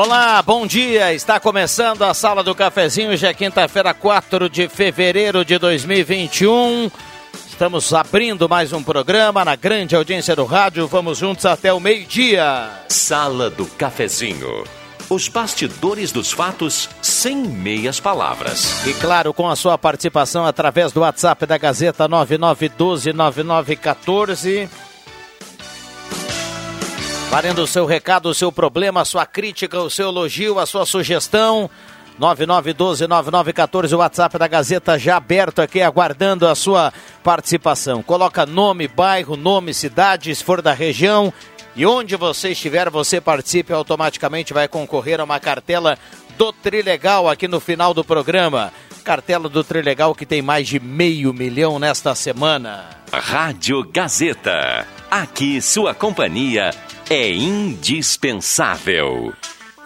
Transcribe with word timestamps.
Olá, 0.00 0.40
bom 0.42 0.64
dia. 0.64 1.12
Está 1.12 1.40
começando 1.40 2.02
a 2.02 2.14
Sala 2.14 2.44
do 2.44 2.54
Cafezinho, 2.54 3.16
já 3.16 3.30
é 3.30 3.34
quinta-feira, 3.34 3.92
4 3.92 4.48
de 4.48 4.68
fevereiro 4.68 5.44
de 5.44 5.58
2021. 5.58 6.88
Estamos 7.48 7.92
abrindo 7.92 8.48
mais 8.48 8.72
um 8.72 8.80
programa 8.80 9.44
na 9.44 9.56
grande 9.56 9.96
audiência 9.96 10.36
do 10.36 10.44
rádio. 10.44 10.86
Vamos 10.86 11.18
juntos 11.18 11.44
até 11.44 11.72
o 11.72 11.80
meio-dia. 11.80 12.70
Sala 12.88 13.50
do 13.50 13.66
Cafezinho. 13.66 14.62
Os 15.10 15.26
bastidores 15.26 16.12
dos 16.12 16.30
fatos 16.30 16.88
sem 17.02 17.34
meias 17.34 17.98
palavras. 17.98 18.86
E 18.86 18.94
claro, 18.94 19.34
com 19.34 19.50
a 19.50 19.56
sua 19.56 19.76
participação 19.76 20.46
através 20.46 20.92
do 20.92 21.00
WhatsApp 21.00 21.44
da 21.44 21.58
Gazeta 21.58 22.08
99129914. 22.08 24.68
Valendo 27.30 27.62
o 27.62 27.66
seu 27.66 27.84
recado, 27.84 28.30
o 28.30 28.34
seu 28.34 28.50
problema, 28.50 29.02
a 29.02 29.04
sua 29.04 29.26
crítica, 29.26 29.78
o 29.78 29.90
seu 29.90 30.08
elogio, 30.08 30.58
a 30.58 30.64
sua 30.64 30.86
sugestão. 30.86 31.70
9912-9914, 32.18 33.92
o 33.92 33.98
WhatsApp 33.98 34.38
da 34.38 34.48
Gazeta 34.48 34.98
já 34.98 35.18
aberto 35.18 35.60
aqui, 35.60 35.80
aguardando 35.82 36.48
a 36.48 36.54
sua 36.54 36.92
participação. 37.22 38.02
Coloca 38.02 38.46
nome, 38.46 38.88
bairro, 38.88 39.36
nome, 39.36 39.74
cidade, 39.74 40.34
se 40.34 40.42
for 40.42 40.62
da 40.62 40.72
região. 40.72 41.32
E 41.76 41.86
onde 41.86 42.16
você 42.16 42.48
estiver, 42.50 42.90
você 42.90 43.20
participe 43.20 43.72
automaticamente, 43.72 44.54
vai 44.54 44.66
concorrer 44.66 45.20
a 45.20 45.24
uma 45.24 45.38
cartela 45.38 45.98
do 46.36 46.50
Trilegal 46.50 47.28
aqui 47.28 47.46
no 47.46 47.60
final 47.60 47.92
do 47.92 48.02
programa. 48.02 48.72
Cartela 49.04 49.48
do 49.48 49.62
Trilegal 49.62 50.14
que 50.14 50.26
tem 50.26 50.42
mais 50.42 50.66
de 50.66 50.80
meio 50.80 51.32
milhão 51.32 51.78
nesta 51.78 52.14
semana. 52.14 52.86
Rádio 53.12 53.84
Gazeta. 53.92 54.97
Aqui 55.10 55.62
sua 55.62 55.94
companhia 55.94 56.70
é 57.08 57.30
indispensável. 57.30 59.32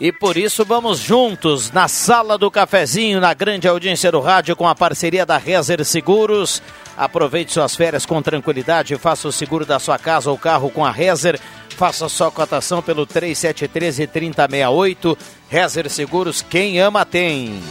E 0.01 0.11
por 0.11 0.37
isso 0.37 0.64
vamos 0.64 0.98
juntos 0.98 1.70
na 1.70 1.87
sala 1.87 2.37
do 2.37 2.51
cafezinho, 2.51 3.20
na 3.20 3.33
grande 3.33 3.69
audiência 3.69 4.11
do 4.11 4.19
rádio, 4.19 4.56
com 4.56 4.67
a 4.67 4.75
parceria 4.75 5.25
da 5.25 5.39
Rezer 5.39 5.84
Seguros. 5.84 6.61
Aproveite 6.97 7.53
suas 7.53 7.77
férias 7.77 8.05
com 8.05 8.20
tranquilidade, 8.20 8.97
faça 8.97 9.29
o 9.29 9.33
seguro 9.33 9.64
da 9.64 9.79
sua 9.79 9.97
casa 9.97 10.29
ou 10.29 10.37
carro 10.37 10.69
com 10.70 10.84
a 10.84 10.91
Rezer. 10.91 11.39
Faça 11.77 12.09
sua 12.09 12.33
cotação 12.33 12.83
pelo 12.83 13.07
3713-3068. 13.07 15.17
Rezer 15.48 15.89
Seguros, 15.89 16.42
quem 16.42 16.81
ama 16.81 17.07
tem. 17.07 17.62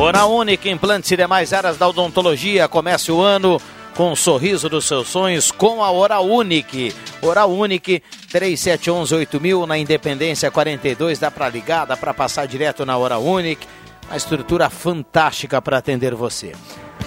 Oral 0.00 0.32
Única, 0.32 0.70
implantes 0.70 1.10
e 1.10 1.18
demais 1.18 1.52
áreas 1.52 1.76
da 1.76 1.86
odontologia. 1.86 2.66
Comece 2.66 3.12
o 3.12 3.20
ano 3.20 3.60
com 3.98 4.12
o 4.12 4.16
sorriso 4.16 4.68
dos 4.68 4.84
seus 4.84 5.08
sonhos 5.08 5.50
com 5.50 5.82
a 5.82 5.90
Oral 5.90 6.24
Unique. 6.24 6.94
Oral 7.20 7.50
Unique 7.50 8.00
3711-8000 8.32 9.66
na 9.66 9.76
Independência 9.76 10.52
42. 10.52 11.18
Dá 11.18 11.32
para 11.32 11.48
ligar, 11.48 11.84
dá 11.84 11.96
para 11.96 12.14
passar 12.14 12.46
direto 12.46 12.86
na 12.86 12.96
Oral 12.96 13.20
Unique. 13.24 13.66
Uma 14.06 14.16
estrutura 14.16 14.70
fantástica 14.70 15.60
para 15.60 15.78
atender 15.78 16.14
você. 16.14 16.52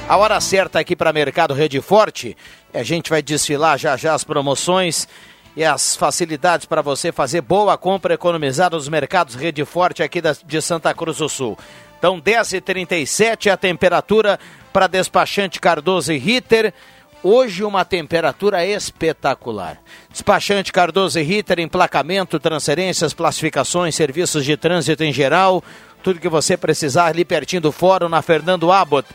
A 0.05 0.17
hora 0.17 0.41
certa 0.41 0.81
aqui 0.81 0.93
para 0.93 1.13
Mercado 1.13 1.53
Rede 1.53 1.79
Forte. 1.79 2.35
A 2.73 2.83
gente 2.83 3.09
vai 3.09 3.21
desfilar 3.21 3.77
já 3.77 3.95
já 3.95 4.13
as 4.13 4.25
promoções 4.25 5.07
e 5.55 5.63
as 5.63 5.95
facilidades 5.95 6.65
para 6.65 6.81
você 6.81 7.13
fazer 7.13 7.39
boa 7.39 7.77
compra 7.77 8.15
economizar 8.15 8.69
nos 8.69 8.89
mercados 8.89 9.35
Rede 9.35 9.63
Forte 9.63 10.03
aqui 10.03 10.21
de 10.45 10.61
Santa 10.61 10.93
Cruz 10.93 11.19
do 11.19 11.29
Sul. 11.29 11.57
Então, 12.01 12.19
10h37 12.19 13.51
a 13.51 13.55
temperatura 13.55 14.39
para 14.73 14.87
despachante 14.87 15.59
Cardoso 15.59 16.11
e 16.11 16.17
Ritter. 16.17 16.73
Hoje 17.21 17.63
uma 17.63 17.85
temperatura 17.85 18.65
espetacular. 18.65 19.77
Despachante 20.09 20.73
Cardoso 20.73 21.19
e 21.19 21.21
Ritter, 21.21 21.59
emplacamento, 21.59 22.39
transferências, 22.39 23.13
classificações, 23.13 23.93
serviços 23.93 24.43
de 24.43 24.57
trânsito 24.57 25.03
em 25.03 25.13
geral, 25.13 25.63
tudo 26.01 26.19
que 26.19 26.27
você 26.27 26.57
precisar 26.57 27.05
ali 27.05 27.23
pertinho 27.23 27.61
do 27.61 27.71
fórum 27.71 28.09
na 28.09 28.23
Fernando 28.23 28.71
Abbott. 28.71 29.07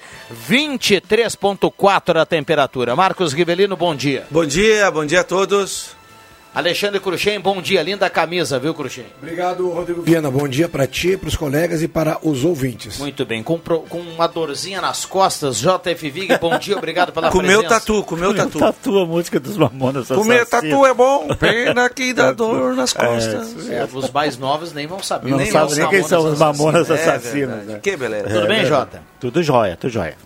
23.4 0.48 2.20
a 2.20 2.24
temperatura. 2.24 2.94
Marcos 2.94 3.32
Rivelino, 3.32 3.76
bom 3.76 3.96
dia. 3.96 4.28
Bom 4.30 4.46
dia, 4.46 4.88
bom 4.92 5.04
dia 5.04 5.22
a 5.22 5.24
todos. 5.24 5.95
Alexandre 6.56 6.98
Cruxem, 7.00 7.38
bom 7.38 7.60
dia. 7.60 7.82
Linda 7.82 8.08
camisa, 8.08 8.58
viu, 8.58 8.72
Cruxem? 8.72 9.04
Obrigado, 9.20 9.68
Rodrigo 9.68 10.00
Viana. 10.00 10.30
Bom 10.30 10.48
dia 10.48 10.66
para 10.66 10.86
ti, 10.86 11.14
para 11.14 11.28
os 11.28 11.36
colegas 11.36 11.82
e 11.82 11.86
para 11.86 12.16
os 12.26 12.46
ouvintes. 12.46 12.96
Muito 12.98 13.26
bem. 13.26 13.42
Com, 13.42 13.58
com 13.58 13.98
uma 14.00 14.26
dorzinha 14.26 14.80
nas 14.80 15.04
costas, 15.04 15.58
JF 15.60 16.08
Vig, 16.08 16.38
bom 16.38 16.58
dia, 16.58 16.78
obrigado 16.78 17.12
pela 17.12 17.28
comeu 17.30 17.58
presença. 17.60 17.80
Tatu, 17.80 18.02
comeu 18.04 18.34
tatu. 18.34 18.58
Tatu, 18.58 18.98
a 19.00 19.04
música 19.04 19.38
dos 19.38 19.54
Mamonas 19.58 20.08
Comer 20.08 20.46
tatu 20.46 20.86
é 20.86 20.94
bom, 20.94 21.28
pena 21.38 21.90
que 21.90 22.14
dá 22.14 22.32
dor 22.32 22.74
nas 22.74 22.94
costas. 22.94 23.68
É, 23.68 23.86
os 23.92 24.10
mais 24.10 24.38
novos 24.38 24.72
nem 24.72 24.86
vão 24.86 25.02
saber. 25.02 25.28
Não 25.28 25.36
nem 25.36 25.50
sabe 25.50 25.74
nem 25.74 25.88
quem 25.90 26.02
são 26.04 26.24
os 26.24 26.38
Mamonas 26.38 26.88
É 26.88 26.94
assassinos. 26.94 27.32
verdade. 27.50 27.66
né? 27.66 27.80
Que 27.82 27.98
beleza. 27.98 28.28
Tudo 28.30 28.46
bem, 28.48 28.64
Jota? 28.64 29.02
Tudo 29.20 29.42
jóia, 29.42 29.76
tudo 29.76 29.90
jóia. 29.90 30.16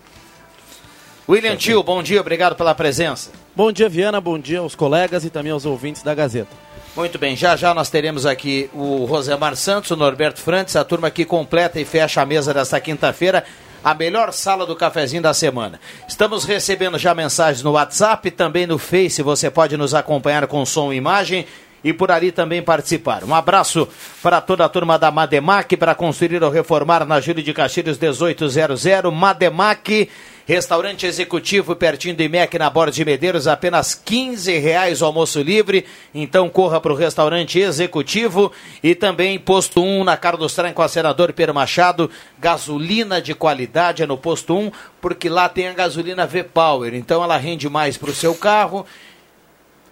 William 1.31 1.55
Tio, 1.55 1.81
bom 1.81 2.03
dia, 2.03 2.21
obrigado 2.21 2.57
pela 2.57 2.75
presença. 2.75 3.31
Bom 3.55 3.71
dia, 3.71 3.89
Viana. 3.89 4.21
Bom 4.21 4.37
dia 4.37 4.59
aos 4.59 4.75
colegas 4.75 5.25
e 5.25 5.31
também 5.31 5.53
aos 5.53 5.65
ouvintes 5.65 6.03
da 6.03 6.13
Gazeta. 6.13 6.51
Muito 6.97 7.21
bem, 7.21 7.37
já 7.37 7.55
já 7.55 7.73
nós 7.73 7.89
teremos 7.89 8.27
aqui 8.27 8.69
o 8.75 9.05
Rosemar 9.05 9.55
Santos, 9.55 9.93
o 9.93 9.97
Norberto 9.97 10.41
Frantes, 10.41 10.75
a 10.75 10.83
turma 10.83 11.09
que 11.09 11.25
completa 11.25 11.79
e 11.79 11.85
fecha 11.85 12.21
a 12.21 12.27
mesa 12.27 12.53
desta 12.53 12.81
quinta-feira, 12.81 13.45
a 13.85 13.95
melhor 13.95 14.33
sala 14.33 14.67
do 14.67 14.75
cafezinho 14.75 15.23
da 15.23 15.33
semana. 15.33 15.79
Estamos 16.09 16.45
recebendo 16.45 16.99
já 16.99 17.15
mensagens 17.15 17.63
no 17.63 17.71
WhatsApp, 17.71 18.29
também 18.33 18.67
no 18.67 18.77
Face, 18.77 19.23
você 19.23 19.49
pode 19.49 19.77
nos 19.77 19.95
acompanhar 19.95 20.49
com 20.49 20.67
som 20.67 20.93
e 20.93 20.97
imagem 20.97 21.47
e 21.85 21.93
por 21.93 22.11
ali 22.11 22.33
também 22.33 22.61
participar. 22.61 23.23
Um 23.23 23.35
abraço 23.35 23.89
para 24.21 24.41
toda 24.41 24.65
a 24.65 24.69
turma 24.69 24.99
da 24.99 25.13
Mademac 25.13 25.77
para 25.77 25.95
construir 25.95 26.43
ou 26.43 26.51
reformar 26.51 27.07
na 27.07 27.21
Júlio 27.21 27.43
de 27.43 27.55
Castilhos 27.55 27.99
1800, 27.99 28.85
Mademac 29.13 30.09
Restaurante 30.51 31.07
executivo 31.07 31.77
pertinho 31.77 32.17
do 32.17 32.25
IMEC 32.25 32.59
na 32.59 32.69
Borda 32.69 32.91
de 32.91 33.05
Medeiros, 33.05 33.47
apenas 33.47 33.95
15 33.95 34.59
reais 34.59 35.01
o 35.01 35.05
almoço 35.05 35.41
livre. 35.41 35.87
Então 36.13 36.49
corra 36.49 36.81
para 36.81 36.93
o 36.93 36.97
restaurante 36.97 37.61
executivo 37.61 38.51
e 38.83 38.97
também 38.97 39.39
posto 39.39 39.81
1 39.81 40.03
na 40.03 40.17
Carlos 40.17 40.57
com 40.75 40.83
a 40.83 40.89
senador 40.89 41.33
Pedro 41.33 41.55
Machado. 41.55 42.11
Gasolina 42.37 43.23
de 43.23 43.33
qualidade 43.33 44.03
é 44.03 44.07
no 44.07 44.19
posto 44.19 44.53
1, 44.57 44.73
porque 45.01 45.29
lá 45.29 45.49
tem 45.49 45.69
a 45.69 45.73
gasolina 45.73 46.27
V-Power. 46.27 46.97
Então 46.97 47.23
ela 47.23 47.37
rende 47.37 47.69
mais 47.69 47.97
para 47.97 48.11
o 48.11 48.15
seu 48.15 48.35
carro 48.35 48.85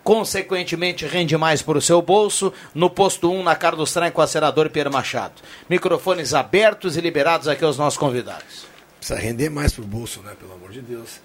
consequentemente 0.03 1.07
rende 1.07 1.37
mais 1.37 1.61
para 1.61 1.77
o 1.77 1.83
seu 1.83 2.01
bolso, 2.01 2.51
no 2.75 2.89
posto 2.89 3.31
1, 3.31 3.43
na 3.43 3.55
Carlos 3.55 3.95
com 4.13 4.23
a 4.23 4.27
senador 4.27 4.71
Pedro 4.71 4.93
Machado. 4.93 5.35
Microfones 5.69 6.35
abertos 6.35 6.97
e 6.97 7.01
liberados 7.01 7.47
aqui 7.47 7.63
aos 7.63 7.77
nossos 7.77 7.99
convidados. 7.99 8.68
Precisa 9.09 9.27
render 9.27 9.49
mais 9.49 9.73
pro 9.73 9.85
bolso, 9.85 10.21
né? 10.21 10.37
Pelo 10.39 10.53
amor 10.53 10.71
de 10.71 10.83
Deus. 10.83 11.19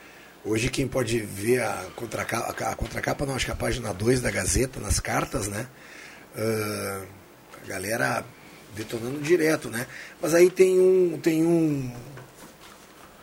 Hoje 0.46 0.70
quem 0.70 0.88
pode 0.88 1.20
ver 1.20 1.62
a 1.62 1.86
contracapa, 1.98 2.70
a 2.70 2.76
contracapa 2.76 3.26
não, 3.26 3.36
acho 3.36 3.44
que 3.44 3.52
a 3.52 3.56
página 3.56 3.94
2 3.94 4.22
da 4.22 4.32
Gazeta, 4.32 4.80
nas 4.80 5.02
cartas, 5.02 5.50
né? 5.50 5.68
Uh, 6.34 7.06
a 7.62 7.68
galera 7.68 8.26
detonando 8.74 9.20
direto, 9.20 9.70
né? 9.70 9.86
Mas 10.22 10.34
aí 10.34 10.50
tem 10.50 10.80
um. 10.80 11.20
Tem 11.22 11.44
um. 11.44 11.92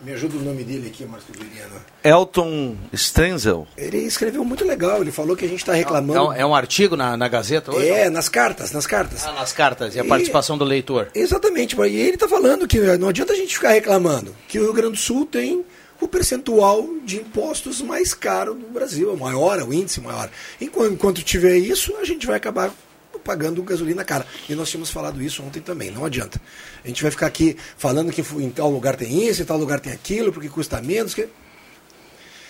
Me 0.02 0.12
ajuda 0.14 0.36
o 0.38 0.40
nome 0.40 0.64
dele 0.64 0.88
aqui, 0.88 1.04
Marcos 1.04 1.36
Juliano. 1.36 1.74
Elton 2.02 2.74
Strenzel. 2.94 3.66
Ele 3.76 3.98
escreveu 3.98 4.42
muito 4.42 4.64
legal, 4.64 5.02
ele 5.02 5.12
falou 5.12 5.36
que 5.36 5.44
a 5.44 5.48
gente 5.48 5.58
está 5.60 5.74
reclamando. 5.74 6.18
É 6.18 6.22
um, 6.22 6.32
é 6.32 6.46
um 6.46 6.54
artigo 6.54 6.96
na, 6.96 7.16
na 7.18 7.28
Gazeta 7.28 7.70
hoje? 7.74 7.86
É, 7.86 8.08
nas 8.08 8.26
cartas, 8.28 8.72
nas 8.72 8.86
cartas. 8.86 9.26
Ah, 9.26 9.32
nas 9.32 9.52
cartas, 9.52 9.94
e 9.94 10.00
a 10.00 10.04
E- 10.04 10.08
participação 10.08 10.56
do 10.56 10.64
leitor. 10.64 11.08
Exatamente, 11.14 11.76
mas 11.76 11.92
e 11.92 11.96
ele 11.96 12.14
está 12.14 12.26
falando 12.26 12.66
que 12.66 12.78
não 12.96 13.08
adianta 13.10 13.34
a 13.34 13.36
gente 13.36 13.54
ficar 13.54 13.72
reclamando 13.72 14.34
que 14.48 14.58
o 14.58 14.62
Rio 14.62 14.72
Grande 14.72 14.92
do 14.92 14.98
Sul 14.98 15.26
tem 15.26 15.64
o 16.00 16.08
percentual 16.08 16.88
de 17.04 17.18
impostos 17.18 17.82
mais 17.82 18.14
caro 18.14 18.54
do 18.54 18.68
Brasil, 18.68 19.12
é 19.12 19.16
maior, 19.16 19.58
é 19.58 19.62
o 19.64 19.70
índice 19.70 20.00
maior. 20.00 20.30
Enquanto, 20.58 20.92
enquanto 20.94 21.22
tiver 21.22 21.58
isso, 21.58 21.94
a 22.00 22.04
gente 22.06 22.26
vai 22.26 22.36
acabar 22.36 22.72
pagando 23.22 23.62
gasolina 23.62 24.04
cara. 24.04 24.26
E 24.48 24.54
nós 24.54 24.70
tínhamos 24.70 24.90
falado 24.90 25.22
isso 25.22 25.42
ontem 25.42 25.60
também, 25.60 25.90
não 25.90 26.04
adianta. 26.04 26.40
A 26.84 26.88
gente 26.88 27.02
vai 27.02 27.10
ficar 27.10 27.26
aqui 27.26 27.56
falando 27.76 28.12
que 28.12 28.20
em 28.20 28.50
tal 28.50 28.70
lugar 28.70 28.96
tem 28.96 29.28
isso, 29.28 29.42
em 29.42 29.44
tal 29.44 29.58
lugar 29.58 29.80
tem 29.80 29.92
aquilo, 29.92 30.32
porque 30.32 30.48
custa 30.48 30.80
menos. 30.80 31.14
Que... 31.14 31.28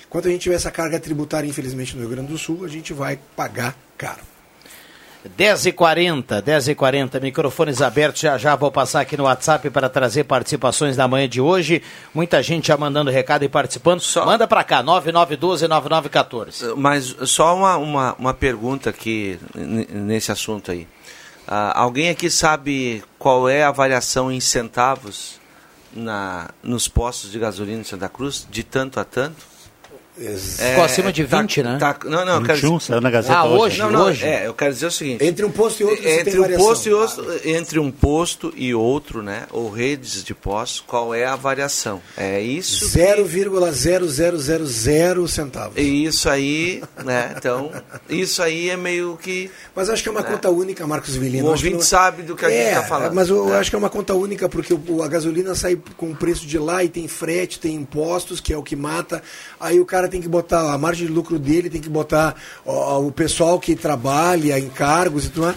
Enquanto 0.07 0.29
a 0.29 0.31
gente 0.31 0.43
tiver 0.43 0.57
essa 0.57 0.71
carga 0.71 0.99
tributária, 0.99 1.49
infelizmente, 1.49 1.95
no 1.95 2.01
Rio 2.01 2.11
Grande 2.11 2.33
do 2.33 2.39
Sul, 2.39 2.65
a 2.65 2.69
gente 2.69 2.93
vai 2.93 3.19
pagar 3.37 3.77
caro. 3.97 4.30
10h40, 5.39 6.43
10h40, 6.43 7.21
microfones 7.21 7.83
abertos. 7.83 8.23
Já 8.23 8.39
já 8.39 8.57
vou 8.57 8.71
passar 8.73 9.01
aqui 9.01 9.17
no 9.17 9.25
WhatsApp 9.25 9.69
para 9.71 9.89
trazer 9.89 10.25
participações 10.25 10.97
na 10.97 11.07
manhã 11.07 11.29
de 11.29 11.41
hoje. 11.41 11.83
Muita 12.15 12.43
gente 12.43 12.69
já 12.69 12.77
mandando 12.77 13.11
recado 13.11 13.45
e 13.45 13.49
participando. 13.49 14.01
Só- 14.01 14.25
Manda 14.25 14.47
para 14.49 14.65
cá, 14.65 14.83
9912-9914. 14.83 16.75
Mas 16.77 17.15
só 17.27 17.55
uma, 17.57 17.77
uma, 17.77 18.15
uma 18.19 18.35
pergunta 18.35 18.91
aqui 18.91 19.39
nesse 19.55 20.33
assunto 20.33 20.71
aí. 20.71 20.87
Ah, 21.47 21.73
alguém 21.81 22.09
aqui 22.11 22.31
sabe 22.31 23.03
qual 23.19 23.49
é 23.49 23.63
a 23.65 23.71
variação 23.73 24.31
em 24.31 24.41
centavos 24.41 25.41
na, 25.93 26.51
nos 26.63 26.87
postos 26.87 27.33
de 27.33 27.39
gasolina 27.39 27.81
em 27.81 27.85
Santa 27.85 28.09
Cruz, 28.09 28.47
de 28.49 28.63
tanto 28.63 29.01
a 29.01 29.05
tanto? 29.05 29.45
Ficou 30.21 30.85
acima 30.85 31.11
de 31.13 31.25
tá- 31.25 31.41
20, 31.41 31.63
né? 31.63 31.79
tá- 31.81 31.97
não, 32.05 32.25
não, 32.25 32.35
eu 32.37 32.43
quero 32.43 32.55
21, 32.61 32.79
saiu 32.81 33.01
na 33.01 33.11
Gazeta 33.11 33.35
Ah, 33.39 33.45
hoje. 33.47 33.59
hoje? 33.59 33.79
Não, 33.79 33.91
não, 33.91 34.05
hoje? 34.07 34.25
é, 34.27 34.47
eu 34.47 34.53
quero 34.55 34.73
dizer 34.75 34.87
o 34.87 34.91
seguinte. 34.91 35.25
Entre 35.25 35.45
um 35.47 35.51
posto 35.51 35.81
e 35.81 35.85
outro, 35.85 36.03
você 36.03 36.11
entre 36.11 36.25
tem 36.31 36.39
um 36.39 36.43
variação. 36.43 36.67
posto 36.67 36.89
e 36.89 36.93
outro, 36.93 37.41
entre 37.49 37.79
um 37.79 37.91
posto 37.91 38.53
e 38.57 38.75
outro, 38.75 39.23
né, 39.23 39.45
ou 39.51 39.71
redes 39.71 40.23
de 40.23 40.35
postos, 40.35 40.85
qual 40.87 41.15
é 41.15 41.25
a 41.25 41.37
variação? 41.37 42.03
É 42.17 42.41
isso. 42.41 42.85
que- 42.91 42.91
0,0000 42.91 45.29
centavos. 45.29 45.77
E 45.77 46.05
isso 46.05 46.29
aí, 46.29 46.83
né? 47.05 47.35
Então, 47.37 47.71
isso 48.09 48.43
aí 48.43 48.71
é 48.71 48.77
meio 48.77 49.17
que 49.21 49.51
Mas 49.75 49.89
acho 49.89 50.03
que 50.03 50.09
é 50.09 50.13
uma 50.13 50.23
conta 50.23 50.51
única, 50.51 50.87
Marcos 50.87 51.17
Vilino. 51.17 51.47
O 51.47 51.51
ouvinte 51.51 51.75
não- 51.77 51.81
sabe 51.83 52.23
do 52.23 52.37
que 52.37 52.45
a 52.45 52.51
gente 52.51 52.59
É, 52.61 52.75
tá 52.75 52.83
falando. 52.83 53.15
Mas 53.15 53.29
eu 53.29 53.53
É. 53.55 53.59
acho 53.59 53.71
que 53.71 53.77
é 53.77 53.79
uma 53.79 53.89
conta 53.91 54.15
única, 54.15 54.49
porque 54.49 54.77
a 55.03 55.09
gasolina 55.09 55.55
sai 55.55 55.79
com 55.97 56.11
o 56.11 56.15
preço 56.17 56.47
de 56.47 56.59
lá 56.59 56.85
e 56.85 56.89
tem 56.89 57.09
frete, 57.09 57.59
tem 57.59 57.75
impostos, 57.75 58.41
que 58.41 58.53
é 58.53 58.57
o 58.59 58.63
que 58.63 58.77
mata. 58.77 59.23
Aí 59.59 59.81
o 59.81 59.87
cara 59.87 60.09
tem 60.11 60.21
que 60.21 60.29
botar 60.29 60.73
a 60.75 60.77
margem 60.79 61.07
de 61.07 61.13
lucro 61.13 61.39
dele, 61.39 61.71
tem 61.71 61.81
que 61.81 61.89
botar 61.89 62.35
ó, 62.67 62.99
o 63.01 63.11
pessoal 63.13 63.59
que 63.59 63.75
trabalha, 63.77 64.59
encargos 64.59 65.27
e 65.27 65.31
tudo 65.31 65.47
mais. 65.47 65.57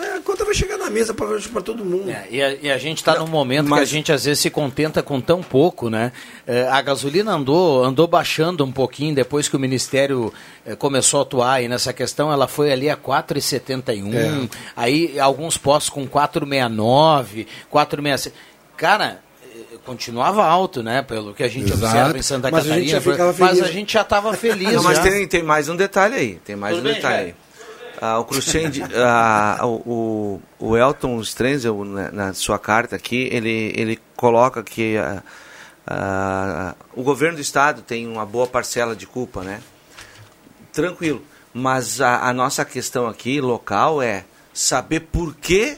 É, 0.00 0.16
A 0.16 0.20
conta 0.20 0.44
vai 0.44 0.54
chegar 0.54 0.78
na 0.78 0.88
mesa 0.88 1.12
para 1.12 1.60
todo 1.62 1.84
mundo. 1.84 2.08
É, 2.10 2.26
e, 2.30 2.40
a, 2.42 2.54
e 2.54 2.70
a 2.70 2.78
gente 2.78 2.98
está 2.98 3.18
num 3.18 3.26
momento 3.26 3.66
que 3.66 3.72
a 3.72 3.76
mas- 3.76 3.88
gente 3.88 4.12
às 4.12 4.24
vezes 4.24 4.38
se 4.40 4.48
contenta 4.48 5.02
com 5.02 5.20
tão 5.20 5.42
pouco, 5.42 5.90
né? 5.90 6.12
É, 6.46 6.68
a 6.68 6.80
gasolina 6.80 7.32
andou, 7.32 7.82
andou 7.84 8.06
baixando 8.06 8.64
um 8.64 8.70
pouquinho 8.72 9.14
depois 9.14 9.48
que 9.48 9.56
o 9.56 9.58
Ministério 9.60 10.32
é, 10.64 10.76
começou 10.76 11.20
a 11.20 11.22
atuar 11.24 11.52
aí 11.54 11.68
nessa 11.68 11.92
questão. 11.92 12.32
Ela 12.32 12.46
foi 12.46 12.70
ali 12.72 12.88
a 12.88 12.96
4,71. 12.96 14.14
É. 14.14 14.48
Aí 14.76 15.18
alguns 15.18 15.56
postos 15.58 15.90
com 15.90 16.06
4,69, 16.06 17.46
4,66. 17.72 18.32
Cara. 18.76 19.20
É, 19.82 19.86
Continuava 19.86 20.44
alto, 20.44 20.82
né? 20.82 21.02
Pelo 21.02 21.34
que 21.34 21.42
a 21.42 21.48
gente 21.48 21.72
Exato. 21.72 21.84
observa 21.84 22.18
em 22.18 22.22
Santa 22.22 22.50
Mas 22.50 22.60
a 22.66 22.74
gente 22.74 22.90
Catarina. 22.90 23.00
já 23.00 23.10
ficava 23.10 23.36
mas 23.38 23.62
a 23.62 23.72
gente 23.72 23.92
já 23.92 24.02
estava 24.02 24.32
feliz. 24.34 24.72
Não, 24.72 24.82
mas 24.82 24.96
já. 24.98 25.02
tem, 25.02 25.26
tem 25.26 25.42
mais 25.42 25.68
um 25.68 25.76
detalhe 25.76 26.14
aí. 26.14 26.34
Tem 26.44 26.56
mais 26.56 26.76
Tudo 26.76 26.84
um 26.84 26.92
bem, 26.92 26.94
detalhe 26.94 27.16
aí. 27.26 27.34
Ah, 28.00 28.18
o 28.18 28.24
Cruxem, 28.24 28.70
ah, 28.96 29.58
o, 29.62 30.40
o, 30.58 30.76
Elton 30.76 31.20
Strenzel, 31.20 31.84
na, 31.84 32.10
na 32.10 32.32
sua 32.32 32.58
carta 32.58 32.96
aqui, 32.96 33.28
ele, 33.30 33.74
ele 33.76 33.98
coloca 34.16 34.62
que 34.62 34.96
ah, 34.96 35.22
ah, 35.86 36.74
o 36.94 37.02
governo 37.02 37.36
do 37.36 37.42
estado 37.42 37.82
tem 37.82 38.06
uma 38.06 38.24
boa 38.24 38.46
parcela 38.46 38.96
de 38.96 39.06
culpa, 39.06 39.42
né? 39.42 39.60
Tranquilo. 40.72 41.22
Mas 41.52 42.00
a, 42.00 42.28
a 42.28 42.32
nossa 42.32 42.64
questão 42.64 43.06
aqui, 43.06 43.40
local, 43.40 44.00
é 44.00 44.24
saber 44.54 45.00
por 45.00 45.34
que 45.34 45.76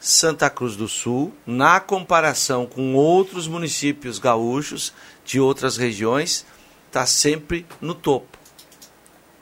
Santa 0.00 0.48
Cruz 0.48 0.76
do 0.76 0.86
Sul, 0.88 1.32
na 1.46 1.80
comparação 1.80 2.66
com 2.66 2.94
outros 2.94 3.48
municípios 3.48 4.18
gaúchos 4.18 4.92
de 5.24 5.40
outras 5.40 5.76
regiões, 5.76 6.46
está 6.86 7.04
sempre 7.04 7.66
no 7.80 7.94
topo. 7.94 8.38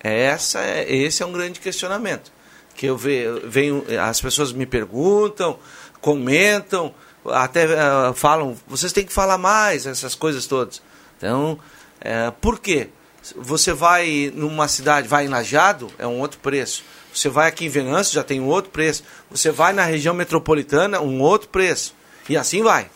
Essa 0.01 0.61
é, 0.61 0.95
esse 0.95 1.23
é 1.23 1.27
um 1.27 1.33
grande 1.33 1.61
questionamento. 1.61 2.33
Que 2.75 2.87
eu 2.87 2.97
ve- 2.97 3.41
venho, 3.45 3.85
as 4.03 4.21
pessoas 4.21 4.53
me 4.53 4.67
perguntam, 4.67 5.59
comentam, 6.01 6.95
até 7.25 7.65
eh, 7.65 8.13
falam, 8.15 8.57
vocês 8.67 8.93
têm 8.93 9.05
que 9.05 9.13
falar 9.13 9.39
mais, 9.39 9.87
essas 9.87 10.15
coisas 10.15 10.47
todas. 10.47 10.83
Então, 11.17 11.59
eh, 12.01 12.33
por 12.41 12.59
quê? 12.61 12.91
Você 13.37 13.73
vai 13.73 14.31
numa 14.35 14.69
cidade, 14.69 15.09
vai 15.09 15.25
em 15.25 15.29
Lajado, 15.29 15.91
é 15.99 16.07
um 16.07 16.21
outro 16.21 16.39
preço. 16.39 16.85
Você 17.17 17.31
vai 17.31 17.49
aqui 17.49 17.65
em 17.65 17.71
Venâncio, 17.71 18.15
já 18.15 18.23
tem 18.23 18.41
um 18.41 18.47
outro 18.47 18.71
preço. 18.71 19.03
Você 19.31 19.51
vai 19.51 19.73
na 19.73 19.85
região 19.85 20.15
metropolitana, 20.15 21.01
um 21.01 21.21
outro 21.21 21.49
preço. 21.49 21.95
E 22.29 22.37
assim 22.37 22.63
vai. 22.63 22.91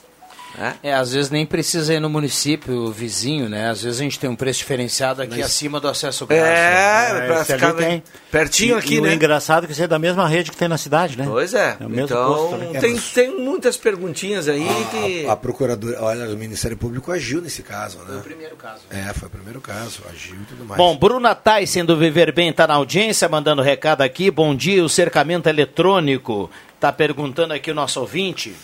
Né? 0.58 0.75
É, 0.82 0.93
às 0.94 1.12
vezes 1.12 1.31
nem 1.31 1.44
precisa 1.47 1.94
ir 1.94 2.00
no 2.00 2.08
município 2.11 2.91
vizinho, 2.93 3.49
né? 3.49 3.70
Às 3.70 3.82
vezes 3.82 4.00
a 4.00 4.02
gente 4.05 4.19
tem 4.19 4.29
um 4.29 4.37
preço 4.37 4.58
diferenciado 4.61 5.23
aqui 5.23 5.41
acima 5.43 5.81
do 5.81 5.88
acesso 5.88 6.26
grátis. 6.26 6.44
né? 6.44 7.25
É, 7.25 7.26
pra 7.26 7.41
esse 7.43 7.52
ali 7.52 7.61
ficar 7.61 7.73
tem. 7.75 8.02
pertinho 8.31 8.76
E- 8.76 8.79
aqui, 8.79 8.94
e 8.97 9.00
né? 9.00 9.08
O 9.08 9.12
engraçado 9.12 9.64
é 9.64 9.67
que 9.67 9.75
você 9.75 9.85
é 9.85 9.87
da 9.87 9.99
mesma 9.99 10.26
rede 10.29 10.50
que 10.50 10.56
tem 10.56 10.69
na 10.69 10.79
cidade, 10.79 11.17
né? 11.17 11.25
Pois 11.29 11.55
é. 11.55 11.76
É 11.81 11.87
o 11.87 11.88
mesmo 11.88 12.05
então, 12.06 12.35
posto, 12.35 12.56
né? 12.56 12.81
tem, 12.81 12.97
É, 12.97 13.00
tem 13.14 13.38
muitas 13.41 13.76
perguntinhas 13.76 14.49
aí 14.49 14.67
que... 14.91 15.26
A, 15.26 15.32
a 15.32 15.37
procuradora, 15.37 16.02
olha, 16.02 16.25
o 16.29 16.37
Ministério 16.37 16.76
Público 16.76 17.11
agiu 17.12 17.41
nesse 17.41 17.62
caso, 17.62 17.99
né? 17.99 18.05
Foi 18.08 18.17
o 18.19 18.23
primeiro 18.23 18.56
caso. 18.56 18.81
É, 18.91 19.12
foi 19.12 19.29
o 19.29 19.31
primeiro 19.31 19.61
caso, 19.61 20.02
agiu 20.11 20.37
e 20.37 20.44
tudo 20.47 20.64
mais. 20.64 20.76
Bom, 20.79 20.97
Bruna 20.97 21.35
Tyson 21.35 21.85
do 21.85 21.97
Viver 21.97 22.32
Bem 22.32 22.49
está 22.50 22.67
na 22.67 22.75
audiência, 22.75 23.29
mandando 23.29 23.62
recado 23.62 24.02
aqui. 24.02 24.31
Bom 24.31 24.55
dia, 24.55 24.85
o 24.85 24.88
cercamento 24.88 25.49
eletrônico. 25.49 26.50
Está 26.75 26.93
perguntando 26.93 27.52
aqui 27.52 27.70
o 27.70 27.75
nosso 27.75 28.00
ouvinte. 28.00 28.55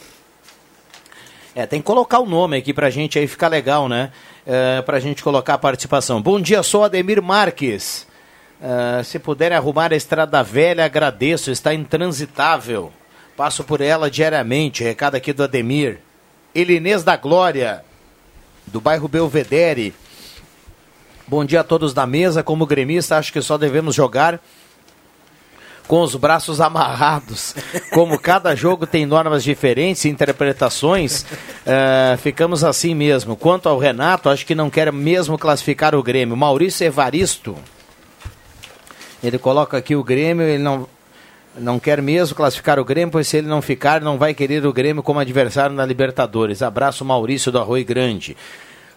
É, 1.57 1.65
tem 1.65 1.81
que 1.81 1.87
colocar 1.87 2.19
o 2.19 2.27
nome 2.27 2.59
aqui 2.59 2.75
pra 2.75 2.91
gente 2.91 3.19
aí, 3.19 3.27
ficar 3.27 3.49
legal, 3.49 3.89
né? 3.89 4.13
É, 4.47 4.83
pra 4.83 5.01
gente 5.01 5.23
colocar 5.23 5.55
a 5.55 5.59
participação. 5.59 6.21
Bom 6.21 6.39
dia, 6.39 6.63
sou 6.63 6.85
Ademir 6.85 7.23
Marques. 7.23 8.07
É, 8.61 9.03
se 9.03 9.19
puderem 9.19 9.57
arrumar 9.57 9.91
a 9.91 9.97
Estrada 9.97 10.43
Velha, 10.43 10.85
agradeço, 10.85 11.51
está 11.51 11.73
intransitável. 11.73 12.93
Passo 13.39 13.65
por 13.65 13.81
ela 13.81 14.11
diariamente, 14.11 14.85
recado 14.85 15.15
aqui 15.15 15.33
do 15.33 15.45
Ademir. 15.45 16.01
Elinês 16.55 17.03
da 17.03 17.17
Glória, 17.17 17.83
do 18.67 18.79
bairro 18.79 19.09
Belvedere. 19.09 19.95
Bom 21.27 21.43
dia 21.43 21.61
a 21.61 21.65
todos 21.65 21.95
da 21.95 22.07
mesa. 22.07 22.43
Como 22.43 22.67
gremista, 22.67 23.17
acho 23.17 23.33
que 23.33 23.41
só 23.41 23.57
devemos 23.57 23.95
jogar 23.95 24.43
com 25.87 26.01
os 26.03 26.15
braços 26.15 26.61
amarrados. 26.61 27.55
Como 27.93 28.19
cada 28.19 28.55
jogo 28.55 28.87
tem 28.87 29.07
normas 29.07 29.43
diferentes 29.43 30.05
interpretações, 30.05 31.25
eh, 31.65 32.17
ficamos 32.21 32.65
assim 32.65 32.95
mesmo. 32.95 33.37
Quanto 33.37 33.69
ao 33.69 33.79
Renato, 33.79 34.29
acho 34.29 34.45
que 34.45 34.55
não 34.55 34.69
quer 34.69 34.93
mesmo 34.93 35.39
classificar 35.39 35.95
o 35.95 36.03
Grêmio. 36.03 36.37
Maurício 36.37 36.87
Evaristo. 36.87 37.57
Ele 39.23 39.39
coloca 39.39 39.77
aqui 39.77 39.97
o 39.97 40.05
Grêmio, 40.05 40.45
ele 40.45 40.63
não, 40.63 40.87
não 41.57 41.79
quer 41.79 42.03
mesmo 42.03 42.37
classificar 42.37 42.79
o 42.79 42.85
Grêmio, 42.85 43.11
pois 43.11 43.27
se 43.27 43.39
ele 43.39 43.49
não 43.49 43.63
ficar, 43.63 44.01
não 44.01 44.19
vai 44.19 44.35
querer 44.35 44.65
o 44.67 44.73
Grêmio 44.73 45.03
como 45.03 45.21
adversário 45.21 45.75
na 45.75 45.87
Libertadores. 45.87 46.63
Abraço, 46.63 47.05
Maurício 47.05 47.51
do 47.51 47.59
Arroio 47.59 47.85
Grande. 47.85 48.37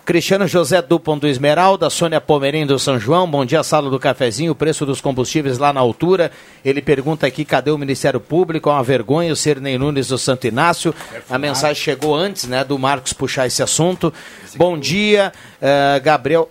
Cristiano 0.05 0.47
José 0.47 0.81
Dupont 0.81 1.19
do 1.19 1.27
Esmeralda, 1.27 1.89
Sônia 1.89 2.19
Pomerim 2.19 2.65
do 2.65 2.79
São 2.79 2.99
João, 2.99 3.29
bom 3.29 3.45
dia, 3.45 3.61
sala 3.61 3.89
do 3.89 3.99
cafezinho, 3.99 4.53
o 4.53 4.55
preço 4.55 4.85
dos 4.85 4.99
combustíveis 4.99 5.59
lá 5.59 5.71
na 5.71 5.79
altura. 5.79 6.31
Ele 6.65 6.81
pergunta 6.81 7.27
aqui, 7.27 7.45
cadê 7.45 7.69
o 7.69 7.77
Ministério 7.77 8.19
Público? 8.19 8.69
É 8.69 8.73
uma 8.73 8.83
vergonha 8.83 9.31
o 9.31 9.35
Cernei 9.35 9.77
Nunes 9.77 10.07
do 10.07 10.17
Santo 10.17 10.47
Inácio. 10.47 10.95
A 11.29 11.37
mensagem 11.37 11.75
chegou 11.75 12.15
antes, 12.15 12.47
né, 12.47 12.63
do 12.63 12.79
Marcos 12.79 13.13
puxar 13.13 13.45
esse 13.45 13.61
assunto. 13.61 14.11
Bom 14.55 14.77
dia, 14.79 15.31
eh, 15.61 16.01
Gabriel. 16.03 16.49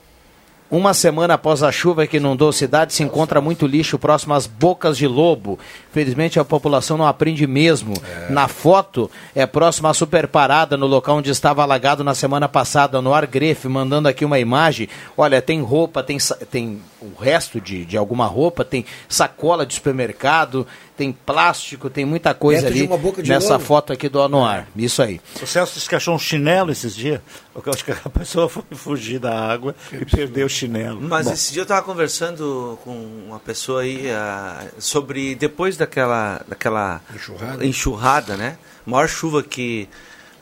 Uma 0.71 0.93
semana 0.93 1.33
após 1.33 1.63
a 1.63 1.73
chuva 1.73 2.07
que 2.07 2.19
inundou 2.19 2.51
a 2.51 2.53
cidade, 2.53 2.93
se 2.93 3.03
encontra 3.03 3.41
muito 3.41 3.67
lixo 3.67 3.99
próximo 3.99 4.35
às 4.35 4.47
bocas 4.47 4.99
de 4.99 5.07
lobo. 5.07 5.59
Felizmente 5.93 6.39
a 6.39 6.45
população 6.45 6.97
não 6.97 7.07
aprende 7.07 7.47
mesmo. 7.47 7.95
Na 8.29 8.47
foto, 8.47 9.11
é 9.35 9.47
próximo 9.47 9.89
à 9.89 9.95
super 9.95 10.29
parada, 10.29 10.77
no 10.77 10.87
local 10.87 11.17
onde 11.17 11.31
estava 11.31 11.63
alagado 11.63 12.05
na 12.05 12.15
semana 12.15 12.49
passada, 12.49 13.01
no 13.01 13.15
Argrefe, 13.15 13.69
mandando 13.69 14.09
aqui 14.09 14.25
uma 14.25 14.39
imagem. 14.39 14.89
Olha, 15.17 15.41
tem 15.41 15.63
roupa, 15.63 16.03
tem, 16.03 16.19
tem 16.51 16.81
o 17.01 17.21
resto 17.21 17.61
de, 17.61 17.85
de 17.85 17.97
alguma 17.97 18.27
roupa, 18.27 18.65
tem 18.65 18.85
sacola 19.09 19.65
de 19.65 19.75
supermercado, 19.75 20.67
tem 20.97 21.13
plástico, 21.13 21.89
tem 21.89 22.05
muita 22.05 22.35
coisa 22.35 22.63
Dentro 22.63 22.75
de 22.75 22.81
ali 22.81 22.89
uma 22.89 22.99
boca 22.99 23.23
de 23.23 23.31
nessa 23.31 23.53
lobo. 23.53 23.65
foto 23.65 23.93
aqui 23.93 24.09
do 24.09 24.21
Anuar. 24.21 24.67
Isso 24.75 25.01
aí. 25.01 25.21
O 25.41 25.47
Celso 25.47 25.75
disse 25.75 25.89
que 25.89 25.95
achou 25.95 26.15
um 26.15 26.19
chinelo 26.19 26.73
esses 26.73 26.95
dias. 26.95 27.21
Eu 27.55 27.73
acho 27.73 27.85
que 27.85 27.93
a 27.93 28.11
pessoa 28.11 28.49
foi 28.49 28.65
fugir 28.73 29.19
da 29.21 29.33
água 29.39 29.75
e 29.93 30.05
perdeu 30.05 30.47
o 30.47 30.51
chinelo. 30.51 31.01
Mas 31.01 31.27
Bom, 31.27 31.33
esse 31.33 31.53
dia 31.53 31.61
eu 31.61 31.65
estava 31.65 31.83
conversando 31.83 32.79
com 32.83 32.93
uma 33.29 33.39
pessoa 33.39 33.83
aí 33.83 34.11
ah, 34.11 34.67
sobre 34.79 35.35
depois 35.37 35.77
daquela, 35.89 36.43
daquela 36.47 37.01
Enxurrada. 37.15 37.65
enxurrada, 37.67 38.37
né? 38.37 38.59
Maior 38.85 39.09
chuva 39.09 39.43
que 39.43 39.89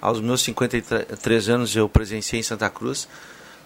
aos 0.01 0.21
meus 0.21 0.43
53 0.43 1.49
anos 1.49 1.75
eu 1.75 1.89
presenciei 1.89 2.41
em 2.41 2.43
Santa 2.43 2.69
Cruz. 2.69 3.09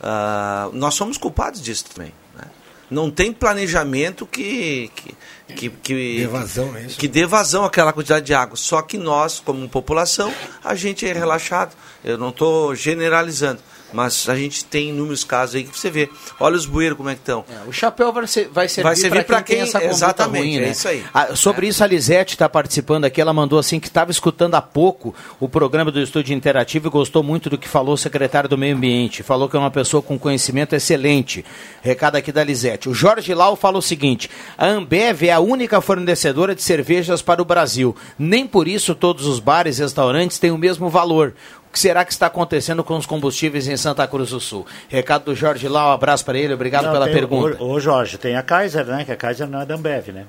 ah, 0.02 0.68
nós 0.72 0.94
somos 0.94 1.16
culpados 1.18 1.60
disso 1.60 1.86
também. 1.94 2.12
Né? 2.36 2.44
não 2.90 3.08
tem 3.10 3.32
planejamento 3.32 4.26
que 4.26 4.90
que 4.94 5.14
que, 5.54 5.70
que, 5.70 6.18
Dê 6.18 6.26
vazão, 6.26 6.76
é 6.76 6.82
isso? 6.82 6.98
que 6.98 7.08
dê 7.08 7.26
vazão 7.26 7.64
àquela 7.64 7.92
quantidade 7.92 8.24
de 8.26 8.34
água. 8.34 8.56
Só 8.56 8.82
que 8.82 8.96
nós, 8.96 9.40
como 9.40 9.68
população, 9.68 10.32
a 10.62 10.74
gente 10.76 11.04
é 11.06 11.12
relaxado. 11.12 11.74
Eu 12.04 12.16
não 12.16 12.28
estou 12.30 12.72
generalizando, 12.74 13.60
mas 13.92 14.28
a 14.28 14.34
gente 14.36 14.64
tem 14.64 14.90
inúmeros 14.90 15.24
casos 15.24 15.56
aí 15.56 15.64
que 15.64 15.78
você 15.78 15.90
vê. 15.90 16.08
Olha 16.38 16.56
os 16.56 16.66
bueiros 16.66 16.96
como 16.96 17.08
é 17.08 17.14
que 17.14 17.20
estão. 17.20 17.44
O 17.66 17.72
chapéu 17.72 18.12
vai, 18.12 18.26
ser, 18.26 18.48
vai 18.52 18.68
servir, 18.68 18.82
Vai 18.88 18.96
servir 18.96 19.24
para 19.24 19.36
pra 19.36 19.42
quem, 19.42 19.56
quem- 19.56 19.64
tem 19.64 19.68
essa 19.68 19.78
conduta 19.80 19.94
exatamente, 19.96 20.42
ruim, 20.44 20.56
é 20.56 20.60
né? 20.60 20.70
isso 20.70 20.88
aí. 20.88 21.04
Ah, 21.12 21.34
sobre 21.36 21.66
isso, 21.68 21.82
a 21.82 21.86
Lisete 21.86 22.34
está 22.34 22.48
participando 22.48 23.04
aqui. 23.04 23.20
Ela 23.20 23.32
mandou 23.32 23.58
assim 23.58 23.78
que 23.80 23.86
estava 23.88 24.10
escutando 24.10 24.54
há 24.54 24.62
pouco 24.62 25.14
o 25.38 25.48
programa 25.48 25.90
do 25.90 26.00
Estúdio 26.00 26.34
Interativo 26.34 26.88
e 26.88 26.90
gostou 26.90 27.22
muito 27.22 27.50
do 27.50 27.58
que 27.58 27.68
falou 27.68 27.94
o 27.94 27.98
secretário 27.98 28.48
do 28.48 28.56
Meio 28.58 28.76
Ambiente. 28.76 29.22
Falou 29.22 29.48
que 29.48 29.56
é 29.56 29.58
uma 29.58 29.70
pessoa 29.70 30.02
com 30.02 30.18
conhecimento 30.18 30.74
excelente. 30.74 31.44
Recado 31.82 32.16
aqui 32.16 32.32
da 32.32 32.42
Lisete. 32.44 32.88
O 32.88 32.94
Jorge 32.94 33.32
Lau 33.34 33.56
fala 33.56 33.78
o 33.78 33.82
seguinte: 33.82 34.30
a 34.56 34.66
Ambev 34.66 35.22
é 35.24 35.32
a 35.32 35.40
única 35.40 35.80
fornecedora 35.80 36.54
de 36.54 36.62
cervejas 36.62 37.22
para 37.22 37.40
o 37.42 37.44
Brasil. 37.44 37.94
Nem 38.18 38.46
por 38.46 38.68
isso 38.68 38.94
todos 38.94 39.26
os 39.26 39.40
bares 39.40 39.78
e 39.78 39.82
restaurantes 39.82 40.38
têm 40.38 40.50
o 40.50 40.58
mesmo 40.58 40.88
valor. 40.88 41.34
O 41.70 41.72
que 41.72 41.78
será 41.78 42.04
que 42.04 42.10
está 42.12 42.26
acontecendo 42.26 42.82
com 42.82 42.96
os 42.96 43.06
combustíveis 43.06 43.68
em 43.68 43.76
Santa 43.76 44.04
Cruz 44.08 44.30
do 44.30 44.40
Sul? 44.40 44.66
Recado 44.88 45.26
do 45.26 45.36
Jorge 45.36 45.68
Lau, 45.68 45.90
um 45.90 45.92
abraço 45.92 46.24
para 46.24 46.36
ele, 46.36 46.52
obrigado 46.52 46.86
Não, 46.86 46.92
pela 46.92 47.04
tem- 47.06 47.14
pergunta. 47.14 47.62
Ô, 47.62 47.78
Jorge, 47.78 48.18
tem 48.18 48.36
a 48.36 48.42
Kaiser, 48.42 48.84
né? 48.86 49.04
Que 49.04 49.12
a 49.12 49.16
Kaiser 49.16 49.46
não 49.46 49.60
é 49.60 49.64
da 49.66 49.76
Ambev, 49.76 50.08
né? 50.08 50.24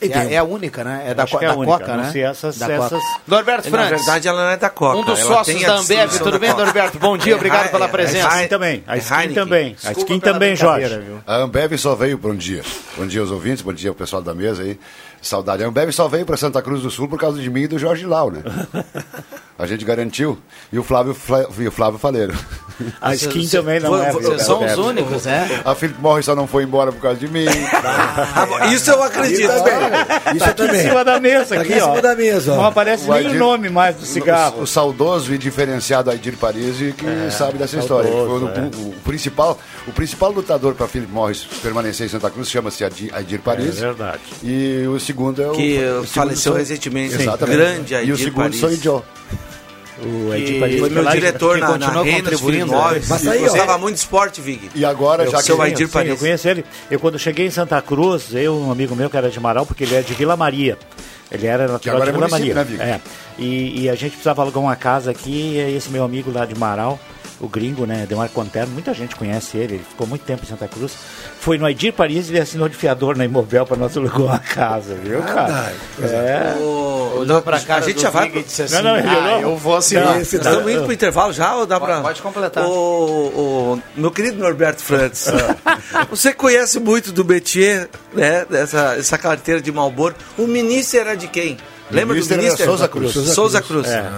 É, 0.00 0.34
é 0.34 0.36
a 0.38 0.44
única, 0.44 0.84
né? 0.84 1.04
É 1.06 1.14
da, 1.14 1.22
é 1.22 1.26
da 1.26 1.50
a 1.52 1.54
única, 1.56 1.78
Coca, 1.78 1.96
não 1.96 2.04
né? 2.04 2.12
sei 2.12 2.22
essas- 2.22 2.58
da 2.58 2.70
essas- 2.70 2.90
Coca. 2.90 3.04
Norberto 3.26 3.70
Na 3.70 3.78
Francis, 3.78 4.04
verdade, 4.04 4.28
ela 4.28 4.44
não 4.44 4.50
é 4.50 4.56
da 4.58 4.68
Coca. 4.70 4.98
um 4.98 5.02
dos 5.04 5.18
ela 5.20 5.28
sócios 5.28 5.64
a 5.64 5.66
da 5.66 5.74
Ambev. 5.78 6.18
Tudo 6.18 6.30
da 6.32 6.38
bem. 6.38 6.54
Norberto? 6.54 6.98
Bom 6.98 7.16
dia, 7.18 7.32
É 7.32 7.36
obrigado 7.36 7.70
pela 7.70 7.84
é 7.86 7.88
presença. 7.88 8.28
Hei- 8.28 8.34
Skin 8.36 8.48
também. 8.48 8.84
A 8.86 8.96
é 8.96 8.98
Skin 8.98 9.14
Heineken. 9.14 9.34
também. 9.34 9.76
A 9.84 9.92
Skin 9.92 10.20
também, 10.20 10.56
Jorge. 10.56 11.00
A 11.26 11.36
Ambev 11.36 11.76
só 11.78 11.94
veio, 11.94 12.18
bom 12.18 12.34
dia. 12.34 12.62
Bom 12.96 13.06
dia 13.06 13.20
aos 13.22 13.30
ouvintes, 13.30 13.62
bom 13.62 13.72
dia 13.72 13.88
ao 13.90 13.94
pessoal 13.94 14.20
da 14.22 14.34
mesa 14.34 14.62
aí. 14.62 14.78
Saudade. 15.22 15.62
A 15.64 15.66
Ambev 15.66 15.90
só 15.92 16.08
veio 16.08 16.26
para 16.26 16.36
Santa 16.36 16.60
Cruz 16.60 16.82
do 16.82 16.90
Sul 16.90 17.08
por 17.08 17.18
causa 17.18 17.40
de 17.40 17.48
mim 17.50 17.62
e 17.62 17.66
do 17.68 17.78
Jorge 17.78 18.04
Lau, 18.06 18.30
né? 18.30 18.42
A 19.58 19.66
gente 19.66 19.84
garantiu. 19.84 20.38
E 20.70 20.78
o 20.78 20.82
Flávio, 20.84 21.14
Fla- 21.14 21.46
e 21.58 21.66
o 21.66 21.70
Flávio 21.72 21.98
Faleiro. 21.98 22.34
A 23.00 23.14
Skin 23.14 23.48
também 23.48 23.80
não 23.80 23.96
é. 24.02 24.12
Vocês 24.12 24.42
são 24.42 24.56
Ambev. 24.62 24.72
os 24.78 24.86
únicos, 24.86 25.24
né? 25.24 25.62
A 25.64 25.74
Philip 25.74 25.98
Morris 26.00 26.26
só 26.26 26.34
não 26.34 26.46
foi 26.46 26.64
embora 26.64 26.92
por 26.92 27.00
causa 27.00 27.18
de 27.18 27.26
mim. 27.26 27.46
Ah, 27.72 28.66
Isso 28.72 28.90
eu 28.90 29.02
acredito. 29.02 29.40
Isso 29.40 29.48
também. 29.64 29.76
Isso 30.34 30.38
Tá 30.44 30.50
aqui 30.50 30.62
em 30.62 30.66
também. 30.66 30.82
cima 30.82 31.04
da 31.04 31.18
mesa, 31.20 31.54
Tá 31.54 31.60
aqui, 31.62 31.72
aqui 31.72 31.80
em 31.80 31.82
ó. 31.82 31.88
cima 31.88 32.02
da 32.02 32.14
mesa. 32.14 32.54
Não 32.54 32.64
aparece 32.66 33.08
O 33.08 33.14
nem 33.14 33.28
o 33.28 33.34
nome 33.34 33.70
mais 33.70 33.96
do 33.96 34.04
cigarro. 34.04 34.58
O, 34.58 34.62
o 34.64 34.66
saudoso 34.66 35.32
e 35.32 35.38
diferenciado 35.38 36.10
Aidir 36.10 36.36
Parisi 36.36 36.92
que 36.96 37.30
sabe 37.30 37.56
dessa 37.56 37.78
história. 37.78 38.10
Saudoso, 38.10 38.44
o, 38.46 38.48
o- 38.48 38.90
o 38.90 38.94
principal, 39.04 39.58
o 39.86 39.92
principal 39.92 40.30
lutador 40.32 40.74
para 40.74 40.86
Philip 40.86 41.10
Morris 41.10 41.44
permanecer 41.62 42.06
em 42.06 42.10
Santa 42.10 42.28
Cruz 42.30 42.50
chama-se 42.50 42.84
Aidir 42.84 43.10
É 43.12 43.38
Parisi. 43.38 43.80
verdade. 43.80 44.20
E 44.42 44.84
o 44.86 45.00
segundo 45.00 45.42
é 45.42 45.48
o. 45.48 45.52
Que, 45.52 45.80
faleceu 46.06 46.52
recentemente. 46.52 47.14
Exatamente. 47.14 47.56
Grande 47.56 47.94
E 47.94 47.96
o 47.96 47.98
Aidir 48.00 48.16
segundo 48.18 48.42
Paris. 48.42 48.60
sou 48.60 48.68
o 48.68 48.76
Joe. 48.76 49.02
O 49.98 50.34
Edir 50.34 50.60
Paris 50.60 50.80
Foi 50.80 50.90
meu 50.90 51.04
diretor 51.06 51.58
na, 51.58 51.78
na 51.78 52.02
Renas 52.02 52.20
contribuindo, 52.20 52.66
Móveis. 52.66 53.08
Mas 53.08 53.26
aí, 53.26 53.38
ó. 53.38 53.42
Gostava 53.42 53.78
muito 53.78 53.94
de 53.94 54.00
esporte, 54.00 54.40
Vig. 54.40 54.70
E 54.74 54.84
agora, 54.84 55.24
Eu 55.24 55.30
já 55.30 55.38
que. 55.38 55.44
Sim, 55.44 55.88
Paris. 55.88 56.10
eu 56.10 56.16
conheço 56.18 56.48
ele. 56.48 56.64
Eu 56.90 57.00
quando 57.00 57.18
cheguei 57.18 57.46
em 57.46 57.50
Santa 57.50 57.80
Cruz, 57.80 58.34
eu 58.34 58.54
um 58.54 58.70
amigo 58.70 58.94
meu 58.94 59.08
que 59.08 59.16
era 59.16 59.30
de 59.30 59.40
Marau, 59.40 59.64
porque 59.64 59.84
ele 59.84 59.94
é 59.94 60.02
de 60.02 60.12
Vila 60.12 60.36
Maria. 60.36 60.78
Ele 61.30 61.46
era 61.46 61.66
natural 61.66 62.00
de 62.02 62.08
é 62.08 62.12
Vila 62.12 62.28
Maria. 62.28 62.54
né, 62.54 62.66
é. 62.78 63.00
E, 63.38 63.82
e 63.82 63.90
a 63.90 63.94
gente 63.94 64.12
precisava 64.12 64.42
alugar 64.42 64.62
uma 64.62 64.76
casa 64.76 65.10
aqui, 65.10 65.54
e 65.56 65.76
esse 65.76 65.90
meu 65.90 66.04
amigo 66.04 66.30
lá 66.30 66.44
de 66.44 66.54
Marau, 66.54 66.98
o 67.40 67.48
gringo, 67.48 67.84
né, 67.86 68.06
Demar 68.08 68.28
Contero, 68.30 68.68
muita 68.70 68.94
gente 68.94 69.14
conhece 69.14 69.56
ele, 69.58 69.74
ele 69.74 69.84
ficou 69.88 70.06
muito 70.06 70.22
tempo 70.24 70.42
em 70.44 70.48
Santa 70.48 70.66
Cruz. 70.66 70.92
Foi 71.40 71.58
no 71.58 71.66
Aidir 71.66 71.92
Paris 71.92 72.28
e 72.28 72.32
ele 72.32 72.40
assinou 72.40 72.68
de 72.68 72.76
fiador 72.76 73.16
na 73.16 73.24
Imobel 73.24 73.66
para 73.66 73.76
nós 73.76 73.96
alugar 73.96 74.20
uma 74.20 74.38
casa, 74.38 74.94
viu, 74.94 75.20
cara? 75.22 75.72
É. 76.02 76.54
O- 76.58 77.18
Olhou 77.20 77.40
pra 77.42 77.58
cá, 77.60 77.76
a 77.76 77.80
gente 77.80 78.00
já 78.00 78.10
vai. 78.10 78.28
disse 78.30 78.62
assim, 78.62 78.74
Não, 78.74 78.82
não, 78.82 78.96
ele 78.98 79.08
ah, 79.08 79.38
eu 79.40 79.56
vou 79.56 79.76
assinar. 79.76 80.20
Esse 80.20 80.38
tá- 80.38 80.50
Estamos 80.50 80.70
indo 80.72 80.82
pro 80.84 80.92
intervalo 80.92 81.32
já 81.32 81.54
ou 81.56 81.66
dá 81.66 81.78
pra. 81.80 82.00
pode 82.00 82.20
completar. 82.22 82.64
O, 82.66 82.70
o- 83.74 83.82
meu 83.96 84.10
querido 84.10 84.38
Norberto 84.38 84.82
Frantz, 84.82 85.26
você 86.10 86.32
conhece 86.32 86.78
muito 86.80 87.12
do 87.12 87.24
Betier, 87.24 87.88
né? 88.12 88.44
Dessa 88.48 88.96
essa 88.98 89.16
carteira 89.18 89.60
de 89.60 89.70
Malboro. 89.72 90.14
O 90.38 90.46
ministro 90.46 91.00
era 91.00 91.14
de 91.16 91.26
quem? 91.28 91.56
Lembra 91.90 92.14
ministro 92.14 92.36
do 92.36 92.42
ministro? 92.42 92.64
Souza 92.66 92.88
Cruz. 92.88 93.12
Souza 93.12 93.62
Cruz. 93.62 93.88
É. 93.88 94.10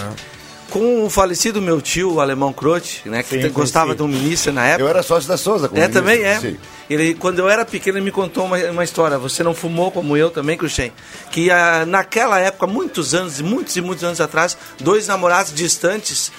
Com 0.71 1.05
o 1.05 1.09
falecido 1.11 1.63
meu 1.63 1.81
tio, 1.81 2.15
o 2.15 2.21
alemão 2.21 2.53
Croce, 2.53 3.01
né? 3.07 3.23
Que 3.23 3.41
Sim, 3.43 3.49
gostava 3.51 3.95
de 3.95 4.03
um 4.03 4.09
ministro 4.09 4.53
na 4.53 4.67
época. 4.67 4.83
Eu 4.83 4.89
era 4.89 5.03
sócio 5.03 5.27
da 5.27 5.39
Souza. 5.39 5.69
como 5.69 5.81
É, 5.81 5.87
ministro. 5.89 6.03
também 6.05 6.23
é. 6.23 6.39
Sim. 6.39 6.59
Ele, 6.91 7.15
quando 7.15 7.39
eu 7.39 7.49
era 7.49 7.65
pequeno, 7.65 7.97
ele 7.97 8.05
me 8.05 8.11
contou 8.11 8.45
uma, 8.45 8.59
uma 8.71 8.85
história. 8.85 9.17
Você 9.17 9.43
não 9.43 9.55
fumou 9.55 9.91
como 9.91 10.17
eu 10.17 10.31
também, 10.31 10.59
Cruxem? 10.59 10.93
Que 11.31 11.51
ah, 11.51 11.87
naquela 11.87 12.39
época, 12.39 12.67
muitos 12.67 13.15
anos, 13.15 13.41
muitos 13.41 13.77
e 13.77 13.81
muitos 13.81 14.05
anos 14.05 14.21
atrás, 14.21 14.59
dois 14.79 15.07
namorados 15.07 15.55
distantes, 15.55 16.31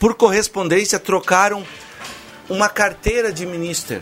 por 0.00 0.14
correspondência, 0.14 0.98
trocaram 0.98 1.64
uma 2.48 2.68
carteira 2.68 3.32
de 3.32 3.46
minister. 3.46 4.00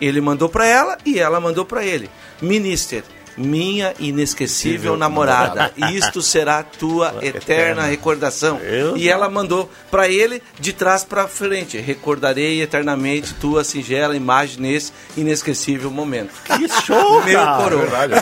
Ele 0.00 0.20
mandou 0.20 0.48
para 0.48 0.66
ela 0.66 0.98
e 1.04 1.18
ela 1.18 1.40
mandou 1.40 1.64
para 1.64 1.84
ele. 1.84 2.08
Minister, 2.40 3.02
minha 3.36 3.94
inesquecível 3.98 4.96
namorada. 4.96 5.72
Isto 5.92 6.22
será 6.22 6.62
tua 6.62 7.14
eterna 7.22 7.82
recordação. 7.82 8.58
Eu 8.60 8.96
E 8.96 9.08
ela 9.08 9.28
mandou 9.28 9.70
para 9.90 10.08
ele 10.08 10.42
de 10.58 10.72
trás 10.72 11.04
para 11.04 11.28
frente. 11.28 11.78
Recordarei 11.78 12.62
eternamente 12.62 13.34
tua 13.34 13.62
singela 13.64 14.16
imagem 14.16 14.60
nesse 14.60 14.92
inesquecível 15.16 15.90
momento. 15.90 16.30
Que 16.44 16.68
show, 16.82 17.22
Meu 17.24 17.40
coroa. 17.58 17.80
Verdade, 17.82 18.14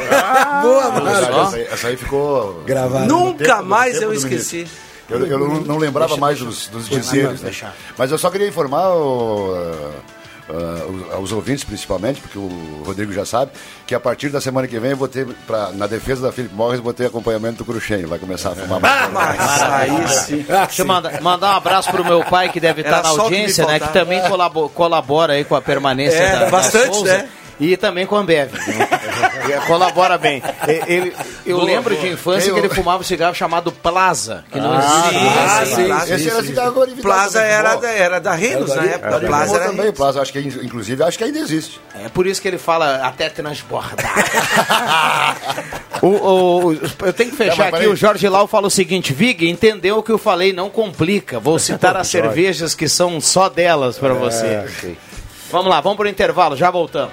Boa, 0.63 0.91
verdade. 0.91 1.31
mano. 1.31 1.43
Essa, 1.47 1.57
aí, 1.57 1.63
essa 1.71 1.89
aí 1.89 1.97
ficou. 1.97 2.63
Gravado. 2.67 3.07
Nunca 3.07 3.57
tempo- 3.57 3.65
mais 3.69 4.01
eu 4.01 4.13
esqueci. 4.13 4.67
Eu, 5.09 5.27
eu 5.27 5.39
não, 5.39 5.61
não 5.61 5.77
lembrava 5.77 6.17
mais 6.17 6.39
dos, 6.39 6.67
dos 6.69 6.89
dizeres. 6.89 7.43
né? 7.43 7.53
Mas 7.99 8.11
eu 8.11 8.17
só 8.17 8.31
queria 8.31 8.49
informar 8.49 8.89
o, 8.95 9.55
ah, 10.49 10.87
os- 10.87 11.13
aos 11.15 11.33
ouvintes, 11.33 11.65
principalmente, 11.65 12.21
porque 12.21 12.39
o 12.39 12.83
Rodrigo 12.85 13.13
já 13.13 13.25
sabe, 13.25 13.53
que 13.87 13.95
a 13.95 14.01
partir 14.01 14.29
da 14.29 14.41
semana 14.41 14.67
que 14.69 14.79
vem 14.79 14.91
eu 14.93 14.97
vou 14.97 15.09
ter, 15.09 15.27
pra, 15.47 15.71
na 15.73 15.87
defesa 15.87 16.23
da 16.23 16.33
Philip 16.33 16.55
Morris, 16.55 16.81
vou 16.81 16.93
ter 16.93 17.07
acompanhamento 17.07 17.59
do 17.59 17.65
Cruxem. 17.65 18.05
Vai 18.07 18.19
começar 18.19 18.51
a 18.51 18.55
fumar 18.55 18.81
mais. 18.81 19.11
Mas 19.13 19.63
aí 19.63 20.09
sim. 20.09 20.45
Deixa 20.49 20.83
eu 20.83 20.87
mandar, 20.87 21.21
mandar 21.21 21.53
um 21.55 21.57
abraço 21.57 21.91
pro 21.91 22.05
meu 22.05 22.23
pai 22.25 22.49
que 22.51 22.61
deve 22.61 22.83
estar 22.83 23.03
na 23.03 23.05
só 23.05 23.13
o 23.13 23.15
que 23.17 23.21
audiência, 23.23 23.67
né? 23.67 23.79
Que 23.81 23.93
também 23.93 24.21
colabo- 24.29 24.69
colabora 24.69 25.33
aí 25.35 25.45
com 25.45 25.55
a 25.57 25.63
permanência 25.63 26.17
É, 26.19 26.33
da, 26.33 26.39
da 26.45 26.51
bastante, 26.51 26.95
Souza. 26.95 27.19
né? 27.19 27.29
E 27.61 27.77
também 27.77 28.05
com 28.07 28.17
a 28.17 28.21
Ambev. 28.21 28.53
né? 28.53 28.89
Colabora 29.67 30.19
bem. 30.19 30.43
Ele, 30.87 31.15
eu 31.47 31.57
Boa, 31.59 31.67
lembro 31.69 31.95
boa. 31.95 32.05
de 32.07 32.13
infância 32.13 32.49
Eu- 32.49 32.55
que 32.55 32.61
ele 32.61 32.69
fumava 32.69 32.99
um 33.01 33.05
cigarro 33.05 33.35
chamado 33.35 33.71
Plaza, 33.71 34.45
que 34.51 34.59
não 34.59 34.81
sim, 34.81 35.17
mais. 35.19 35.69
sim. 35.69 35.91
Ah, 35.93 36.05
era 36.09 36.43
cigarro 36.43 36.73
glorificado 36.73 37.03
Plaza 37.03 37.41
era 37.43 37.77
da, 37.77 37.91
era 37.91 38.19
da 38.21 38.31
na 38.31 38.37
época. 38.43 38.75
era 38.75 39.21
da 39.21 39.27
Plaza 39.27 39.57
era 39.57 39.65
também. 39.67 39.93
Plaza, 39.93 40.21
acho 40.21 40.33
que 40.33 40.41
inclusive 40.41 41.03
acho 41.05 41.17
que 41.17 41.25
ainda 41.25 41.39
existe. 41.39 41.81
É 42.05 42.09
por 42.09 42.27
isso 42.27 42.43
que 42.43 42.49
ele 42.49 42.59
fala 42.59 42.97
até 43.07 43.29
transbordar. 43.29 44.15
o, 46.03 46.07
o- 46.09 46.67
o- 46.73 46.81
eu 47.05 47.13
tenho 47.13 47.31
que 47.31 47.37
fechar 47.37 47.69
aqui. 47.73 47.87
O 47.87 47.95
Jorge 47.97 48.29
Lau 48.29 48.47
fala 48.49 48.67
o 48.67 48.71
seguinte: 48.71 49.13
Vig, 49.13 49.49
entendeu 49.49 49.99
o 49.99 50.03
que 50.03 50.11
eu 50.13 50.19
falei? 50.19 50.53
Não 50.53 50.69
complica. 50.69 51.39
Vou 51.39 51.59
citar 51.61 51.97
as 51.97 52.09
cervejas 52.09 52.75
que 52.75 52.89
são 52.89 53.21
só 53.21 53.49
delas 53.49 53.97
para 53.99 54.13
você. 54.15 54.65
Vamos 55.51 55.69
lá, 55.71 55.81
vamos 55.81 55.97
pro 55.97 56.09
intervalo, 56.09 56.57
já 56.57 56.69
voltamos. 56.71 57.13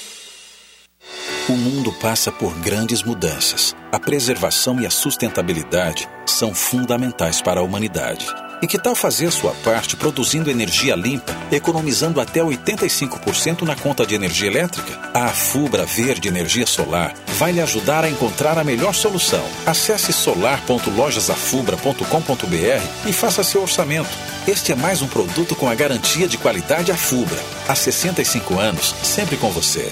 O 1.49 1.53
mundo 1.53 1.91
passa 1.91 2.31
por 2.31 2.53
grandes 2.59 3.01
mudanças. 3.01 3.75
A 3.91 3.99
preservação 3.99 4.79
e 4.79 4.85
a 4.85 4.91
sustentabilidade 4.91 6.07
são 6.23 6.53
fundamentais 6.53 7.41
para 7.41 7.59
a 7.59 7.63
humanidade. 7.63 8.27
E 8.61 8.67
que 8.67 8.77
tal 8.77 8.93
fazer 8.93 9.31
sua 9.31 9.51
parte 9.63 9.95
produzindo 9.95 10.51
energia 10.51 10.95
limpa, 10.95 11.35
economizando 11.51 12.21
até 12.21 12.41
85% 12.41 13.63
na 13.63 13.75
conta 13.75 14.05
de 14.05 14.13
energia 14.13 14.47
elétrica? 14.47 14.99
A 15.15 15.29
Fubra 15.29 15.83
Verde 15.83 16.27
Energia 16.27 16.67
Solar 16.67 17.15
vai 17.39 17.51
lhe 17.51 17.59
ajudar 17.59 18.03
a 18.03 18.09
encontrar 18.09 18.59
a 18.59 18.63
melhor 18.63 18.93
solução. 18.93 19.43
Acesse 19.65 20.13
solar.lojasafubra.com.br 20.13 23.09
e 23.09 23.13
faça 23.13 23.43
seu 23.43 23.63
orçamento. 23.63 24.11
Este 24.47 24.73
é 24.73 24.75
mais 24.75 25.01
um 25.01 25.07
produto 25.07 25.55
com 25.55 25.67
a 25.67 25.73
garantia 25.73 26.27
de 26.27 26.37
qualidade 26.37 26.91
Afubra. 26.91 27.39
Há 27.67 27.73
65 27.73 28.59
anos, 28.59 28.93
sempre 29.01 29.37
com 29.37 29.49
você. 29.49 29.91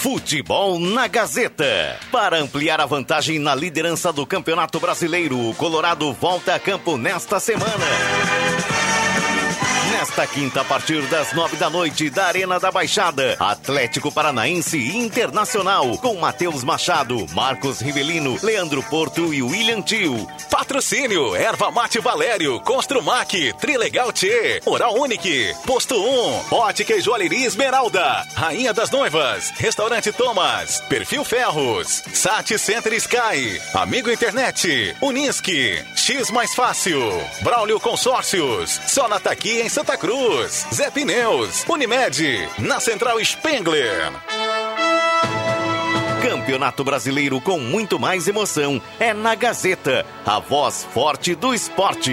Futebol 0.00 0.78
na 0.78 1.08
Gazeta. 1.08 1.98
Para 2.12 2.38
ampliar 2.38 2.80
a 2.80 2.86
vantagem 2.86 3.40
na 3.40 3.52
liderança 3.52 4.12
do 4.12 4.24
Campeonato 4.24 4.78
Brasileiro, 4.78 5.50
o 5.50 5.52
Colorado 5.56 6.12
volta 6.12 6.54
a 6.54 6.58
campo 6.60 6.96
nesta 6.96 7.40
semana. 7.40 7.84
Nesta 9.98 10.28
quinta, 10.28 10.60
a 10.60 10.64
partir 10.64 11.02
das 11.08 11.32
nove 11.32 11.56
da 11.56 11.68
noite, 11.68 12.08
da 12.08 12.26
Arena 12.26 12.60
da 12.60 12.70
Baixada, 12.70 13.36
Atlético 13.40 14.12
Paranaense 14.12 14.78
Internacional, 14.96 15.98
com 15.98 16.14
Matheus 16.14 16.62
Machado, 16.62 17.26
Marcos 17.32 17.80
Rivelino, 17.80 18.38
Leandro 18.40 18.80
Porto 18.84 19.34
e 19.34 19.42
William 19.42 19.82
Tio. 19.82 20.24
Patrocínio, 20.48 21.34
Erva 21.34 21.72
Mate 21.72 21.98
Valério, 21.98 22.60
Construmac, 22.60 23.52
Trilegal 23.54 24.12
T, 24.12 24.60
Oral 24.66 24.94
Unique, 24.94 25.52
Posto 25.66 25.96
1, 25.96 26.54
Ótica 26.54 26.94
e 26.94 27.00
Joalheria 27.00 27.46
Esmeralda, 27.46 28.24
Rainha 28.34 28.72
das 28.72 28.90
Noivas, 28.90 29.50
Restaurante 29.56 30.12
Thomas, 30.12 30.80
Perfil 30.88 31.24
Ferros, 31.24 32.04
Sat 32.12 32.56
Center 32.56 32.92
Sky, 32.94 33.60
Amigo 33.74 34.10
Internet, 34.10 34.96
Unisque, 35.00 35.84
X 35.96 36.30
Mais 36.30 36.54
Fácil, 36.54 37.00
Braulio 37.42 37.80
Consórcios, 37.80 38.80
Sonata 38.86 39.30
aqui 39.30 39.60
em 39.60 39.68
Santa 39.68 39.87
Cruz, 39.96 40.66
Zé 40.72 40.90
Pneus, 40.90 41.64
Unimed, 41.68 42.48
na 42.58 42.80
Central 42.80 43.18
Spengler. 43.24 44.12
Campeonato 46.22 46.84
Brasileiro 46.84 47.40
com 47.40 47.58
muito 47.58 47.98
mais 47.98 48.28
emoção 48.28 48.82
é 48.98 49.14
na 49.14 49.34
Gazeta, 49.34 50.04
a 50.26 50.38
voz 50.38 50.86
forte 50.92 51.34
do 51.34 51.54
esporte. 51.54 52.12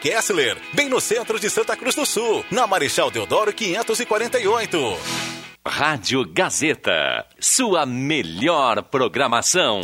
Kessler, 0.00 0.56
bem 0.72 0.88
no 0.88 1.00
centro 1.00 1.38
de 1.38 1.48
Santa 1.48 1.76
Cruz 1.76 1.94
do 1.94 2.04
Sul, 2.04 2.44
na 2.50 2.66
Marechal 2.66 3.10
Deodoro 3.10 3.52
548. 3.52 4.98
Rádio 5.64 6.24
Gazeta, 6.28 7.24
sua 7.38 7.86
melhor 7.86 8.82
programação. 8.82 9.80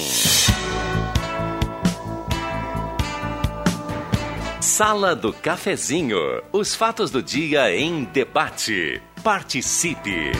Sala 4.60 5.14
do 5.14 5.32
Cafezinho, 5.32 6.18
os 6.52 6.74
fatos 6.74 7.10
do 7.10 7.22
dia 7.22 7.74
em 7.74 8.04
debate. 8.04 9.00
Participe. 9.22 10.32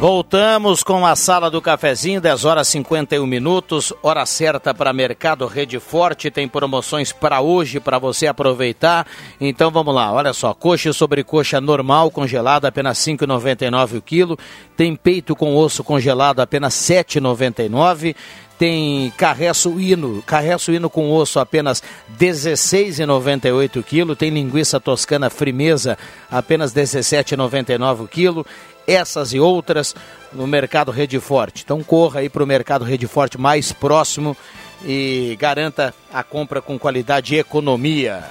Voltamos 0.00 0.82
com 0.82 1.04
a 1.04 1.14
sala 1.14 1.50
do 1.50 1.60
cafezinho, 1.60 2.22
10 2.22 2.46
horas 2.46 2.68
51 2.68 3.26
minutos, 3.26 3.92
hora 4.02 4.24
certa 4.24 4.72
para 4.72 4.94
Mercado 4.94 5.46
Rede 5.46 5.78
Forte, 5.78 6.30
tem 6.30 6.48
promoções 6.48 7.12
para 7.12 7.42
hoje 7.42 7.78
para 7.78 7.98
você 7.98 8.26
aproveitar. 8.26 9.06
Então 9.38 9.70
vamos 9.70 9.94
lá, 9.94 10.10
olha 10.10 10.32
só, 10.32 10.54
coxa 10.54 10.90
sobre 10.94 11.22
coxa 11.22 11.60
normal 11.60 12.10
congelada 12.10 12.66
apenas 12.66 12.96
5,99 12.96 13.98
o 13.98 14.00
quilo, 14.00 14.38
tem 14.74 14.96
peito 14.96 15.36
com 15.36 15.54
osso 15.54 15.84
congelado 15.84 16.40
apenas 16.40 16.72
7,99 16.72 18.16
tem 18.60 19.10
carré 19.16 19.54
suíno, 19.54 20.22
carré 20.26 20.58
suíno 20.58 20.90
com 20.90 21.10
osso 21.10 21.40
apenas 21.40 21.82
16,98 22.18 23.82
kg, 23.82 24.14
tem 24.14 24.28
linguiça 24.28 24.78
toscana 24.78 25.30
frimeza 25.30 25.96
apenas 26.30 26.70
17,99 26.74 28.06
kg, 28.06 28.46
essas 28.86 29.32
e 29.32 29.40
outras 29.40 29.94
no 30.32 30.46
mercado 30.46 30.90
Rede 30.90 31.18
Forte. 31.20 31.62
Então 31.64 31.82
corra 31.82 32.20
aí 32.20 32.28
para 32.28 32.42
o 32.42 32.46
mercado 32.46 32.84
Rede 32.84 33.06
Forte 33.06 33.38
mais 33.38 33.72
próximo 33.72 34.36
e 34.84 35.36
garanta 35.38 35.94
a 36.12 36.22
compra 36.22 36.60
com 36.62 36.78
qualidade 36.78 37.34
e 37.34 37.38
economia. 37.38 38.24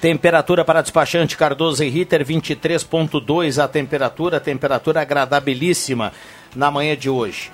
Temperatura 0.00 0.64
para 0.64 0.80
despachante 0.80 1.36
Cardoso 1.36 1.82
e 1.82 1.88
Ritter 1.88 2.24
23.2 2.24 3.62
a 3.62 3.66
temperatura, 3.66 4.38
temperatura 4.38 5.00
agradabilíssima 5.00 6.12
na 6.54 6.70
manhã 6.70 6.96
de 6.96 7.10
hoje. 7.10 7.50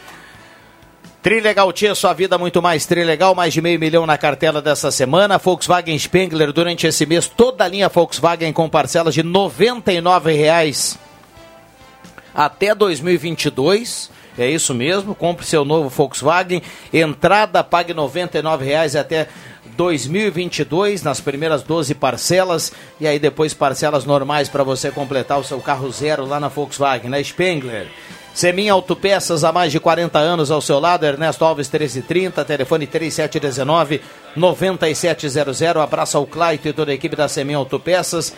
Trilegal 1.25 1.73
Tia, 1.73 1.95
sua 1.95 2.13
vida 2.13 2.37
muito 2.37 2.61
mais 2.61 2.85
Trilegal, 2.85 3.35
mais 3.35 3.55
de 3.55 3.63
meio 3.63 3.81
milhão 3.81 4.05
na 4.05 4.19
cartela 4.19 4.61
dessa 4.61 4.91
semana. 4.91 5.39
Volkswagen 5.39 5.99
Spengler, 5.99 6.53
durante 6.53 6.87
esse 6.87 7.07
mês, 7.07 7.27
toda 7.27 7.65
a 7.65 7.69
linha 7.69 7.89
Volkswagen 7.89 8.53
com 8.53 8.69
parcelas 8.69 9.15
de 9.15 9.23
R$ 9.23 9.29
99,00 9.29 10.99
até 12.35 12.75
2022. 12.75 14.11
É 14.37 14.51
isso 14.51 14.75
mesmo, 14.75 15.15
compre 15.15 15.47
seu 15.47 15.65
novo 15.65 15.89
Volkswagen. 15.89 16.61
Entrada, 16.93 17.65
pague 17.65 17.95
R$ 17.95 18.01
99,00 18.01 19.01
até 19.01 19.27
2022 19.79 21.03
nas 21.03 21.23
primeiras 21.23 21.63
12 21.63 21.95
parcelas 21.95 22.71
e 23.01 23.07
aí 23.07 23.19
depois 23.19 23.55
parcelas 23.55 24.05
normais 24.05 24.51
para 24.51 24.63
você 24.63 24.91
completar 24.91 25.39
o 25.39 25.45
seu 25.45 25.59
carro 25.59 25.91
zero 25.91 26.27
lá 26.27 26.39
na 26.39 26.49
Volkswagen, 26.49 27.09
na 27.09 27.25
Spengler. 27.25 27.89
Semin 28.35 28.69
Autopeças 28.69 29.45
há 29.45 29.53
mais 29.53 29.71
de 29.71 29.79
40 29.79 30.19
anos 30.19 30.51
ao 30.51 30.61
seu 30.61 30.81
lado, 30.81 31.07
Ernesto 31.07 31.45
Alves 31.45 31.69
1330, 31.69 32.45
telefone 32.45 32.85
3719 32.85 34.03
9700. 34.35 35.63
Abraço 35.77 36.19
ao 36.19 36.27
Claito 36.27 36.67
e 36.67 36.73
toda 36.73 36.91
a 36.91 36.95
equipe 36.95 37.15
da 37.15 37.29
Semin 37.29 37.55
Autopeças. 37.55 38.35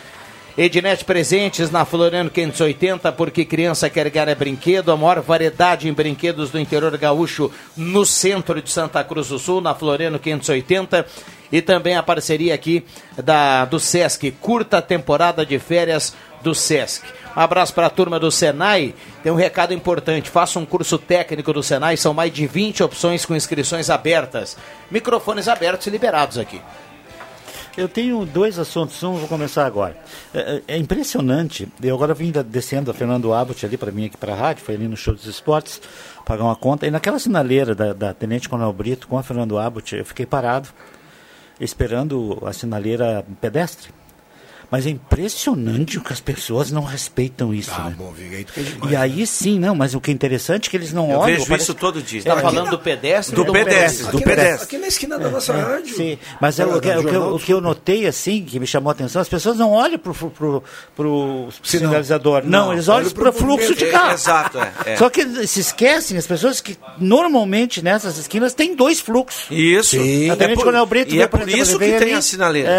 Ednet 0.57 1.05
Presentes 1.05 1.69
na 1.69 1.85
Floriano 1.85 2.31
580, 2.31 3.11
porque 3.11 3.45
criança 3.45 3.91
quer 3.91 4.09
ganhar 4.09 4.27
é 4.27 4.33
brinquedo. 4.33 4.91
A 4.91 4.97
maior 4.97 5.21
variedade 5.21 5.87
em 5.87 5.93
brinquedos 5.93 6.49
do 6.49 6.59
interior 6.59 6.97
gaúcho 6.97 7.51
no 7.75 8.03
centro 8.03 8.59
de 8.59 8.71
Santa 8.71 9.03
Cruz 9.03 9.27
do 9.27 9.37
Sul, 9.37 9.61
na 9.61 9.75
Floriano 9.75 10.17
580. 10.17 11.05
E 11.51 11.61
também 11.61 11.95
a 11.95 12.01
parceria 12.01 12.55
aqui 12.55 12.83
da, 13.23 13.65
do 13.65 13.79
Sesc, 13.79 14.31
curta 14.41 14.81
temporada 14.81 15.45
de 15.45 15.59
férias 15.59 16.15
do 16.41 16.55
Sesc. 16.55 17.05
Um 17.35 17.39
abraço 17.39 17.71
para 17.71 17.85
a 17.85 17.91
turma 17.91 18.19
do 18.19 18.31
Senai. 18.31 18.95
Tem 19.21 19.31
um 19.31 19.35
recado 19.35 19.75
importante: 19.75 20.31
faça 20.31 20.57
um 20.57 20.65
curso 20.65 20.97
técnico 20.97 21.53
do 21.53 21.61
Senai. 21.61 21.97
São 21.97 22.15
mais 22.15 22.33
de 22.33 22.47
20 22.47 22.81
opções 22.81 23.27
com 23.27 23.35
inscrições 23.35 23.91
abertas. 23.91 24.57
Microfones 24.89 25.47
abertos 25.47 25.85
e 25.85 25.91
liberados 25.91 26.39
aqui. 26.39 26.59
Eu 27.77 27.87
tenho 27.87 28.25
dois 28.25 28.57
assuntos, 28.57 29.03
um 29.03 29.13
vou 29.13 29.27
começar 29.27 29.63
agora. 29.63 29.95
É, 30.33 30.63
é 30.67 30.77
impressionante, 30.77 31.67
eu 31.79 31.93
agora 31.93 32.11
vim 32.11 32.31
da, 32.31 32.41
descendo 32.41 32.89
a 32.89 32.93
Fernando 32.93 33.31
Abbott 33.31 33.63
ali 33.63 33.77
para 33.77 33.91
mim 33.91 34.05
aqui 34.07 34.17
para 34.17 34.33
a 34.33 34.35
rádio, 34.35 34.65
foi 34.65 34.73
ali 34.73 34.87
no 34.87 34.97
show 34.97 35.13
dos 35.13 35.27
esportes, 35.27 35.79
pagar 36.25 36.43
uma 36.43 36.55
conta, 36.55 36.87
e 36.87 36.91
naquela 36.91 37.19
sinaleira 37.19 37.75
da, 37.75 37.93
da 37.93 38.15
Tenente 38.15 38.49
Coronel 38.49 38.73
Brito 38.73 39.07
com 39.07 39.15
a 39.15 39.21
Fernando 39.21 39.59
Abbott, 39.59 39.95
eu 39.95 40.03
fiquei 40.03 40.25
parado, 40.25 40.69
esperando 41.59 42.41
a 42.43 42.51
sinaleira 42.51 43.23
pedestre. 43.39 43.93
Mas 44.69 44.85
é 44.85 44.89
impressionante 44.89 45.97
o 45.97 46.01
que 46.01 46.11
as 46.11 46.19
pessoas 46.19 46.71
não 46.71 46.83
respeitam 46.83 47.53
isso, 47.53 47.71
Ah, 47.73 47.85
né? 47.85 47.95
bom, 47.97 48.11
Viga, 48.11 48.35
aí 48.37 48.43
tu 48.43 48.51
quer 48.53 48.63
demais. 48.63 48.91
E 48.91 48.95
aí 48.97 49.25
sim, 49.25 49.57
não, 49.57 49.73
mas 49.73 49.93
o 49.95 50.01
que 50.01 50.11
é 50.11 50.13
interessante 50.13 50.67
é 50.67 50.71
que 50.71 50.75
eles 50.75 50.91
não 50.91 51.09
Eu 51.09 51.19
olham. 51.19 51.35
vejo 51.37 51.47
parece- 51.47 51.63
isso 51.63 51.73
todo 51.73 52.01
dia. 52.01 52.21
Você 52.21 52.27
está 52.27 52.33
Aqui- 52.33 52.53
falando 52.55 52.69
do 52.71 52.79
pedestre 52.79 53.33
do 53.35 53.45
do 53.45 53.53
pedestre, 53.53 54.03
do 54.03 54.17
aqui, 54.17 54.25
na, 54.25 54.35
pedestre. 54.35 54.63
aqui 54.65 54.77
na 54.77 54.87
esquina 54.87 55.17
da 55.17 55.29
nossa 55.29 55.53
rádio. 55.53 55.95
Sim, 55.95 56.17
mas 56.41 56.59
é, 56.59 56.65
o, 56.65 56.81
que, 56.81 56.89
o 56.89 57.03
que 57.05 57.15
eu, 57.15 57.35
o 57.35 57.39
que 57.39 57.53
eu 57.53 57.61
notei, 57.61 58.05
assim, 58.07 58.43
que 58.43 58.59
me 58.59 58.67
chamou 58.67 58.89
a 58.89 58.93
atenção, 58.93 59.21
as 59.21 59.29
pessoas 59.29 59.57
não 59.57 59.71
olham 59.71 59.97
pro, 59.97 60.13
pro, 60.13 60.29
pro, 60.31 60.63
pro 60.95 61.49
Sinal. 61.63 61.89
sinalizador. 61.91 62.41
Não, 62.43 62.65
Não, 62.67 62.73
eles 62.73 62.89
olham 62.89 63.09
para 63.11 63.29
o 63.29 63.33
pro 63.33 63.41
fluxo 63.45 63.73
de 63.73 63.85
É, 63.85 63.91
carro. 63.91 64.13
exato, 64.13 64.57
é, 64.59 64.71
é. 64.85 64.97
Só 64.97 65.09
que 65.09 65.47
se 65.47 65.61
esquecem, 65.61 66.17
as 66.17 66.27
pessoas 66.27 66.59
que 66.59 66.77
normalmente 66.99 67.81
nessas 67.81 68.17
esquinas 68.17 68.53
tem 68.53 68.75
dois 68.75 68.99
fluxos. 68.99 69.45
Isso. 69.49 69.91
Sim. 69.91 70.29
A 70.29 70.33
É 70.33 70.35
Tenente 70.35 70.57
Coronel 70.61 70.85
Brito 70.85 71.15
e 71.15 71.21
é 71.21 71.27
por 71.27 71.47
isso 71.47 71.79
vem 71.79 71.93
que 71.93 71.99
tem 72.05 72.13
a 72.15 72.21
sinaleira. 72.21 72.69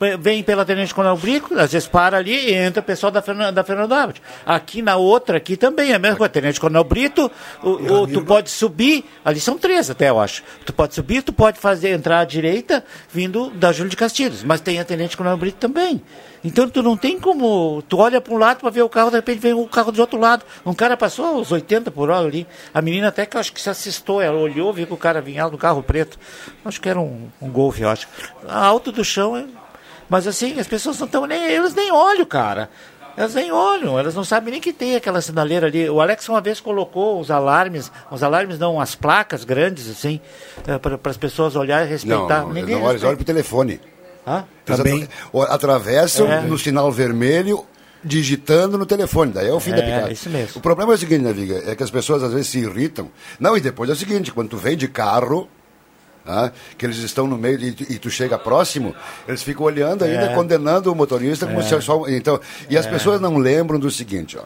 É, 0.00 0.16
vem 0.18 0.42
pela 0.42 0.64
Tenente 0.66 0.94
Coronel 0.94 1.16
Brito, 1.16 1.29
às 1.58 1.72
vezes 1.72 1.86
para 1.88 2.16
ali 2.18 2.32
e 2.50 2.54
entra 2.54 2.80
o 2.80 2.84
pessoal 2.84 3.10
da 3.10 3.20
Fernanda, 3.22 3.52
da 3.52 3.64
Fernando 3.64 3.92
Abbott. 3.92 4.20
Aqui 4.44 4.82
na 4.82 4.96
outra, 4.96 5.36
aqui 5.36 5.56
também 5.56 5.92
é 5.92 5.94
a 5.94 5.98
mesma 5.98 6.16
coisa. 6.16 6.30
Tenente 6.32 6.58
Coronel 6.60 6.84
Brito, 6.84 7.30
o, 7.62 7.70
o- 7.70 8.06
tu 8.06 8.24
pode 8.24 8.50
subir, 8.50 9.04
ali 9.24 9.38
são 9.40 9.58
três 9.58 9.90
até, 9.90 10.08
eu 10.10 10.18
acho. 10.20 10.42
Tu 10.64 10.72
pode 10.72 10.94
subir, 10.94 11.22
tu 11.22 11.32
pode 11.32 11.58
fazer 11.58 11.90
entrar 11.90 12.20
à 12.20 12.24
direita, 12.24 12.84
vindo 13.12 13.50
da 13.50 13.72
Júlio 13.72 13.90
de 13.90 13.96
Castilhos, 13.96 14.42
mas 14.42 14.60
tem 14.60 14.80
a 14.80 14.84
Tenente 14.84 15.16
Coronel 15.16 15.36
Brito 15.38 15.58
também. 15.58 16.02
Então 16.42 16.66
tu 16.70 16.82
não 16.82 16.96
tem 16.96 17.20
como. 17.20 17.82
Tu 17.86 17.98
olha 17.98 18.18
para 18.18 18.32
um 18.32 18.38
lado 18.38 18.60
para 18.60 18.70
ver 18.70 18.80
o 18.82 18.88
carro, 18.88 19.10
de 19.10 19.16
repente 19.16 19.40
vem 19.40 19.52
o 19.52 19.66
carro 19.66 19.92
do 19.92 20.00
outro 20.00 20.18
lado. 20.18 20.42
Um 20.64 20.72
cara 20.72 20.96
passou 20.96 21.26
aos 21.26 21.52
80 21.52 21.90
por 21.90 22.08
hora 22.08 22.26
ali. 22.26 22.46
A 22.72 22.80
menina 22.80 23.08
até 23.08 23.26
que 23.26 23.36
eu 23.36 23.40
acho 23.40 23.52
que 23.52 23.60
se 23.60 23.68
assistou, 23.68 24.22
ela 24.22 24.38
olhou, 24.38 24.72
viu 24.72 24.86
que 24.86 24.94
o 24.94 24.96
cara 24.96 25.20
vinha 25.20 25.46
do 25.50 25.58
carro 25.58 25.82
preto. 25.82 26.18
Acho 26.64 26.80
que 26.80 26.88
era 26.88 26.98
um, 26.98 27.28
um 27.42 27.50
golfe, 27.50 27.82
eu 27.82 27.90
acho. 27.90 28.08
Alto 28.48 28.90
do 28.90 29.04
chão, 29.04 29.36
é- 29.36 29.44
mas 30.10 30.26
assim, 30.26 30.60
as 30.60 30.66
pessoas 30.66 30.98
não 30.98 31.06
estão 31.06 31.24
nem. 31.26 31.54
Elas 31.54 31.74
nem 31.74 31.90
olham, 31.90 32.26
cara. 32.26 32.68
Elas 33.16 33.34
nem 33.34 33.50
olham, 33.50 33.98
elas 33.98 34.14
não 34.14 34.24
sabem 34.24 34.52
nem 34.52 34.60
que 34.60 34.72
tem 34.72 34.94
aquela 34.96 35.20
sinaleira 35.20 35.66
ali. 35.66 35.88
O 35.90 36.00
Alex 36.00 36.28
uma 36.28 36.40
vez 36.40 36.60
colocou 36.60 37.20
os 37.20 37.30
alarmes, 37.30 37.90
os 38.10 38.22
alarmes 38.22 38.58
não, 38.58 38.80
as 38.80 38.94
placas 38.94 39.44
grandes, 39.44 39.90
assim, 39.90 40.20
para 40.80 41.10
as 41.10 41.16
pessoas 41.16 41.56
olharem 41.56 41.86
e 41.86 41.90
respeitar. 41.90 42.42
não, 42.42 42.52
Ninguém 42.52 42.76
não 42.76 42.82
olha, 42.82 42.92
eles 42.92 43.02
olham 43.02 43.16
respeita. 43.16 43.16
pro 43.16 43.24
telefone. 43.24 43.80
Hã? 44.26 44.44
Também. 44.64 45.08
atra- 45.34 45.54
Atravessam 45.54 46.30
É. 46.32 46.40
no 46.42 46.56
sinal 46.58 46.90
vermelho, 46.92 47.64
digitando 48.02 48.78
no 48.78 48.86
telefone. 48.86 49.32
Daí 49.32 49.48
é 49.48 49.52
o 49.52 49.60
fim 49.60 49.72
da 49.72 49.78
É, 49.78 49.82
picada. 49.82 50.12
isso 50.12 50.30
mesmo. 50.30 50.52
O 50.56 50.60
problema 50.60 50.92
é 50.92 50.94
o 50.94 50.98
seguinte, 50.98 51.22
né, 51.22 51.32
Viga? 51.32 51.62
É 51.70 51.74
que 51.74 51.82
as 51.82 51.90
pessoas 51.90 52.22
às 52.22 52.32
vezes 52.32 52.46
se 52.48 52.58
irritam. 52.60 53.10
Não, 53.38 53.56
e 53.56 53.60
depois 53.60 53.90
é 53.90 53.92
o 53.92 53.96
seguinte, 53.96 54.32
quando 54.32 54.48
tu 54.50 54.56
vem 54.56 54.76
de 54.76 54.88
carro, 54.88 55.48
ah, 56.26 56.50
que 56.78 56.84
eles 56.86 56.98
estão 56.98 57.26
no 57.26 57.36
meio 57.38 57.58
e 57.60 57.72
tu, 57.72 57.92
e 57.92 57.98
tu 57.98 58.10
chega 58.10 58.38
próximo, 58.38 58.94
eles 59.26 59.42
ficam 59.42 59.64
olhando 59.66 60.04
ainda, 60.04 60.26
É. 60.26 60.34
condenando 60.34 60.92
o 60.92 60.94
motorista 60.94 61.46
como 61.46 61.62
se 61.62 61.80
só. 61.80 62.04
Então, 62.08 62.40
e 62.68 62.76
as 62.76 62.86
pessoas 62.86 63.20
não 63.20 63.36
lembram 63.38 63.78
do 63.78 63.90
seguinte, 63.90 64.36
ó. 64.38 64.42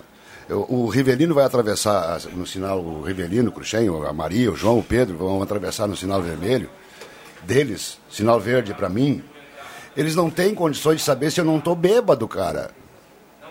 Eu- 0.48 0.66
O 0.68 0.88
Rivelino 0.88 1.34
vai 1.34 1.44
atravessar 1.44 2.20
no 2.34 2.46
sinal, 2.46 2.78
o 2.80 3.02
Rivelino, 3.02 3.48
o 3.48 3.52
Cruxem, 3.52 3.88
a 4.06 4.12
Maria, 4.12 4.52
o 4.52 4.56
João, 4.56 4.78
o 4.78 4.82
Pedro 4.82 5.16
vão 5.16 5.42
atravessar 5.42 5.86
no 5.88 5.96
sinal 5.96 6.20
vermelho 6.20 6.68
deles, 7.42 7.98
sinal 8.10 8.38
verde 8.40 8.74
para 8.74 8.88
mim. 8.88 9.22
Eles 9.96 10.14
não 10.14 10.28
têm 10.28 10.54
condições 10.54 10.96
de 10.98 11.02
saber 11.02 11.30
se 11.30 11.40
eu 11.40 11.44
não 11.44 11.58
estou 11.58 11.74
bêbado, 11.74 12.26
cara. 12.28 12.70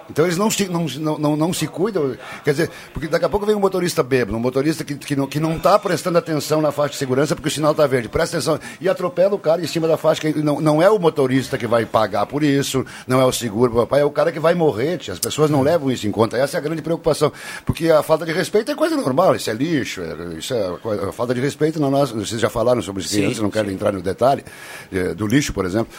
Então 0.10 0.26
eles 0.26 0.38
não 0.38 0.50
se, 0.52 0.68
não, 0.68 0.86
não, 1.18 1.36
não, 1.38 1.54
se 1.54 1.66
cuidam. 1.68 2.16
Quer 2.44 2.52
dizer, 2.52 2.72
porque 2.94 3.08
daqui 3.08 3.26
a 3.26 3.30
pouco 3.30 3.46
vem 3.46 3.56
um 3.56 3.60
motorista 3.60 4.04
bêbado, 4.04 4.36
um 4.38 4.39
motorista 4.39 4.84
que, 4.84 4.96
que, 4.96 5.16
não, 5.16 5.28
que 5.28 5.39
não 5.39 5.56
está 5.58 5.78
prestando 5.80 6.18
atenção 6.18 6.62
na 6.62 6.72
faixa 6.72 6.92
de 6.92 6.98
segurança 6.98 7.36
porque 7.36 7.48
o 7.48 7.52
sinal 7.52 7.72
está 7.72 7.88
verde. 7.88 8.10
Presta 8.10 8.38
atenção. 8.38 8.60
E 8.82 8.89
atropela 8.89 9.36
o 9.36 9.39
cara 9.39 9.62
em 9.62 9.68
cima 9.68 9.88
da 9.88 9.98
faixa. 9.98 10.22
Que 10.22 10.42
não, 10.42 10.60
não 10.62 10.82
é 10.82 10.89
o 10.89 11.00
motorista 11.00 11.58
que 11.58 11.66
vai 11.68 11.86
pagar 11.86 12.26
por 12.26 12.44
isso, 12.44 12.86
não 13.08 13.22
é 13.22 13.26
o 13.26 13.32
seguro, 13.32 13.74
papai, 13.74 14.02
é 14.02 14.06
o 14.06 14.12
cara 14.12 14.32
que 14.32 14.39
vai 14.39 14.54
morrer. 14.54 14.98
tia. 14.98 15.13
As 15.13 15.20
pessoas 15.20 15.50
não 15.50 15.62
levam 15.62 15.89
isso 15.92 16.06
em 16.08 16.12
conta. 16.12 16.38
Essa 16.38 16.58
é 16.58 16.60
a 16.60 16.62
grande 16.62 16.82
preocupação. 16.82 17.32
Porque 17.66 17.89
a 17.89 18.04
falta 18.04 18.26
de 18.26 18.32
respeito 18.34 18.72
é 18.72 18.76
coisa 18.76 18.96
normal, 18.98 19.36
isso 19.36 19.50
é 19.50 19.54
lixo, 19.54 20.02
é- 20.02 20.38
isso 20.38 20.54
é 20.54 20.78
coisa- 20.82 21.10
a 21.10 21.12
falta 21.12 21.34
de 21.34 21.39
respeito 21.42 21.80
na 21.80 21.89
nossa. 21.89 22.13
Vocês 22.13 22.39
já 22.42 22.50
falaram 22.50 22.82
sobre 22.82 23.04
isso, 23.04 23.18
antes, 23.24 23.39
não 23.39 23.50
quero 23.50 23.72
entrar 23.72 23.92
no 23.94 24.02
detalhe, 24.02 24.44
eh, 24.92 25.13
do 25.13 25.26
lixo, 25.28 25.54
por 25.54 25.66
exemplo. 25.66 25.92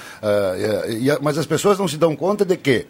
E 1.01 1.11
a- 1.11 1.19
mas 1.21 1.39
as 1.39 1.47
pessoas 1.47 1.79
não 1.79 1.89
se 1.89 1.97
dão 1.97 2.15
conta 2.17 2.45
de 2.45 2.57
que 2.57 2.87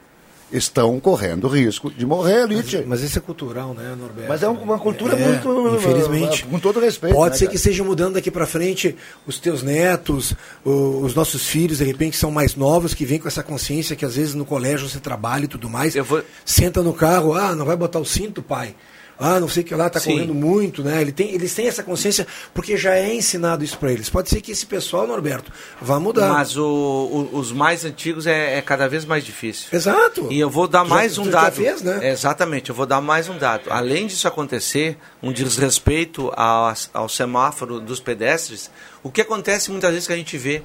estão 0.57 0.99
correndo 1.01 1.49
risco 1.49 1.91
de 1.91 2.07
morrer 2.07 2.43
ali. 2.43 2.63
tia. 2.63 2.85
Mas 2.87 3.03
isso 3.03 3.19
é 3.19 3.21
cultural, 3.21 3.75
né, 3.75 3.95
Norberto? 3.99 4.29
Mas 4.29 4.43
é 4.43 4.49
um- 4.49 4.53
uma 4.63 4.79
cultura 4.79 5.15
É, 5.19 5.27
muito. 5.29 5.77
Infelizmente. 5.77 6.45
Com 6.47 6.59
todo 6.59 6.81
respeito. 6.81 7.15
Pode 7.15 7.33
né, 7.33 7.37
ser 7.37 7.45
cara? 7.47 7.51
que 7.51 7.57
esteja 7.57 7.83
mudando 7.85 8.15
daqui 8.15 8.31
para 8.31 8.47
frente 8.47 8.97
os 9.27 9.39
teus 9.39 9.63
netos, 9.63 10.35
os 10.65 11.15
nossos 11.15 11.47
filhos, 11.47 11.79
de 11.79 11.85
repente, 11.85 12.13
que 12.13 12.19
são 12.19 12.31
mais 12.31 12.55
novos, 12.57 12.95
que 12.95 13.05
vêm 13.05 13.19
com 13.19 13.29
essa 13.29 13.43
consciência 13.43 13.97
que 13.97 14.05
às 14.05 14.17
vezes 14.17 14.35
no 14.35 14.45
colégio 14.45 14.89
você 14.89 15.01
trabalha 15.01 15.45
e 15.45 15.49
tudo 15.49 15.69
mais. 15.69 15.95
Eu 15.97 16.05
vou- 16.05 16.23
Senta 16.45 16.83
no 16.83 16.93
carro, 16.93 17.35
ah, 17.35 17.55
não 17.55 17.65
vai 17.67 17.77
botar 17.77 17.99
o 17.99 18.05
cinto, 18.05 18.43
pai. 18.43 18.75
Ah, 19.19 19.39
não 19.39 19.49
sei 19.49 19.63
o 19.63 19.67
que 19.67 19.75
lá, 19.75 19.89
tá 19.89 20.01
Sim. 20.01 20.13
correndo 20.13 20.35
muito, 20.35 20.83
né? 20.83 21.01
Ele 21.01 21.13
tem, 21.13 21.33
eles 21.33 21.55
têm 21.55 21.69
essa 21.69 21.85
consciência 21.85 22.27
porque 22.53 22.77
já 22.77 22.95
é 22.97 23.15
ensinado 23.15 23.63
isso 23.63 23.79
para 23.79 23.93
eles. 23.93 24.11
Pode 24.11 24.29
ser 24.29 24.41
que 24.41 24.51
esse 24.51 24.67
pessoal, 24.67 25.07
Norberto, 25.07 25.53
vá 25.81 26.01
mudar. 26.01 26.29
Mas 26.33 26.57
o- 26.57 26.65
o- 26.65 27.39
os 27.39 27.53
mais 27.53 27.85
antigos 27.85 28.27
é, 28.27 28.59
é 28.59 28.61
cada 28.63 28.89
vez 28.89 29.05
mais 29.05 29.25
difícil. 29.25 29.69
Exato. 29.73 30.27
E 30.33 30.41
eu 30.41 30.51
vou 30.51 30.67
dar 30.67 30.83
Tu 30.83 30.89
já- 30.89 30.95
mais 30.97 31.17
um 31.19 31.23
tu 31.25 31.31
já 31.31 31.43
dado. 31.43 31.55
fez, 31.55 31.81
né? 31.83 32.01
É, 32.03 32.11
Exatamente, 32.11 32.71
eu 32.71 32.75
vou 32.75 32.87
dar 32.87 33.01
mais 33.01 33.29
um 33.29 33.39
dado. 33.39 33.71
Além 33.71 34.09
disso 34.09 34.27
acontecer, 34.27 34.99
um 35.23 35.33
desrespeito 35.33 36.33
ao, 36.37 36.75
ao 36.93 37.09
semáforo 37.09 37.79
dos 37.81 38.01
pedestres, 38.01 38.69
o 39.03 39.11
que 39.13 39.21
acontece 39.21 39.71
muitas 39.71 39.93
vezes 39.93 40.07
que 40.09 40.13
a 40.13 40.17
gente 40.17 40.37
vê 40.37 40.63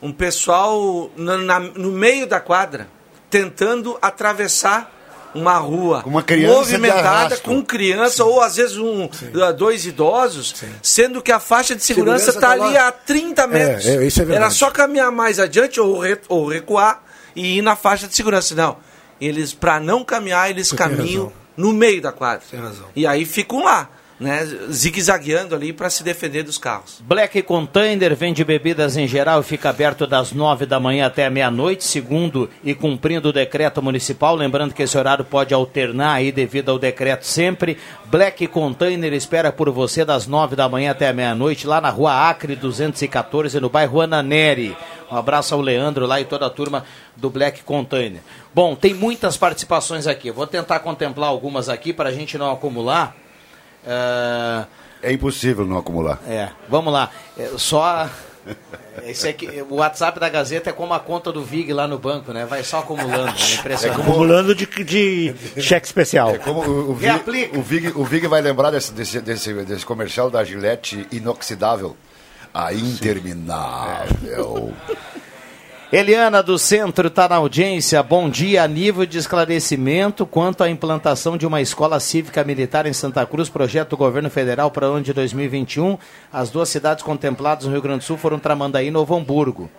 um 0.00 0.12
pessoal 0.12 1.10
na- 1.16 1.36
na- 1.38 1.60
no 1.60 1.92
meio 1.92 2.26
da 2.26 2.40
quadra 2.40 2.88
tentando 3.28 3.98
atravessar 4.00 4.95
uma 5.36 5.58
rua 5.58 6.02
uma 6.06 6.22
movimentada 6.46 7.36
com 7.38 7.62
criança 7.64 8.24
ou 8.24 8.40
às 8.40 8.56
vezes 8.56 8.76
um 8.76 9.04
uh, 9.04 9.52
dois 9.56 9.86
idosos, 9.86 10.54
sendo 10.82 11.22
que 11.22 11.30
a 11.32 11.38
faixa 11.38 11.74
de 11.74 11.82
segurança 11.84 12.30
está 12.30 12.40
tá 12.40 12.50
ali 12.52 12.74
lá. 12.74 12.88
a 12.88 12.92
30 12.92 13.46
metros. 13.46 13.86
é, 13.86 14.04
isso 14.06 14.20
é 14.20 14.24
verdade. 14.24 14.44
Era 14.44 14.50
só 14.50 14.70
caminhar 14.70 15.10
mais 15.12 15.38
adiante 15.38 15.80
ou, 15.80 15.98
re- 15.98 16.20
ou 16.28 16.48
recuar 16.48 17.02
e 17.34 17.58
ir 17.58 17.62
na 17.62 17.76
faixa 17.76 18.06
de 18.08 18.14
segurança. 18.14 18.54
Não. 18.54 18.76
Eles, 19.20 19.52
para 19.54 19.80
não 19.80 20.04
caminhar, 20.04 20.50
eles 20.50 20.68
tem 20.68 20.78
caminham 20.78 21.32
no 21.56 21.72
meio 21.72 22.02
da 22.02 22.12
quadra. 22.12 22.42
E 22.94 23.06
aí 23.06 23.24
ficam 23.24 23.64
lá, 23.64 23.88
né? 24.18 24.44
Zigue-zagueando 24.70 25.54
ali 25.54 25.72
para 25.72 25.90
se 25.90 26.02
defender 26.02 26.42
dos 26.42 26.58
carros. 26.58 27.02
Black 27.02 27.42
Container 27.42 28.14
vende 28.16 28.42
bebidas 28.44 28.96
em 28.96 29.06
geral 29.06 29.40
e 29.40 29.44
fica 29.44 29.68
aberto 29.68 30.06
das 30.06 30.32
nove 30.32 30.64
da 30.64 30.80
manhã 30.80 31.06
até 31.06 31.28
meia-noite, 31.28 31.84
segundo 31.84 32.48
e 32.64 32.74
cumprindo 32.74 33.28
o 33.28 33.32
decreto 33.32 33.82
municipal. 33.82 34.34
Lembrando 34.34 34.74
que 34.74 34.82
esse 34.82 34.96
horário 34.96 35.24
pode 35.24 35.52
alternar 35.52 36.14
aí 36.14 36.32
devido 36.32 36.70
ao 36.70 36.78
decreto 36.78 37.26
sempre. 37.26 37.76
Black 38.06 38.46
Container 38.46 39.12
espera 39.12 39.52
por 39.52 39.70
você 39.70 40.04
das 40.04 40.26
nove 40.26 40.56
da 40.56 40.68
manhã 40.68 40.92
até 40.92 41.12
meia-noite, 41.12 41.66
lá 41.66 41.80
na 41.80 41.90
rua 41.90 42.28
Acre 42.30 42.56
214, 42.56 43.60
no 43.60 43.68
bairro 43.68 44.00
Ananeri. 44.00 44.76
Um 45.10 45.16
abraço 45.16 45.54
ao 45.54 45.60
Leandro 45.60 46.06
lá 46.06 46.20
e 46.20 46.24
toda 46.24 46.46
a 46.46 46.50
turma 46.50 46.84
do 47.16 47.30
Black 47.30 47.62
Container. 47.62 48.20
Bom, 48.54 48.74
tem 48.74 48.94
muitas 48.94 49.36
participações 49.36 50.06
aqui. 50.06 50.30
Vou 50.30 50.46
tentar 50.46 50.80
contemplar 50.80 51.28
algumas 51.28 51.68
aqui 51.68 51.92
para 51.92 52.08
a 52.08 52.12
gente 52.12 52.36
não 52.38 52.50
acumular. 52.50 53.14
É 55.02 55.12
impossível 55.12 55.64
não 55.64 55.78
acumular. 55.78 56.20
é, 56.28 56.50
vamos 56.68 56.92
lá. 56.92 57.10
É, 57.38 57.50
só. 57.56 58.08
Esse 59.04 59.28
aqui, 59.28 59.48
o 59.68 59.76
WhatsApp 59.76 60.20
da 60.20 60.28
Gazeta 60.28 60.70
é 60.70 60.72
como 60.72 60.94
a 60.94 61.00
conta 61.00 61.32
do 61.32 61.42
Vig 61.42 61.72
lá 61.72 61.88
no 61.88 61.98
banco, 61.98 62.32
né? 62.32 62.46
Vai 62.46 62.62
só 62.62 62.78
acumulando. 62.78 63.34
É 63.38 63.54
impressionante. 63.54 64.00
Acumulando 64.00 64.54
de, 64.54 64.66
de 64.66 65.34
cheque 65.60 65.86
especial. 65.86 66.30
É 66.30 66.38
como 66.38 66.60
o, 66.60 66.90
o, 66.92 66.94
Vig, 66.94 67.50
o, 67.54 67.62
Vig, 67.62 67.92
o 67.96 68.04
Vig 68.04 68.26
vai 68.28 68.40
lembrar 68.40 68.70
desse, 68.70 68.92
desse, 68.92 69.20
desse, 69.20 69.52
desse 69.52 69.84
comercial 69.84 70.30
da 70.30 70.44
Gillette 70.44 71.06
inoxidável. 71.10 71.96
A 72.54 72.72
interminável. 72.72 74.72
Eliana 75.96 76.42
do 76.42 76.58
Centro 76.58 77.08
está 77.08 77.26
na 77.26 77.36
audiência. 77.36 78.02
Bom 78.02 78.28
dia. 78.28 78.62
A 78.62 78.68
nível 78.68 79.06
de 79.06 79.16
esclarecimento 79.16 80.26
quanto 80.26 80.62
à 80.62 80.68
implantação 80.68 81.38
de 81.38 81.46
uma 81.46 81.62
escola 81.62 81.98
cívica 82.00 82.44
militar 82.44 82.84
em 82.84 82.92
Santa 82.92 83.24
Cruz, 83.24 83.48
projeto 83.48 83.88
do 83.90 83.96
governo 83.96 84.28
federal 84.28 84.70
para 84.70 84.90
o 84.90 84.92
ano 84.92 85.02
de 85.02 85.14
2021. 85.14 85.96
As 86.30 86.50
duas 86.50 86.68
cidades 86.68 87.02
contempladas 87.02 87.64
no 87.64 87.72
Rio 87.72 87.80
Grande 87.80 88.00
do 88.00 88.04
Sul 88.04 88.18
foram 88.18 88.38
Tramandaí 88.38 88.88
e 88.88 88.90
Novo 88.90 89.16
Hamburgo. 89.16 89.70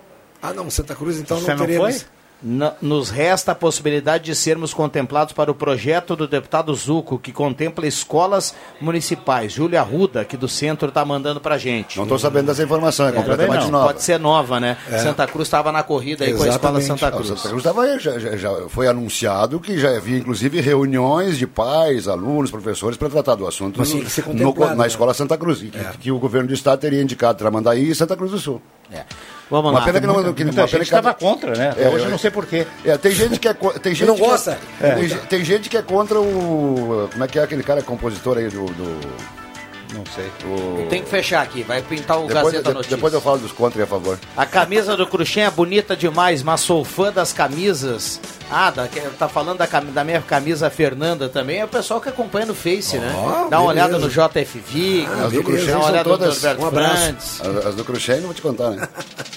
Ah, 0.41 0.56
não, 0.56 0.71
Santa 0.71 0.95
Cruz 0.95 1.19
então 1.19 1.38
Você 1.38 1.51
não 1.51 1.58
não 1.60 1.65
teremos. 1.67 2.01
foi? 2.01 2.16
Nos 2.39 3.10
resta 3.10 3.54
a 3.54 3.56
possibilidade 3.56 4.26
de 4.26 4.36
sermos 4.36 4.71
contemplados 4.71 5.34
para 5.34 5.50
o 5.50 5.56
projeto 5.56 6.15
do 6.15 6.28
deputado 6.28 6.73
Zuco, 6.76 7.17
que 7.17 7.32
contempla 7.32 7.88
escolas 7.88 8.54
municipais. 8.80 9.52
Júlia 9.54 9.82
Arruda, 9.82 10.21
aqui 10.21 10.38
do 10.38 10.47
centro, 10.47 10.89
está 10.89 11.04
mandando 11.04 11.41
para 11.41 11.58
gente. 11.58 11.97
Não 11.97 12.04
estou 12.04 12.19
sabendo 12.19 12.45
dessa 12.45 12.62
informação, 12.62 13.08
é, 13.08 13.12
completamente 13.12 13.63
não. 13.63 13.71
nova. 13.71 13.86
Pode 13.88 14.04
ser 14.04 14.19
nova, 14.19 14.60
né? 14.60 14.78
É. 14.91 15.00
Santa 15.00 15.26
Cruz 15.26 15.47
estava 15.47 15.71
na 15.71 15.82
corrida 15.82 16.26
aí 16.26 16.34
com 16.36 16.43
a 16.43 16.47
escola 16.47 16.80
Santa 16.80 17.08
Ah, 17.08 17.12
Cruz. 17.12 17.28
Santa 17.28 17.50
Cruz 17.50 17.63
tava 17.63 17.84
aí, 17.84 18.00
já, 18.00 18.19
já- 18.19 18.38
já 18.38 18.69
foi 18.69 18.88
anunciado 18.88 19.60
que 19.60 19.80
já 19.80 19.97
havia, 19.97 20.19
inclusive, 20.19 20.62
reuniões 20.62 21.39
de 21.39 21.47
pais, 21.47 22.08
alunos, 22.08 22.52
professores 22.52 22.97
para 22.97 23.10
tratar 23.10 23.34
do 23.34 23.47
assunto 23.47 23.80
Mas 23.80 23.91
no- 23.93 24.34
no- 24.34 24.54
na 24.67 24.76
né? 24.76 24.88
escola 24.88 25.12
Santa 25.15 25.38
Cruz, 25.39 25.60
que, 25.60 25.71
que 26.00 26.12
o 26.12 26.19
governo 26.19 26.50
do 26.50 26.54
estado 26.54 26.80
teria 26.80 27.02
indicado 27.02 27.38
Tramandaí 27.39 27.89
e 27.89 27.95
Santa 27.95 28.15
Cruz 28.15 28.30
do 28.32 28.38
Sul. 28.38 28.62
Vamos 29.49 29.71
uma 29.71 29.79
lá. 29.79 29.86
Pena 29.86 30.01
que 30.01 30.07
não, 30.07 30.13
que, 30.33 30.43
muita 30.43 30.43
uma 30.43 30.51
pena 30.53 30.67
gente 30.67 30.79
que 30.79 30.83
estava 30.95 31.13
contra, 31.13 31.55
né? 31.55 31.73
É, 31.77 31.88
hoje 31.89 32.03
é, 32.03 32.07
eu 32.07 32.12
não 32.12 32.17
sei 32.17 32.29
porquê. 32.31 32.67
É, 32.83 32.97
tem 32.97 33.12
gente 33.13 33.39
que 33.39 33.47
é 33.47 33.53
tem 33.53 33.95
gente 33.95 34.07
não 34.07 34.15
que 34.15 34.21
gosta. 34.21 34.57
É, 34.81 34.88
É. 34.89 34.95
tem, 34.95 35.10
tem 35.10 35.45
gente 35.45 35.69
que 35.69 35.77
é 35.77 35.81
contra 35.81 36.19
o 36.19 37.10
como 37.12 37.23
é 37.23 37.27
que 37.27 37.39
é 37.39 37.43
aquele 37.43 37.63
cara 37.63 37.81
compositor 37.81 38.38
aí 38.38 38.49
do, 38.49 38.65
do- 38.65 39.38
não 39.93 40.03
sei. 40.13 40.29
O, 40.45 40.86
Tem 40.89 41.01
que 41.01 41.10
fechar 41.10 41.41
aqui, 41.41 41.63
vai 41.63 41.81
pintar 41.81 42.17
o 42.19 42.27
depois, 42.27 42.43
Gazeta 42.43 42.63
de- 42.69 42.73
Notícias. 42.75 42.95
depois 42.97 43.13
eu 43.13 43.21
falo 43.21 43.38
dos 43.38 43.53
contra 43.53 43.79
e 43.79 43.83
a 43.83 43.88
favor. 43.88 44.19
A 44.36 44.45
camisa 44.45 44.97
do 44.97 45.07
Cruxem 45.07 45.45
é 45.45 45.49
bonita 45.49 45.95
demais, 45.95 46.43
mas 46.43 46.60
sou 46.60 46.83
fã 46.83 47.10
das 47.10 47.31
camisas. 47.31 48.19
Ah, 48.51 48.69
da, 48.69 48.86
que- 48.89 48.99
tá 49.17 49.29
falando 49.29 49.60
da, 49.60 49.65
da 49.65 50.03
minha 50.03 50.21
camisa 50.21 50.69
Fernanda 50.69 51.29
também. 51.29 51.60
É 51.60 51.65
o 51.65 51.69
pessoal 51.69 52.01
que 52.01 52.10
acompanha 52.10 52.45
no 52.47 52.53
Face, 52.53 52.97
né? 52.97 53.10
Dá 53.49 53.62
uma 53.62 53.73
beleza. 53.73 53.88
olhada 53.95 53.97
no 53.97 54.10
JFV, 54.10 55.07
As 55.25 55.31
do 55.31 55.41
Cruxem 55.43 55.67
dá 55.67 55.73
uma 55.75 55.81
são 55.83 55.91
olhada 55.93 56.10
no 56.10 56.17
todas. 56.17 56.43
Norberto 56.43 56.62
Um 56.62 56.67
abraço. 56.67 57.41
As, 57.47 57.65
as 57.67 57.75
do 57.75 57.83
Cruxem 57.86 58.15
não 58.17 58.23
vou 58.25 58.33
te 58.33 58.41
contar, 58.41 58.71
né? 58.71 58.88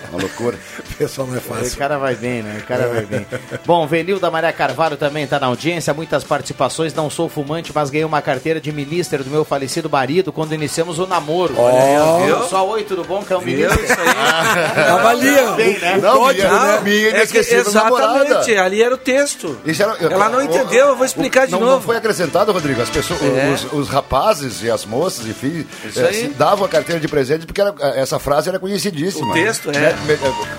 Uma 0.11 0.21
loucura. 0.21 0.57
O 0.91 0.95
pessoal 1.01 1.27
não 1.27 1.35
é 1.37 1.39
fácil. 1.39 1.73
O 1.73 1.77
cara 1.77 1.97
vai 1.97 2.13
bem, 2.15 2.43
né? 2.43 2.59
O 2.63 2.67
cara 2.67 2.87
vai 2.87 3.01
bem. 3.05 3.25
Bom, 3.65 3.87
Venil 3.87 4.19
da 4.19 4.29
Maria 4.29 4.53
Carvalho 4.53 4.95
também 4.97 5.23
está 5.23 5.39
na 5.39 5.47
audiência, 5.47 5.93
muitas 5.95 6.23
participações. 6.23 6.93
Não 6.93 7.09
sou 7.09 7.27
fumante, 7.27 7.71
mas 7.73 7.89
ganhei 7.89 8.05
uma 8.05 8.21
carteira 8.21 8.61
de 8.61 8.71
milíster 8.71 9.23
do 9.23 9.29
meu 9.31 9.43
falecido 9.43 9.89
marido 9.89 10.31
quando 10.31 10.53
iniciamos 10.53 10.99
o 10.99 11.07
namoro. 11.07 11.55
Ó. 11.57 11.67
aí, 11.69 12.25
Viu? 12.27 12.43
Só 12.47 12.67
oi, 12.69 12.83
tudo 12.83 13.03
bom? 13.03 13.23
Que 13.23 13.33
é 13.33 13.37
um 13.37 13.41
milíster. 13.41 13.83
isso 13.83 13.93
aí? 13.99 14.89
Avalia. 14.91 15.51
Bem, 15.53 15.79
né? 15.79 15.97
Não, 16.01 16.27
minha, 16.27 16.49
né? 16.51 16.79
minha 16.83 17.09
É 17.17 17.25
que, 17.25 17.37
exatamente, 17.37 17.73
namorada. 17.73 18.63
ali 18.63 18.83
era 18.83 18.93
o 18.93 18.97
texto. 18.97 19.57
Isso 19.65 19.81
era- 19.81 19.95
Ela 19.99 20.29
não 20.29 20.41
entendeu, 20.43 20.87
eu 20.89 20.95
vou 20.95 21.05
explicar 21.05 21.45
de 21.45 21.51
não, 21.53 21.59
novo. 21.61 21.71
Não 21.73 21.81
foi 21.81 21.97
acrescentado, 21.97 22.51
Rodrigo. 22.51 22.81
As 22.81 22.89
pessoas, 22.89 23.21
É. 23.23 23.49
os, 23.53 23.73
os 23.73 23.89
rapazes 23.89 24.61
e 24.61 24.69
as 24.69 24.85
moças, 24.85 25.25
enfim, 25.25 25.65
se 25.91 26.27
davam 26.37 26.65
a 26.65 26.69
carteira 26.69 26.99
de 26.99 27.07
presente 27.07 27.45
porque 27.45 27.61
era- 27.61 27.73
essa 27.95 28.19
frase 28.19 28.49
era 28.49 28.59
conhecidíssima. 28.59 29.31
O 29.31 29.33
texto, 29.33 29.69
é. 29.71 29.79
Né? 29.79 29.97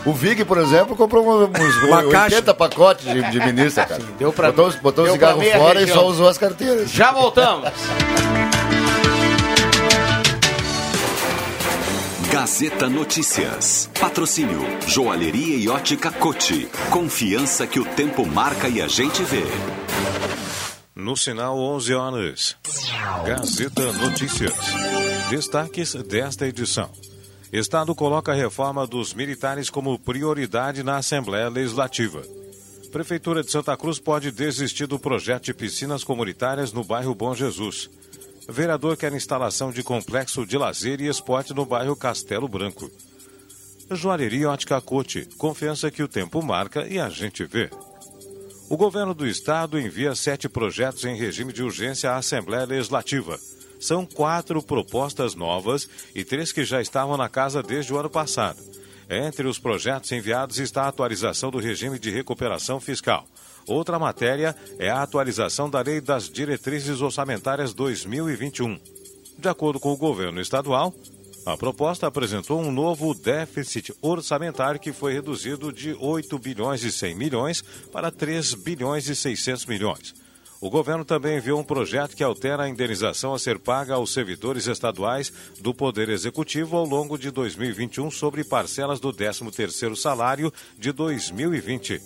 O 0.05 0.13
Vig, 0.13 0.45
por 0.45 0.59
exemplo, 0.59 0.97
comprou 0.97 1.25
uns 1.49 1.77
Uma 1.85 1.99
80 1.99 2.11
caixa. 2.11 2.55
pacotes 2.55 3.05
de, 3.05 3.31
de 3.31 3.41
ministra, 3.41 3.85
cara. 3.87 4.03
deu 4.19 4.33
pra- 4.33 4.51
botou 4.53 4.73
botou 4.81 5.05
o 5.05 5.09
deu 5.09 5.19
pra 5.19 5.35
cigarro 5.35 5.59
fora 5.61 5.81
região. 5.81 5.97
e 5.97 6.01
só 6.01 6.07
usou 6.07 6.29
as 6.29 6.39
carteiras. 6.39 6.91
Já 6.91 7.13
voltamos. 7.13 7.71
Gazeta 12.31 12.89
Notícias. 12.89 13.91
Patrocínio 14.01 14.61
Joalheria 14.87 15.57
e 15.57 15.69
Ótica 15.69 16.11
Cote. 16.11 16.69
Confiança 16.91 17.67
que 17.67 17.79
o 17.79 17.85
tempo 17.85 18.25
marca 18.27 18.69
e 18.69 18.81
a 18.81 18.89
gente 18.89 19.23
vê. 19.23 19.45
No 20.95 21.17
sinal 21.17 21.59
11 21.59 21.95
horas. 21.95 22.57
Gazeta 23.27 23.93
Notícias. 23.93 24.55
Destaques 25.29 25.95
desta 25.95 26.47
edição. 26.47 26.91
Estado 27.53 27.95
coloca 27.95 28.33
a 28.33 28.35
reforma 28.35 28.87
dos 28.87 29.13
militares 29.13 29.69
como 29.69 29.99
prioridade 29.99 30.83
na 30.83 30.97
Assembleia 30.97 31.51
Legislativa. 31.51 32.23
Prefeitura 32.91 33.43
de 33.43 33.51
Santa 33.51 33.77
Cruz 33.77 33.99
pode 33.99 34.31
desistir 34.31 34.87
do 34.87 34.99
projeto 34.99 35.45
de 35.45 35.55
piscinas 35.55 36.03
comunitárias 36.03 36.73
no 36.73 36.83
bairro 36.83 37.15
Bom 37.15 37.35
Jesus. 37.35 37.91
Vereador 38.49 38.97
quer 38.97 39.13
instalação 39.13 39.71
de 39.71 39.83
complexo 39.83 40.47
de 40.47 40.57
lazer 40.57 41.03
e 41.03 41.09
esporte 41.09 41.53
no 41.53 41.67
bairro 41.67 41.95
Castelo 41.95 42.49
Branco. 42.49 42.91
Joalheria 43.91 44.49
Ótica 44.49 44.81
Cote. 44.81 45.29
Confiança 45.37 45.91
que 45.91 46.03
o 46.03 46.09
tempo 46.09 46.43
marca 46.43 46.87
e 46.89 46.99
a 46.99 47.11
gente 47.11 47.45
vê. 47.45 47.69
O 48.71 48.79
governo 48.79 49.13
do 49.13 49.27
estado 49.27 49.79
envia 49.79 50.15
sete 50.15 50.49
projetos 50.49 51.05
em 51.05 51.15
regime 51.15 51.53
de 51.53 51.63
urgência 51.63 52.13
à 52.13 52.17
Assembleia 52.17 52.65
Legislativa. 52.65 53.39
São 53.83 54.07
quatro 54.07 54.63
propostas 54.63 55.35
novas 55.35 55.89
e 56.15 56.23
três 56.23 56.53
que 56.53 56.65
já 56.65 56.81
estavam 56.81 57.17
na 57.17 57.29
casa 57.29 57.61
desde 57.65 57.93
o 57.93 57.99
ano 57.99 58.09
passado. 58.09 58.63
Entre 59.11 59.45
os 59.45 59.59
projetos 59.59 60.13
enviados 60.13 60.61
está 60.61 60.85
a 60.85 60.89
atualização 60.89 61.51
do 61.51 61.59
regime 61.59 61.99
de 61.99 62.09
recuperação 62.09 62.79
fiscal. 62.79 63.27
Outra 63.67 63.99
matéria 63.99 64.55
é 64.79 64.89
a 64.89 65.03
atualização 65.03 65.69
da 65.69 65.81
Lei 65.81 66.01
das 66.01 66.31
Diretrizes 66.31 67.01
Orçamentárias 67.01 67.75
2021. 67.75 68.79
De 69.37 69.49
acordo 69.49 69.81
com 69.81 69.93
o 69.93 69.97
governo 69.97 70.41
estadual, 70.41 70.95
a 71.45 71.57
proposta 71.57 72.07
apresentou 72.07 72.61
um 72.61 72.71
novo 72.71 73.13
déficit 73.15 73.93
orçamentário 74.01 74.79
que 74.79 74.93
foi 74.93 75.13
reduzido 75.13 75.73
de 75.73 75.93
8 75.99 76.39
bilhões 76.39 76.85
e 76.85 76.93
100 76.93 77.17
milhões 77.17 77.63
para 77.91 78.13
3 78.13 78.55
bilhões 78.55 79.09
e 79.09 79.17
600 79.17 79.67
milhões. 79.67 80.22
O 80.63 80.71
governo 80.71 81.05
também 81.05 81.39
enviou 81.39 81.59
um 81.59 81.65
projeto 81.65 82.15
que 82.15 82.23
altera 82.23 82.63
a 82.63 82.69
indenização 82.69 83.35
a 83.35 83.39
ser 83.39 83.59
paga 83.59 83.95
aos 83.95 84.13
servidores 84.13 84.69
estaduais 84.69 85.33
do 85.59 85.75
Poder 85.75 86.09
Executivo 86.09 86.77
ao 86.77 86.87
longo 86.87 87.19
de 87.19 87.33
2021 87.33 88.13
sobre 88.13 88.45
parcelas 88.45 89.01
do 89.01 89.13
13º 89.13 89.97
salário 89.97 90.53
de 90.79 90.93
2020. 90.93 92.01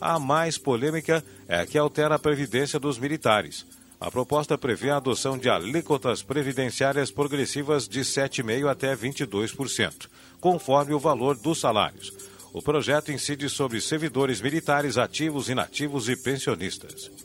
A 0.00 0.18
mais 0.18 0.58
polêmica 0.58 1.24
é 1.46 1.60
a 1.60 1.64
que 1.64 1.78
altera 1.78 2.16
a 2.16 2.18
previdência 2.18 2.80
dos 2.80 2.98
militares. 2.98 3.64
A 4.00 4.10
proposta 4.10 4.58
prevê 4.58 4.90
a 4.90 4.96
adoção 4.96 5.38
de 5.38 5.48
alíquotas 5.48 6.24
previdenciárias 6.24 7.12
progressivas 7.12 7.86
de 7.86 8.00
7,5% 8.00 8.68
até 8.68 8.96
22%, 8.96 10.08
conforme 10.40 10.92
o 10.92 10.98
valor 10.98 11.36
dos 11.36 11.60
salários. 11.60 12.12
O 12.52 12.60
projeto 12.60 13.12
incide 13.12 13.48
sobre 13.48 13.80
servidores 13.80 14.40
militares 14.40 14.98
ativos, 14.98 15.48
inativos 15.48 16.08
e 16.08 16.16
pensionistas. 16.16 17.21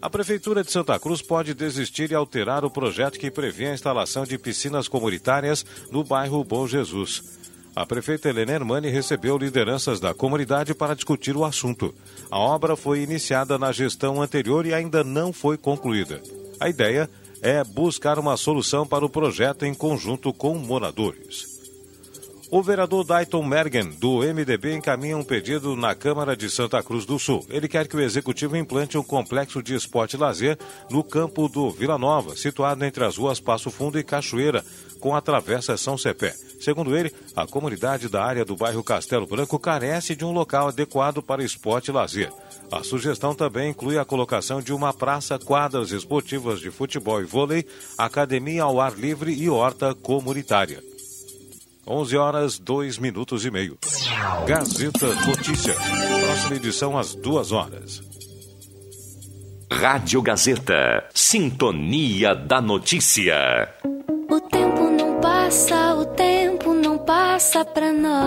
A 0.00 0.08
Prefeitura 0.08 0.62
de 0.62 0.70
Santa 0.70 0.96
Cruz 0.96 1.20
pode 1.20 1.52
desistir 1.54 2.12
e 2.12 2.14
alterar 2.14 2.64
o 2.64 2.70
projeto 2.70 3.18
que 3.18 3.32
prevê 3.32 3.66
a 3.66 3.74
instalação 3.74 4.24
de 4.24 4.38
piscinas 4.38 4.86
comunitárias 4.86 5.66
no 5.90 6.04
bairro 6.04 6.44
Bom 6.44 6.68
Jesus. 6.68 7.36
A 7.74 7.84
prefeita 7.84 8.28
Helena 8.28 8.52
Hermani 8.52 8.88
recebeu 8.90 9.36
lideranças 9.36 9.98
da 9.98 10.14
comunidade 10.14 10.72
para 10.72 10.94
discutir 10.94 11.36
o 11.36 11.44
assunto. 11.44 11.92
A 12.30 12.38
obra 12.38 12.76
foi 12.76 13.00
iniciada 13.02 13.58
na 13.58 13.72
gestão 13.72 14.22
anterior 14.22 14.64
e 14.66 14.72
ainda 14.72 15.02
não 15.02 15.32
foi 15.32 15.56
concluída. 15.56 16.22
A 16.60 16.68
ideia 16.68 17.10
é 17.42 17.64
buscar 17.64 18.20
uma 18.20 18.36
solução 18.36 18.86
para 18.86 19.04
o 19.04 19.10
projeto 19.10 19.64
em 19.64 19.74
conjunto 19.74 20.32
com 20.32 20.54
moradores. 20.54 21.57
O 22.50 22.62
vereador 22.62 23.04
Dayton 23.04 23.42
Mergen, 23.42 23.90
do 23.90 24.20
MDB, 24.20 24.72
encaminha 24.72 25.18
um 25.18 25.22
pedido 25.22 25.76
na 25.76 25.94
Câmara 25.94 26.34
de 26.34 26.48
Santa 26.48 26.82
Cruz 26.82 27.04
do 27.04 27.18
Sul. 27.18 27.44
Ele 27.50 27.68
quer 27.68 27.86
que 27.86 27.94
o 27.94 28.00
executivo 28.00 28.56
implante 28.56 28.96
um 28.96 29.02
complexo 29.02 29.62
de 29.62 29.74
esporte 29.74 30.14
e 30.14 30.16
lazer 30.16 30.58
no 30.88 31.04
campo 31.04 31.46
do 31.46 31.70
Vila 31.70 31.98
Nova, 31.98 32.34
situado 32.36 32.82
entre 32.86 33.04
as 33.04 33.18
ruas 33.18 33.38
Passo 33.38 33.70
Fundo 33.70 33.98
e 33.98 34.02
Cachoeira, 34.02 34.64
com 34.98 35.14
a 35.14 35.20
Travessa 35.20 35.76
São 35.76 35.98
Cepé. 35.98 36.34
Segundo 36.58 36.96
ele, 36.96 37.12
a 37.36 37.46
comunidade 37.46 38.08
da 38.08 38.24
área 38.24 38.46
do 38.46 38.56
bairro 38.56 38.82
Castelo 38.82 39.26
Branco 39.26 39.58
carece 39.58 40.16
de 40.16 40.24
um 40.24 40.32
local 40.32 40.68
adequado 40.68 41.22
para 41.22 41.44
esporte 41.44 41.88
e 41.88 41.92
lazer. 41.92 42.32
A 42.72 42.82
sugestão 42.82 43.34
também 43.34 43.70
inclui 43.70 43.98
a 43.98 44.06
colocação 44.06 44.62
de 44.62 44.72
uma 44.72 44.94
praça, 44.94 45.38
quadras 45.38 45.90
esportivas 45.90 46.60
de 46.60 46.70
futebol 46.70 47.20
e 47.20 47.24
vôlei, 47.24 47.66
academia 47.98 48.62
ao 48.62 48.80
ar 48.80 48.98
livre 48.98 49.34
e 49.34 49.50
horta 49.50 49.94
comunitária. 49.94 50.87
11 51.88 52.16
horas, 52.18 52.58
2 52.58 52.98
minutos 52.98 53.46
e 53.46 53.50
meio. 53.50 53.78
Gazeta 54.46 55.06
Notícias. 55.26 55.78
Próxima 55.78 56.56
edição 56.56 56.98
às 56.98 57.14
2 57.14 57.52
horas. 57.52 58.02
Rádio 59.72 60.20
Gazeta. 60.20 61.08
Sintonia 61.14 62.34
da 62.34 62.60
Notícia. 62.60 63.72
O 64.30 64.40
tempo 64.40 64.90
não 64.90 65.18
passa, 65.20 65.94
o 65.94 66.04
tempo 66.04 66.74
não 66.74 66.98
passa 66.98 67.64
pra 67.64 67.90
nós. 67.92 68.18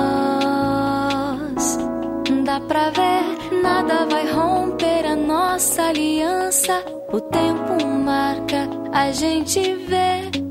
Dá 2.43 2.59
pra 2.61 2.89
ver, 2.89 3.61
nada 3.61 4.07
vai 4.07 4.31
romper 4.31 5.05
a 5.05 5.15
nossa 5.15 5.83
aliança. 5.83 6.83
O 7.13 7.21
tempo 7.21 7.85
marca, 7.85 8.67
a 8.91 9.11
gente 9.11 9.61
vê. 9.75 10.50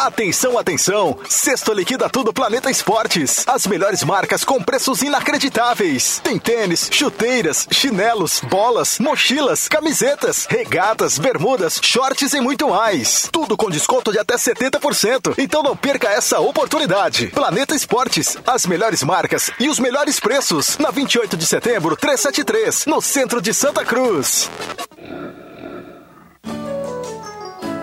Atenção, 0.00 0.58
atenção! 0.58 1.18
Sexto 1.28 1.74
liquida 1.74 2.08
tudo 2.08 2.32
Planeta 2.32 2.70
Esportes. 2.70 3.44
As 3.46 3.66
melhores 3.66 4.02
marcas 4.02 4.44
com 4.44 4.62
preços 4.62 5.02
inacreditáveis. 5.02 6.20
Tem 6.24 6.38
tênis, 6.38 6.88
chuteiras, 6.90 7.68
chinelos, 7.70 8.40
bolas, 8.40 8.98
mochilas, 8.98 9.68
camisetas, 9.68 10.46
regatas, 10.48 11.18
bermudas, 11.18 11.78
shorts 11.82 12.32
e 12.32 12.40
muito 12.40 12.70
mais. 12.70 13.28
Tudo 13.30 13.58
com 13.58 13.70
desconto 13.70 14.10
de 14.10 14.18
até 14.18 14.36
70%. 14.36 15.34
Então 15.36 15.62
não 15.62 15.76
perca 15.76 16.08
essa 16.08 16.40
oportunidade. 16.40 17.26
Planeta 17.26 17.74
Esportes, 17.74 18.38
as 18.46 18.64
melhores 18.64 19.02
marcas 19.02 19.50
e 19.60 19.68
os 19.68 19.78
melhores 19.78 20.18
preços. 20.18 20.78
Na 20.78 20.90
28 20.90 21.36
de 21.36 21.46
setembro, 21.46 21.94
373, 21.94 22.86
no 22.86 23.02
centro 23.02 23.42
de 23.42 23.52
Santa 23.52 23.84
Cruz. 23.84 24.48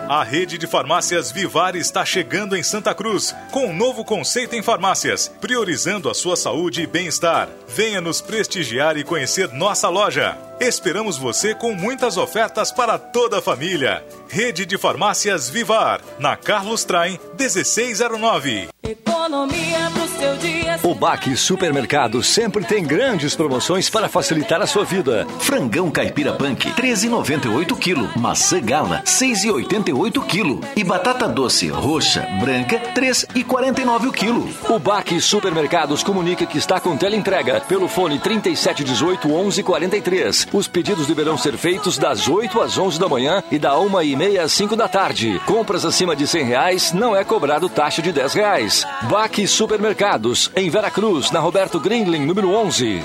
A 0.10 0.24
rede 0.24 0.58
de 0.58 0.66
farmácias 0.66 1.34
Vivar 1.34 1.76
está 1.76 2.06
chegando 2.06 2.56
em 2.56 2.64
Santa 2.64 2.96
Cruz 2.96 3.36
com 3.52 3.66
um 3.66 3.76
novo 3.76 4.06
conceito 4.06 4.56
em 4.56 4.64
farmácias, 4.64 5.30
priorizando 5.42 6.10
a 6.10 6.14
sua 6.14 6.38
saúde 6.38 6.82
e 6.82 6.88
bem-estar. 6.88 7.50
Venha 7.68 8.00
nos 8.00 8.22
prestigiar 8.22 8.96
e 8.96 9.04
conhecer 9.04 9.52
nossa 9.52 9.90
loja. 9.90 10.47
Esperamos 10.60 11.20
você 11.20 11.54
com 11.54 11.74
muitas 11.74 12.18
ofertas 12.18 12.72
para 12.72 12.98
toda 12.98 13.38
a 13.38 13.42
família. 13.42 14.04
Rede 14.28 14.66
de 14.66 14.76
farmácias 14.76 15.50
Vivar, 15.50 16.02
na 16.18 16.36
Carlos 16.36 16.84
Traem 16.84 17.20
1609. 17.38 18.68
Economia 18.82 19.92
pro 19.94 20.08
seu 20.08 20.36
dia. 20.38 20.80
O 20.84 20.96
Baque 20.96 21.36
Supermercado 21.36 22.24
sempre 22.24 22.64
tem 22.64 22.84
grandes 22.84 23.36
promoções 23.36 23.90
para 23.90 24.08
facilitar 24.08 24.62
a 24.62 24.68
sua 24.68 24.84
vida. 24.84 25.28
Frangão 25.40 25.92
caipira 25.92 26.34
punk, 26.34 26.72
13,98 26.72 27.78
kg. 27.78 28.20
Maçã 28.20 28.60
gala, 28.60 29.02
6,88 29.04 30.26
kg. 30.26 30.68
E 30.76 30.84
batata 30.84 31.28
doce 31.28 31.68
roxa, 31.68 32.26
branca, 32.40 32.80
3,49 32.96 34.08
o 34.08 34.12
quilo. 34.12 34.50
O 34.70 34.80
Baque 34.80 35.20
Supermercados 35.20 36.04
comunica 36.04 36.46
que 36.46 36.58
está 36.58 36.80
com 36.80 36.98
teleentrega 36.98 37.62
pelo 37.62 37.88
fone 37.88 38.20
3718 38.20 39.28
1143. 39.28 40.47
Os 40.54 40.68
pedidos 40.68 41.08
deverão 41.08 41.38
ser 41.38 41.58
feitos 41.58 41.98
das 41.98 42.28
8 42.28 42.62
às 42.62 42.78
11 42.78 43.00
da 43.00 43.08
manhã 43.08 43.44
e 43.52 43.60
da 43.60 43.78
1 43.80 44.02
e 44.02 44.16
meia 44.16 44.44
às 44.44 44.52
5 44.54 44.76
da 44.76 44.88
tarde. 44.88 45.42
Compras 45.46 45.86
acima 45.86 46.16
de 46.16 46.26
100 46.26 46.44
reais 46.44 46.94
não 46.94 47.16
é 47.16 47.24
cobrado 47.24 47.70
taxa 47.70 48.02
de 48.02 48.12
10 48.12 48.34
reais. 48.34 48.86
Baque 49.04 49.48
Supermercados, 49.48 50.52
em 50.56 50.70
Veracruz, 50.70 51.32
na 51.32 51.40
Roberto 51.40 51.80
Grindlin, 51.80 52.26
número 52.26 52.50
11. 52.50 53.04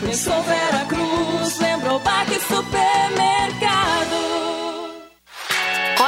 Pensou 0.00 0.42
Vera 0.42 0.84
Cruz, 0.86 1.58
lembrou 1.60 1.98
Baque 2.00 2.40
Supermercado. 2.40 2.99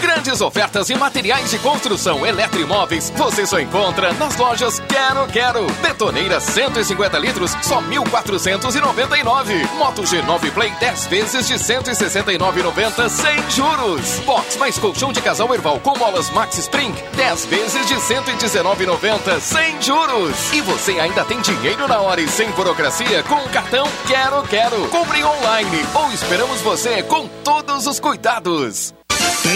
Grandes 0.00 0.40
ofertas 0.40 0.90
em 0.90 0.96
materiais 0.96 1.50
de 1.50 1.58
construção 1.58 2.26
eletroimóveis 2.26 3.12
você 3.16 3.46
só 3.46 3.60
encontra 3.60 4.12
nas 4.14 4.36
lojas 4.36 4.80
Quero 4.80 5.26
Quero. 5.28 5.66
Betoneira 5.80 6.40
150 6.40 7.18
litros, 7.18 7.52
só 7.62 7.80
1.499. 7.82 9.70
Moto 9.76 10.02
G9 10.02 10.50
Play 10.52 10.70
10 10.80 11.06
vezes 11.06 11.46
de 11.46 11.54
169,90 11.54 13.08
sem 13.08 13.50
juros. 13.50 14.20
Box 14.20 14.56
mais 14.56 14.78
colchão 14.78 15.12
de 15.12 15.20
casal 15.20 15.52
Erval 15.54 15.78
com 15.80 15.96
molas 15.98 16.30
Max 16.30 16.58
Spring 16.58 16.94
10 17.16 17.46
vezes 17.46 17.86
de 17.86 17.94
119,90 17.94 19.40
sem 19.40 19.80
juros. 19.80 20.52
E 20.52 20.60
você 20.62 20.92
ainda 20.98 21.24
tem 21.24 21.40
dinheiro 21.40 21.86
na 21.86 22.00
hora 22.00 22.20
e 22.20 22.28
sem 22.28 22.50
burocracia 22.52 23.22
com 23.24 23.36
o 23.36 23.48
cartão 23.50 23.86
Quero 24.06 24.42
Quero. 24.44 24.88
Compre 24.88 25.22
online 25.22 25.84
ou 25.94 26.10
esperamos 26.12 26.60
você 26.62 27.02
com 27.04 27.28
todos 27.44 27.86
os 27.86 28.00
cuidados. 28.00 28.94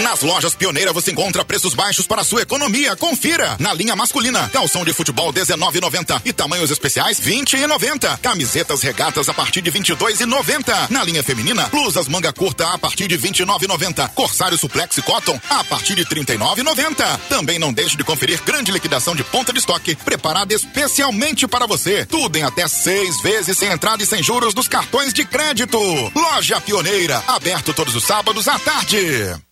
Nas 0.03 0.21
lojas 0.21 0.55
Pioneira 0.55 0.93
você 0.93 1.11
encontra 1.11 1.43
preços 1.43 1.73
baixos 1.73 2.07
para 2.07 2.23
sua 2.23 2.41
economia. 2.41 2.95
Confira. 2.95 3.55
Na 3.59 3.73
linha 3.73 3.95
masculina, 3.95 4.49
calção 4.49 4.85
de 4.85 4.93
futebol 4.93 5.33
19,90 5.33 6.21
e 6.25 6.31
tamanhos 6.31 6.71
especiais 6.71 7.19
20,90. 7.19 8.19
Camisetas 8.19 8.81
regatas 8.81 9.29
a 9.29 9.33
partir 9.33 9.61
de 9.61 9.71
22,90. 9.71 10.89
Na 10.89 11.03
linha 11.03 11.23
feminina, 11.23 11.67
blusas 11.67 12.07
manga 12.07 12.31
curta 12.31 12.67
a 12.73 12.77
partir 12.77 13.07
de 13.07 13.17
29,90. 13.17 14.09
Corsário 14.09 14.57
suplex 14.57 14.97
e 14.97 15.01
cotton 15.01 15.39
a 15.49 15.63
partir 15.63 15.95
de 15.95 16.05
39,90. 16.05 17.19
Também 17.29 17.59
não 17.59 17.73
deixe 17.73 17.97
de 17.97 18.03
conferir 18.03 18.41
grande 18.43 18.71
liquidação 18.71 19.15
de 19.15 19.23
ponta 19.23 19.51
de 19.51 19.59
estoque 19.59 19.95
preparada 19.95 20.53
especialmente 20.53 21.47
para 21.47 21.67
você. 21.67 22.05
Tudo 22.05 22.37
em 22.37 22.43
até 22.43 22.67
seis 22.67 23.21
vezes 23.21 23.57
sem 23.57 23.69
entrada 23.69 24.01
e 24.01 24.05
sem 24.05 24.23
juros 24.23 24.53
nos 24.53 24.67
cartões 24.67 25.13
de 25.13 25.25
crédito. 25.25 25.79
Loja 26.15 26.61
Pioneira, 26.61 27.23
aberto 27.27 27.73
todos 27.73 27.95
os 27.95 28.03
sábados 28.03 28.47
à 28.47 28.57
tarde. 28.57 29.35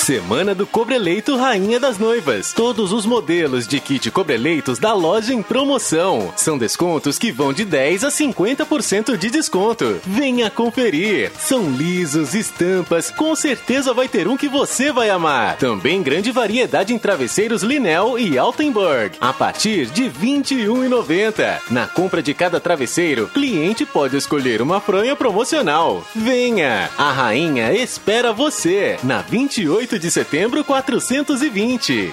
Semana 0.00 0.54
do 0.54 0.66
Cobreleito 0.66 1.36
Rainha 1.36 1.78
das 1.78 1.98
Noivas. 1.98 2.54
Todos 2.54 2.90
os 2.90 3.04
modelos 3.04 3.68
de 3.68 3.78
kit 3.78 4.10
Cobreleitos 4.10 4.78
da 4.78 4.94
loja 4.94 5.34
em 5.34 5.42
promoção. 5.42 6.32
São 6.36 6.56
descontos 6.56 7.18
que 7.18 7.30
vão 7.30 7.52
de 7.52 7.66
10 7.66 8.04
a 8.04 8.08
50% 8.08 9.18
de 9.18 9.30
desconto. 9.30 10.00
Venha 10.06 10.50
conferir. 10.50 11.30
São 11.38 11.70
lisos, 11.70 12.34
estampas, 12.34 13.10
com 13.10 13.36
certeza 13.36 13.92
vai 13.92 14.08
ter 14.08 14.26
um 14.26 14.38
que 14.38 14.48
você 14.48 14.90
vai 14.90 15.10
amar. 15.10 15.58
Também 15.58 16.02
grande 16.02 16.32
variedade 16.32 16.94
em 16.94 16.98
travesseiros 16.98 17.62
Linel 17.62 18.18
e 18.18 18.38
Altenburg, 18.38 19.16
a 19.20 19.34
partir 19.34 19.86
de 19.86 20.04
R$ 20.04 20.12
21,90. 20.18 21.60
Na 21.70 21.86
compra 21.86 22.22
de 22.22 22.32
cada 22.32 22.58
travesseiro, 22.58 23.28
cliente 23.28 23.84
pode 23.84 24.16
escolher 24.16 24.62
uma 24.62 24.80
fronha 24.80 25.14
promocional. 25.14 26.02
Venha! 26.16 26.88
A 26.96 27.12
rainha 27.12 27.70
espera 27.74 28.32
você 28.32 28.98
na 29.04 29.20
28 29.20 29.89
de 29.98 30.10
setembro 30.10 30.64
420. 30.64 32.12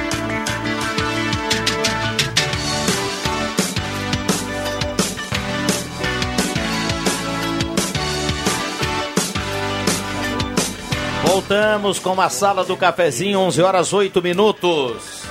Voltamos 11.41 11.97
com 11.97 12.21
a 12.21 12.29
sala 12.29 12.63
do 12.63 12.77
cafezinho, 12.77 13.39
11 13.39 13.61
horas 13.63 13.91
8 13.91 14.21
minutos. 14.21 15.23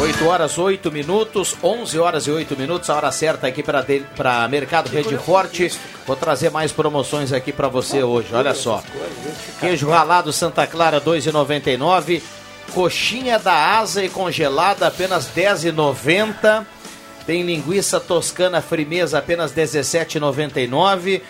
8 0.00 0.26
horas 0.26 0.56
8 0.56 0.92
minutos, 0.92 1.56
11 1.60 1.98
horas 1.98 2.26
e 2.28 2.30
8 2.30 2.56
minutos, 2.56 2.88
a 2.88 2.94
hora 2.94 3.10
certa 3.10 3.48
aqui 3.48 3.64
para 3.64 4.48
Mercado 4.48 4.88
Rede 4.88 5.18
Forte. 5.18 5.72
Vou 6.06 6.14
trazer 6.14 6.50
mais 6.50 6.70
promoções 6.70 7.32
aqui 7.32 7.52
para 7.52 7.66
você 7.66 8.00
hoje, 8.00 8.28
olha 8.32 8.54
só. 8.54 8.80
Queijo 9.58 9.90
ralado 9.90 10.32
Santa 10.32 10.68
Clara 10.68 11.00
2,99. 11.00 12.22
Coxinha 12.72 13.40
da 13.40 13.76
asa 13.76 14.04
e 14.04 14.08
congelada 14.08 14.86
apenas 14.86 15.28
10,90. 15.34 16.64
Tem 17.26 17.42
linguiça 17.42 17.98
toscana 17.98 18.62
frimeza 18.62 19.18
apenas 19.18 19.52
17,99. 19.52 21.22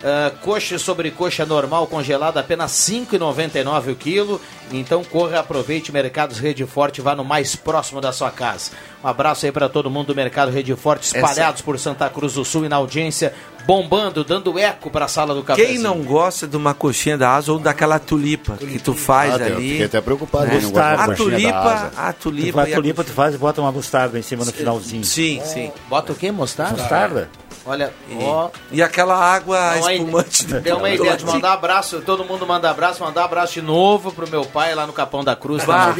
Uh, 0.00 0.34
coxa 0.38 0.78
sobre 0.78 1.10
coxa 1.10 1.44
normal 1.44 1.86
congelada 1.86 2.40
apenas 2.40 2.72
5,99 2.72 3.92
o 3.92 3.94
quilo. 3.94 4.40
Então 4.72 5.04
corra, 5.04 5.40
aproveite 5.40 5.92
Mercados 5.92 6.38
Rede 6.38 6.64
Forte, 6.64 7.02
vá 7.02 7.14
no 7.14 7.22
mais 7.22 7.54
próximo 7.54 8.00
da 8.00 8.10
sua 8.10 8.30
casa. 8.30 8.70
Um 9.04 9.08
abraço 9.08 9.44
aí 9.44 9.52
para 9.52 9.68
todo 9.68 9.90
mundo 9.90 10.08
do 10.08 10.14
Mercado 10.14 10.50
Rede 10.50 10.74
Forte, 10.74 11.04
espalhados 11.04 11.56
Essa... 11.56 11.64
por 11.64 11.78
Santa 11.78 12.08
Cruz 12.08 12.32
do 12.32 12.44
Sul 12.46 12.64
e 12.64 12.68
na 12.68 12.76
audiência, 12.76 13.34
bombando, 13.66 14.24
dando 14.24 14.58
eco 14.58 14.90
para 14.90 15.04
a 15.04 15.08
sala 15.08 15.34
do 15.34 15.42
café. 15.42 15.66
Quem 15.66 15.78
não 15.78 16.02
gosta 16.02 16.48
de 16.48 16.56
uma 16.56 16.72
coxinha 16.72 17.18
da 17.18 17.34
asa 17.34 17.52
ou 17.52 17.58
daquela 17.58 17.98
tulipa, 17.98 18.56
que 18.56 18.78
tu 18.78 18.94
faz 18.94 19.32
ah, 19.32 19.44
ali? 19.44 19.72
Fiquei 19.72 19.84
até 19.84 20.00
preocupado. 20.00 20.46
Né? 20.46 20.56
A 20.56 21.14
tulipa, 21.14 21.92
a 21.94 22.12
tulipa, 22.14 22.62
a 22.62 22.66
tulipa 22.66 23.04
tu 23.04 23.12
faz 23.12 23.34
e 23.34 23.38
bota 23.38 23.60
uma 23.60 23.70
mostarda 23.70 24.18
em 24.18 24.22
cima 24.22 24.46
no 24.46 24.52
finalzinho. 24.52 25.04
Sim, 25.04 25.42
sim. 25.44 25.70
Bota 25.90 26.12
o 26.12 26.14
quê? 26.14 26.30
Mostarda? 26.30 26.80
Mostarda. 26.80 27.30
Olha, 27.70 27.92
e, 28.08 28.18
ó, 28.24 28.50
e 28.72 28.82
aquela 28.82 29.16
água 29.16 29.78
espumante. 29.78 30.44
Deu 30.44 30.78
uma 30.78 30.90
ideia 30.90 31.16
de 31.16 31.24
mandar 31.24 31.52
abraço, 31.52 32.00
todo 32.00 32.24
mundo 32.24 32.44
manda 32.44 32.68
abraço, 32.68 33.00
mandar 33.00 33.24
abraço 33.24 33.52
de 33.52 33.62
novo 33.62 34.10
pro 34.10 34.28
meu 34.28 34.44
pai 34.44 34.74
lá 34.74 34.88
no 34.88 34.92
Capão 34.92 35.22
da 35.22 35.36
Cruz, 35.36 35.64
bah, 35.64 35.94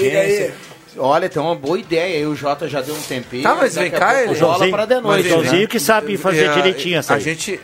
Olha, 0.97 1.29
tem 1.29 1.41
uma 1.41 1.55
boa 1.55 1.79
ideia 1.79 2.19
aí, 2.19 2.27
o 2.27 2.35
Jota 2.35 2.69
já 2.69 2.81
deu 2.81 2.95
um 2.95 3.01
tempinho. 3.01 3.43
Tá, 3.43 3.55
mas 3.55 3.75
vem 3.75 3.91
cá, 3.91 4.25
o 4.29 4.35
Joãozinho, 4.35 4.87
de 4.87 5.01
noite. 5.01 5.27
O 5.27 5.31
Joãozinho 5.31 5.69
que 5.69 5.79
sabe 5.79 6.17
fazer 6.17 6.47
é, 6.47 6.55
direitinho 6.55 6.99
essa 6.99 7.15
A 7.15 7.19
gente, 7.19 7.61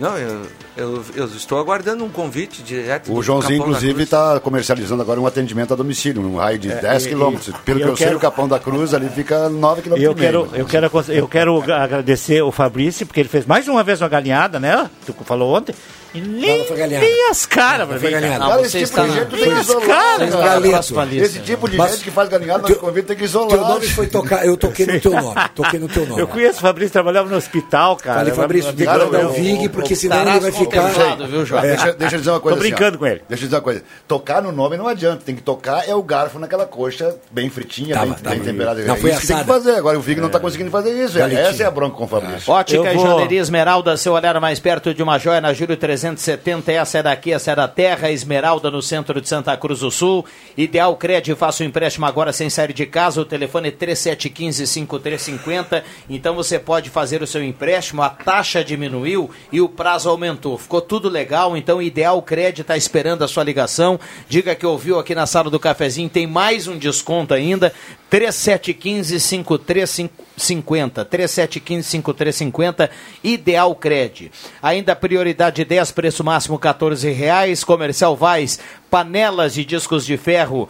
não, 0.00 0.16
eu, 0.16 0.42
eu, 0.76 1.04
eu, 1.14 1.26
estou 1.26 1.58
aguardando 1.58 2.04
um 2.04 2.08
convite 2.08 2.62
direto. 2.62 3.12
O 3.12 3.22
Joãozinho, 3.22 3.60
inclusive, 3.60 4.04
está 4.04 4.40
comercializando 4.40 5.02
agora 5.02 5.20
um 5.20 5.26
atendimento 5.26 5.72
a 5.72 5.76
domicílio, 5.76 6.22
num 6.22 6.36
raio 6.36 6.58
de 6.58 6.70
é, 6.70 6.76
10 6.76 7.06
quilômetros. 7.06 7.54
Pelo 7.64 7.78
que 7.78 7.84
eu, 7.84 7.94
quero... 7.94 8.08
sei, 8.10 8.16
o 8.16 8.20
Capão 8.20 8.48
da 8.48 8.58
Cruz 8.58 8.94
ali 8.94 9.08
fica 9.10 9.48
9 9.48 9.82
quilômetros. 9.82 10.10
Eu 10.10 10.14
quero, 10.14 10.48
eu 10.54 10.66
quero, 10.66 10.90
eu 11.08 11.28
quero 11.28 11.72
agradecer 11.72 12.42
o 12.42 12.50
Fabrício, 12.50 13.06
porque 13.06 13.20
ele 13.20 13.28
fez 13.28 13.44
mais 13.44 13.68
uma 13.68 13.82
vez 13.82 14.00
uma 14.00 14.08
galinhada, 14.08 14.58
né? 14.58 14.88
Tu 15.04 15.14
falou 15.24 15.54
ontem. 15.54 15.74
E 16.14 16.20
nem, 16.20 16.66
nem 16.70 17.30
as 17.30 17.46
caras 17.46 17.88
pra 17.88 17.96
ver. 17.96 18.20
Cara, 18.20 18.60
esse 18.62 18.84
tipo 18.84 19.02
de 19.02 19.12
gente 19.12 19.26
tem 19.30 19.54
que 19.54 19.60
isolar. 19.60 21.12
Esse 21.14 21.38
tipo 21.40 21.68
de 21.68 21.76
gente 21.76 22.04
que 22.04 22.10
faz 22.10 22.28
galinhada 22.28 22.68
no 22.68 22.76
convite 22.76 23.06
tem 23.06 23.16
que 23.16 23.24
isolar. 23.24 23.50
Teu 23.50 23.60
nome 23.60 23.86
foi 23.88 24.06
tocar, 24.06 24.44
eu 24.44 24.56
toquei 24.56 24.86
no 24.86 25.00
teu 25.00 25.12
nome. 25.12 25.40
Toquei 25.54 25.80
no 25.80 25.88
teu 25.88 26.06
nome. 26.06 26.20
Eu 26.20 26.28
conheço 26.28 26.58
o 26.58 26.62
Fabrício, 26.62 26.92
trabalhava 26.92 27.28
no 27.28 27.36
hospital, 27.36 27.96
cara. 27.96 28.18
Falei, 28.18 28.34
Fabrício, 28.34 28.72
me 28.74 28.84
manda 28.84 29.26
o 29.26 29.32
Vig, 29.32 29.68
porque 29.70 29.96
senão 29.96 30.20
ele 30.20 30.40
vai 30.40 30.52
ficar. 30.52 30.90
Deixa, 31.62 31.92
deixa 31.94 32.16
eu 32.16 32.18
dizer 32.18 32.30
uma 32.30 32.40
coisa. 32.40 32.56
Tô 32.56 32.62
brincando 32.62 32.88
assim, 32.88 32.98
com 32.98 33.06
ele. 33.06 33.22
Deixa 33.28 33.44
eu 33.44 33.46
dizer 33.46 33.56
uma 33.56 33.62
coisa. 33.62 33.82
Tocar 34.06 34.42
no 34.42 34.52
nome 34.52 34.76
não 34.76 34.88
adianta. 34.88 35.22
Tem 35.24 35.34
que 35.34 35.42
tocar 35.42 35.88
é 35.88 35.94
o 35.94 36.02
garfo 36.02 36.38
naquela 36.38 36.66
coxa 36.66 37.16
bem 37.30 37.48
fritinha, 37.48 37.96
bem, 37.96 38.14
bem 38.20 38.40
temperada. 38.40 38.82
Não, 38.82 38.96
foi 38.96 39.10
isso 39.10 39.20
que 39.20 39.26
tem 39.28 39.38
que 39.38 39.44
fazer. 39.44 39.76
Agora 39.76 39.98
o 39.98 40.02
Vig 40.02 40.20
não 40.20 40.28
tá 40.28 40.38
conseguindo 40.38 40.70
fazer 40.70 40.90
isso. 40.90 41.18
Essa 41.18 41.62
é 41.62 41.66
a 41.66 41.70
bronca 41.70 41.96
com 41.96 42.04
o 42.04 42.08
Fabrício. 42.08 42.52
Ótica 42.52 42.92
e 42.92 42.98
Joalheria 42.98 43.40
Esmeralda, 43.40 43.96
seu 43.96 44.12
olhar 44.12 44.38
mais 44.40 44.60
perto 44.60 44.92
de 44.92 45.02
uma 45.02 45.18
joia 45.18 45.40
na 45.40 45.52
Júlio 45.52 45.76
370 46.02 46.72
essa 46.72 46.98
é 46.98 47.02
daqui, 47.02 47.32
essa 47.32 47.52
é 47.52 47.54
da 47.54 47.68
terra, 47.68 48.10
Esmeralda 48.10 48.68
no 48.70 48.82
centro 48.82 49.20
de 49.20 49.28
Santa 49.28 49.54
Cruz 49.56 49.78
do 49.80 49.90
Sul. 49.90 50.24
Ideal 50.56 50.96
Crédito, 50.96 51.36
faça 51.36 51.62
o 51.62 51.66
empréstimo 51.66 52.06
agora 52.06 52.32
sem 52.32 52.48
sair 52.50 52.72
de 52.72 52.86
casa. 52.86 53.20
O 53.20 53.24
telefone 53.24 53.68
é 53.68 53.72
3715-5350. 53.72 55.84
Então 56.10 56.34
você 56.34 56.58
pode 56.58 56.90
fazer 56.90 57.22
o 57.22 57.26
seu 57.26 57.44
empréstimo, 57.44 58.02
a 58.02 58.10
taxa 58.10 58.64
diminuiu 58.64 59.30
e 59.52 59.60
o 59.60 59.68
prazo 59.68 60.08
aumentou. 60.08 60.58
Ficou 60.58 60.80
tudo 60.80 61.08
legal, 61.08 61.56
então 61.56 61.80
Ideal 61.80 62.20
Crédito 62.20 62.62
está 62.62 62.76
esperando 62.76 63.22
a 63.22 63.28
sua 63.28 63.44
ligação. 63.44 64.00
Diga 64.28 64.56
que 64.56 64.66
ouviu 64.66 64.98
aqui 64.98 65.14
na 65.14 65.26
sala 65.26 65.50
do 65.50 65.60
cafezinho, 65.60 66.08
tem 66.08 66.26
mais 66.26 66.66
um 66.66 66.76
desconto 66.76 67.32
ainda. 67.32 67.72
3715-5350. 68.10 70.31
3715-5350, 70.38 72.88
Ideal 73.22 73.74
Cred. 73.74 74.30
Ainda 74.62 74.96
prioridade 74.96 75.62
10, 75.64 75.92
preço 75.92 76.24
máximo 76.24 76.58
14 76.58 77.10
reais. 77.10 77.64
Comercial 77.64 78.16
Vaz, 78.16 78.58
panelas 78.90 79.54
de 79.54 79.64
discos 79.64 80.04
de 80.04 80.16
ferro. 80.16 80.68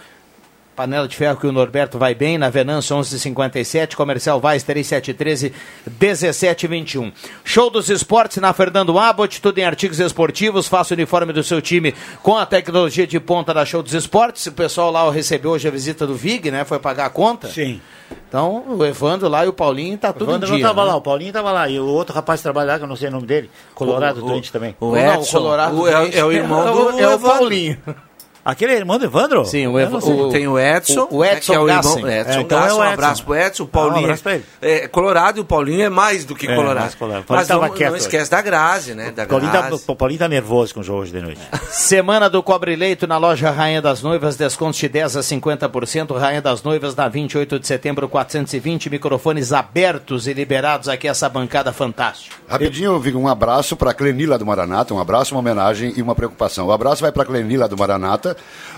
Panela 0.74 1.06
de 1.06 1.16
ferro 1.16 1.36
que 1.36 1.46
o 1.46 1.52
Norberto 1.52 1.98
vai 1.98 2.14
bem, 2.14 2.38
na 2.38 2.48
Venâncio 2.48 2.96
1157, 2.96 3.96
Comercial 3.96 4.40
Vaz 4.40 4.62
3713 4.62 5.52
1721. 6.00 7.12
Show 7.44 7.70
dos 7.70 7.90
esportes 7.90 8.38
na 8.38 8.52
Fernando 8.52 8.98
Abbott, 8.98 9.40
tudo 9.40 9.58
em 9.58 9.64
artigos 9.64 10.00
esportivos, 10.00 10.66
faça 10.68 10.94
o 10.94 10.96
uniforme 10.96 11.32
do 11.32 11.42
seu 11.42 11.60
time 11.60 11.94
com 12.22 12.36
a 12.36 12.46
tecnologia 12.46 13.06
de 13.06 13.20
ponta 13.20 13.52
da 13.52 13.64
Show 13.66 13.82
dos 13.82 13.92
Esportes. 13.92 14.46
O 14.46 14.52
pessoal 14.52 14.90
lá 14.90 15.10
recebeu 15.10 15.52
hoje 15.52 15.68
a 15.68 15.70
visita 15.70 16.06
do 16.06 16.14
Vig, 16.14 16.50
né? 16.50 16.64
Foi 16.64 16.78
pagar 16.78 17.06
a 17.06 17.10
conta. 17.10 17.48
Sim. 17.48 17.80
Então, 18.28 18.64
o 18.66 18.84
Evandro 18.84 19.28
lá 19.28 19.44
e 19.44 19.48
o 19.48 19.52
Paulinho 19.52 19.96
tá 19.98 20.12
tudo 20.12 20.28
o 20.28 20.30
Evandro 20.30 20.48
em 20.48 20.56
dia. 20.56 20.66
não 20.66 20.74
tava 20.74 20.86
né? 20.86 20.92
lá, 20.92 20.96
o 20.96 21.00
Paulinho 21.02 21.32
tava 21.32 21.52
lá. 21.52 21.68
E 21.68 21.78
o 21.78 21.86
outro 21.86 22.14
rapaz 22.14 22.40
trabalhar, 22.40 22.78
que 22.78 22.84
eu 22.84 22.88
não 22.88 22.96
sei 22.96 23.08
o 23.08 23.12
nome 23.12 23.26
dele, 23.26 23.50
Colorado 23.74 24.24
o, 24.24 24.26
doente 24.26 24.50
também. 24.50 24.74
O 24.80 24.96
Edson, 24.96 25.12
não, 25.12 25.20
o 25.20 25.26
Colorado 25.26 25.80
o, 25.80 25.88
é, 25.88 26.16
é, 26.16 26.24
o 26.24 26.32
irmão 26.32 26.64
do 26.64 26.96
é, 27.00 27.14
o 27.14 27.18
Paulinho. 27.18 27.78
Aquele 28.44 28.72
é 28.72 28.76
irmão 28.76 28.98
do 28.98 29.04
Evandro? 29.04 29.44
Sim, 29.44 29.68
o, 29.68 29.78
Ev 29.78 29.94
o 29.94 30.28
tem 30.30 30.48
o 30.48 30.58
Edson. 30.58 31.06
O, 31.10 31.18
o 31.18 31.24
Edson 31.24 31.36
é, 31.36 31.40
que 31.40 31.52
é 31.54 31.58
o 31.60 31.68
irmão, 31.68 31.78
Edson 31.78 32.06
é, 32.08 32.40
então 32.40 32.58
Gassen. 32.60 32.70
é 32.70 32.74
o 32.74 32.78
Um 32.78 32.82
abraço 32.82 33.24
pro 33.24 33.34
Edson. 33.36 33.62
O 33.62 33.66
Paulinho. 33.68 33.96
Ah, 33.96 34.00
um 34.00 34.04
abraço 34.04 34.22
pra 34.24 34.34
ele. 34.34 34.44
É, 34.60 34.88
Colorado 34.88 35.38
e 35.38 35.40
o 35.40 35.44
Paulinho 35.44 35.82
é 35.82 35.88
mais 35.88 36.24
do 36.24 36.34
que 36.34 36.48
É, 36.50 36.54
Colorado. 36.54 36.80
mais 36.80 36.94
Colorado. 36.96 37.24
Mas 37.28 37.48
não, 37.48 37.60
não 37.60 37.96
esquece 37.96 38.30
da 38.30 38.42
Grazi, 38.42 38.94
né? 38.94 39.12
Da 39.12 39.22
O 39.22 39.26
Paulinho, 39.26 39.52
tá, 39.52 39.62
Grazi. 39.62 39.84
o 39.86 39.94
Paulinho 39.96 40.18
tá 40.18 40.28
nervoso 40.28 40.74
com 40.74 40.80
o 40.80 40.82
jogo 40.82 41.02
hoje 41.02 41.12
de 41.12 41.20
noite. 41.22 41.40
Semana 41.70 42.28
do 42.28 42.42
Cobre 42.42 42.74
Leito 42.74 43.06
na 43.06 43.16
loja 43.16 43.50
Rainha 43.50 43.80
das 43.80 44.02
Noivas, 44.02 44.36
descontos 44.36 44.78
de 44.80 44.88
10 44.88 45.16
a 45.16 45.20
50%. 45.20 46.16
Rainha 46.18 46.42
das 46.42 46.62
Noivas 46.64 46.96
na 46.96 47.08
28 47.08 47.58
de 47.60 47.66
setembro, 47.66 48.08
420 48.08 48.90
microfones 48.90 49.52
abertos 49.52 50.26
e 50.26 50.32
liberados 50.32 50.88
aqui, 50.88 51.06
essa 51.06 51.28
bancada 51.28 51.72
fantástica. 51.72 52.34
Rapidinho, 52.48 52.98
Vigo, 52.98 53.18
um 53.18 53.28
abraço 53.28 53.76
para 53.76 53.92
a 53.92 53.94
Clenila 53.94 54.36
do 54.38 54.44
Maranata, 54.44 54.92
um 54.92 54.98
abraço, 54.98 55.34
uma 55.34 55.40
homenagem 55.40 55.92
e 55.96 56.02
uma 56.02 56.14
preocupação. 56.14 56.66
O 56.66 56.72
abraço 56.72 57.02
vai 57.02 57.12
para 57.12 57.22
a 57.22 57.26
Clenila 57.26 57.68
do 57.68 57.76
Maranata, 57.76 58.31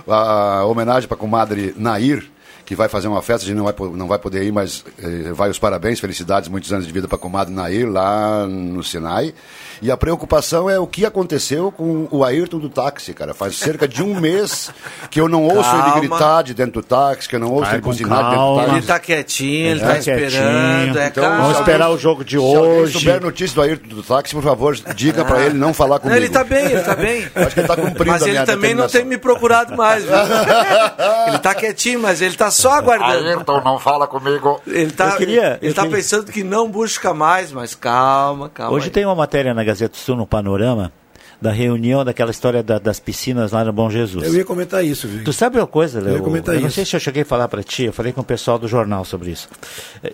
a 0.06 0.64
homenagem 0.64 1.08
para 1.08 1.16
a 1.16 1.20
comadre 1.20 1.74
Nair, 1.76 2.24
que 2.64 2.74
vai 2.74 2.88
fazer 2.88 3.08
uma 3.08 3.22
festa, 3.22 3.44
a 3.44 3.48
gente 3.48 3.56
não 3.56 3.64
vai, 3.64 3.74
não 3.94 4.08
vai 4.08 4.18
poder 4.18 4.42
ir, 4.44 4.52
mas 4.52 4.84
eh, 4.98 5.32
vai 5.32 5.50
os 5.50 5.58
parabéns, 5.58 6.00
felicidades, 6.00 6.48
muitos 6.48 6.72
anos 6.72 6.86
de 6.86 6.92
vida 6.92 7.06
para 7.06 7.16
a 7.16 7.20
comadre 7.20 7.52
Nair 7.52 7.88
lá 7.88 8.46
no 8.46 8.82
Sinai. 8.82 9.34
E 9.82 9.90
a 9.90 9.96
preocupação 9.96 10.68
é 10.70 10.78
o 10.78 10.86
que 10.86 11.04
aconteceu 11.06 11.70
com 11.72 12.06
o 12.10 12.24
Ayrton 12.24 12.58
do 12.58 12.68
táxi, 12.68 13.12
cara. 13.12 13.34
Faz 13.34 13.56
cerca 13.56 13.86
de 13.88 14.02
um 14.02 14.14
mês 14.20 14.70
que 15.10 15.20
eu 15.20 15.28
não 15.28 15.44
ouço 15.44 15.70
Calma. 15.70 15.88
ele 15.98 16.08
gritar 16.08 16.42
de 16.42 16.54
dentro 16.54 16.72
do 16.80 16.82
táxi, 16.82 17.28
que 17.28 17.36
eu 17.36 17.40
não 17.40 17.48
ouço 17.50 17.64
Vai 17.66 17.74
ele 17.74 17.82
buzinar 17.82 18.24
de 18.24 18.30
dentro 18.30 18.44
do 18.46 18.56
táxi. 18.56 18.76
Ele 18.76 18.86
tá 18.86 18.98
quietinho, 18.98 19.66
ele 19.70 19.80
É, 19.80 19.84
tá 19.86 19.98
esperando. 19.98 20.98
É, 20.98 21.06
Então, 21.08 21.22
calma. 21.24 21.38
Vamos 21.38 21.54
se 21.56 21.62
esperar 21.62 21.90
o 21.90 21.98
jogo 21.98 22.24
de 22.24 22.30
Se 22.32 22.38
hoje. 22.38 22.92
souber 22.98 23.20
notícia 23.20 23.54
do 23.54 23.62
Ayrton 23.62 23.88
do 23.88 24.02
táxi, 24.02 24.34
por 24.34 24.42
favor, 24.42 24.74
diga 24.94 25.24
pra 25.24 25.40
ele 25.42 25.54
não 25.58 25.72
falar 25.74 25.96
Não, 25.96 26.02
comigo. 26.02 26.18
ele 26.18 26.28
tá 26.28 26.44
bem, 26.44 26.64
ele 26.66 26.80
tá 26.82 26.94
bem. 26.94 27.28
Acho 27.34 27.50
que 27.54 27.60
ele 27.60 27.68
tá 27.68 27.76
cumprindo 27.76 28.10
Mas 28.12 28.22
a 28.22 28.26
ele 28.26 28.32
minha 28.32 28.46
também 28.46 28.74
não 28.74 28.86
tem 28.88 29.04
me 29.04 29.18
procurado 29.18 29.76
mais, 29.76 30.04
viu? 30.04 30.12
ele 31.28 31.38
tá 31.38 31.54
quietinho, 31.54 32.00
mas 32.00 32.20
ele 32.20 32.36
tá 32.36 32.50
só 32.50 32.72
aguardando. 32.72 33.26
Ayrton, 33.28 33.60
não 33.64 33.78
fala 33.78 34.06
comigo. 34.06 34.60
Ele 34.66 34.90
tá, 34.90 35.10
Eu 35.10 35.16
queria- 35.16 35.58
ele 35.60 35.70
eu 35.70 35.74
tá 35.74 35.82
queria- 35.82 35.96
pensando 35.96 36.30
que 36.32 36.42
não 36.44 36.68
busca 36.70 37.12
mais, 37.14 37.52
mas 37.52 37.74
calma, 37.74 38.48
calma. 38.48 38.72
Hoje 38.76 38.86
aí. 38.86 38.90
tem 38.90 39.04
uma 39.04 39.14
matéria 39.14 39.52
na 39.54 39.63
Gazeta 39.64 39.92
do 39.92 39.96
Sul, 39.98 40.16
no 40.16 40.26
Panorama, 40.26 40.92
da 41.40 41.50
reunião 41.50 42.04
daquela 42.04 42.30
história 42.30 42.62
da- 42.62 42.78
das 42.78 42.98
piscinas 43.00 43.52
lá 43.52 43.64
no 43.64 43.72
Bom 43.72 43.90
Jesus. 43.90 44.24
Eu 44.24 44.34
ia 44.34 44.44
comentar 44.44 44.84
isso, 44.84 45.06
viu? 45.08 45.24
Tu 45.24 45.32
sabe 45.32 45.58
uma 45.58 45.66
coisa, 45.66 46.00
Léo? 46.00 46.14
ia 46.16 46.22
comentar 46.22 46.54
eu 46.54 46.60
não 46.60 46.68
isso. 46.68 46.76
sei 46.76 46.84
se 46.84 46.96
eu 46.96 47.00
cheguei 47.00 47.22
a 47.22 47.26
falar 47.26 47.48
para 47.48 47.62
ti, 47.62 47.84
eu 47.84 47.92
falei 47.92 48.12
com 48.12 48.20
o 48.20 48.24
pessoal 48.24 48.58
do 48.58 48.66
jornal 48.68 49.04
sobre 49.04 49.30
isso. 49.30 49.48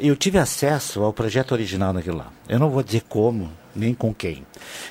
Eu 0.01 0.16
tive 0.16 0.38
acesso 0.38 1.03
ao 1.03 1.12
projeto 1.12 1.53
original 1.53 1.92
daquilo 1.92 2.18
lá. 2.18 2.28
Eu 2.48 2.59
não 2.59 2.70
vou 2.70 2.82
dizer 2.82 3.03
como, 3.09 3.51
nem 3.76 3.94
com 3.94 4.12
quem. 4.12 4.44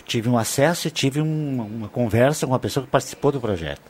Tive 0.06 0.30
um 0.30 0.38
acesso 0.38 0.88
e 0.88 0.92
tive 0.92 1.20
um- 1.22 1.62
uma 1.78 1.88
conversa 1.90 2.46
com 2.46 2.54
uma 2.54 2.60
pessoa 2.60 2.86
que 2.86 2.92
participou 2.92 3.32
do 3.32 3.42
projeto. 3.42 3.82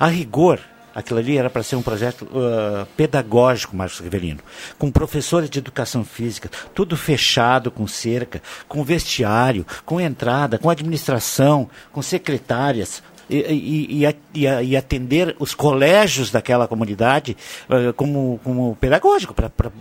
A 0.00 0.06
rigor, 0.08 0.58
Aquilo 0.94 1.18
ali 1.18 1.36
era 1.36 1.48
para 1.48 1.62
ser 1.62 1.76
um 1.76 1.82
projeto 1.82 2.22
uh, 2.22 2.86
pedagógico, 2.96 3.76
Marcos 3.76 4.00
Rivelino, 4.00 4.40
com 4.78 4.90
professores 4.90 5.48
de 5.48 5.58
educação 5.58 6.04
física, 6.04 6.50
tudo 6.74 6.96
fechado 6.96 7.70
com 7.70 7.86
cerca, 7.86 8.42
com 8.68 8.84
vestiário, 8.84 9.66
com 9.84 10.00
entrada, 10.00 10.58
com 10.58 10.68
administração, 10.68 11.68
com 11.90 12.02
secretárias, 12.02 13.02
e, 13.36 14.06
e, 14.34 14.44
e, 14.44 14.76
atender 14.76 15.34
os 15.38 15.54
colégios 15.54 16.30
daquela 16.30 16.68
comunidade 16.68 17.36
uh, 17.68 17.92
como, 17.94 18.40
como 18.44 18.76
pedagógico, 18.80 19.34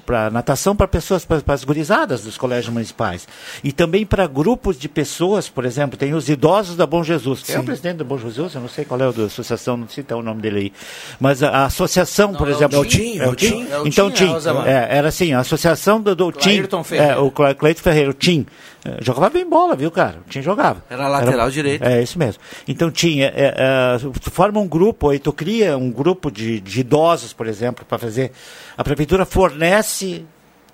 para 0.05 0.29
natação 0.29 0.75
para 0.75 0.87
pessoas, 0.87 1.25
para 1.25 1.53
as 1.53 1.63
gurizadas 1.63 2.23
dos 2.23 2.37
colégios 2.37 2.73
municipais. 2.73 3.27
E 3.63 3.71
também 3.71 4.05
para 4.05 4.27
grupos 4.27 4.77
de 4.77 4.87
pessoas, 4.87 5.49
por 5.49 5.65
exemplo, 5.65 5.97
tem 5.97 6.13
os 6.13 6.29
idosos 6.29 6.75
da 6.75 6.85
Bom 6.85 7.03
Jesus. 7.03 7.43
Quem 7.43 7.55
é 7.55 7.59
o 7.59 7.63
presidente 7.63 7.97
da 7.97 8.03
Bom 8.03 8.17
Jesus? 8.17 8.55
Eu 8.55 8.61
não 8.61 8.69
sei 8.69 8.85
qual 8.85 8.99
é 8.99 9.07
o 9.07 9.13
da 9.13 9.23
associação, 9.25 9.77
não 9.77 9.87
sei 9.87 10.05
o 10.11 10.21
nome 10.21 10.41
dele 10.41 10.59
aí. 10.59 10.73
Mas 11.19 11.43
a, 11.43 11.49
a 11.49 11.65
associação, 11.65 12.31
Não, 12.31 12.37
por 12.37 12.47
é 12.47 12.51
o 12.51 12.55
exemplo. 12.55 12.85
Tim, 12.85 13.19
é 13.19 13.27
o 13.27 13.35
Tim. 13.35 13.67
É 13.69 13.79
o 13.79 13.87
Então, 13.87 14.11
Tim, 14.11 14.27
Tim. 14.27 14.49
é. 14.65 14.71
É, 14.71 14.97
era 14.97 15.09
assim, 15.09 15.33
a 15.33 15.39
associação 15.39 16.01
do, 16.01 16.15
do 16.15 16.31
Tim. 16.31 16.63
Ferreira. 16.83 17.13
É, 17.13 17.17
o 17.17 17.31
Cleiton 17.31 17.81
Ferreira, 17.81 18.09
o 18.09 18.13
Tim. 18.13 18.45
É, 18.83 18.97
Jogava 19.03 19.29
bem 19.29 19.47
bola, 19.47 19.75
viu, 19.75 19.91
cara? 19.91 20.17
O 20.25 20.29
Tim 20.29 20.41
jogava. 20.41 20.83
Era 20.89 21.07
lateral 21.07 21.51
direito. 21.51 21.83
É, 21.83 22.01
isso 22.01 22.17
mesmo. 22.17 22.41
Então 22.67 22.89
tinha, 22.89 23.27
é, 23.27 23.53
é, 23.55 23.97
tu 24.19 24.31
forma 24.31 24.59
um 24.59 24.67
grupo, 24.67 25.09
aí 25.09 25.19
tu 25.19 25.31
cria 25.31 25.77
um 25.77 25.91
grupo 25.91 26.31
de, 26.31 26.59
de 26.59 26.79
idosos, 26.81 27.31
por 27.31 27.45
exemplo, 27.47 27.85
para 27.85 27.99
fazer. 27.99 28.31
A 28.75 28.83
prefeitura 28.83 29.25
fornece 29.25 30.25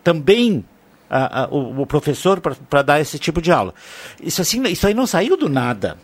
também 0.03 0.63
a- 1.09 1.43
a- 1.43 1.47
o, 1.49 1.81
o 1.81 1.85
professor 1.85 2.39
para 2.39 2.81
dar 2.81 2.99
esse 3.01 3.19
tipo 3.19 3.41
de 3.41 3.51
aula. 3.51 3.73
Isso, 4.21 4.41
assim, 4.41 4.63
isso 4.67 4.87
aí 4.87 4.93
não 4.93 5.05
saiu 5.07 5.35
do 5.35 5.49
nada. 5.49 5.97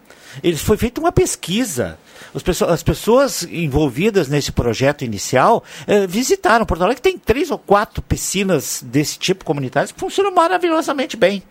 Ele 0.43 0.57
foi 0.57 0.75
feita 0.77 0.99
uma 0.99 1.11
pesquisa. 1.11 1.97
As 2.33 2.41
pessoas, 2.41 2.71
as 2.71 2.81
pessoas 2.83 3.43
envolvidas 3.43 4.27
nesse 4.27 4.51
projeto 4.51 5.03
inicial 5.05 5.63
eh, 5.85 6.07
visitaram 6.07 6.65
Porto 6.65 6.83
Alegre. 6.83 7.01
Tem 7.01 7.17
três 7.17 7.51
ou 7.51 7.57
quatro 7.59 8.01
piscinas 8.01 8.81
desse 8.83 9.19
tipo 9.19 9.45
comunitárias 9.45 9.91
que 9.91 9.99
funcionam 9.99 10.33
maravilhosamente 10.33 11.15
bem. 11.15 11.43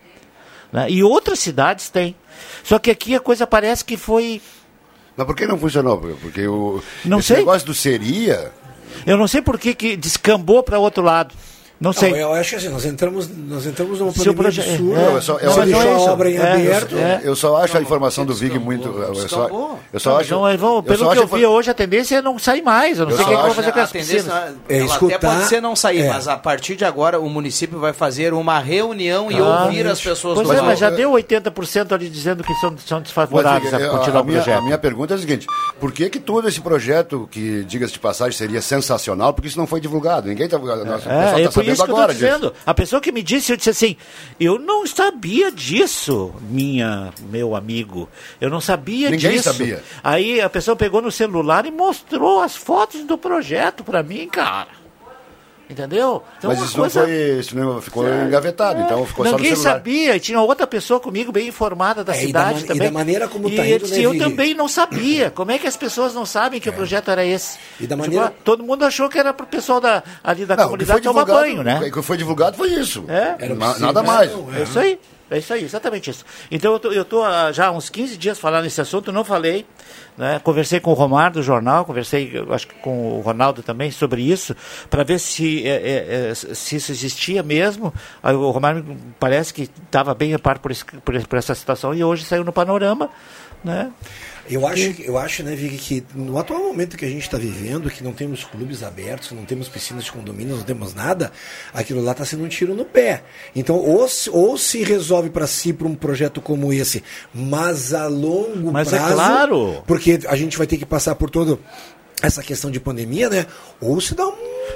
Né? 0.73 0.89
E 0.89 1.03
outras 1.03 1.39
cidades 1.39 1.89
têm. 1.89 2.15
Só 2.63 2.79
que 2.79 2.89
aqui 2.91 3.15
a 3.15 3.19
coisa 3.19 3.45
parece 3.47 3.85
que 3.85 3.95
foi. 3.95 4.41
Mas 5.15 5.27
por 5.27 5.35
que 5.35 5.45
não 5.45 5.57
funcionou? 5.59 5.99
Porque 5.99 6.47
o 6.47 6.81
Não 7.05 7.19
esse 7.19 7.27
sei. 7.29 7.37
negócio 7.37 7.67
do 7.67 7.73
seria. 7.73 8.51
Eu 9.05 9.15
não 9.17 9.27
sei 9.27 9.41
por 9.41 9.59
que, 9.59 9.75
que 9.75 9.95
descambou 9.95 10.63
para 10.63 10.79
outro 10.79 11.03
lado. 11.03 11.33
Não 11.83 11.91
sei. 11.91 12.11
Não, 12.11 12.17
eu 12.17 12.33
acho 12.33 12.51
que 12.51 12.55
assim, 12.55 12.69
nós 12.69 12.85
entramos, 12.85 13.29
nós 13.47 13.65
entramos 13.65 13.99
numa 13.99 14.11
pandemia 14.13 14.33
proje- 14.33 14.61
absurda, 14.61 15.01
é, 15.01 15.15
eu 15.15 15.21
só, 15.21 15.37
eu 15.37 15.51
só- 15.51 15.65
deixou 15.65 15.81
a 16.07 16.11
obra 16.13 16.31
em 16.31 16.35
é, 16.37 16.51
aberto. 16.53 16.95
Eu, 16.95 17.19
eu 17.31 17.35
só 17.35 17.57
acho 17.57 17.77
a 17.77 17.81
informação 17.81 18.25
do 18.25 18.33
Vig 18.33 18.57
muito. 18.57 18.87
Eu 18.87 19.15
só, 19.27 19.47
eu 19.91 19.99
só 19.99 20.09
Não, 20.11 20.17
acho. 20.17 20.33
eu 20.33 20.83
pelo 20.83 20.97
só 20.99 21.11
que 21.11 21.19
eu 21.19 21.27
vi 21.27 21.45
hoje, 21.45 21.69
a 21.69 21.73
tendência 21.73 22.15
é 22.17 22.21
não 22.21 22.39
sair 22.39 22.61
mais. 22.61 22.99
Eu 22.99 23.05
não 23.05 23.11
Eu 23.11 23.17
sei 23.17 23.25
o 23.25 23.27
que, 23.29 23.35
vou 23.35 23.45
acho- 23.45 23.55
fazer 23.55 23.71
com 23.73 23.79
a 23.79 23.83
as 23.83 23.91
tendência 23.91 24.15
piscinas. 24.15 24.37
ela 24.37 24.55
até 24.65 24.77
escutar- 24.85 25.19
pode 25.19 25.43
ser 25.49 25.61
não 25.61 25.75
sair, 25.75 26.01
é. 26.03 26.09
mas 26.09 26.27
a 26.29 26.37
partir 26.37 26.75
de 26.77 26.85
agora 26.85 27.19
o 27.19 27.29
município 27.29 27.77
vai 27.79 27.91
fazer 27.91 28.33
uma 28.33 28.59
reunião 28.59 29.29
e 29.29 29.37
Ah, 29.37 29.65
ouvir 29.65 29.85
as 29.85 29.99
pessoas 29.99 30.35
Pois 30.35 30.47
do 30.47 30.53
é, 30.53 30.61
mas 30.61 30.79
já 30.79 30.89
deu 30.89 31.11
80% 31.11 31.93
ali 31.93 32.09
dizendo 32.09 32.43
que 32.43 32.53
são, 32.55 32.73
são 32.77 33.01
desfavoráveis 33.01 33.71
Mas, 33.71 33.83
a 33.83 33.89
continuar 33.89 34.21
o 34.21 34.23
minha, 34.25 34.37
projeto. 34.41 34.59
a 34.59 34.61
minha 34.61 34.77
pergunta 34.77 35.13
é 35.13 35.17
a 35.17 35.19
seguinte: 35.19 35.47
por 35.79 35.91
que, 35.91 36.09
que 36.09 36.19
todo 36.19 36.47
esse 36.47 36.61
projeto, 36.61 37.27
que, 37.29 37.63
diga-se 37.65 37.93
de 37.93 37.99
passagem, 37.99 38.37
seria 38.37 38.61
sensacional, 38.61 39.33
porque 39.33 39.47
isso 39.49 39.57
não 39.59 39.67
foi 39.67 39.81
divulgado? 39.81 40.27
Ninguém 40.29 40.45
está. 40.45 40.57
É, 40.57 41.41
está 41.43 41.61
é 41.61 41.72
isso 41.73 41.85
que 41.85 41.91
eu 41.91 41.95
agora 41.95 42.11
estou 42.13 42.27
disso. 42.29 42.39
dizendo. 42.39 42.55
A 42.65 42.73
pessoa 42.73 43.01
que 43.01 43.11
me 43.11 43.21
disse, 43.23 43.51
eu 43.51 43.57
disse 43.57 43.69
assim, 43.69 43.97
eu 44.39 44.57
não 44.59 44.85
sabia 44.87 45.51
disso, 45.51 46.33
minha, 46.49 47.11
meu 47.29 47.55
amigo. 47.55 48.09
Eu 48.39 48.49
não 48.49 48.61
sabia 48.61 49.09
Ninguém 49.09 49.31
disso. 49.33 49.51
sabia. 49.53 49.83
Aí 50.03 50.39
a 50.41 50.49
pessoa 50.49 50.75
pegou 50.75 51.01
no 51.01 51.11
celular 51.11 51.65
e 51.65 51.71
mostrou 51.71 52.41
as 52.41 52.55
fotos 52.55 53.03
do 53.03 53.17
projeto 53.17 53.83
para 53.83 54.01
mim, 54.03 54.27
cara. 54.27 54.82
Entendeu? 55.73 56.21
Então, 56.37 56.51
Mas 56.51 56.61
isso 56.61 56.77
coisa- 56.77 56.99
não 57.01 57.07
foi. 57.07 57.39
Isso 57.39 57.57
não 57.57 57.81
ficou 57.81 58.07
engavetado, 58.07 58.79
então 58.81 59.05
ficou 59.05 59.25
só 59.25 59.31
no 59.31 59.37
Ninguém 59.37 59.55
celular. 59.55 59.73
sabia, 59.73 60.15
e 60.15 60.19
tinha 60.19 60.39
outra 60.39 60.67
pessoa 60.67 60.99
comigo 60.99 61.31
bem 61.31 61.47
informada 61.47 62.03
da 62.03 62.13
É, 62.15 62.17
e 62.17 62.19
da 62.19 62.25
cidade 62.27 62.53
man- 62.53 62.59
e 62.59 62.67
também. 62.67 62.87
da 62.87 62.93
maneira 62.93 63.27
como 63.27 63.49
e 63.49 63.55
tá 63.55 63.63
ele 63.65 63.75
indo, 63.75 63.85
disse, 63.85 63.97
né, 63.99 64.05
eu 64.05 64.17
também 64.17 64.53
não 64.53 64.67
sabia. 64.67 65.31
Como 65.31 65.51
é 65.51 65.57
que 65.57 65.65
as 65.67 65.75
pessoas 65.75 66.13
não 66.13 66.25
sabem 66.25 66.61
que 66.61 66.69
o 66.69 66.73
projeto 66.73 67.09
era 67.09 67.25
esse? 67.25 67.57
E 67.79 67.87
da 67.87 67.95
Tipo, 67.95 68.07
maneira- 68.07 68.33
todo 68.43 68.63
mundo 68.63 68.85
achou 68.85 69.09
que 69.09 69.17
era 69.17 69.33
para 69.33 69.43
o 69.45 69.47
pessoal 69.47 69.81
da, 69.81 70.03
ali 70.23 70.45
da 70.45 70.55
Não, 70.55 70.65
comunidade 70.65 71.01
tomar 71.01 71.25
banho, 71.25 71.63
né? 71.63 71.79
o 71.79 71.91
que 71.91 72.01
foi 72.03 72.17
divulgado 72.17 72.55
foi 72.55 72.69
isso. 72.69 73.03
É? 73.07 73.35
Nada 73.79 74.03
mais. 74.03 74.31
É 74.55 74.63
isso 74.63 74.77
aí. 74.79 74.99
É 75.33 75.39
isso 75.39 75.51
aí, 75.53 75.63
exatamente 75.63 76.09
isso. 76.09 76.23
Então 76.51 76.79
eu 76.91 77.03
tô 77.03 77.23
há 77.23 77.51
já 77.51 77.67
há 77.67 77.71
uns 77.71 77.89
15 77.89 78.17
dias 78.17 78.37
falando 78.39 78.63
nesse 78.65 78.79
assunto, 78.79 79.11
não 79.11 79.23
falei. 79.25 79.65
Né? 80.15 80.39
Conversei 80.43 80.79
com 80.79 80.91
o 80.91 80.93
Romar 80.93 81.31
do 81.31 81.41
jornal, 81.41 81.85
conversei, 81.85 82.31
acho 82.51 82.67
que 82.67 82.75
com 82.75 83.17
o 83.17 83.21
Ronaldo 83.21 83.63
também 83.63 83.89
sobre 83.89 84.21
isso, 84.21 84.55
para 84.89 85.03
ver 85.03 85.17
se, 85.19 85.67
é, 85.67 85.71
é, 85.71 86.29
é, 86.29 86.35
se 86.35 86.75
isso 86.75 86.91
existia 86.91 87.41
mesmo. 87.41 87.91
O 88.23 88.51
Romar 88.51 88.83
parece 89.19 89.51
que 89.53 89.63
estava 89.63 90.13
bem 90.13 90.33
a 90.35 90.39
par 90.39 90.59
por, 90.59 90.69
esse- 90.71 90.85
por, 90.85 91.27
por 91.27 91.39
essa 91.39 91.55
situação 91.55 91.93
e 91.95 92.03
hoje 92.03 92.23
saiu 92.25 92.43
no 92.43 92.53
panorama. 92.53 93.09
Né? 93.63 93.91
Eu 94.49 94.67
acho, 94.67 95.01
eu 95.01 95.17
acho, 95.17 95.41
né, 95.41 95.55
Vig, 95.55 95.77
que 95.77 96.03
no 96.13 96.37
atual 96.37 96.59
momento 96.59 96.97
que 96.97 97.05
a 97.05 97.09
gente 97.09 97.23
está 97.23 97.37
vivendo, 97.37 97.89
que 97.89 98.03
não 98.03 98.11
temos 98.11 98.43
clubes 98.43 98.83
abertos, 98.83 99.31
não 99.31 99.45
temos 99.45 99.69
piscinas 99.69 100.03
de 100.03 100.11
condomínio, 100.11 100.57
não 100.57 100.63
temos 100.63 100.93
nada, 100.93 101.31
aquilo 101.73 102.01
lá 102.03 102.11
está 102.11 102.25
sendo 102.25 102.43
um 102.43 102.47
tiro 102.49 102.75
no 102.75 102.83
pé. 102.83 103.23
Então, 103.55 103.75
ou 103.77 104.07
se, 104.09 104.29
ou 104.29 104.57
se 104.57 104.83
resolve 104.83 105.29
para 105.29 105.47
si 105.47 105.71
para 105.71 105.87
um 105.87 105.95
projeto 105.95 106.41
como 106.41 106.73
esse, 106.73 107.03
mas 107.33 107.93
a 107.93 108.07
longo 108.07 108.71
Mas 108.71 108.91
é 108.91 108.97
prazo. 108.97 109.13
claro. 109.15 109.83
Porque 109.87 110.19
a 110.27 110.35
gente 110.35 110.57
vai 110.57 110.67
ter 110.67 110.77
que 110.77 110.85
passar 110.85 111.15
por 111.15 111.29
toda 111.29 111.57
essa 112.23 112.41
questão 112.41 112.71
de 112.71 112.79
pandemia, 112.79 113.29
né? 113.29 113.45
Ou 113.79 113.99
se 114.01 114.15
dá 114.15 114.25
um. 114.25 114.33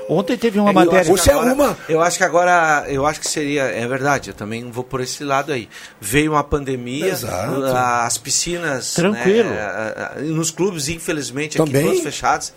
Ontem 0.09 0.37
teve 0.37 0.59
uma 0.59 0.69
É, 0.69 0.71
eu 0.71 0.73
matéria. 0.75 0.99
acho 1.01 1.13
que 1.13 1.19
Você 1.19 1.31
agora- 1.31 1.47
arruma- 1.49 1.77
Eu 1.89 2.01
acho 2.01 2.17
que 2.17 2.23
agora, 2.23 2.85
eu 2.89 3.05
acho 3.05 3.19
que 3.21 3.27
seria, 3.27 3.63
é 3.63 3.87
verdade, 3.87 4.29
eu 4.29 4.33
também 4.33 4.69
vou 4.69 4.83
por 4.83 4.99
esse 5.01 5.23
lado 5.23 5.51
aí. 5.51 5.67
Veio 5.99 6.33
uma 6.33 6.43
pandemia, 6.43 7.07
Exato. 7.07 7.63
as 7.65 8.17
piscinas, 8.17 8.93
Tranquilo. 8.93 9.49
né, 9.49 9.59
a- 9.61 10.13
a- 10.17 10.21
nos 10.21 10.51
clubes, 10.51 10.89
infelizmente, 10.89 11.57
Também. 11.57 11.77
aqui 11.81 11.87
todos 11.89 12.03
fechados. 12.03 12.53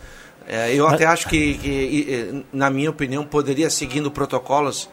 É, 0.48 0.74
eu 0.74 0.86
até 0.88 1.06
acho 1.06 1.28
que, 1.28 1.54
que, 1.58 2.44
na 2.52 2.68
minha 2.68 2.90
opinião, 2.90 3.24
poderia, 3.24 3.70
seguindo 3.70 4.10
protocolos, 4.10 4.88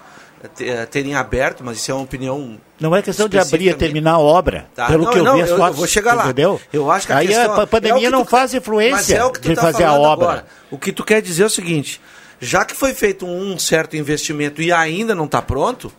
terem 0.89 1.15
aberto, 1.15 1.63
mas 1.63 1.77
isso 1.77 1.89
é 1.91 1.93
uma 1.93 2.03
opinião 2.03 2.59
Não 2.79 2.95
é 2.95 3.01
questão 3.01 3.27
de 3.27 3.39
abrir 3.39 3.69
e 3.69 3.73
terminar 3.73 4.13
a 4.13 4.19
obra. 4.19 4.67
Tá, 4.75 4.85
Pelo 4.88 5.05
não, 5.05 5.11
que 5.11 5.19
eu 5.19 5.23
não, 5.23 5.35
vi 5.35 5.41
as 5.41 5.49
eu- 5.49 5.55
eu 5.55 5.61
fotos. 5.61 5.77
vou 5.77 5.88
chegar 5.88 6.13
lá. 6.13 6.25
Entendeu? 6.25 6.61
Eu 6.71 6.91
acho 6.91 7.07
que 7.07 7.13
a 7.13 7.17
Aí 7.17 7.27
questão 7.27 7.53
a 7.53 7.55
pa- 7.55 7.67
pandemia 7.67 8.07
é 8.07 8.11
não 8.11 8.23
tu- 8.23 8.29
faz 8.29 8.53
Mas 8.53 8.61
influência 8.61 9.15
é 9.15 9.23
o 9.25 9.31
que 9.31 9.39
tu 9.41 9.49
de 9.49 9.55
tá 9.55 9.61
fazer 9.61 9.83
a 9.83 9.88
falando 9.89 10.05
obra. 10.05 10.25
agora. 10.27 10.45
O 10.69 10.77
que 10.77 10.91
tu 10.91 11.03
quer 11.03 11.21
dizer 11.21 11.43
é 11.43 11.45
o 11.47 11.49
seguinte: 11.49 11.99
já 12.39 12.63
que 12.63 12.75
foi 12.75 12.93
feito 12.93 13.25
um 13.25 13.57
certo 13.57 13.97
investimento 13.97 14.61
e 14.61 14.71
ainda 14.71 15.15
não 15.15 15.25
está 15.25 15.41
pronto, 15.41 15.91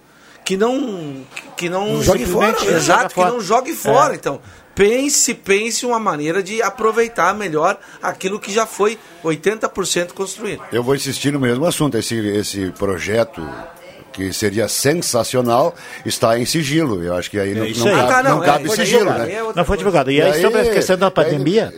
que 0.44 0.56
não 0.56 1.24
que 1.56 1.68
não, 1.68 1.94
Não 1.94 2.02
jogue 2.02 2.24
fora, 2.24 2.52
né? 2.52 2.72
exato, 2.76 3.14
que 3.14 3.20
não 3.20 3.40
jogue 3.40 3.72
fora. 3.72 4.12
É. 4.12 4.16
Então 4.16 4.40
pense 4.74 5.34
pense 5.34 5.84
uma 5.84 5.98
maneira 5.98 6.40
de 6.40 6.62
aproveitar 6.62 7.34
melhor 7.34 7.76
aquilo 8.00 8.38
que 8.38 8.52
já 8.52 8.64
foi 8.64 8.96
80% 9.24 10.12
construído. 10.14 10.62
Eu 10.72 10.84
vou 10.84 10.94
insistir 10.94 11.32
no 11.32 11.40
mesmo 11.40 11.66
assunto. 11.66 11.98
Esse, 11.98 12.14
esse 12.16 12.70
projeto 12.78 13.42
que 14.18 14.32
seria 14.32 14.68
sensacional 14.68 15.74
está 16.04 16.38
em 16.38 16.44
sigilo. 16.44 17.02
Eu 17.02 17.14
acho 17.14 17.30
que 17.30 17.38
aí 17.38 17.54
não, 17.54 17.64
isso 17.64 17.84
não 17.84 17.94
aí. 17.94 17.96
cabe, 18.00 18.10
Ah, 18.10 18.14
tá, 18.16 18.22
não, 18.22 18.36
não 18.36 18.42
é, 18.42 18.46
cabe 18.46 18.70
aí 18.70 18.76
sigilo, 18.76 19.10
é- 19.10 19.18
né? 19.18 19.32
é 19.32 19.42
Não 19.54 19.64
foi 19.64 19.76
divulgado. 19.78 20.10
E 20.10 20.20
aí, 20.20 20.40
sobre 20.42 20.60
a 20.60 20.70
questão 20.72 20.96
da 20.98 21.10
pandemia, 21.10 21.72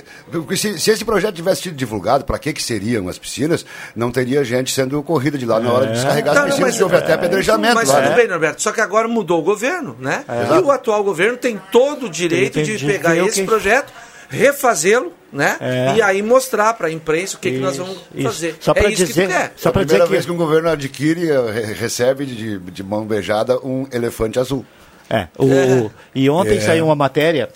aí, 0.51 0.57
se, 0.57 0.79
se 0.79 0.91
esse 0.91 1.05
projeto 1.05 1.35
tivesse 1.35 1.63
sido 1.63 1.77
divulgado, 1.77 2.25
para 2.25 2.39
que, 2.39 2.53
que 2.53 2.63
seriam 2.63 3.09
as 3.09 3.19
piscinas, 3.19 3.65
não 3.95 4.11
teria 4.11 4.43
gente 4.43 4.73
sendo 4.73 5.01
corrida 5.03 5.37
de 5.39 5.47
lá 5.47 5.61
na 5.61 5.73
hora 5.73 5.87
de 5.87 5.93
descarregar 5.95 6.35
Não, 6.35 6.43
as 6.43 6.49
não, 6.49 6.57
piscinas, 6.57 6.75
mas- 6.75 6.83
houve 6.83 6.97
até 6.97 7.13
apedrejamento 7.13 7.75
Mas 7.75 7.89
lá. 7.89 7.97
tudo 7.97 8.11
né? 8.11 8.17
bem, 8.17 8.29
Norberto. 8.29 8.63
Só 8.63 8.73
que 8.73 8.81
agora 8.81 9.07
mudou 9.07 9.39
o 9.41 9.43
governo, 9.43 9.97
né? 10.01 10.25
E 10.29 10.59
o 10.61 10.71
atual 10.71 11.05
governo 11.05 11.37
tem 11.37 11.61
todo 11.71 12.07
o 12.07 12.11
direito 12.11 12.55
Tem- 12.55 12.65
de 12.65 12.71
tem 12.71 12.79
de 12.79 12.87
pegar 12.87 13.17
esse 13.17 13.41
que- 13.43 13.47
projeto, 13.47 13.93
refazê-lo, 14.31 15.13
né? 15.33 15.57
É. 15.61 15.95
E 15.97 16.03
aí 16.03 16.23
mostrar 16.23 16.73
para 16.75 16.87
a 16.87 16.91
imprensa 16.91 17.37
o 17.37 17.41
que, 17.41 17.51
que 17.51 17.59
nós 17.59 17.77
vamos 17.77 17.99
Isso. 18.15 18.29
fazer. 18.29 18.57
Só 18.61 18.73
pra 18.73 18.85
é 18.85 18.93
isso 18.93 19.05
dizer- 19.05 19.27
que 19.27 19.35
tu 19.35 19.37
quer. 19.39 19.53
Só 19.57 19.69
a 19.69 19.73
para 19.73 19.85
dizer 19.85 20.03
que 20.05 20.09
vez 20.09 20.25
que 20.25 20.33
um 20.33 20.37
governo 20.37 20.69
adquire, 20.71 21.29
eh, 21.31 21.51
re- 21.51 21.73
recebe 21.75 22.25
de, 22.25 22.59
de 22.59 22.83
mão 22.83 23.05
beijada 23.05 23.59
um 23.59 23.87
elefante 23.93 24.39
azul. 24.39 24.65
É, 25.09 25.27
o, 25.37 25.91
E 26.15 26.31
ontem 26.31 26.59
É. 26.59 26.61
saiu 26.61 26.85
uma 26.87 26.95
matéria 26.95 27.49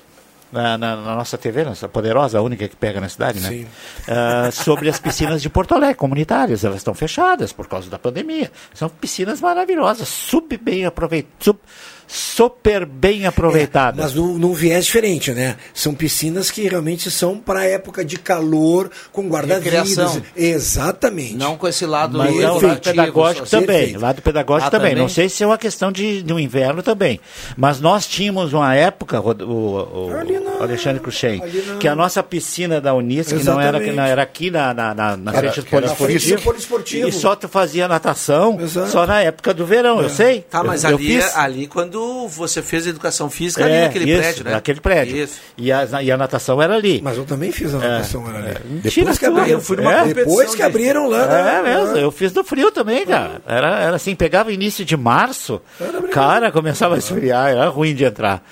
na, 0.52 0.76
na- 0.76 0.96
na 0.96 1.14
nossa 1.16 1.38
TV, 1.38 1.64
nossa 1.64 1.88
poderosa, 1.88 2.38
a 2.38 2.42
única 2.42 2.66
que 2.68 2.74
pega 2.76 3.00
na 3.00 3.08
cidade, 3.08 3.38
né? 3.40 3.48
Sim. 3.48 3.66
Ah, 4.08 4.50
sobre 4.52 4.88
as 4.88 4.98
piscinas 4.98 5.40
de 5.40 5.48
Porto 5.48 5.72
Alegre, 5.74 5.94
comunitárias. 5.96 6.64
Elas 6.64 6.78
estão 6.78 6.94
fechadas 6.94 7.52
por 7.52 7.66
causa 7.68 7.88
da 7.88 7.98
pandemia. 7.98 8.50
São 8.74 8.88
piscinas 8.88 9.40
maravilhosas, 9.40 10.08
sub 10.08 10.56
bem 10.58 10.84
aproveitadas. 10.84 11.56
Super 12.06 12.84
bem 12.86 13.26
aproveitada. 13.26 14.02
Mas 14.02 14.14
num, 14.14 14.38
num 14.38 14.52
viés 14.52 14.86
diferente, 14.86 15.32
né? 15.32 15.56
São 15.72 15.94
piscinas 15.94 16.50
que 16.50 16.66
realmente 16.68 17.10
são 17.10 17.38
para 17.38 17.64
época 17.64 18.04
de 18.04 18.16
calor, 18.18 18.90
com 19.12 19.28
guarda-vidas. 19.28 20.20
Exatamente. 20.36 21.34
Não 21.34 21.56
com 21.56 21.66
esse 21.68 21.84
lado 21.86 22.18
Mas 22.18 22.28
é 22.28 22.32
o 22.32 22.54
lado 22.54 22.56
educativo, 22.66 22.80
pedagógico 22.96 23.46
também. 23.48 23.66
Perfeito. 23.66 24.00
Lado 24.00 24.22
pedagógico 24.22 24.68
Ah, 24.68 24.70
também. 24.70 24.90
também? 24.90 25.02
Não 25.02 25.08
sei 25.08 25.28
se 25.28 25.42
é 25.42 25.46
uma 25.46 25.58
questão 25.58 25.90
de, 25.92 26.22
do 26.22 26.38
inverno 26.38 26.82
também. 26.82 27.20
Mas 27.56 27.80
nós 27.80 28.06
tínhamos 28.06 28.52
uma 28.52 28.74
época, 28.74 29.20
o, 29.20 29.30
o- 29.30 30.10
o 30.10 30.62
Alexandre 30.62 31.00
Cruxem, 31.00 31.42
que 31.78 31.88
a 31.88 31.94
nossa 31.94 32.22
piscina 32.22 32.80
da 32.80 32.94
Unis, 32.94 33.32
que 33.32 33.42
não 33.44 33.60
era, 33.60 33.80
que 33.80 33.92
não 33.92 34.02
era 34.04 34.22
aqui 34.22 34.50
na, 34.50 34.72
na, 34.74 34.94
na, 34.94 35.16
na 35.16 35.32
Era- 35.32 35.40
frente 35.52 35.60
do 35.60 35.66
que 35.66 35.74
era 35.76 35.86
na 35.86 35.94
frente 35.94 35.98
do 36.28 36.40
poliesportivo, 36.40 36.42
poliesportivo. 36.42 37.08
e 37.08 37.12
só 37.12 37.34
tu 37.36 37.48
fazia 37.48 37.86
natação 37.88 38.60
Exato. 38.60 38.90
só 38.90 39.06
na 39.06 39.20
época 39.22 39.52
do 39.54 39.66
verão, 39.66 40.00
eu 40.00 40.08
sei. 40.08 40.40
Tá, 40.50 40.62
mas 40.62 40.84
eu, 40.84 40.90
eu 40.90 40.96
ali, 40.96 41.06
fiz. 41.20 41.36
ali 41.36 41.66
quando 41.66 41.93
você 42.28 42.62
fez 42.62 42.86
educação 42.86 43.30
física, 43.30 43.64
ali 43.64 43.74
É, 43.74 43.82
naquele 43.86 44.10
isso, 44.10 44.20
prédio, 44.20 44.44
né? 44.44 44.50
Naquele 44.52 44.80
prédio. 44.80 45.16
Isso. 45.16 45.40
E 45.56 45.72
a, 45.72 46.02
e 46.02 46.10
a 46.10 46.16
natação 46.16 46.60
era 46.60 46.74
ali. 46.74 47.00
Mas 47.02 47.16
eu 47.16 47.24
também 47.24 47.50
fiz 47.52 47.74
a 47.74 47.78
natação 47.78 48.28
era 48.28 48.38
ali. 48.38 48.54
Mentira 48.64 48.90
Depois 49.12 49.18
que 49.18 49.26
tua. 49.26 49.38
abriram, 49.40 49.58
Eu 49.58 49.60
fui 49.60 49.76
numa 49.76 49.92
competição 49.92 50.24
depois 50.24 50.54
que 50.54 50.62
abriram 50.62 51.08
lá. 51.08 51.22
É 51.24 51.62
né? 51.62 51.74
mesmo, 51.74 51.96
eu 51.96 52.10
fiz 52.10 52.32
no 52.32 52.44
frio 52.44 52.70
também, 52.70 53.06
cara. 53.06 53.40
Era, 53.46 53.80
era 53.80 53.96
assim, 53.96 54.14
pegava 54.14 54.52
início 54.52 54.84
de 54.84 54.96
março, 54.96 55.60
cara, 56.12 56.50
começava 56.52 56.94
a 56.94 56.98
esfriar, 56.98 57.50
era 57.50 57.68
ruim 57.68 57.94
de 57.94 58.04
entrar. 58.04 58.42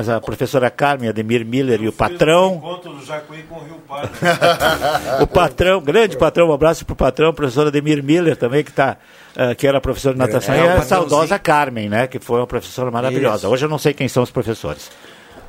Mas 0.00 0.08
a 0.08 0.18
professora 0.18 0.70
Carmen, 0.70 1.10
Ademir 1.10 1.44
Miller 1.44 1.82
e 1.82 1.86
o 1.86 1.92
patrão, 1.92 2.54
Encontro 2.54 2.94
do 2.94 3.04
Jacuí 3.04 3.42
com 3.42 3.56
o 3.56 3.64
Rio 3.64 3.74
Pardo. 3.86 4.08
o 5.20 5.26
patrão, 5.26 5.78
grande 5.82 6.16
patrão, 6.16 6.48
um 6.48 6.54
abraço 6.54 6.86
pro 6.86 6.96
patrão, 6.96 7.34
professor 7.34 7.66
Ademir 7.66 8.02
Miller 8.02 8.34
também, 8.34 8.64
que, 8.64 8.72
tá, 8.72 8.96
eh, 9.36 9.54
que 9.54 9.66
era 9.66 9.78
professor 9.78 10.14
de 10.14 10.18
natação, 10.18 10.54
É, 10.54 10.60
e 10.60 10.62
o 10.62 10.78
a 10.78 10.80
saudosa 10.80 11.38
Carmen, 11.38 11.90
né, 11.90 12.06
que 12.06 12.18
foi 12.18 12.40
uma 12.40 12.46
professora 12.46 12.90
maravilhosa. 12.90 13.40
Isso. 13.40 13.48
Hoje 13.48 13.66
eu 13.66 13.68
não 13.68 13.76
sei 13.76 13.92
quem 13.92 14.08
são 14.08 14.22
os 14.22 14.30
professores. 14.30 14.90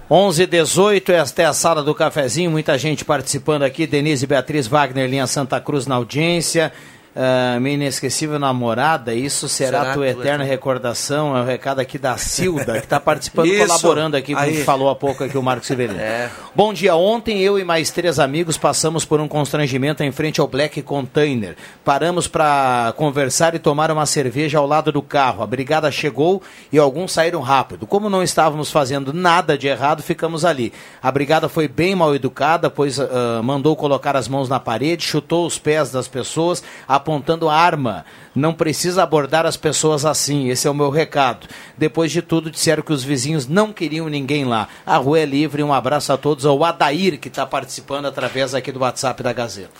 11 0.10 0.46
18 0.46 1.14
esta 1.14 1.44
é 1.44 1.46
a 1.46 1.54
sala 1.54 1.82
do 1.82 1.96
cafezinho, 1.96 2.52
muita 2.52 2.78
gente 2.78 3.06
participando 3.06 3.64
aqui. 3.64 3.88
Denise 3.88 4.28
Beatriz 4.28 4.68
Wagner, 4.68 5.10
linha 5.10 5.26
Santa 5.28 5.62
Cruz 5.62 5.88
na 5.88 5.96
audiência. 5.96 6.74
Ah, 7.16 7.58
minha 7.60 7.76
inesquecível 7.76 8.40
namorada, 8.40 9.14
isso 9.14 9.50
será, 9.50 9.82
Será 9.82 9.94
tua 9.94 10.02
tua 10.02 10.10
eterna 10.10 10.44
recordação. 10.44 11.38
É 11.38 11.42
o 11.42 11.46
recado 11.46 11.80
aqui 11.80 11.98
da 11.98 12.18
Silda, 12.18 12.74
que 12.74 12.86
está 12.86 13.00
participando, 13.00 13.48
Isso. 13.48 13.68
colaborando 13.68 14.18
aqui 14.18 14.34
com 14.34 14.40
o 14.40 14.44
que 14.44 14.50
Aí. 14.50 14.64
falou 14.64 14.90
há 14.90 14.96
pouco 14.96 15.24
aqui 15.24 15.38
o 15.38 15.44
Marcos 15.44 15.68
Severino. 15.68 16.00
É. 16.00 16.30
Bom 16.56 16.74
dia, 16.74 16.96
ontem 16.96 17.40
eu 17.40 17.60
e 17.60 17.64
mais 17.64 17.92
três 17.92 18.20
amigos 18.20 18.58
passamos 18.58 19.06
por 19.06 19.20
um 19.20 19.28
constrangimento 19.28 20.04
em 20.04 20.12
frente 20.12 20.42
ao 20.42 20.48
Black 20.48 20.82
Container. 20.82 21.56
Paramos 21.84 22.28
para 22.28 22.94
conversar 22.98 23.54
e 23.54 23.60
tomar 23.60 23.92
uma 23.92 24.06
cerveja 24.06 24.58
ao 24.58 24.66
lado 24.66 24.92
do 24.92 25.02
carro. 25.02 25.44
A 25.44 25.48
brigada 25.48 25.92
chegou 25.92 26.42
e 26.72 26.80
alguns 26.80 27.12
saíram 27.12 27.42
rápido. 27.42 27.86
Como 27.86 28.10
não 28.10 28.24
estávamos 28.24 28.72
fazendo 28.72 29.14
nada 29.14 29.58
de 29.58 29.68
errado, 29.68 30.02
ficamos 30.02 30.44
ali. 30.44 30.74
A 31.02 31.12
brigada 31.12 31.48
foi 31.48 31.68
bem 31.68 31.94
mal 31.94 32.16
educada, 32.16 32.70
pois 32.70 33.00
ah, 33.00 33.42
mandou 33.44 33.76
colocar 33.76 34.16
as 34.16 34.28
mãos 34.28 34.50
na 34.50 34.60
parede, 34.60 35.04
chutou 35.04 35.46
os 35.46 35.60
pés 35.60 35.92
das 35.92 36.08
pessoas, 36.08 36.64
apontando 37.02 37.50
arma. 37.50 38.06
Não 38.34 38.54
precisa 38.54 39.04
abordar 39.04 39.46
as 39.46 39.58
pessoas 39.58 40.06
assim, 40.06 40.50
esse 40.50 40.68
é 40.68 40.72
o 40.72 40.74
meu 40.74 40.90
recado. 40.90 41.48
Depois 41.78 42.12
de 42.12 42.22
tudo, 42.22 42.52
disseram 42.52 42.84
que 42.84 42.94
os 42.94 43.04
vizinhos 43.04 43.48
não 43.48 43.74
queriam 43.74 44.08
ninguém 44.08 44.46
lá. 44.46 44.68
A 44.86 44.98
rua 44.98 45.20
é 45.20 45.26
livre, 45.26 45.64
um 45.64 45.74
abraço 45.74 46.14
a 46.14 46.18
todos, 46.18 46.46
ao 46.46 46.64
Adair, 46.64 47.20
que 47.20 47.28
está 47.28 47.46
participando 47.46 48.06
através 48.06 48.56
aqui 48.56 48.72
do 48.72 48.80
WhatsApp 48.80 49.22
da 49.22 49.34
Gazeta. 49.34 49.72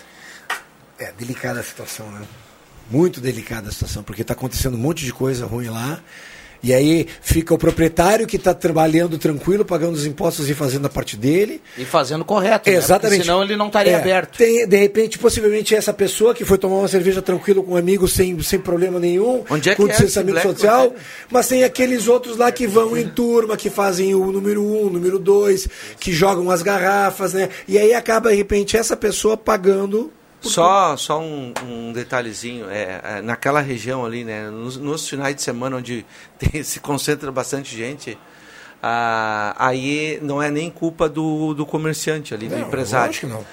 É 0.98 1.12
delicada 1.12 1.60
a 1.60 1.62
situação, 1.62 2.10
né? 2.10 2.22
Muito 2.90 3.20
delicada 3.20 3.68
a 3.68 3.72
situação, 3.72 4.02
porque 4.02 4.22
está 4.22 4.34
acontecendo 4.34 4.74
um 4.74 4.80
monte 4.80 5.04
de 5.04 5.12
coisa 5.12 5.46
ruim 5.46 5.68
lá. 5.68 6.00
E 6.62 6.72
aí 6.72 7.08
fica 7.20 7.52
o 7.52 7.58
proprietário 7.58 8.26
que 8.26 8.36
está 8.36 8.54
trabalhando 8.54 9.18
tranquilo, 9.18 9.64
pagando 9.64 9.94
os 9.94 10.06
impostos 10.06 10.48
e 10.48 10.54
fazendo 10.54 10.86
a 10.86 10.88
parte 10.88 11.16
dele. 11.16 11.60
E 11.76 11.84
fazendo 11.84 12.24
correto, 12.24 12.70
né? 12.70 12.76
Exatamente. 12.76 13.18
Porque 13.18 13.24
senão 13.24 13.42
ele 13.42 13.56
não 13.56 13.66
estaria 13.66 13.92
É, 13.92 13.96
aberto. 13.96 14.36
Tem, 14.36 14.66
de 14.66 14.76
repente, 14.76 15.18
possivelmente, 15.18 15.74
essa 15.74 15.92
pessoa 15.92 16.32
que 16.34 16.44
foi 16.44 16.58
tomar 16.58 16.76
uma 16.76 16.88
cerveja 16.88 17.20
tranquilo 17.20 17.64
com 17.64 17.72
um 17.72 17.76
amigo 17.76 18.06
sem, 18.06 18.40
sem 18.42 18.60
problema 18.60 19.00
nenhum, 19.00 19.42
Onde 19.50 19.70
é 19.70 19.74
com 19.74 19.84
é 19.84 19.88
distanciamento 19.88 20.34
Black 20.34 20.48
social, 20.48 20.94
mas 21.30 21.48
tem 21.48 21.64
aqueles 21.64 22.06
outros 22.06 22.36
lá 22.36 22.52
que 22.52 22.66
vão 22.66 22.96
em 22.96 23.08
turma, 23.08 23.56
que 23.56 23.68
fazem 23.68 24.14
o 24.14 24.30
número 24.30 24.62
um, 24.62 24.86
o 24.86 24.90
número 24.90 25.18
dois, 25.18 25.68
que 25.98 26.12
jogam 26.12 26.48
as 26.48 26.62
garrafas, 26.62 27.32
né? 27.32 27.48
E 27.66 27.76
aí 27.76 27.92
acaba, 27.92 28.30
de 28.30 28.36
repente, 28.36 28.76
essa 28.76 28.96
pessoa 28.96 29.36
pagando. 29.36 30.12
Só, 30.42 30.96
só 30.96 31.20
um, 31.20 31.54
um 31.64 31.92
detalhezinho, 31.92 32.68
é, 32.68 33.00
é, 33.04 33.22
naquela 33.22 33.60
região 33.60 34.04
ali, 34.04 34.24
né, 34.24 34.50
nos, 34.50 34.76
nos 34.76 35.08
finais 35.08 35.36
de 35.36 35.42
semana 35.42 35.76
onde 35.76 36.04
tem- 36.38 36.62
se 36.62 36.80
concentra 36.80 37.30
bastante 37.30 37.76
gente, 37.76 38.18
ah, 38.82 39.54
aí 39.58 40.18
não 40.22 40.42
é 40.42 40.50
nem 40.50 40.68
culpa 40.70 41.08
do, 41.08 41.54
do 41.54 41.64
comerciante 41.64 42.34
ali, 42.34 42.48
do 42.48 42.56
Não, 42.56 42.66
empresário. 42.66 43.06
lógico 43.06 43.26
que 43.28 43.32
não. 43.32 43.46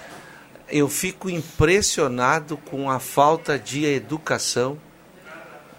Eu 0.72 0.88
fico 0.90 1.30
impressionado 1.30 2.58
com 2.58 2.90
a 2.90 3.00
falta 3.00 3.58
de 3.58 3.86
educação 3.86 4.78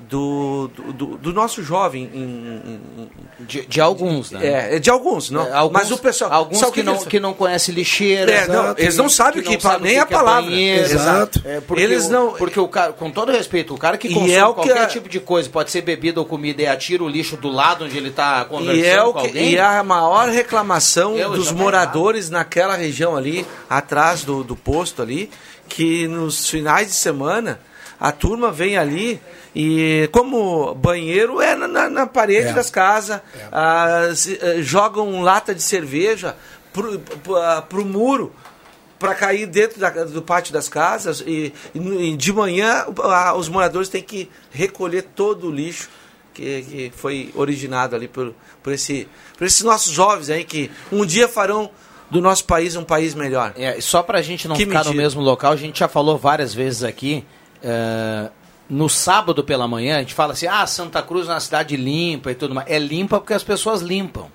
do, 0.08 0.68
do, 0.74 0.92
do- 0.92 1.16
do 1.18 1.32
nosso 1.32 1.62
jovem. 1.62 2.10
em- 2.12 2.18
em- 2.18 3.10
De, 3.40 3.64
de 3.66 3.80
alguns, 3.80 4.30
né? 4.30 4.40
É, 4.46 4.76
é 4.76 4.78
de 4.78 4.90
alguns, 4.90 5.30
não. 5.30 5.46
É, 5.46 5.52
alguns- 5.52 5.72
Mas 5.80 5.90
o 5.90 5.98
pessoal. 5.98 6.30
Alguns 6.32 6.60
o 6.62 6.70
que, 6.72 6.82
não, 6.82 6.98
que 6.98 7.18
não 7.20 7.32
conhecem 7.32 7.74
lixeira. 7.74 8.30
É, 8.30 8.46
não, 8.46 8.74
eles 8.76 8.96
não 8.96 9.08
sabem 9.08 9.40
o 9.40 9.44
que, 9.44 9.54
não 9.54 9.60
sabem 9.60 9.80
nem 9.92 9.98
a 9.98 10.04
que 10.06 10.12
é 10.12 10.16
palavra. 10.16 10.42
banheiro. 10.50 10.84
Exato. 10.92 11.42
É, 11.44 11.60
porque 11.60 11.82
eles 11.82 12.06
o- 12.06 12.10
não. 12.10 12.32
Porque 12.32 12.60
o 12.60 12.68
cara, 12.68 12.92
com 12.92 13.10
todo 13.10 13.32
respeito, 13.32 13.74
o 13.74 13.78
cara 13.78 13.96
que 13.96 14.08
consome 14.12 14.32
é 14.32 14.36
que 14.46 14.52
qualquer 14.52 14.78
a- 14.78 14.86
tipo 14.86 15.08
de 15.08 15.20
coisa, 15.20 15.48
pode 15.48 15.70
ser 15.70 15.80
bebida 15.82 16.20
ou 16.20 16.26
comida, 16.26 16.62
e 16.62 16.66
atira 16.66 17.02
o 17.02 17.08
lixo 17.08 17.36
do 17.36 17.48
lado 17.50 17.84
onde 17.84 17.96
ele 17.96 18.08
está 18.10 18.44
conversando 18.44 18.76
E 18.76 18.86
é, 18.86 19.02
o 19.02 19.12
com 19.12 19.20
que, 19.20 19.26
alguém. 19.28 19.50
e 19.52 19.56
é 19.56 19.60
a 19.62 19.82
maior 19.82 20.28
reclamação 20.28 21.16
Eu 21.16 21.30
dos 21.30 21.50
moradores 21.52 22.28
naquela 22.30 22.76
região 22.76 23.16
ali, 23.16 23.46
atrás 23.68 24.22
do, 24.24 24.42
do 24.44 24.54
posto 24.56 25.00
ali, 25.02 25.30
que 25.68 26.06
nos 26.08 26.48
finais 26.48 26.88
de 26.88 26.94
semana 26.94 27.60
a 28.00 28.10
turma 28.10 28.50
vem 28.50 28.78
ali 28.78 29.20
e 29.54 30.08
como 30.12 30.74
banheiro 30.74 31.40
é 31.40 31.54
na, 31.54 31.68
na- 31.68 31.90
na 31.90 32.06
parede 32.06 32.48
É. 32.48 32.52
das 32.54 32.70
casas, 32.70 33.20
ah, 33.52 34.10
se- 34.14 34.38
eh, 34.40 34.62
jogam 34.62 35.20
lata 35.22 35.54
de 35.54 35.62
cerveja 35.62 36.34
pro, 36.72 36.98
pro, 36.98 37.36
ah, 37.36 37.60
pro 37.62 37.84
muro 37.84 38.32
para 38.98 39.14
cair 39.14 39.46
dentro 39.46 39.78
da- 39.80 39.90
do 40.04 40.22
pátio 40.22 40.52
das 40.52 40.68
casas 40.68 41.22
e, 41.26 41.52
e 41.74 42.16
de 42.16 42.32
manhã 42.32 42.86
ah, 43.02 43.34
os 43.34 43.48
moradores 43.48 43.88
têm 43.88 44.02
que 44.02 44.30
recolher 44.50 45.02
todo 45.14 45.48
o 45.48 45.50
lixo 45.50 45.88
que, 46.32 46.62
que 46.62 46.92
foi 46.96 47.30
originado 47.34 47.96
ali 47.96 48.06
por, 48.08 48.32
por, 48.62 48.72
esse, 48.72 49.08
por 49.36 49.46
esses 49.46 49.62
nossos 49.62 49.92
jovens 49.92 50.30
aí 50.30 50.44
que 50.44 50.70
um 50.92 51.04
dia 51.04 51.26
farão 51.28 51.70
do 52.10 52.20
nosso 52.20 52.44
país 52.44 52.76
um 52.76 52.84
país 52.84 53.14
melhor. 53.14 53.52
É, 53.56 53.80
só 53.80 54.02
pra 54.02 54.20
gente 54.22 54.46
não 54.48 54.56
Que 54.56 54.64
ficar 54.64 54.84
no 54.84 54.92
mesmo 54.94 55.20
local, 55.20 55.52
a 55.52 55.56
gente 55.56 55.78
já 55.78 55.88
falou 55.88 56.16
várias 56.18 56.52
vezes 56.54 56.82
aqui. 56.82 57.24
É, 57.62 58.28
no 58.68 58.88
sábado 58.88 59.42
pela 59.44 59.66
manhã, 59.66 59.96
a 59.96 60.00
gente 60.00 60.14
fala 60.14 60.32
assim: 60.32 60.46
ah, 60.46 60.66
Santa 60.66 61.02
Cruz 61.02 61.28
é 61.28 61.32
uma 61.32 61.40
cidade 61.40 61.76
limpa 61.76 62.30
e 62.30 62.34
tudo 62.34 62.54
mais. 62.54 62.68
É 62.70 62.78
limpa 62.78 63.18
porque 63.18 63.34
as 63.34 63.42
pessoas 63.42 63.80
limpam. 63.82 64.26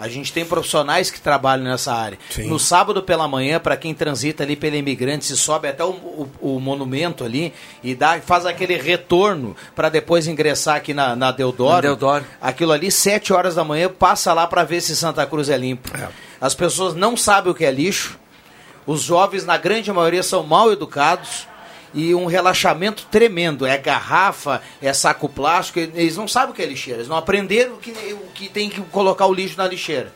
A 0.00 0.08
gente 0.08 0.32
tem 0.32 0.44
profissionais 0.44 1.10
que 1.10 1.20
trabalham 1.20 1.64
nessa 1.64 1.92
área. 1.92 2.16
Sim. 2.30 2.46
No 2.46 2.56
sábado 2.56 3.02
pela 3.02 3.26
manhã, 3.26 3.58
para 3.58 3.76
quem 3.76 3.92
transita 3.92 4.44
ali 4.44 4.54
pela 4.54 4.76
Imigrante, 4.76 5.24
se 5.24 5.36
sobe 5.36 5.66
até 5.66 5.82
o, 5.84 5.88
o- 5.88 6.30
o 6.40 6.60
monumento 6.60 7.24
ali 7.24 7.52
e 7.82 7.96
dá, 7.96 8.20
faz 8.20 8.46
aquele 8.46 8.76
retorno 8.76 9.56
para 9.74 9.88
depois 9.88 10.28
ingressar 10.28 10.76
aqui 10.76 10.94
na, 10.94 11.16
na 11.16 11.32
Deodoro. 11.32 11.72
Na 11.74 11.80
Deodoro. 11.80 12.24
Aquilo 12.40 12.70
ali, 12.70 12.92
sete 12.92 13.32
horas 13.32 13.56
da 13.56 13.64
manhã, 13.64 13.88
passa 13.88 14.32
lá 14.32 14.46
para 14.46 14.62
ver 14.62 14.80
se 14.82 14.94
Santa 14.94 15.26
Cruz 15.26 15.48
é 15.48 15.56
limpo. 15.56 15.90
As 16.40 16.54
pessoas 16.54 16.94
não 16.94 17.16
sabem 17.16 17.50
o 17.50 17.54
que 17.54 17.64
é 17.64 17.70
lixo. 17.72 18.20
Os 18.86 19.02
jovens, 19.02 19.44
na 19.44 19.56
grande 19.56 19.92
maioria, 19.92 20.22
são 20.22 20.44
mal 20.44 20.70
educados 20.72 21.48
e 21.92 22.14
um 22.14 22.26
relaxamento 22.26 23.06
tremendo. 23.10 23.66
É 23.66 23.76
garrafa, 23.78 24.62
é 24.80 24.92
saco 24.92 25.28
plástico. 25.28 25.78
Eles 25.78 26.16
não 26.16 26.28
sabem 26.28 26.50
o 26.50 26.54
que 26.54 26.62
é 26.62 26.66
lixeira. 26.66 27.00
Eles 27.00 27.08
não 27.08 27.16
aprenderam 27.16 27.76
que, 27.76 27.90
o 27.90 28.30
que 28.34 28.48
tem 28.48 28.68
que 28.68 28.80
colocar 28.80 29.26
o 29.26 29.34
lixo 29.34 29.56
na 29.56 29.66
lixeira. 29.66 30.12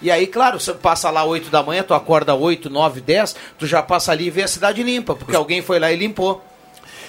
E 0.00 0.10
aí, 0.10 0.26
claro, 0.26 0.60
você 0.60 0.72
passa 0.72 1.10
lá 1.10 1.24
8 1.24 1.50
da 1.50 1.62
manhã, 1.62 1.82
tu 1.82 1.92
acorda 1.92 2.34
8, 2.34 2.70
9, 2.70 3.00
10, 3.00 3.36
tu 3.58 3.66
já 3.66 3.82
passa 3.82 4.12
ali 4.12 4.26
e 4.26 4.30
vê 4.30 4.44
a 4.44 4.48
cidade 4.48 4.82
limpa, 4.82 5.16
porque 5.16 5.34
alguém 5.34 5.60
foi 5.60 5.80
lá 5.80 5.90
e 5.90 5.96
limpou. 5.96 6.44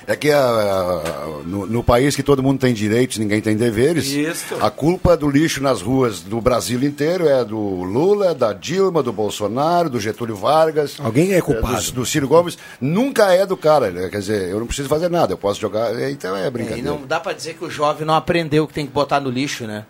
É 0.10 0.16
que 0.16 0.32
ah, 0.32 1.04
no, 1.46 1.68
no 1.68 1.84
país 1.84 2.16
que 2.16 2.24
todo 2.24 2.42
mundo 2.42 2.60
tem 2.60 2.74
direitos, 2.74 3.20
ninguém 3.20 3.40
tem 3.42 3.56
deveres, 3.56 4.08
Isso. 4.08 4.56
a 4.60 4.72
culpa 4.72 5.16
do 5.16 5.30
lixo 5.30 5.62
nas 5.62 5.84
ruas 5.84 6.22
do 6.22 6.42
Brasil 6.42 6.82
inteiro 6.84 7.28
é 7.30 7.46
do 7.46 7.60
Lula, 7.84 8.34
da 8.34 8.52
Dilma, 8.52 9.04
do 9.04 9.14
Bolsonaro, 9.14 9.88
do 9.88 10.00
Getúlio 10.00 10.36
Vargas. 10.36 10.98
Alguém 11.00 11.34
é 11.34 11.42
culpado. 11.42 11.80
Do, 11.84 11.92
do 11.92 12.06
Ciro 12.08 12.28
Gomes. 12.28 12.58
Nunca 12.82 13.32
é 13.32 13.46
do 13.46 13.56
cara. 13.56 13.92
né? 13.92 14.10
Quer 14.10 14.18
dizer, 14.18 14.50
eu 14.50 14.60
não 14.60 14.66
preciso 14.66 14.90
fazer 14.90 15.10
nada, 15.12 15.34
eu 15.34 15.38
posso 15.38 15.62
jogar. 15.62 15.94
Então 16.10 16.36
é 16.36 16.46
É, 16.46 16.48
e 16.48 16.50
brincadeira. 16.50 16.90
não 16.90 17.06
dá 17.06 17.20
pra 17.20 17.32
dizer 17.32 17.54
que 17.54 17.64
o 17.64 17.70
jovem 17.70 18.04
não 18.08 18.16
aprendeu 18.16 18.68
que 18.68 18.74
tem 18.74 18.88
que 18.88 18.92
botar 18.92 19.20
no 19.20 19.30
lixo, 19.30 19.68
né? 19.68 19.86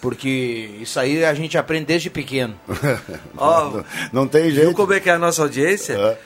Porque 0.00 0.70
isso 0.80 0.98
aí 0.98 1.24
a 1.24 1.34
gente 1.34 1.58
aprende 1.58 1.84
desde 1.84 2.08
pequeno. 2.08 2.54
Ó, 3.36 3.64
não, 3.70 3.84
não 4.12 4.26
tem 4.28 4.44
Viu 4.44 4.54
jeito. 4.54 4.74
como 4.74 4.92
é 4.94 5.00
que 5.00 5.10
é 5.10 5.12
a 5.12 5.18
nossa 5.18 5.42
audiência? 5.42 6.16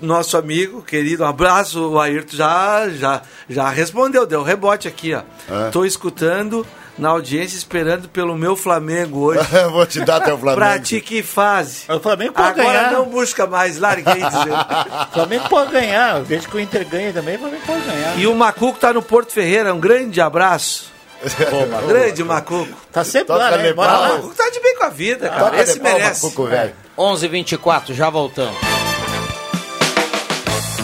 Nosso 0.00 0.36
amigo, 0.36 0.80
querido, 0.82 1.24
um 1.24 1.26
abraço, 1.26 1.90
o 1.90 1.98
Ayrton 2.00 2.36
já, 2.36 2.88
já, 2.90 3.22
já 3.50 3.68
respondeu, 3.68 4.24
deu 4.26 4.42
rebote 4.44 4.86
aqui, 4.86 5.12
ó. 5.14 5.22
É. 5.66 5.70
Tô 5.70 5.84
escutando 5.84 6.64
na 6.96 7.08
audiência 7.10 7.56
esperando 7.56 8.08
pelo 8.08 8.36
meu 8.36 8.54
Flamengo 8.56 9.18
hoje. 9.20 9.40
Vou 9.72 9.84
te 9.86 10.00
dar 10.04 10.20
teu 10.20 10.38
Flamengo. 10.38 10.56
pra 10.60 10.78
ti 10.78 11.00
que 11.00 11.20
fase. 11.22 11.82
O 11.90 11.98
Flamengo 11.98 12.32
pode 12.32 12.60
Agora 12.60 12.78
ganhar. 12.78 12.92
não 12.92 13.06
busca 13.06 13.44
mais, 13.46 13.78
larguei 13.78 14.14
dizendo. 14.22 14.54
O 14.54 15.12
Flamengo 15.14 15.48
pode 15.48 15.72
ganhar. 15.72 16.20
Desde 16.22 16.46
que 16.46 16.56
o 16.56 16.60
Inter 16.60 16.86
ganhe 16.88 17.12
também, 17.12 17.34
o 17.36 17.40
Flamengo 17.40 17.62
pode 17.66 17.80
ganhar. 17.82 18.18
E 18.18 18.26
o 18.28 18.34
Macuco 18.36 18.78
tá 18.78 18.92
no 18.92 19.02
Porto 19.02 19.32
Ferreira, 19.32 19.74
um 19.74 19.80
grande 19.80 20.20
abraço. 20.20 20.92
Pô, 21.50 21.66
Macuco. 21.66 21.88
grande 21.88 22.22
Macuco. 22.22 22.78
Tá 22.92 23.02
sempre 23.02 23.26
Toca 23.26 23.38
lá, 23.50 23.56
né? 23.56 23.72
Bora 23.72 23.92
lá. 23.98 24.08
O 24.10 24.12
Macuco 24.14 24.34
tá 24.36 24.48
de 24.50 24.60
bem 24.60 24.76
com 24.76 24.84
a 24.84 24.90
vida, 24.90 25.28
cara. 25.28 25.44
Toca 25.46 25.62
Esse 25.62 25.80
merece. 25.80 26.22
Macuco, 26.24 26.46
velho. 26.46 26.72
11h24, 26.96 27.94
já 27.94 28.08
voltamos. 28.08 28.56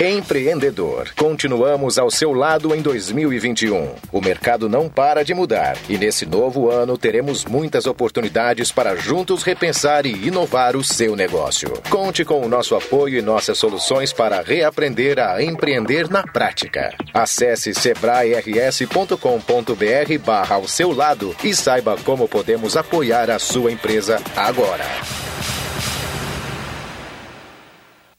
Empreendedor. 0.00 1.10
Continuamos 1.16 1.98
ao 1.98 2.10
seu 2.10 2.32
lado 2.32 2.74
em 2.74 2.80
2021. 2.80 3.94
O 4.10 4.20
mercado 4.20 4.68
não 4.68 4.88
para 4.88 5.22
de 5.22 5.34
mudar 5.34 5.76
e 5.88 5.98
nesse 5.98 6.26
novo 6.26 6.70
ano 6.70 6.96
teremos 6.96 7.44
muitas 7.44 7.86
oportunidades 7.86 8.72
para 8.72 8.96
juntos 8.96 9.42
repensar 9.42 10.06
e 10.06 10.26
inovar 10.26 10.76
o 10.76 10.82
seu 10.82 11.14
negócio. 11.14 11.70
Conte 11.90 12.24
com 12.24 12.40
o 12.40 12.48
nosso 12.48 12.74
apoio 12.74 13.18
e 13.18 13.22
nossas 13.22 13.58
soluções 13.58 14.12
para 14.12 14.40
reaprender 14.40 15.20
a 15.20 15.42
empreender 15.42 16.08
na 16.08 16.22
prática. 16.22 16.94
Acesse 17.12 17.74
sebrae-rs.com.br 17.74 20.18
barra 20.24 20.56
ao 20.56 20.66
seu 20.66 20.92
lado 20.92 21.36
e 21.44 21.54
saiba 21.54 21.96
como 22.02 22.26
podemos 22.26 22.76
apoiar 22.76 23.30
a 23.30 23.38
sua 23.38 23.70
empresa 23.70 24.20
agora. 24.34 24.86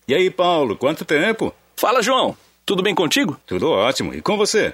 E 0.07 0.13
aí, 0.13 0.29
Paulo, 0.29 0.77
quanto 0.77 1.05
tempo? 1.05 1.53
Fala, 1.83 2.01
João. 2.01 2.33
Tudo 2.65 2.81
bem 2.81 2.95
contigo? 2.95 3.37
Tudo 3.45 3.69
ótimo. 3.69 4.13
E 4.13 4.21
com 4.21 4.37
você? 4.37 4.73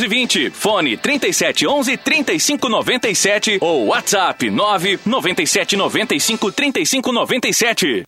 720. 0.01 0.51
Fone 0.51 0.97
3711 0.97 1.97
3597 1.97 3.57
ou 3.61 3.87
WhatsApp 3.87 4.49
997 4.49 5.77
95 5.77 6.51
3597. 6.51 8.03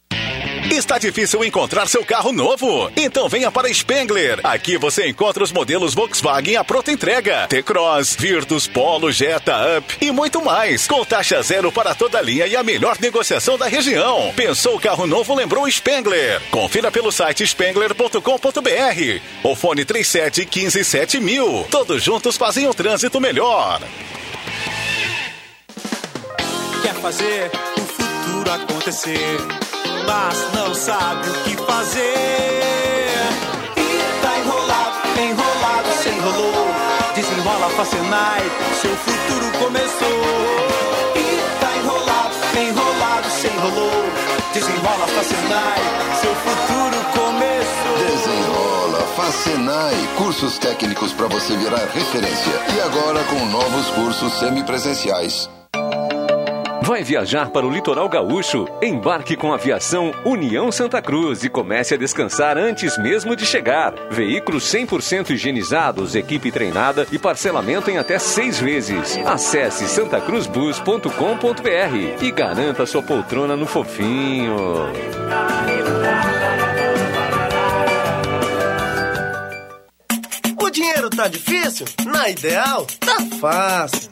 Está 0.72 0.98
difícil 0.98 1.44
encontrar 1.44 1.88
seu 1.88 2.04
carro 2.06 2.32
novo? 2.32 2.92
Então 2.96 3.28
venha 3.28 3.52
para 3.52 3.72
Spengler. 3.72 4.40
Aqui 4.44 4.78
você 4.78 5.08
encontra 5.08 5.44
os 5.44 5.52
modelos 5.52 5.94
Volkswagen 5.94 6.56
à 6.56 6.64
pronta 6.64 6.92
entrega. 6.92 7.48
T-Cross, 7.48 8.16
Virtus, 8.18 8.68
Polo, 8.68 9.12
Jetta, 9.12 9.78
Up 9.78 9.98
e 10.02 10.12
muito 10.12 10.44
mais. 10.44 10.88
Com 10.88 11.04
taxa 11.06 11.42
zero 11.44 11.72
para 11.72 11.94
toda 11.94 12.18
a 12.18 12.22
linha 12.22 12.48
e 12.48 12.56
a 12.56 12.64
melhor 12.64 12.98
negociação 13.00 13.58
da 13.58 13.68
região. 13.68 14.32
Pensou 14.36 14.80
carro 14.80 15.06
novo, 15.06 15.36
lembrou 15.36 15.70
Spengler. 15.70 16.42
Confira 16.50 16.90
pelo 16.90 17.12
site 17.12 17.46
spengler.com.br 17.46 19.22
ou 19.44 19.56
fone 19.56 19.86
37 19.86 20.46
15 20.46 20.84
7000. 20.84 21.68
Todos 21.70 22.02
juntos 22.02 22.38
fazem 22.38 22.68
o 22.68 22.74
trânsito 22.74 23.20
melhor. 23.20 23.82
Quer 26.82 26.96
fazer 26.96 27.52
o 27.78 27.82
futuro 27.82 28.52
acontecer, 28.52 29.38
mas 30.08 30.54
não 30.54 30.74
sabe 30.74 31.30
o 31.30 31.34
que 31.44 31.58
fazer. 31.58 33.14
E 33.78 34.22
tá 34.22 34.40
enrolado, 34.40 34.98
enrolado, 35.20 35.90
se 36.02 36.10
enrolou. 36.10 36.68
Desenrola 37.16 37.70
Facenai, 37.70 38.42
seu 38.82 38.96
futuro 38.96 39.52
começou. 39.60 40.24
E 41.16 41.60
tá 41.60 41.78
enrolado, 41.78 42.36
enrolado, 42.58 43.30
se 43.30 43.48
enrolou. 43.48 44.04
Desenrola 44.54 45.08
Facenai, 45.08 45.82
seu 46.22 46.36
futuro 46.36 46.98
começou. 47.14 47.98
Desenrola, 48.08 49.08
Facenai, 49.16 50.10
cursos 50.18 50.58
técnicos 50.58 51.14
para 51.14 51.28
você 51.28 51.56
virar 51.58 51.86
referência. 51.94 52.54
E 52.76 52.82
agora 52.82 53.24
com 53.26 53.46
novos 53.46 53.90
cursos 53.92 54.40
semipresenciais. 54.40 55.50
Vai 56.86 57.02
viajar 57.02 57.50
para 57.50 57.66
o 57.66 57.70
litoral 57.70 58.10
gaúcho? 58.10 58.68
Embarque 58.82 59.38
com 59.38 59.54
a 59.54 59.56
aviação 59.56 60.12
União 60.26 60.70
Santa 60.70 61.02
Cruz 61.02 61.42
e 61.46 61.50
comece 61.50 61.94
a 61.94 61.98
descansar 61.98 62.58
antes 62.58 62.98
mesmo 62.98 63.38
de 63.38 63.46
chegar. 63.46 63.94
Veículos 64.12 64.66
100% 64.66 65.30
higienizados, 65.30 66.14
equipe 66.14 66.52
treinada 66.52 67.08
e 67.10 67.18
parcelamento 67.18 67.90
em 67.90 67.98
até 67.98 68.20
seis 68.20 68.60
vezes. 68.60 69.18
Acesse 69.26 69.88
santacruzbus.com.br 69.88 72.22
e 72.22 72.32
garanta 72.32 72.86
sua 72.86 73.02
poltrona 73.02 73.56
no 73.56 73.66
fofinho. 73.66 74.58
O 80.62 80.70
dinheiro 80.70 81.10
tá 81.10 81.30
difícil? 81.30 81.86
Na 82.06 82.30
Ideal, 82.30 82.86
tá 83.00 83.22
fácil. 83.40 84.12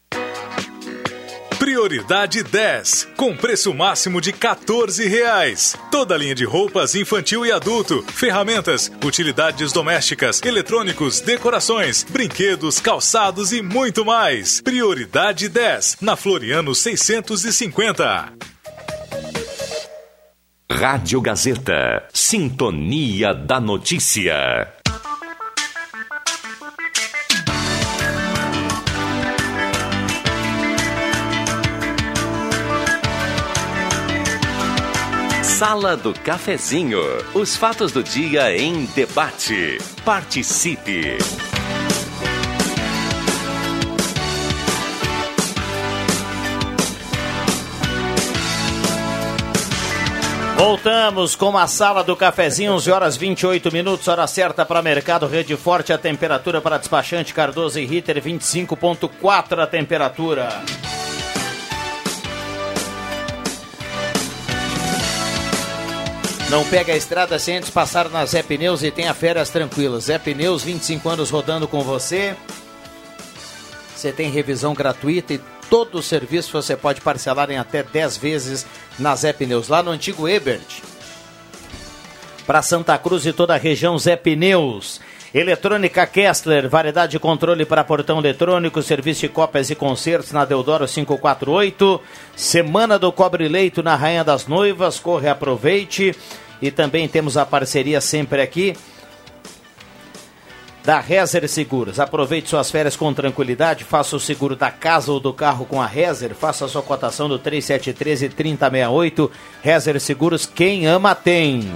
Prioridade 1.61 2.41
10, 2.41 3.09
com 3.15 3.37
preço 3.37 3.71
máximo 3.71 4.19
de 4.19 4.33
14 4.33 5.07
reais. 5.07 5.75
Toda 5.91 6.17
linha 6.17 6.33
de 6.33 6.43
roupas 6.43 6.95
infantil 6.95 7.45
e 7.45 7.51
adulto, 7.51 8.03
ferramentas, 8.13 8.91
utilidades 9.05 9.71
domésticas, 9.71 10.41
eletrônicos, 10.43 11.21
decorações, 11.21 12.03
brinquedos, 12.03 12.79
calçados 12.79 13.51
e 13.53 13.61
muito 13.61 14.03
mais. 14.03 14.59
Prioridade 14.59 15.47
10, 15.47 15.97
na 16.01 16.15
Floriano 16.15 16.73
650. 16.73 18.33
Rádio 20.71 21.21
Gazeta. 21.21 22.07
Sintonia 22.11 23.35
da 23.35 23.59
Notícia. 23.59 24.67
Sala 35.61 35.95
do 35.95 36.11
Cafezinho. 36.11 36.99
Os 37.35 37.55
fatos 37.55 37.91
do 37.91 38.01
dia 38.01 38.51
em 38.57 38.85
debate. 38.95 39.77
Participe. 40.03 41.19
Voltamos 50.57 51.35
com 51.35 51.55
a 51.55 51.67
sala 51.67 52.03
do 52.03 52.15
cafezinho, 52.15 52.73
11 52.73 52.91
horas 52.91 53.15
28 53.15 53.71
minutos, 53.71 54.07
hora 54.07 54.25
certa 54.25 54.65
para 54.65 54.81
mercado, 54.81 55.27
rede 55.27 55.55
forte, 55.55 55.93
a 55.93 55.97
temperatura 55.99 56.59
para 56.59 56.79
despachante 56.79 57.35
Cardoso 57.35 57.79
e 57.79 57.85
Ritter, 57.85 58.19
25.4 58.19 59.59
a 59.59 59.67
temperatura. 59.67 60.49
Não 66.51 66.65
pega 66.65 66.91
a 66.91 66.97
estrada 66.97 67.39
sem 67.39 67.55
antes 67.55 67.69
passar 67.69 68.09
na 68.09 68.25
Zé 68.25 68.43
Pneus 68.43 68.83
e 68.83 68.91
tenha 68.91 69.13
férias 69.13 69.49
tranquilas. 69.49 70.03
Zé 70.03 70.19
Pneus, 70.19 70.61
25 70.61 71.07
anos 71.07 71.29
rodando 71.29 71.65
com 71.65 71.81
você. 71.81 72.35
Você 73.95 74.11
tem 74.11 74.29
revisão 74.29 74.73
gratuita 74.73 75.33
e 75.33 75.41
todo 75.69 75.99
o 75.99 76.03
serviço 76.03 76.51
você 76.51 76.75
pode 76.75 76.99
parcelar 76.99 77.49
em 77.49 77.57
até 77.57 77.81
10 77.81 78.17
vezes 78.17 78.65
na 78.99 79.15
Zé 79.15 79.31
Pneus, 79.31 79.69
lá 79.69 79.81
no 79.81 79.91
antigo 79.91 80.27
Ebert. 80.27 80.81
Para 82.45 82.61
Santa 82.61 82.97
Cruz 82.97 83.25
e 83.25 83.31
toda 83.31 83.53
a 83.55 83.57
região, 83.57 83.97
Zé 83.97 84.17
Pneus. 84.17 84.99
Eletrônica 85.33 86.05
Kessler, 86.05 86.67
variedade 86.67 87.13
de 87.13 87.19
controle 87.19 87.63
para 87.63 87.85
portão 87.85 88.19
eletrônico, 88.19 88.81
serviço 88.81 89.21
de 89.21 89.29
cópias 89.29 89.69
e 89.69 89.75
concertos 89.75 90.33
na 90.33 90.43
Deodoro 90.43 90.85
548. 90.85 92.01
Semana 92.35 92.99
do 92.99 93.11
Cobre 93.13 93.47
Leito 93.47 93.81
na 93.81 93.95
Rainha 93.95 94.25
das 94.25 94.45
Noivas, 94.45 94.99
corre, 94.99 95.29
aproveite. 95.29 96.13
E 96.61 96.69
também 96.69 97.07
temos 97.07 97.37
a 97.37 97.45
parceria 97.45 98.01
sempre 98.01 98.41
aqui 98.41 98.75
da 100.83 100.99
Rezer 100.99 101.47
Seguros. 101.47 101.97
Aproveite 101.97 102.49
suas 102.49 102.69
férias 102.69 102.97
com 102.97 103.13
tranquilidade, 103.13 103.85
faça 103.85 104.17
o 104.17 104.19
seguro 104.19 104.55
da 104.55 104.69
casa 104.69 105.13
ou 105.13 105.19
do 105.19 105.31
carro 105.31 105.65
com 105.65 105.81
a 105.81 105.85
Rezer, 105.85 106.35
faça 106.35 106.65
a 106.65 106.67
sua 106.67 106.81
cotação 106.81 107.29
do 107.29 107.39
3713 107.39 108.29
3068. 108.29 109.31
Rezer 109.61 109.99
Seguros, 110.01 110.45
quem 110.45 110.87
ama 110.87 111.15
tem. 111.15 111.71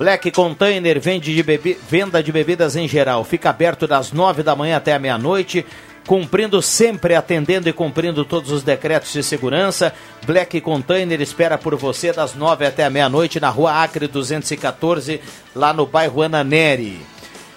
Black 0.00 0.30
Container 0.30 0.98
vende 0.98 1.34
de 1.34 1.76
venda 1.86 2.22
de 2.22 2.32
bebidas 2.32 2.74
em 2.74 2.88
geral. 2.88 3.22
Fica 3.22 3.50
aberto 3.50 3.86
das 3.86 4.12
nove 4.12 4.42
da 4.42 4.56
manhã 4.56 4.78
até 4.78 4.94
a 4.94 4.98
meia-noite, 4.98 5.66
cumprindo 6.06 6.62
sempre, 6.62 7.14
atendendo 7.14 7.68
e 7.68 7.72
cumprindo 7.74 8.24
todos 8.24 8.50
os 8.50 8.62
decretos 8.62 9.12
de 9.12 9.22
segurança. 9.22 9.92
Black 10.24 10.58
Container 10.62 11.20
espera 11.20 11.58
por 11.58 11.76
você 11.76 12.14
das 12.14 12.34
nove 12.34 12.64
até 12.64 12.82
a 12.82 12.88
meia-noite 12.88 13.38
na 13.38 13.50
rua 13.50 13.82
Acre 13.82 14.06
214, 14.06 15.20
lá 15.54 15.74
no 15.74 15.84
bairro 15.84 16.22
Ananeri. 16.22 16.98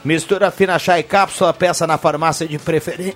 Mistura 0.03 0.51
fina 0.51 0.77
chá 0.77 0.99
e 0.99 1.03
cápsula, 1.03 1.53
peça 1.53 1.87
na 1.87 1.97
farmácia 1.97 2.45
de 2.45 2.59
preferência. 2.59 3.15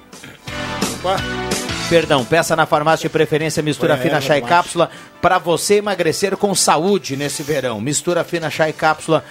Perdão, 1.89 2.25
peça 2.25 2.53
na 2.53 2.65
farmácia 2.65 3.07
de 3.07 3.13
preferência 3.13 3.63
mistura 3.63 3.93
a 3.93 3.97
fina 3.97 4.19
chá 4.19 4.37
e 4.37 4.41
cápsula 4.41 4.89
para 5.21 5.37
você 5.37 5.75
emagrecer 5.75 6.35
com 6.35 6.53
saúde 6.53 7.15
nesse 7.15 7.41
verão. 7.43 7.79
Mistura 7.79 8.25
fina 8.25 8.49
chá 8.49 8.67
e 8.67 8.73
cápsula 8.73 9.23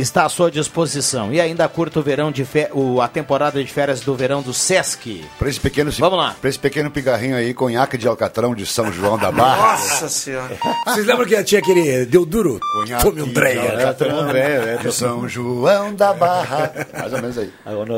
está 0.00 0.24
à 0.24 0.28
sua 0.28 0.50
disposição. 0.50 1.32
E 1.32 1.40
ainda 1.40 1.68
curta 1.68 2.00
o 2.00 2.02
verão 2.02 2.30
de 2.30 2.44
fe... 2.44 2.68
o, 2.72 3.00
a 3.00 3.08
temporada 3.08 3.62
de 3.62 3.70
férias 3.72 4.00
do 4.00 4.14
verão 4.14 4.42
do 4.42 4.52
Sesc. 4.52 5.24
Para 5.38 5.48
esse 5.48 5.60
pequeno, 5.60 5.90
Vamos 5.98 6.18
lá. 6.18 6.34
Para 6.40 6.50
esse 6.50 6.58
pequeno 6.58 6.90
pigarrinho 6.90 7.36
aí, 7.36 7.54
conhaque 7.54 7.96
de 7.96 8.08
alcatrão 8.08 8.54
de 8.54 8.66
São 8.66 8.92
João 8.92 9.18
da 9.18 9.30
Barra. 9.30 9.72
Nossa 9.72 10.08
senhora. 10.08 10.56
Vocês 10.86 11.06
lembram 11.06 11.26
que 11.26 11.44
tinha 11.44 11.60
aquele 11.60 12.04
deu 12.06 12.24
duro? 12.24 12.60
Tome 13.02 13.22
um 13.22 13.24
Andréia. 13.26 13.94
é, 14.34 14.76
de 14.78 14.92
São 14.92 15.28
João 15.28 15.94
da 15.94 16.12
Barra. 16.12 16.72
Mais 16.92 17.12
ou 17.12 17.20
menos 17.20 17.38
aí. 17.38 17.52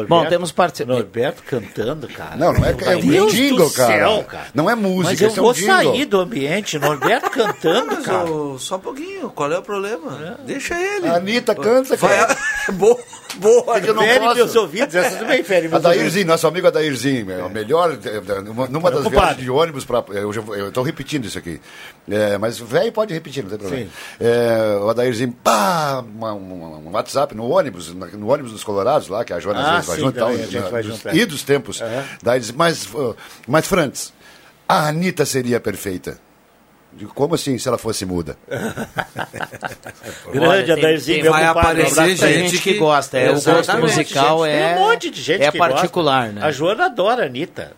Bom, 0.09 0.27
temos 0.27 0.53
participação. 0.53 0.97
Norberto 0.97 1.43
cantando, 1.43 2.09
cara. 2.09 2.37
Não, 2.37 2.53
não 2.53 2.65
é, 2.65 2.71
é 2.71 2.97
um 2.97 3.01
Deus 3.01 3.33
jingle, 3.33 3.69
do 3.69 3.75
cara. 3.75 3.93
céu, 3.93 4.25
cara. 4.25 4.47
Não 4.55 4.69
é 4.71 4.75
música, 4.75 5.11
Mas 5.11 5.21
eu 5.21 5.29
é 5.29 5.33
um 5.33 5.35
vou 5.35 5.53
jingle. 5.53 5.75
sair 5.77 6.05
do 6.05 6.21
ambiente. 6.21 6.79
Norberto 6.79 7.31
cantando, 7.31 7.87
Mas, 7.97 8.05
cara. 8.07 8.31
ô, 8.31 8.59
só 8.59 8.77
um 8.77 8.81
pouquinho, 8.81 9.31
qual 9.31 9.51
é 9.53 9.59
o 9.59 9.63
problema? 9.63 10.39
Deixa 10.45 10.75
ele. 10.75 11.09
A 11.09 11.17
Anitta 11.17 11.55
canta, 11.55 11.86
Vai- 11.95 12.17
cara. 12.19 12.37
boa, 12.73 12.99
boa. 13.37 13.79
Eu 13.79 13.95
não 13.95 14.03
Fere 14.03 14.19
posso. 14.21 14.35
meus 14.35 14.57
ouvidos, 14.57 14.95
essa 14.95 15.17
também 15.19 15.45
fere 15.45 15.69
meus 15.69 15.85
Adairzinho, 15.85 16.27
nosso 16.27 16.47
amigo 16.47 16.67
Adairzinho, 16.67 17.31
é 17.31 17.43
o 17.45 17.49
melhor, 17.51 17.97
é, 18.05 18.41
numa, 18.41 18.67
numa 18.67 18.91
das 18.91 19.07
viagens 19.07 19.43
de 19.45 19.51
ônibus, 19.51 19.85
pra, 19.85 20.03
eu 20.09 20.33
já- 20.33 20.41
eu 20.43 20.69
estou 20.69 20.83
repetindo 20.83 21.25
isso 21.27 21.39
aqui, 21.39 21.61
É, 22.11 22.39
mas 22.39 22.61
o 22.61 22.67
velho 22.67 22.91
pode 22.93 23.13
repetir, 23.15 23.43
não 23.43 23.51
tem 23.51 23.59
problema. 23.59 23.91
É, 24.21 24.79
o 24.81 24.89
Adairzinho, 24.91 25.33
pá, 25.45 26.03
uma- 26.07 26.33
uma- 26.33 26.77
um 26.79 26.91
WhatsApp 26.93 27.35
no 27.35 27.49
ônibus, 27.51 27.95
na- 27.95 28.07
no 28.07 28.29
ônibus 28.33 28.53
dos 28.53 28.65
Colorados, 28.65 29.09
lá, 29.09 29.25
que 29.25 29.33
a 29.33 29.39
Joana 29.39 29.61
às 29.61 29.67
Ah, 29.67 29.73
vezes 29.75 29.87
vai 29.87 29.97
sim, 29.97 30.03
junto, 30.03 30.17
e 30.17 30.19
tal, 30.19 30.29
também, 30.31 30.43
a 30.43 30.47
gente 30.47 30.61
na- 30.63 30.69
vai 30.69 30.83
dos- 30.83 30.93
junto, 30.93 31.09
é. 31.09 31.15
e 31.17 31.25
dos 31.27 31.43
tempos. 31.43 31.83
Daí 32.23 32.41
diz, 32.41 32.51
mas, 32.53 32.89
mas 33.47 33.67
Frantz, 33.67 34.13
a 34.69 34.89
Anitta 34.89 35.25
seria 35.27 35.61
perfeita. 35.61 36.19
Digo, 36.97 37.13
como 37.15 37.35
assim, 37.35 37.59
se 37.59 37.69
ela 37.69 37.77
fosse 37.77 38.07
muda? 38.07 38.37
Grande 40.33 40.73
Adairzinho, 40.73 41.31
vai 41.31 41.47
compadre, 41.47 41.83
um 41.83 41.87
aparecer 41.87 42.17
gente 42.17 42.55
ele. 42.55 42.59
que 42.59 42.75
gosta, 42.75 43.19
é, 43.19 43.31
o 43.31 43.35
gosto 43.41 43.79
musical 43.79 44.45
Gente, 44.45 44.55
é 44.55 44.75
Tem 44.75 44.83
um 44.83 44.89
monte 44.89 45.11
de 45.11 45.23
gente 45.23 45.43
é 45.43 45.51
que 45.53 45.59
particular, 45.59 46.25
gosta. 46.27 46.41
né? 46.41 46.47
A 46.47 46.51
Joana 46.51 46.87
adora 46.87 47.23
a 47.25 47.27
Anitta. 47.27 47.73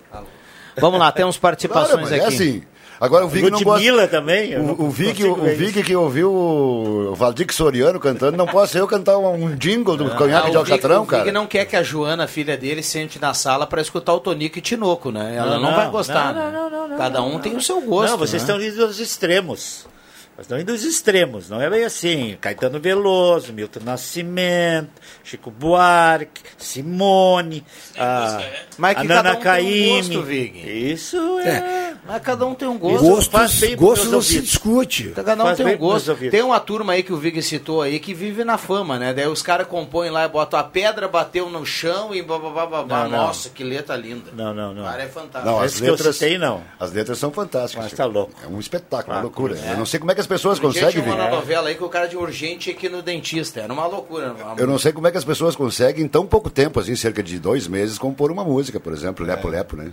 Vamos 0.80 1.00
lá, 1.00 1.10
temos 1.10 1.36
Claro, 1.36 1.42
participações 1.42 2.02
mas 2.02 2.12
aqui. 2.12 2.20
é 2.22 2.26
assim. 2.26 2.62
Agora 3.00 3.24
o 3.24 3.28
Vig 3.28 3.48
não 3.50 3.62
gosta. 3.62 4.08
Também. 4.08 4.56
O, 4.56 4.62
não 4.62 4.72
o, 4.74 4.90
Vig, 4.90 5.22
o 5.24 5.36
ver 5.36 5.54
Vig 5.56 5.82
que 5.84 5.94
ouviu 5.94 6.32
o 6.32 7.14
Valdir 7.14 7.46
Soriano 7.52 8.00
cantando, 8.00 8.36
não 8.36 8.46
posso 8.46 8.76
eu 8.76 8.86
cantar 8.88 9.16
um 9.18 9.54
jingle 9.54 9.96
do 9.96 10.10
Conhaque 10.16 10.48
Ah, 10.48 10.50
de 10.50 10.56
o 10.56 10.62
Vig- 10.64 10.72
Alcatrão, 10.72 11.02
o 11.02 11.04
Vig 11.04 11.10
cara. 11.18 11.32
não 11.32 11.46
quer 11.46 11.64
que 11.64 11.76
a 11.76 11.82
Joana, 11.82 12.26
filha 12.26 12.56
dele, 12.56 12.82
sente 12.82 13.20
na 13.20 13.32
sala 13.34 13.66
para 13.66 13.80
escutar 13.80 14.14
o 14.14 14.20
Tonico 14.20 14.58
e 14.58 14.60
Tinoco, 14.60 15.12
né? 15.12 15.36
Ela 15.36 15.54
Não, 15.54 15.60
não, 15.62 15.70
não, 15.70 15.76
vai 15.76 15.90
gostar. 15.90 16.34
não, 16.34 16.46
né? 16.46 16.50
não, 16.52 16.70
não, 16.70 16.88
não, 16.88 16.96
Cada 16.98 17.22
um 17.22 17.38
tem 17.38 17.54
o 17.56 17.60
seu 17.60 17.80
gosto. 17.80 18.10
Não, 18.10 18.18
vocês 18.18 18.42
né? 18.42 18.48
estão 18.54 18.60
indo 18.60 18.84
aos 18.84 18.98
extremos. 18.98 19.86
Vocês 20.34 20.44
estão 20.46 20.58
indo 20.60 20.70
aos 20.70 20.84
extremos, 20.84 21.48
não 21.50 21.60
é 21.60 21.68
bem 21.68 21.84
assim. 21.84 22.36
Caetano 22.40 22.78
Veloso, 22.78 23.52
Milton 23.52 23.80
Nascimento, 23.84 24.90
Chico 25.24 25.50
Buarque, 25.50 26.42
Simone, 26.56 27.64
a, 27.98 28.40
Mas 28.76 28.94
que 28.98 29.04
a 29.04 29.08
cada 29.08 29.22
Nana 29.22 29.30
um 29.30 29.32
tem 29.32 29.40
um 29.40 29.42
Caymmi. 29.44 29.96
gosto, 29.96 30.22
Vig. 30.22 30.92
Isso 30.92 31.38
é. 31.40 31.87
Mas 32.06 32.22
cada 32.22 32.46
um 32.46 32.54
tem 32.54 32.66
um 32.68 32.78
gosto. 32.78 33.04
Gostos, 33.04 33.60
meus 33.78 34.10
não 34.10 34.22
se 34.22 34.40
discute. 34.40 35.08
Cada 35.14 35.34
um 35.34 35.38
Faz 35.46 35.56
tem 35.56 35.66
um 35.74 35.78
gosto. 35.78 36.14
Tem 36.30 36.42
uma 36.42 36.58
turma 36.60 36.94
aí 36.94 37.02
que 37.02 37.12
o 37.12 37.16
Vig 37.16 37.42
citou 37.42 37.82
aí 37.82 37.98
que 37.98 38.14
vive 38.14 38.44
na 38.44 38.56
fama, 38.56 38.98
né? 38.98 39.12
Daí 39.12 39.26
os 39.26 39.42
caras 39.42 39.66
compõem 39.66 40.10
lá 40.10 40.24
e 40.24 40.28
botam 40.28 40.58
a 40.58 40.64
pedra, 40.64 41.06
bateu 41.08 41.50
no 41.50 41.64
chão 41.66 42.14
e 42.14 42.22
babá. 42.22 43.06
Nossa, 43.08 43.50
que 43.50 43.62
letra 43.62 43.96
linda. 43.96 44.30
Não, 44.32 44.54
não, 44.54 44.72
não. 44.74 44.82
O 44.82 44.86
cara 44.86 45.02
é 45.02 45.06
fantástico. 45.08 45.44
Não, 45.52 45.60
as 45.60 45.72
Esse 45.72 45.82
que 45.82 45.88
eu 45.88 45.92
letras, 45.92 46.16
citei, 46.16 46.38
não. 46.38 46.62
as 46.80 46.92
letras 46.92 47.18
são 47.18 47.30
fantásticas. 47.30 47.84
Mas 47.84 47.92
tá 47.92 48.04
louco. 48.06 48.32
É 48.42 48.46
um 48.48 48.58
espetáculo, 48.58 49.12
uma 49.14 49.20
Ah, 49.20 49.22
loucura. 49.22 49.58
é. 49.58 49.72
Eu 49.72 49.76
não 49.76 49.86
sei 49.86 49.98
como 50.00 50.10
é 50.10 50.14
que 50.14 50.20
as 50.20 50.26
pessoas 50.26 50.58
Um 50.58 50.62
conseguem, 50.62 51.02
tinha 51.02 51.14
uma 51.14 51.28
novela 51.30 51.68
aí 51.68 51.74
que 51.74 51.84
o 51.84 51.88
cara 51.88 52.06
de 52.06 52.16
urgente 52.16 52.76
ir 52.80 52.90
no 52.90 53.02
dentista. 53.02 53.60
Era 53.60 53.72
uma 53.72 53.86
loucura. 53.86 54.32
Uma... 54.32 54.54
Eu 54.56 54.66
não 54.66 54.78
sei 54.78 54.92
como 54.92 55.06
é 55.06 55.10
que 55.10 55.18
as 55.18 55.24
pessoas 55.24 55.54
conseguem 55.54 56.04
em 56.04 56.08
tão 56.08 56.26
pouco 56.26 56.48
tempo, 56.48 56.80
assim, 56.80 56.94
cerca 56.96 57.22
de 57.22 57.38
dois 57.38 57.66
meses, 57.68 57.98
compor 57.98 58.30
uma 58.30 58.44
música, 58.44 58.78
por 58.80 58.92
exemplo, 58.92 59.26
Lepo 59.26 59.48
Lepo, 59.48 59.76
né? 59.76 59.92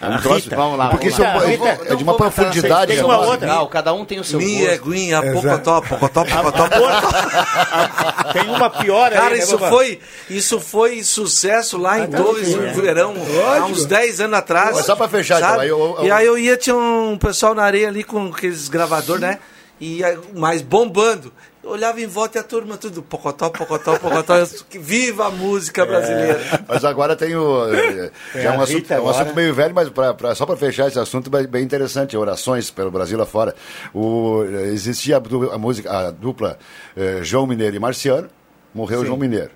É 0.00 0.08
um 0.08 0.18
troço- 0.20 0.44
Rita, 0.44 0.56
vamos 0.56 0.78
lá, 0.78 0.93
Porque 0.96 1.08
isso 1.08 1.22
é, 1.22 1.26
é 1.26 1.56
de 1.56 1.56
uma 1.56 1.78
não 1.88 1.96
vou 1.96 2.04
botar- 2.04 2.30
profundidade. 2.30 2.94
tem 2.94 3.04
uma 3.04 3.18
outra. 3.18 3.46
Não, 3.46 3.66
cada 3.66 3.92
um 3.92 4.04
tem 4.04 4.18
o 4.20 4.24
seu 4.24 4.38
Me 4.38 4.58
gosto. 4.60 4.70
é 4.70 4.78
guinha, 4.78 5.22
pocotó, 5.32 5.80
pocotó, 5.80 6.24
pocotó, 6.24 6.68
pocotó. 6.68 8.32
Tem 8.32 8.48
uma 8.48 8.70
pior 8.70 9.12
aí, 9.12 9.18
Cara, 9.18 9.30
né, 9.30 9.38
isso 9.38 9.58
foi, 9.58 10.00
isso 10.30 10.60
foi 10.60 11.02
sucesso 11.02 11.78
lá 11.78 11.98
em 12.00 12.06
Torres, 12.10 12.48
sim, 12.48 12.56
no 12.56 12.66
é. 12.66 12.72
verão, 12.72 13.14
há 13.60 13.64
uns 13.66 13.84
10 13.86 14.20
anos 14.20 14.38
atrás. 14.38 14.76
Mas 14.76 14.86
só 14.86 14.96
pra 14.96 15.08
fechar, 15.08 15.38
então, 15.40 15.60
aí 15.60 15.68
eu- 15.68 15.98
E 16.02 16.10
aí 16.10 16.26
eu 16.26 16.38
ia, 16.38 16.56
tinha 16.56 16.76
um 16.76 17.16
pessoal 17.18 17.54
na 17.54 17.62
areia 17.62 17.88
ali 17.88 18.02
com 18.04 18.26
aqueles 18.28 18.68
gravadores, 18.68 19.20
né? 19.20 19.38
E 19.80 20.00
mas 20.34 20.62
bombando. 20.62 21.32
Eu 21.64 21.70
olhava 21.70 21.98
em 21.98 22.06
volta 22.06 22.36
e 22.36 22.40
a 22.40 22.44
turma 22.44 22.76
tudo 22.76 23.02
pocotó, 23.02 23.48
pocotó, 23.48 23.98
pocotó. 23.98 24.34
Viva 24.70 25.28
a 25.28 25.30
música 25.30 25.86
brasileira. 25.86 26.38
Mas 26.68 26.84
agora 26.84 27.16
tem 27.16 27.34
o. 27.34 27.74
é, 27.74 28.10
já 28.34 28.52
é 28.52 28.56
um, 28.56 28.60
a 28.60 28.64
assunto, 28.64 28.92
é 28.92 29.00
um 29.00 29.08
assunto 29.08 29.34
meio 29.34 29.54
velho, 29.54 29.74
mas 29.74 29.88
pra, 29.88 30.12
pra- 30.12 30.34
só 30.34 30.44
para 30.44 30.56
fechar 30.58 30.88
esse 30.88 30.98
assunto, 30.98 31.30
bem, 31.30 31.46
bem 31.46 31.64
interessante. 31.64 32.14
Orações 32.18 32.70
pelo 32.70 32.90
Brasil 32.90 33.16
lá 33.16 33.24
fora. 33.24 33.54
O, 33.94 34.42
existia 34.72 35.16
a, 35.16 35.58
música, 35.58 35.90
a 35.90 36.10
dupla 36.10 36.58
eh, 36.94 37.20
João 37.22 37.46
Mineiro 37.46 37.74
e 37.74 37.78
Marciano, 37.78 38.28
morreu 38.74 39.02
João 39.06 39.16
Mineiro. 39.16 39.50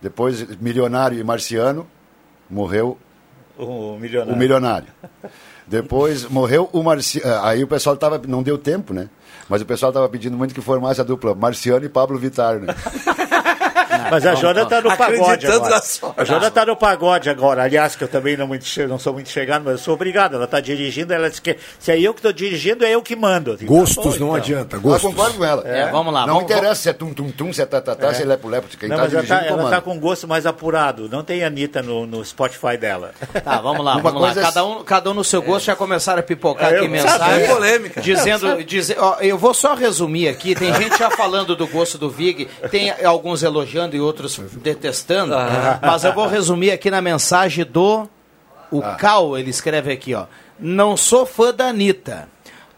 Depois, 0.00 0.42
Milionário 0.58 1.18
e 1.18 1.22
Marciano, 1.22 1.86
morreu 2.48 2.96
O 3.58 3.98
milionário. 4.00 4.34
o 4.34 4.38
Milionário. 4.38 4.88
Depois 5.66 6.24
morreu 6.24 6.70
o 6.72 6.82
Marciano. 6.82 7.44
Aí 7.44 7.62
o 7.62 7.66
pessoal 7.68 7.96
tava. 7.98 8.18
Não 8.26 8.42
deu 8.42 8.56
tempo, 8.56 8.94
né? 8.94 9.10
Mas 9.50 9.60
o 9.60 9.66
pessoal 9.66 9.92
tava 9.92 10.08
pedindo 10.08 10.36
muito 10.36 10.54
que 10.54 10.60
formasse 10.60 11.00
a 11.00 11.04
dupla 11.04 11.34
Marciano 11.34 11.84
e 11.84 11.88
Pablo 11.88 12.16
Vittar, 12.16 12.60
né? 12.60 12.68
Mas 14.10 14.24
a 14.26 14.34
Jona 14.34 14.64
tá 14.66 14.80
no 14.80 14.96
pagode 14.96 15.46
agora. 15.46 15.80
A 16.16 16.24
Jona 16.24 16.50
tá 16.50 16.66
no 16.66 16.76
pagode 16.76 17.28
agora. 17.30 17.62
Aliás, 17.64 17.96
que 17.96 18.04
eu 18.04 18.08
também 18.08 18.36
não, 18.36 18.46
muito 18.46 18.64
não 18.88 18.98
sou 18.98 19.12
muito 19.12 19.28
chegado, 19.28 19.62
mas 19.64 19.72
eu 19.72 19.78
sou 19.78 19.94
obrigado. 19.94 20.34
Ela 20.36 20.46
tá 20.46 20.60
dirigindo, 20.60 21.12
ela 21.12 21.28
disse 21.28 21.42
que 21.42 21.56
se 21.78 21.90
é 21.92 22.00
eu 22.00 22.14
que 22.14 22.22
tô 22.22 22.32
dirigindo, 22.32 22.84
é 22.84 22.90
eu 22.94 23.02
que 23.02 23.16
mando. 23.16 23.52
Eu 23.52 23.56
digo, 23.56 23.74
Gostos 23.74 23.96
tá 23.96 24.02
bom, 24.02 24.08
não 24.10 24.14
então. 24.28 24.34
adianta, 24.34 24.76
Eu 24.76 24.80
gostos. 24.80 25.02
concordo 25.10 25.38
com 25.38 25.44
ela. 25.44 25.66
É, 25.66 25.90
vamos 25.90 26.12
lá, 26.14 26.26
Não 26.26 26.34
vamos- 26.34 26.50
interessa 26.50 26.82
se 26.82 26.88
é 26.88 26.92
tum-tum-tum, 26.92 27.52
se 27.52 27.62
é 27.62 27.66
tatatá, 27.66 28.08
É. 28.08 28.14
se 28.14 28.22
é 28.22 28.24
lepo-lepo. 28.26 28.68
Quem 28.78 28.88
Não, 28.88 28.96
tá 28.96 29.02
mas 29.04 29.12
ela 29.12 29.22
dirigindo 29.22 29.40
tá, 29.40 29.46
ela 29.46 29.56
comanda. 29.58 29.76
tá 29.76 29.82
com 29.82 29.98
gosto 29.98 30.28
mais 30.28 30.46
apurado. 30.46 31.08
Não 31.08 31.22
tem 31.22 31.42
Anitta 31.44 31.82
no, 31.82 32.06
no 32.06 32.24
Spotify 32.24 32.76
dela. 32.78 33.12
Tá, 33.42 33.60
vamos 33.60 33.84
lá, 33.84 33.94
Uma 33.94 34.02
vamos 34.02 34.22
lá. 34.22 34.30
é- 34.32 34.34
Cada 34.44 34.64
um, 34.64 34.82
cada 34.84 35.10
um 35.10 35.14
no 35.14 35.24
seu 35.24 35.42
gosto 35.42 35.66
já 35.66 35.76
começaram 35.76 36.20
a 36.20 36.22
pipocar 36.22 36.72
É, 36.72 36.76
aqui 36.76 36.84
eu 36.86 36.90
mensagem. 36.90 37.18
sabia. 37.18 37.46
Polêmica. 37.48 38.00
Dizendo, 38.00 38.46
Eu 38.48 39.02
ó, 39.02 39.16
eu 39.20 39.38
vou 39.38 39.52
só 39.54 39.74
resumir 39.74 40.28
aqui. 40.28 40.54
Tem 40.54 40.72
gente 40.74 40.98
já 40.98 41.10
falando 41.10 41.54
do 41.56 41.66
gosto 41.66 41.98
do 41.98 42.10
Vig, 42.10 42.48
tem 42.70 42.90
alguns 43.04 43.42
elogiando 43.42 43.89
e 43.96 44.00
outros 44.00 44.38
detestando. 44.62 45.34
Ah. 45.34 45.78
Mas 45.82 46.04
eu 46.04 46.12
vou 46.12 46.26
resumir 46.26 46.70
aqui 46.70 46.90
na 46.90 47.00
mensagem 47.00 47.64
do 47.64 48.08
o 48.70 48.82
Cal, 48.96 49.36
ele 49.36 49.50
escreve 49.50 49.92
aqui, 49.92 50.14
ó. 50.14 50.26
Não 50.58 50.96
sou 50.96 51.26
fã 51.26 51.52
da 51.52 51.68
Anitta. 51.68 52.28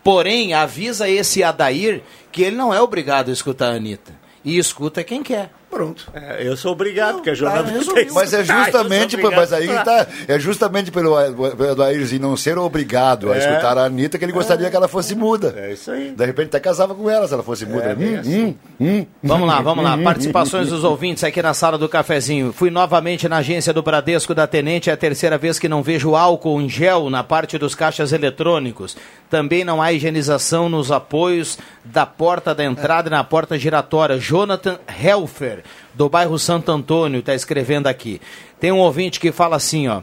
Porém, 0.02 0.54
avisa 0.54 1.08
esse 1.08 1.44
Adair 1.44 2.02
que 2.30 2.42
ele 2.42 2.56
não 2.56 2.72
é 2.72 2.80
obrigado 2.80 3.28
a 3.28 3.32
escutar 3.32 3.72
a 3.72 3.76
Anitta. 3.76 4.14
E 4.44 4.58
escuta 4.58 5.04
quem 5.04 5.22
quer. 5.22 5.50
Pronto. 5.72 6.06
É, 6.12 6.46
eu 6.46 6.54
sou 6.54 6.72
obrigado, 6.72 7.14
porque 7.14 7.30
a 7.30 7.34
Jona 7.34 7.62
não 7.62 7.82
tem 7.94 8.06
Mas 8.12 8.34
é 8.34 8.44
justamente, 8.44 9.16
Ah, 9.16 9.18
eu 9.18 9.22
sou 9.22 9.32
mas 9.32 9.52
aí 9.54 9.66
tá, 9.68 10.06
é 10.28 10.38
justamente 10.38 10.90
pelo, 10.90 11.14
pelo 11.56 11.82
Ayrzinho 11.82 12.20
não 12.20 12.36
ser 12.36 12.58
obrigado 12.58 13.32
a 13.32 13.36
É. 13.36 13.38
escutar 13.38 13.78
a 13.78 13.84
Anitta 13.86 14.18
que 14.18 14.24
ele 14.24 14.32
gostaria 14.32 14.68
que 14.68 14.76
ela 14.76 14.86
fosse 14.86 15.14
muda. 15.14 15.54
É 15.56 15.72
isso 15.72 15.90
aí. 15.90 16.10
De 16.10 16.26
repente 16.26 16.48
até 16.48 16.60
casava 16.60 16.94
com 16.94 17.08
ela 17.08 17.26
se 17.26 17.32
ela 17.32 17.42
fosse 17.42 17.64
muda. 17.64 17.86
É, 17.86 17.94
Hum, 17.94 18.18
assim. 18.20 18.44
hum, 18.44 18.54
hum. 18.80 19.06
Vamos 19.22 19.48
lá, 19.48 19.62
vamos 19.62 19.82
lá. 19.82 19.96
Participações 19.96 20.68
dos 20.68 20.84
ouvintes 20.84 21.24
aqui 21.24 21.40
na 21.40 21.54
sala 21.54 21.78
do 21.78 21.88
cafezinho. 21.88 22.52
Fui 22.52 22.68
novamente 22.70 23.26
na 23.26 23.38
agência 23.38 23.72
do 23.72 23.82
Bradesco 23.82 24.34
da 24.34 24.46
Tenente, 24.46 24.90
é 24.90 24.92
a 24.92 24.96
terceira 24.96 25.38
vez 25.38 25.58
que 25.58 25.68
não 25.70 25.82
vejo 25.82 26.14
álcool 26.14 26.60
em 26.60 26.68
gel 26.68 27.08
na 27.08 27.24
parte 27.24 27.56
dos 27.56 27.74
caixas 27.74 28.12
eletrônicos. 28.12 28.94
Também 29.32 29.64
não 29.64 29.80
há 29.80 29.90
higienização 29.90 30.68
nos 30.68 30.92
apoios 30.92 31.58
da 31.82 32.04
porta 32.04 32.54
da 32.54 32.62
entrada 32.62 33.08
e 33.08 33.10
na 33.10 33.24
porta 33.24 33.58
giratória. 33.58 34.18
Jonathan 34.18 34.78
Helfer, 35.02 35.64
do 35.94 36.06
bairro 36.06 36.38
Santo 36.38 36.70
Antônio, 36.70 37.20
está 37.20 37.34
escrevendo 37.34 37.86
aqui. 37.86 38.20
Tem 38.60 38.70
um 38.70 38.80
ouvinte 38.80 39.18
que 39.18 39.32
fala 39.32 39.56
assim, 39.56 39.88
ó. 39.88 40.02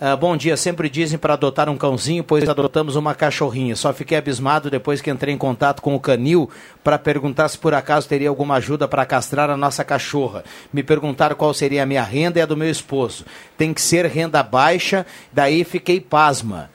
Ah, 0.00 0.16
bom 0.16 0.34
dia, 0.34 0.56
sempre 0.56 0.88
dizem 0.88 1.18
para 1.18 1.34
adotar 1.34 1.68
um 1.68 1.76
cãozinho, 1.76 2.24
pois 2.24 2.48
adotamos 2.48 2.96
uma 2.96 3.14
cachorrinha. 3.14 3.76
Só 3.76 3.92
fiquei 3.92 4.16
abismado 4.16 4.70
depois 4.70 5.02
que 5.02 5.10
entrei 5.10 5.34
em 5.34 5.36
contato 5.36 5.82
com 5.82 5.94
o 5.94 6.00
canil 6.00 6.48
para 6.82 6.98
perguntar 6.98 7.50
se 7.50 7.58
por 7.58 7.74
acaso 7.74 8.08
teria 8.08 8.30
alguma 8.30 8.54
ajuda 8.54 8.88
para 8.88 9.04
castrar 9.04 9.50
a 9.50 9.58
nossa 9.58 9.84
cachorra. 9.84 10.42
Me 10.72 10.82
perguntaram 10.82 11.36
qual 11.36 11.52
seria 11.52 11.82
a 11.82 11.86
minha 11.86 12.02
renda 12.02 12.38
e 12.38 12.42
a 12.42 12.46
do 12.46 12.56
meu 12.56 12.70
esposo. 12.70 13.26
Tem 13.58 13.74
que 13.74 13.82
ser 13.82 14.06
renda 14.06 14.42
baixa, 14.42 15.04
daí 15.30 15.64
fiquei 15.64 16.00
pasma. 16.00 16.70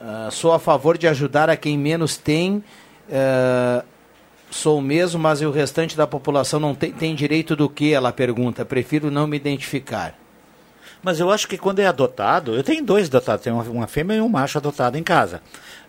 Ah, 0.00 0.28
sou 0.32 0.52
a 0.52 0.58
favor 0.58 0.96
de 0.96 1.06
ajudar 1.06 1.50
a 1.50 1.56
quem 1.56 1.76
menos 1.76 2.16
tem. 2.16 2.64
ah, 3.12 3.84
sou 4.50 4.78
o 4.78 4.82
mesmo, 4.82 5.20
mas 5.20 5.40
o 5.42 5.50
restante 5.50 5.96
da 5.96 6.06
população 6.06 6.58
não 6.58 6.74
tem, 6.74 6.90
tem 6.90 7.14
direito 7.14 7.54
do 7.54 7.68
que? 7.68 7.92
Ela 7.92 8.12
pergunta. 8.12 8.64
Prefiro 8.64 9.10
não 9.10 9.26
me 9.26 9.36
identificar. 9.36 10.14
Mas 11.02 11.18
eu 11.18 11.30
acho 11.30 11.48
que 11.48 11.56
quando 11.56 11.78
é 11.78 11.86
adotado, 11.86 12.54
eu 12.54 12.62
tenho 12.62 12.84
dois 12.84 13.08
adotados, 13.08 13.42
tenho 13.42 13.56
uma 13.56 13.86
fêmea 13.86 14.16
e 14.16 14.20
um 14.20 14.28
macho 14.28 14.58
adotado 14.58 14.98
em 14.98 15.02
casa. 15.02 15.40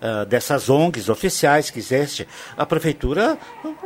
Ah, 0.04 0.24
dessas 0.26 0.68
ONGs 0.68 1.10
oficiais 1.10 1.70
que 1.70 1.78
existe, 1.78 2.28
a 2.58 2.66
prefeitura 2.66 3.38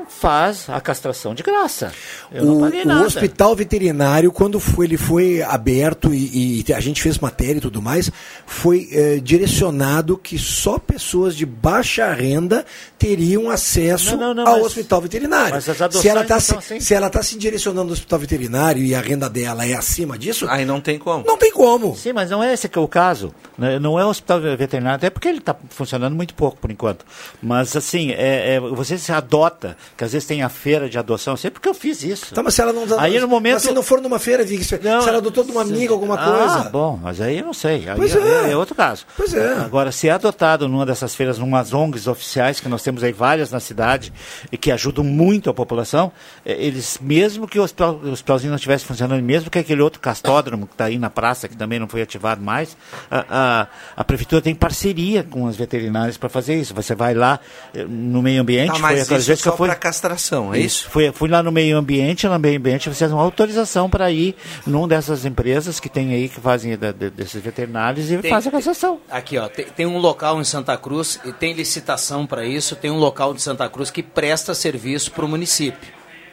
faz 0.07 0.69
a 0.69 0.79
castração 0.79 1.33
de 1.35 1.43
graça. 1.43 1.91
Eu 2.31 2.45
não 2.45 2.53
o, 2.61 3.01
o 3.01 3.05
hospital 3.05 3.53
veterinário, 3.55 4.31
quando 4.31 4.57
foi, 4.59 4.85
ele 4.85 4.95
foi 4.95 5.41
aberto 5.41 6.13
e, 6.13 6.63
e 6.67 6.73
a 6.73 6.79
gente 6.79 7.01
fez 7.01 7.17
matéria 7.19 7.57
e 7.57 7.61
tudo 7.61 7.81
mais, 7.81 8.09
foi 8.45 8.87
eh, 8.91 9.19
direcionado 9.21 10.17
que 10.17 10.37
só 10.37 10.77
pessoas 10.79 11.35
de 11.35 11.45
baixa 11.45 12.11
renda 12.13 12.65
teriam 12.97 13.49
acesso 13.49 14.15
Não, 14.15 14.33
não, 14.33 14.45
não, 14.45 14.47
ao 14.47 14.57
mas- 14.57 14.65
hospital 14.67 15.01
veterinário. 15.01 15.53
mas 15.55 15.67
as 15.67 15.81
adoções 15.81 16.01
se 16.01 16.07
ela 16.09 16.21
está 16.21 16.39
se, 16.39 16.55
assim. 16.55 16.79
se 16.79 16.93
ela 16.93 17.09
tá 17.09 17.21
se 17.23 17.37
direcionando 17.37 17.89
ao 17.89 17.93
hospital 17.93 18.19
veterinário 18.19 18.81
e 18.83 18.95
a 18.95 19.01
renda 19.01 19.29
dela 19.29 19.65
é 19.65 19.73
acima 19.73 20.17
disso, 20.17 20.45
Aí 20.49 20.63
não 20.65 20.79
tem 20.79 20.97
como. 20.97 21.25
não 21.25 21.37
tem 21.37 21.51
como. 21.51 21.95
Sim, 21.95 22.13
mas 22.13 22.29
não 22.29 22.41
é 22.43 22.53
esse 22.53 22.69
que 22.69 22.77
é 22.77 22.81
o 22.81 22.87
caso. 22.87 23.33
né? 23.57 23.79
Não 23.79 23.99
é 23.99 24.05
o 24.05 24.09
hospital 24.09 24.39
veterinário, 24.39 24.95
até 24.95 25.09
porque 25.09 25.27
ele 25.27 25.39
está 25.39 25.55
funcionando 25.69 26.04
muito 26.13 26.33
pouco 26.35 26.57
por 26.57 26.69
enquanto. 26.69 27.05
Mas 27.41 27.75
assim, 27.75 28.11
é, 28.11 28.55
é, 28.55 28.59
você 28.59 28.97
se 28.97 29.11
adota, 29.11 29.75
que 29.97 30.03
às 30.03 30.11
vezes 30.11 30.27
tem 30.27 30.43
a 30.43 30.49
feira 30.49 30.89
de 30.89 30.97
adoção, 30.97 31.33
eu 31.33 31.37
sei 31.37 31.49
porque 31.49 31.67
eu 31.67 31.73
fiz 31.73 32.03
isso. 32.03 32.33
Tá, 32.33 32.43
mas 32.43 32.53
se 32.53 32.61
ela 32.61 32.73
não 32.73 32.85
Aí 32.99 33.19
no 33.19 33.27
momento. 33.27 33.53
mas 33.53 33.63
se 33.63 33.71
não 33.71 33.83
for 33.83 34.01
numa 34.01 34.19
feira, 34.19 34.43
Vicky, 34.43 34.63
se, 34.63 34.77
se 34.77 34.87
ela 34.87 35.17
adotou 35.17 35.43
de 35.43 35.51
uma 35.51 35.61
amiga 35.61 35.93
alguma 35.93 36.17
coisa. 36.17 36.59
Ah, 36.59 36.69
bom, 36.69 36.99
mas 37.01 37.21
aí 37.21 37.39
eu 37.39 37.45
não 37.45 37.53
sei. 37.53 37.89
Aí, 37.89 37.95
Pois 37.95 38.15
aí 38.15 38.49
é. 38.49 38.51
é. 38.51 38.57
outro 38.57 38.75
caso. 38.75 39.05
Pois 39.15 39.33
é. 39.33 39.53
Agora, 39.53 39.91
se 39.91 40.07
é 40.07 40.11
adotado 40.11 40.67
numa 40.67 40.85
dessas 40.85 41.15
feiras, 41.15 41.37
numas 41.39 41.73
ONGs 41.73 42.07
oficiais, 42.07 42.59
que 42.59 42.67
nós 42.69 42.83
temos 42.83 43.03
aí 43.03 43.11
várias 43.11 43.51
na 43.51 43.59
cidade, 43.59 44.11
e 44.51 44.57
que 44.57 44.71
ajudam 44.71 45.03
muito 45.03 45.49
a 45.49 45.53
população, 45.53 46.11
eh, 46.45 46.55
eles, 46.57 46.99
mesmo 47.01 47.47
que 47.47 47.59
o, 47.59 47.63
hospital, 47.63 47.99
o 48.03 48.11
hospitalzinho 48.11 48.49
não 48.49 48.55
estivesse 48.55 48.85
funcionando, 48.85 49.21
mesmo 49.23 49.49
que 49.49 49.59
aquele 49.59 49.81
outro 49.81 49.99
castódromo 49.99 50.67
que 50.67 50.73
está 50.73 50.85
aí 50.85 50.97
na 50.97 51.09
praça, 51.09 51.47
que 51.47 51.55
também 51.55 51.79
não 51.79 51.87
foi 51.87 52.01
ativado 52.01 52.41
mais, 52.41 52.75
a, 53.09 53.25
a, 53.29 53.67
a 53.97 54.03
prefeitura 54.03 54.41
tem 54.41 54.53
parceria 54.53 55.23
com 55.23 55.47
as 55.47 55.55
veterinárias 55.55 55.94
para 56.19 56.29
fazer 56.29 56.55
isso. 56.55 56.73
Você 56.73 56.93
vai 56.95 57.13
lá 57.13 57.39
eh, 57.73 57.83
no 57.87 58.21
meio 58.21 58.41
ambiente, 58.41 58.71
foi 58.71 58.79
mas 58.81 59.01
aquelas 59.01 59.21
isso 59.23 59.27
vezes 59.27 59.41
que 59.43 59.49
só 59.49 59.53
eu 59.53 59.57
fui. 59.57 59.67
para 59.67 59.75
castração, 59.75 60.53
é 60.53 60.59
isso? 60.59 60.89
Fui, 60.89 61.11
fui 61.11 61.29
lá 61.29 61.41
no 61.41 61.51
meio 61.51 61.77
ambiente, 61.77 62.27
no 62.27 62.37
meio 62.39 62.57
ambiente 62.57 62.89
vocês 62.89 63.09
dão 63.09 63.19
autorização 63.19 63.89
para 63.89 64.11
ir 64.11 64.35
num 64.65 64.87
dessas 64.87 65.25
empresas 65.25 65.79
que 65.79 65.89
tem 65.89 66.13
aí, 66.13 66.29
que 66.29 66.39
fazem 66.39 66.77
da- 66.77 66.91
de- 66.91 67.09
desses 67.09 67.41
veterinários 67.41 68.11
e 68.11 68.17
Tem- 68.17 68.29
fazem 68.31 68.49
a 68.49 68.51
castração. 68.51 68.99
Aqui, 69.09 69.37
ó, 69.37 69.47
tem, 69.47 69.65
tem 69.65 69.85
um 69.85 69.97
local 69.97 70.39
em 70.39 70.43
Santa 70.43 70.75
Cruz, 70.77 71.19
e 71.25 71.31
tem 71.31 71.53
licitação 71.53 72.25
para 72.27 72.45
isso, 72.45 72.75
tem 72.75 72.91
um 72.91 72.97
local 72.97 73.33
de 73.33 73.41
Santa 73.41 73.67
Cruz 73.69 73.89
que 73.89 74.03
presta 74.03 74.53
serviço 74.53 75.11
para 75.11 75.25
o 75.25 75.27
município, 75.27 75.89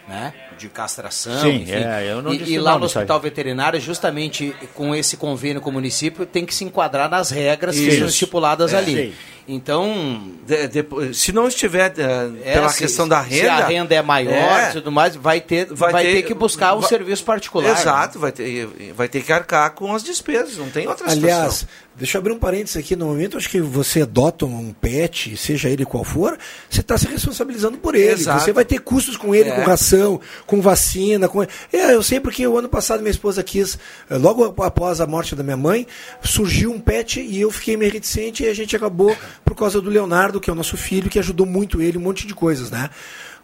né? 0.08 0.32
De 0.58 0.68
castração, 0.68 1.40
Sim, 1.40 1.62
enfim. 1.62 1.72
é, 1.72 2.06
eu 2.08 2.22
não 2.22 2.32
e, 2.32 2.38
disse 2.38 2.52
e 2.52 2.58
lá 2.58 2.72
não 2.72 2.80
no 2.80 2.84
hospital 2.86 3.18
veterinário, 3.18 3.80
justamente 3.80 4.54
com 4.74 4.94
esse 4.94 5.16
convênio 5.16 5.60
com 5.60 5.70
o 5.70 5.72
município, 5.72 6.24
tem 6.24 6.44
que 6.46 6.54
se 6.54 6.62
enquadrar 6.64 7.08
nas 7.10 7.30
regras 7.30 7.74
que 7.74 7.88
Isso. 7.88 7.98
são 7.98 8.06
estipuladas 8.06 8.72
É. 8.72 8.78
ali. 8.78 8.94
Sim. 9.08 9.12
Então, 9.48 10.22
De- 10.46 10.68
depois- 10.68 11.16
se 11.18 11.32
não 11.32 11.48
estiver 11.48 11.92
eh, 11.98 12.30
é, 12.44 12.52
pela 12.54 12.68
se- 12.68 12.78
questão 12.78 13.08
da 13.08 13.22
se 13.24 13.30
renda. 13.30 13.52
a 13.54 13.66
renda 13.66 13.94
é 13.94 14.02
maior 14.02 14.32
É. 14.60 14.70
e 14.70 14.72
tudo 14.72 14.90
mais, 14.92 15.16
vai 15.16 15.40
ter, 15.40 15.66
vai, 15.72 16.02
ter, 16.04 16.22
que 16.22 16.34
buscar 16.34 16.74
um 16.74 16.80
vai- 16.80 16.88
serviço 16.88 17.24
particular. 17.24 17.78
Exato, 17.78 18.18
vai 18.18 18.30
ter, 18.32 18.66
vai 18.96 19.08
ter 19.08 19.22
que 19.22 19.32
arcar 19.32 19.72
com 19.72 19.94
as 19.94 20.02
despesas, 20.02 20.56
não 20.56 20.70
tem 20.70 20.86
outra 20.86 21.10
Aliás, 21.10 21.54
situação. 21.54 21.68
deixa 21.96 22.16
eu 22.16 22.20
abrir 22.20 22.32
um 22.32 22.38
parênteses 22.38 22.76
aqui. 22.76 22.94
No 22.96 23.06
momento 23.06 23.36
acho 23.36 23.48
que 23.48 23.60
você 23.60 24.02
adota 24.02 24.46
um 24.46 24.72
pet, 24.72 25.36
seja 25.36 25.68
ele 25.68 25.84
qual 25.84 26.04
for, 26.04 26.38
você 26.70 26.80
está 26.80 26.96
se 26.96 27.06
responsabilizando 27.08 27.78
por 27.78 27.94
ele. 27.94 28.12
Exato. 28.12 28.40
Você 28.44 28.52
vai 28.52 28.64
ter 28.64 28.78
custos 28.80 29.16
com 29.16 29.34
ele, 29.34 29.50
É. 29.50 29.54
com 29.56 29.62
ração, 29.62 30.20
com 30.46 30.60
vacina. 30.60 31.28
Com... 31.28 31.42
É, 31.42 31.94
eu 31.94 32.02
sei 32.02 32.20
porque 32.20 32.46
o 32.46 32.56
ano 32.58 32.68
passado 32.68 33.00
minha 33.00 33.10
esposa 33.10 33.42
quis, 33.42 33.78
eh, 34.08 34.16
logo 34.16 34.44
após 34.62 35.00
a 35.00 35.06
morte 35.06 35.34
da 35.34 35.42
minha 35.42 35.56
mãe, 35.56 35.86
surgiu 36.22 36.72
um 36.72 36.78
pet 36.80 37.20
e 37.20 37.40
eu 37.40 37.50
fiquei 37.50 37.76
meio 37.76 37.92
reticente 37.92 38.44
e 38.44 38.48
a 38.48 38.54
gente 38.54 38.74
acabou 38.76 39.16
por 39.44 39.54
causa 39.56 39.80
do 39.80 39.90
Leonardo, 39.90 40.40
que 40.40 40.48
é 40.50 40.52
o 40.52 40.56
nosso 40.56 40.76
filho, 40.76 41.10
que 41.10 41.18
ajudou 41.18 41.46
muito 41.46 41.80
ele, 41.82 41.98
um 41.98 42.02
monte 42.02 42.26
de 42.26 42.34
coisas, 42.34 42.70
né? 42.70 42.90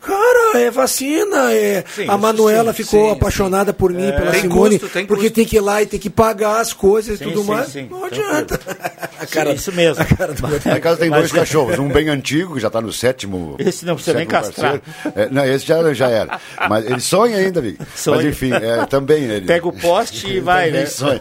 Cara, 0.00 0.58
é 0.60 0.70
vacina, 0.70 1.52
é. 1.52 1.84
Sim, 1.94 2.06
a 2.08 2.16
Manuela 2.16 2.72
sim, 2.72 2.84
ficou 2.84 3.06
sim, 3.10 3.16
apaixonada 3.16 3.72
por 3.72 3.92
mim, 3.92 4.06
É. 4.06 4.12
pela 4.12 4.30
Tem 4.30 4.42
Simone, 4.42 4.78
custo, 4.78 4.92
tem 4.94 5.04
porque 5.06 5.24
custo. 5.24 5.34
tem 5.34 5.44
que 5.44 5.56
ir 5.56 5.60
lá 5.60 5.82
e 5.82 5.86
tem 5.86 5.98
que 5.98 6.08
pagar 6.08 6.60
as 6.60 6.72
coisas 6.72 7.20
e 7.20 7.24
tudo 7.24 7.42
mais. 7.42 7.74
Não 7.90 8.04
adianta. 8.04 8.60
A 9.20 9.26
cara- 9.26 9.52
isso 9.52 9.72
mesmo. 9.72 10.02
a 10.02 10.06
cara 10.06 10.32
do- 10.34 10.42
Lá 10.42 10.76
em 10.78 10.80
casa 10.80 10.96
tem 10.98 11.10
Mas- 11.10 11.20
dois 11.20 11.32
cachorros, 11.32 11.78
um 11.78 11.88
bem 11.88 12.08
antigo, 12.08 12.54
que 12.54 12.60
já 12.60 12.68
está 12.68 12.80
no 12.80 12.92
sétimo. 12.92 13.56
Esse 13.58 13.84
não 13.84 13.94
precisa 13.94 14.16
nem 14.16 14.26
castrar. 14.26 14.80
É, 15.14 15.28
não, 15.30 15.44
esse 15.44 15.66
já, 15.66 15.92
já 15.94 16.08
era. 16.08 16.40
Mas 16.68 16.84
ele 16.86 17.00
sonha 17.00 17.36
ainda, 17.36 17.60
Vic. 17.60 17.78
Sonha. 17.94 18.16
Mas 18.18 18.26
enfim, 18.26 18.52
é, 18.52 18.86
também 18.86 19.24
ele. 19.24 19.46
Pega 19.46 19.66
o 19.68 19.72
poste 19.72 20.28
e 20.28 20.40
vai, 20.40 20.70
né? 20.70 20.86
sonha. 20.86 21.20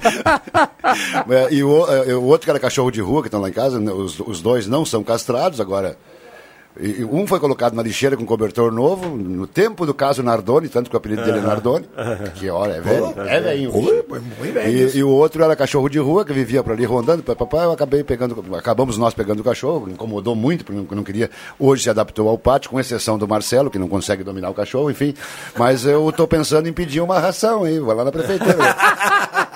É, 1.29 1.53
e 1.53 1.63
o, 1.63 1.85
é, 1.87 2.13
o 2.15 2.23
outro 2.23 2.45
que 2.45 2.49
era 2.49 2.59
cachorro 2.59 2.91
de 2.91 3.01
rua, 3.01 3.21
que 3.21 3.27
estão 3.27 3.41
lá 3.41 3.49
em 3.49 3.53
casa, 3.53 3.79
os, 3.79 4.19
os 4.19 4.41
dois 4.41 4.67
não 4.67 4.85
são 4.85 5.03
castrados 5.03 5.59
agora. 5.59 5.97
E- 6.79 7.03
um 7.03 7.25
foi 7.27 7.39
colocado 7.39 7.73
na 7.73 7.81
lixeira 7.83 8.15
com 8.17 8.25
cobertor 8.25 8.71
novo, 8.71 9.09
no 9.17 9.47
tempo 9.47 9.85
do 9.85 9.93
caso 9.93 10.21
Nardoni, 10.21 10.67
tanto 10.69 10.89
que 10.89 10.95
o 10.95 10.97
apelido 10.97 11.23
dele 11.23 11.39
é 11.39 11.41
Nardoni, 11.41 11.85
que 12.35 12.49
olha, 12.49 12.73
é 12.73 12.81
velho, 12.81 13.05
é. 13.07 13.13
Pô, 13.13 13.21
é 13.21 13.39
velho 13.39 13.69
isso. 14.87 14.97
E, 14.97 14.99
e 14.99 15.03
o 15.03 15.09
outro 15.09 15.43
era 15.43 15.55
cachorro 15.55 15.89
de 15.89 15.99
rua, 15.99 16.23
que 16.25 16.33
vivia 16.33 16.61
por 16.63 16.73
ali 16.73 16.85
rondando. 16.85 17.23
Papai, 17.23 17.65
eu 17.65 17.71
acabei 17.71 18.03
pegando, 18.03 18.43
acabamos 18.55 18.97
nós 18.97 19.13
pegando 19.13 19.39
o 19.39 19.43
cachorro, 19.43 19.89
incomodou 19.89 20.35
muito, 20.35 20.63
porque 20.65 20.79
não, 20.79 20.97
não 20.97 21.03
queria. 21.03 21.29
Hoje 21.59 21.83
se 21.83 21.89
adaptou 21.89 22.29
ao 22.29 22.37
pátio, 22.37 22.69
com 22.69 22.79
exceção 22.79 23.17
do 23.17 23.27
Marcelo, 23.27 23.69
que 23.69 23.79
não 23.79 23.87
consegue 23.87 24.23
dominar 24.23 24.49
o 24.49 24.53
cachorro, 24.53 24.91
enfim. 24.91 25.13
Mas 25.57 25.85
eu 25.85 26.07
estou 26.09 26.27
pensando 26.27 26.67
em 26.67 26.73
pedir 26.73 27.01
uma 27.01 27.19
ração, 27.19 27.67
hein? 27.67 27.79
Vou 27.79 27.93
lá 27.93 28.03
na 28.03 28.11
prefeitura. 28.11 28.55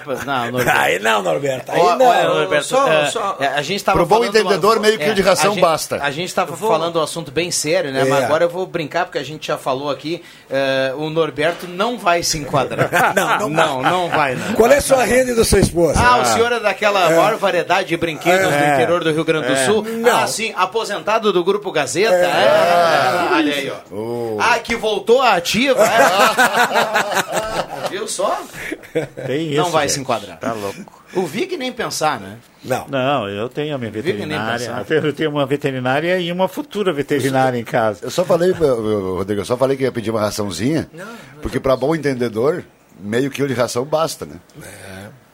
Tá, 0.00 0.24
não, 0.24 0.46
Norberto. 0.52 0.78
Aí 0.80 0.98
não, 0.98 1.22
Norberto. 1.22 1.72
Aí 1.72 1.82
não. 1.98 2.06
olha, 2.06 2.28
Norberto, 2.28 2.66
Só- 2.66 2.88
é, 2.92 3.06
só- 3.06 3.36
é, 3.40 3.46
a 3.48 3.62
gente 3.62 3.76
estava 3.76 3.98
Pro 3.98 4.06
bom 4.06 4.16
falando 4.16 4.36
entendedor, 4.36 4.80
meio 4.80 4.98
quilo 4.98 5.14
de 5.14 5.22
ração 5.22 5.52
a 5.52 5.54
gente- 5.54 5.62
basta. 5.62 5.98
A 6.02 6.10
gente 6.10 6.28
estava 6.28 6.54
vou- 6.54 6.70
falando 6.70 6.98
um 6.98 7.02
assunto 7.02 7.30
bem 7.30 7.50
sério, 7.50 7.92
né? 7.92 8.02
É. 8.02 8.04
Mas 8.04 8.24
agora 8.24 8.44
eu 8.44 8.48
vou 8.48 8.66
brincar 8.66 9.04
porque 9.06 9.18
a 9.18 9.24
gente 9.24 9.46
já 9.46 9.56
falou 9.58 9.90
aqui. 9.90 10.22
é, 10.50 10.92
o 10.96 11.08
Norberto 11.10 11.66
não 11.66 11.98
vai 11.98 12.22
se 12.22 12.38
enquadrar. 12.38 12.90
Não, 13.14 13.38
não 13.38 13.48
não, 13.50 13.82
não 13.82 14.08
vai. 14.08 14.34
Não. 14.34 14.54
Qual 14.54 14.70
é 14.70 14.78
a 14.78 14.80
sua 14.80 15.04
renda 15.04 15.32
e 15.32 15.34
da 15.34 15.44
sua 15.44 15.58
esposa? 15.60 15.98
Ah, 16.00 16.18
o 16.18 16.24
senhor 16.26 16.50
é 16.52 16.60
daquela 16.60 17.08
maior 17.08 17.36
variedade 17.36 17.88
de 17.88 17.96
brinquedos 17.96 18.46
do 18.48 18.54
É. 18.54 18.74
interior 18.74 19.02
do 19.04 19.12
Rio 19.12 19.24
Grande 19.24 19.48
do 19.48 19.52
É. 19.54 19.66
Sul? 19.66 19.82
Não. 19.82 20.22
Ah, 20.22 20.26
sim, 20.26 20.52
aposentado 20.56 21.32
do 21.32 21.42
Grupo 21.44 21.70
Gazeta? 21.72 22.14
É. 22.14 23.28
Olha 23.34 23.54
aí, 23.54 23.70
ó. 23.70 24.36
Ah, 24.40 24.58
que 24.58 24.74
voltou 24.76 25.20
à 25.22 25.34
ativa? 25.34 25.82
É. 25.84 27.88
Viu 27.90 28.06
só? 28.08 28.38
Tem 29.26 29.50
Não 29.54 29.64
isso, 29.64 29.72
vai 29.82 29.88
gente. 29.88 29.94
se 29.94 30.00
enquadrar. 30.00 30.38
Tá 30.38 30.52
louco. 30.52 31.02
O 31.14 31.26
Vig 31.26 31.56
nem 31.56 31.72
pensar, 31.72 32.18
né? 32.18 32.38
Não. 32.64 32.88
Não, 32.88 33.28
eu 33.28 33.48
tenho 33.48 33.74
a 33.74 33.78
minha 33.78 33.90
veterinária. 33.90 34.84
pensar. 34.84 34.94
Eu 34.94 35.12
tenho 35.12 35.30
uma 35.30 35.44
veterinária 35.44 36.18
e 36.18 36.32
uma 36.32 36.48
futura 36.48 36.92
veterinária 36.92 37.58
em 37.58 37.64
casa. 37.64 38.06
Eu 38.06 38.10
só 38.10 38.24
falei, 38.24 38.50
Rodrigo, 38.52 39.40
eu 39.40 39.44
só 39.44 39.56
falei 39.56 39.76
que 39.76 39.82
ia 39.82 39.92
pedir 39.92 40.10
uma 40.10 40.20
raçãozinha, 40.20 40.90
porque 41.40 41.60
para 41.60 41.76
bom 41.76 41.94
entendedor, 41.94 42.64
meio 42.98 43.30
quilo 43.30 43.48
de 43.48 43.54
ração 43.54 43.84
basta, 43.84 44.24
né? 44.24 44.36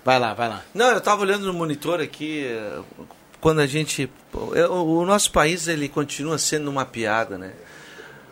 Vai 0.04 0.18
lá, 0.18 0.34
vai 0.34 0.48
lá. 0.48 0.62
Não, 0.74 0.90
eu 0.90 0.98
estava 0.98 1.20
olhando 1.22 1.46
no 1.46 1.52
monitor 1.52 2.00
aqui, 2.00 2.46
quando 3.40 3.60
a 3.60 3.66
gente... 3.66 4.10
é, 4.54 4.66
o 4.66 5.04
nosso 5.04 5.30
país, 5.30 5.68
ele 5.68 5.88
continua 5.88 6.38
sendo 6.38 6.70
uma 6.70 6.84
piada, 6.84 7.36
né? 7.38 7.52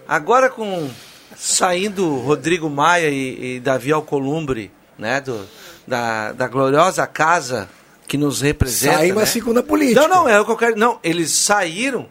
Agora 0.08 0.48
com... 0.48 0.88
Saindo 1.36 2.18
Rodrigo 2.20 2.70
Maia 2.70 3.10
e, 3.10 3.56
e 3.56 3.60
Davi 3.60 3.92
Alcolumbre, 3.92 4.70
né? 4.98 5.20
Do, 5.20 5.46
da, 5.87 6.32
da 6.32 6.49
gloriosa 6.49 7.07
casa 7.07 7.68
que 8.09 8.16
nos 8.16 8.41
representa. 8.41 8.99
Saímos 8.99 9.34
né? 9.34 9.61
a 9.61 9.62
política. 9.62 10.01
Não, 10.01 10.09
não, 10.09 10.28
é 10.28 10.41
o 10.41 10.45
que 10.45 10.51
eu 10.53 10.57
quero... 10.57 10.76
Não, 10.78 10.99
eles 11.03 11.32
saíram, 11.32 12.07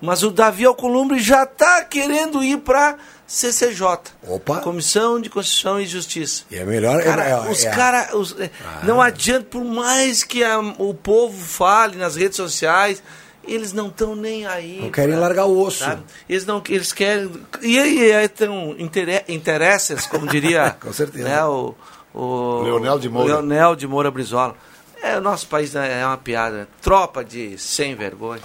mas 0.00 0.22
o 0.22 0.30
Davi 0.30 0.64
Alcolumbre 0.64 1.18
já 1.18 1.44
está 1.44 1.82
querendo 1.84 2.42
ir 2.42 2.58
para 2.58 2.96
CCJ. 3.26 3.98
Opa. 4.26 4.60
Comissão 4.60 5.20
de 5.20 5.28
Constituição 5.30 5.80
e 5.80 5.86
Justiça. 5.86 6.44
E 6.50 6.56
é 6.56 6.64
melhor... 6.64 7.02
Cara, 7.02 7.24
é, 7.26 7.30
é, 7.30 7.50
os 7.50 7.64
é- 7.64 7.70
cara, 7.70 8.16
os- 8.16 8.34
é, 8.38 8.50
não 8.82 9.00
adianta, 9.00 9.46
por 9.50 9.64
mais 9.64 10.22
que 10.24 10.42
a- 10.44 10.58
o 10.60 10.92
povo 10.94 11.36
fale 11.44 11.96
nas 11.96 12.16
redes 12.16 12.36
sociais, 12.36 13.02
eles 13.46 13.72
não 13.72 13.88
estão 13.88 14.14
nem 14.14 14.46
aí. 14.46 14.78
Não 14.82 14.90
querem 14.90 15.12
pra- 15.12 15.20
largar 15.20 15.46
o 15.46 15.58
osso. 15.58 15.78
sabe? 15.84 16.02
Eles 16.28 16.44
não, 16.44 16.62
eles 16.68 16.92
querem. 16.92 17.30
E 17.62 17.78
aí 17.78 18.12
aí 18.12 18.28
tem 18.28 18.76
intere, 18.78 19.24
interesses, 19.28 20.06
como 20.06 20.26
diria 20.26 20.76
Com 20.80 20.92
certeza. 20.92 21.24
né, 21.28 21.42
o, 21.44 21.74
o 22.18 22.62
Leonel 22.62 22.98
de 22.98 23.08
Moura. 23.08 23.34
Leonel 23.34 23.76
de 23.76 23.86
Moura 23.86 24.10
Brizola. 24.10 24.54
É, 25.02 25.16
o 25.16 25.20
nosso 25.20 25.46
país 25.46 25.74
né, 25.74 26.00
é 26.00 26.06
uma 26.06 26.16
piada. 26.16 26.56
né? 26.56 26.66
Tropa 26.82 27.24
de 27.24 27.56
sem 27.56 27.94
vergonha. 27.94 28.42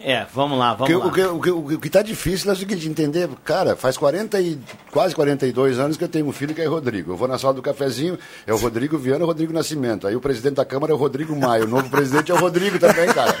É, 0.00 0.24
vamos 0.32 0.56
lá, 0.56 0.74
O 0.78 0.84
que, 0.84 0.92
vamos 0.92 1.08
o, 1.08 1.12
que, 1.12 1.22
o, 1.22 1.40
que, 1.40 1.74
o 1.74 1.80
que 1.80 1.90
tá 1.90 2.02
difícil 2.02 2.48
é 2.48 2.54
o 2.54 2.56
seguinte, 2.56 2.88
entender, 2.88 3.28
cara, 3.44 3.74
faz 3.74 3.96
40 3.96 4.40
e 4.40 4.56
quase 4.92 5.12
42 5.12 5.76
anos 5.80 5.96
que 5.96 6.04
eu 6.04 6.08
tenho 6.08 6.24
um 6.28 6.30
filho 6.30 6.54
que 6.54 6.60
é 6.60 6.66
Rodrigo. 6.66 7.12
Eu 7.12 7.16
vou 7.16 7.26
na 7.26 7.36
sala 7.36 7.54
do 7.54 7.60
cafezinho, 7.62 8.16
é 8.46 8.54
o 8.54 8.56
Rodrigo 8.56 8.96
Viana, 8.96 9.24
o 9.24 9.26
Rodrigo 9.26 9.52
Nascimento. 9.52 10.06
Aí 10.06 10.14
o 10.14 10.20
presidente 10.20 10.54
da 10.54 10.64
Câmara 10.64 10.92
é 10.92 10.94
o 10.94 10.98
Rodrigo 10.98 11.34
Maia, 11.34 11.64
o 11.64 11.66
novo 11.66 11.90
presidente 11.90 12.30
é 12.30 12.34
o 12.34 12.38
Rodrigo 12.38 12.78
também, 12.78 13.08
cara. 13.12 13.34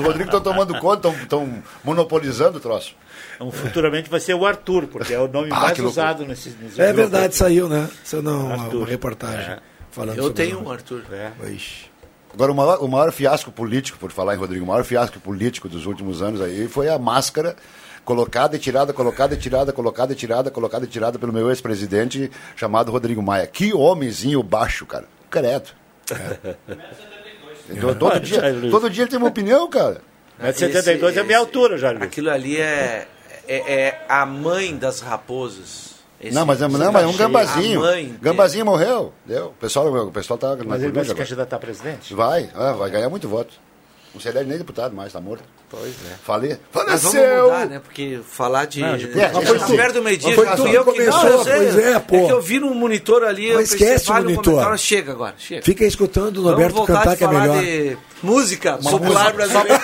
Os 0.00 0.06
Rodrigos 0.06 0.34
estão 0.34 0.40
tomando 0.40 0.78
conta, 0.78 1.08
estão 1.08 1.62
monopolizando 1.84 2.58
o 2.58 2.60
troço. 2.60 2.94
Então, 3.34 3.50
futuramente 3.50 4.08
vai 4.08 4.20
ser 4.20 4.34
o 4.34 4.46
Arthur, 4.46 4.86
porque 4.86 5.12
é 5.12 5.18
o 5.18 5.28
nome 5.28 5.48
Ah, 5.52 5.60
mais 5.60 5.78
usado 5.78 6.24
nesses, 6.24 6.58
nesses 6.58 6.78
É 6.78 6.92
verdade, 6.92 7.34
saiu, 7.34 7.68
né? 7.68 7.88
Saiu 8.04 8.22
não, 8.22 8.50
Arthur. 8.52 8.76
uma 8.78 8.86
reportagem 8.86 9.52
É. 9.52 9.58
falando 9.90 10.16
Eu 10.16 10.24
sobre 10.24 10.44
tenho 10.44 10.58
o- 10.58 10.64
um, 10.68 10.70
Arthur. 10.72 11.02
Ixi. 11.50 11.86
Agora, 12.32 12.52
o 12.52 12.54
maior, 12.54 12.78
o 12.82 12.88
maior 12.88 13.12
fiasco 13.12 13.50
político, 13.50 13.98
por 13.98 14.12
falar 14.12 14.34
em 14.34 14.38
Rodrigo, 14.38 14.64
o 14.64 14.68
maior 14.68 14.84
fiasco 14.84 15.18
político 15.18 15.68
dos 15.68 15.86
últimos 15.86 16.20
anos 16.20 16.40
aí 16.40 16.68
foi 16.68 16.88
a 16.88 16.98
máscara 16.98 17.56
colocada 18.04 18.54
e 18.56 18.58
tirada, 18.58 18.92
colocada 18.92 19.34
e 19.34 19.36
tirada, 19.38 19.72
colocada 19.72 20.12
e 20.12 20.16
tirada, 20.16 20.50
colocada 20.50 20.84
e 20.84 20.88
tirada 20.88 21.18
pelo 21.18 21.32
meu 21.32 21.48
ex-presidente 21.50 22.30
chamado 22.54 22.92
Rodrigo 22.92 23.22
Maia. 23.22 23.46
Que 23.46 23.72
homenzinho 23.74 24.42
baixo, 24.42 24.84
cara. 24.86 25.06
Credo. 25.30 25.70
Então, 26.04 26.54
todo, 27.98 28.20
dia, 28.20 28.40
todo 28.70 28.90
dia 28.90 29.02
ele 29.04 29.10
tem 29.10 29.18
uma 29.18 29.28
opinião, 29.28 29.68
cara. 29.68 30.00
Mas 30.38 30.56
72 30.56 31.16
é 31.16 31.20
a 31.20 31.24
minha 31.24 31.38
altura, 31.38 31.78
já. 31.78 31.90
Aquilo 31.90 32.30
ali 32.30 32.58
é, 32.58 33.06
é, 33.48 33.56
é 33.74 34.04
a 34.08 34.24
mãe 34.26 34.76
das 34.76 35.00
raposas. 35.00 35.96
Esse- 36.20 36.34
não, 36.34 36.46
mas, 36.46 36.62
é- 36.62 36.68
não, 36.68 36.92
mas 36.92 37.04
é 37.04 37.06
um 37.06 37.16
gambazinho. 37.16 37.82
Gambazinho 38.20 38.64
morreu. 38.64 39.12
Deu. 39.24 39.46
O 39.48 39.52
pessoal, 39.52 39.86
o 39.92 40.10
pessoal 40.12 40.38
tá 40.38 40.56
na 40.56 40.64
Mas 40.64 40.82
ele 40.82 40.92
vai 40.92 41.04
se 41.04 41.14
candidatar 41.14 41.56
a 41.56 41.58
presidente? 41.58 42.14
Vai, 42.14 42.48
ah, 42.54 42.72
vai 42.72 42.90
ganhar 42.90 43.08
muito 43.10 43.28
voto. 43.28 43.54
Não 44.16 44.20
seria 44.22 44.42
nem 44.44 44.56
deputado 44.56 44.96
mais, 44.96 45.12
tá 45.12 45.20
morto. 45.20 45.44
Pois 45.68 45.90
é. 45.90 46.14
Falei. 46.24 46.56
Mas 46.72 47.02
vamos 47.02 47.16
Faleceu! 47.18 47.44
mudar, 47.44 47.66
né? 47.66 47.80
Porque 47.80 48.20
falar 48.26 48.64
de. 48.64 48.80
Não, 48.80 48.96
de 48.96 49.20
é, 49.20 49.30
mas 49.30 49.46
foi 49.62 49.76
perto 49.76 49.92
do 49.94 50.02
meio-dia, 50.02 50.34
foi 50.34 50.46
tu 50.56 50.64
que 50.64 50.72
eu 50.74 50.84
que 50.86 50.90
começou, 50.92 51.22
não, 51.24 51.30
eu 51.32 51.44
sei, 51.44 51.52
pois 51.56 51.78
é, 51.78 51.98
pô. 51.98 52.26
que 52.26 52.32
eu 52.32 52.40
vi 52.40 52.58
no 52.58 52.74
monitor 52.74 53.24
ali. 53.24 53.48
eu 53.50 53.56
Mas 53.56 53.70
pensei, 53.72 53.88
esquece 53.88 54.04
o 54.04 54.12
vale 54.14 54.24
um 54.24 54.30
monitor. 54.30 54.44
comentário, 54.54 54.78
Chega 54.78 55.12
agora, 55.12 55.34
chega. 55.36 55.62
Fica 55.62 55.84
escutando 55.84 56.38
o 56.48 56.68
voltar 56.70 56.94
cantar 56.94 57.16
que 57.16 57.24
é 57.24 57.26
falar 57.26 57.40
melhor. 57.40 57.62
de 57.62 57.98
música 58.22 58.78
Uma 58.80 58.90
popular 58.90 59.34
música. 59.34 59.58
brasileira. 59.58 59.80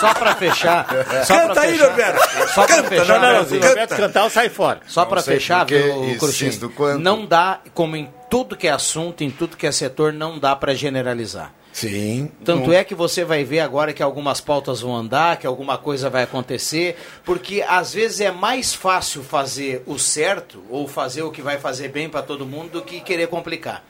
Só 0.00 0.14
pra 0.14 0.34
fechar. 0.34 0.86
Só 1.24 1.34
Canta 1.38 1.52
pra 1.54 1.62
aí, 1.62 1.72
fechar. 1.72 1.86
Norberto. 1.86 2.48
Só 2.52 2.66
pra 2.66 2.76
Canta, 2.76 2.88
fechar. 2.88 3.06
não, 3.06 3.14
não, 3.14 3.20
não, 3.20 3.34
Brasil. 3.34 3.60
canta. 3.60 3.68
Roberto 3.68 3.96
cantar 3.96 4.24
ou 4.24 4.30
sai 4.30 4.48
fora. 4.48 4.80
Só 4.88 5.02
Não 5.02 5.08
para 5.08 5.22
sei 5.22 5.34
fechar, 5.34 5.64
que 5.66 5.78
viu, 5.78 6.18
Cruxinho, 6.18 6.70
quanto. 6.70 6.98
não 7.00 7.24
dá, 7.24 7.60
como 7.72 7.94
em 7.94 8.10
tudo 8.28 8.56
que 8.56 8.66
é 8.66 8.72
assunto, 8.72 9.22
em 9.22 9.30
tudo 9.30 9.56
que 9.56 9.66
é 9.66 9.70
setor, 9.72 10.12
não 10.12 10.38
dá 10.40 10.56
para 10.56 10.74
generalizar. 10.74 11.52
Sim. 11.72 12.30
Tanto 12.44 12.72
é 12.72 12.82
que 12.84 12.94
você 12.94 13.24
vai 13.24 13.44
ver 13.44 13.60
agora 13.60 13.92
que 13.92 14.02
algumas 14.02 14.40
pautas 14.40 14.80
vão 14.80 14.94
andar, 14.94 15.38
que 15.38 15.46
alguma 15.46 15.78
coisa 15.78 16.10
vai 16.10 16.24
acontecer, 16.24 16.96
porque 17.24 17.64
às 17.66 17.94
vezes 17.94 18.20
é 18.20 18.30
mais 18.30 18.74
fácil 18.74 19.22
fazer 19.22 19.82
o 19.86 19.98
certo 19.98 20.62
ou 20.68 20.88
fazer 20.88 21.22
o 21.22 21.30
que 21.30 21.42
vai 21.42 21.58
fazer 21.58 21.88
bem 21.88 22.08
para 22.08 22.22
todo 22.22 22.44
mundo 22.46 22.72
do 22.72 22.82
que 22.82 23.00
querer 23.00 23.28
complicar. 23.28 23.84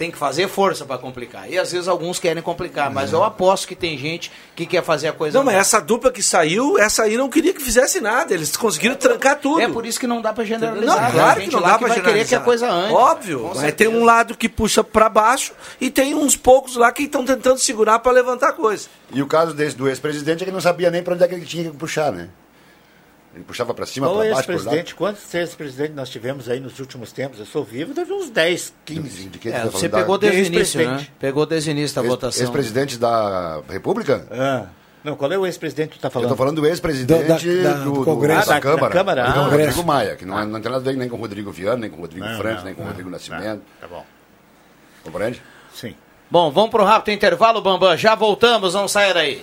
Tem 0.00 0.10
que 0.10 0.16
fazer 0.16 0.48
força 0.48 0.86
para 0.86 0.96
complicar. 0.96 1.52
E 1.52 1.58
às 1.58 1.72
vezes 1.72 1.86
alguns 1.86 2.18
querem 2.18 2.42
complicar, 2.42 2.90
mas 2.90 3.12
eu 3.12 3.22
aposto 3.22 3.68
que 3.68 3.74
tem 3.74 3.98
gente 3.98 4.32
que 4.56 4.64
quer 4.64 4.82
fazer 4.82 5.08
a 5.08 5.12
coisa 5.12 5.36
Não, 5.36 5.44
mas 5.44 5.56
essa 5.56 5.78
dupla 5.78 6.10
que 6.10 6.22
saiu, 6.22 6.78
essa 6.78 7.02
aí 7.02 7.18
não 7.18 7.28
queria 7.28 7.52
que 7.52 7.62
fizesse 7.62 8.00
nada. 8.00 8.32
Eles 8.32 8.56
conseguiram 8.56 8.94
trancar 8.94 9.38
tudo. 9.38 9.60
É 9.60 9.68
por 9.68 9.84
isso 9.84 10.00
que 10.00 10.06
não 10.06 10.22
dá 10.22 10.32
para 10.32 10.42
generalizar. 10.42 11.02
Não, 11.02 11.10
claro 11.12 11.40
que 11.42 11.50
não 11.50 11.60
dá 11.60 11.76
pra 11.76 11.88
vai 11.88 11.96
querer 11.96 11.96
generalizar. 11.96 12.28
que 12.28 12.34
a 12.34 12.40
coisa 12.40 12.70
ande. 12.70 12.94
Óbvio. 12.94 13.42
Mas 13.48 13.58
certeza. 13.58 13.90
tem 13.90 14.00
um 14.00 14.02
lado 14.02 14.34
que 14.34 14.48
puxa 14.48 14.82
pra 14.82 15.10
baixo 15.10 15.52
e 15.78 15.90
tem 15.90 16.14
uns 16.14 16.34
poucos 16.34 16.76
lá 16.76 16.90
que 16.92 17.02
estão 17.02 17.22
tentando 17.22 17.58
segurar 17.58 17.98
pra 17.98 18.10
levantar 18.10 18.48
a 18.48 18.52
coisa. 18.54 18.88
E 19.12 19.20
o 19.20 19.26
caso 19.26 19.52
desse 19.52 19.76
do 19.76 19.86
ex-presidente 19.86 20.44
é 20.44 20.46
que 20.46 20.52
não 20.52 20.62
sabia 20.62 20.90
nem 20.90 21.02
para 21.02 21.12
onde 21.12 21.24
é 21.24 21.28
que 21.28 21.34
ele 21.34 21.44
tinha 21.44 21.70
que 21.70 21.76
puxar, 21.76 22.10
né? 22.10 22.30
Ele 23.34 23.44
puxava 23.44 23.72
para 23.72 23.86
cima, 23.86 24.08
Qual 24.08 24.16
para 24.18 24.30
baixo, 24.30 24.42
por 24.46 24.50
lado. 24.52 24.58
ex-presidente? 24.60 24.94
Quantos 24.96 25.34
ex-presidentes 25.34 25.94
nós 25.94 26.08
tivemos 26.08 26.48
aí 26.48 26.58
nos 26.58 26.80
últimos 26.80 27.12
tempos? 27.12 27.38
Eu 27.38 27.46
sou 27.46 27.62
vivo, 27.62 27.94
deve 27.94 28.12
uns 28.12 28.28
10, 28.28 28.74
15. 28.84 29.28
De 29.28 29.38
que 29.38 29.48
É, 29.48 29.52
tá 29.52 29.58
você 29.66 29.88
falando? 29.88 30.02
pegou 30.04 30.18
Da- 30.18 30.28
desde 30.28 30.40
o 30.42 30.46
início, 30.54 30.78
né? 30.78 30.84
ex-presidente. 30.84 31.12
Pegou 31.20 31.46
desde 31.46 31.70
o 31.70 31.72
início 31.72 31.94
da 31.94 32.02
Ex- 32.02 32.08
votação. 32.10 32.42
Ex-presidente 32.42 32.98
da 32.98 33.62
República? 33.68 34.26
Ah. 34.32 34.66
Não, 35.04 35.14
qual 35.16 35.30
é 35.32 35.38
o 35.38 35.46
ex-presidente 35.46 35.90
que 35.90 35.94
tu 35.94 35.98
está 35.98 36.08
Eu 36.08 36.12
falando? 36.12 36.26
estou 36.26 36.36
falando 36.36 36.56
do 36.56 36.66
ex-presidente 36.66 37.22
Do- 37.22 37.28
da- 37.28 37.34
da- 37.72 37.78
do, 37.78 37.84
do 37.84 37.92
do- 38.00 38.04
Congresso. 38.04 38.48
da, 38.48 38.52
Ah, 38.52 38.56
da- 38.56 38.60
Câmara. 38.60 38.82
da 38.82 38.90
Câmara, 38.90 39.22
Não, 39.22 39.28
ah. 39.28 39.32
Rodrigo 39.44 39.50
Congresso. 39.58 39.84
Maia, 39.86 40.16
que 40.16 40.24
não, 40.26 40.38
é- 40.38 40.44
não 40.44 40.60
tem 40.60 40.70
nada 40.72 40.76
a 40.90 40.92
ver 40.92 40.98
nem 40.98 41.08
com 41.08 41.16
o 41.16 41.20
Rodrigo 41.20 41.52
Viana, 41.52 41.76
nem 41.76 41.88
com 41.90 41.98
o 41.98 42.00
Rodrigo 42.00 42.26
Não, 42.26 42.32
não, 42.36 42.64
nem 42.64 42.74
com 42.74 42.82
o 42.82 42.86
Rodrigo 42.86 43.08
não. 43.08 43.16
Nascimento. 43.16 43.62
Tá 43.80 43.86
bom. 43.86 44.04
Compreende? 45.04 45.40
Sim. 45.74 45.94
Bom, 46.30 46.50
vamos 46.50 46.70
para 46.70 46.82
o 46.82 46.84
rápido 46.84 47.14
intervalo, 47.14 47.60
Bambam. 47.62 47.96
Já 47.96 48.14
voltamos, 48.14 48.74
não 48.74 48.86
sair 48.88 49.14
daí. 49.14 49.42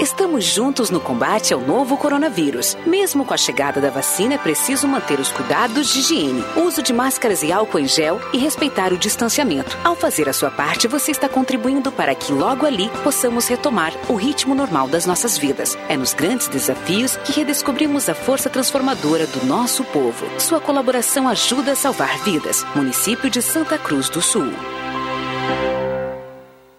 Estamos 0.00 0.44
juntos 0.44 0.90
no 0.90 1.00
combate 1.00 1.54
ao 1.54 1.60
novo 1.60 1.96
coronavírus. 1.96 2.76
Mesmo 2.86 3.24
com 3.24 3.32
a 3.32 3.36
chegada 3.36 3.80
da 3.80 3.88
vacina, 3.88 4.34
é 4.34 4.38
preciso 4.38 4.86
manter 4.86 5.18
os 5.18 5.32
cuidados 5.32 5.88
de 5.88 6.00
higiene, 6.00 6.44
uso 6.54 6.82
de 6.82 6.92
máscaras 6.92 7.42
e 7.42 7.50
álcool 7.50 7.78
em 7.78 7.88
gel 7.88 8.20
e 8.30 8.36
respeitar 8.36 8.92
o 8.92 8.98
distanciamento. 8.98 9.76
Ao 9.82 9.96
fazer 9.96 10.28
a 10.28 10.34
sua 10.34 10.50
parte, 10.50 10.86
você 10.86 11.12
está 11.12 11.30
contribuindo 11.30 11.90
para 11.90 12.14
que 12.14 12.30
logo 12.30 12.66
ali 12.66 12.90
possamos 13.02 13.48
retomar 13.48 13.94
o 14.06 14.14
ritmo 14.14 14.54
normal 14.54 14.86
das 14.86 15.06
nossas 15.06 15.38
vidas. 15.38 15.78
É 15.88 15.96
nos 15.96 16.12
grandes 16.12 16.46
desafios 16.48 17.16
que 17.16 17.32
redescobrimos 17.32 18.06
a 18.10 18.14
força 18.14 18.50
transformadora 18.50 19.26
do 19.26 19.46
nosso 19.46 19.82
povo. 19.84 20.26
Sua 20.38 20.60
colaboração 20.60 21.26
ajuda 21.26 21.72
a 21.72 21.76
salvar 21.76 22.18
vidas. 22.18 22.66
Município 22.74 23.30
de 23.30 23.40
Santa 23.40 23.78
Cruz 23.78 24.10
do 24.10 24.20
Sul. 24.20 24.52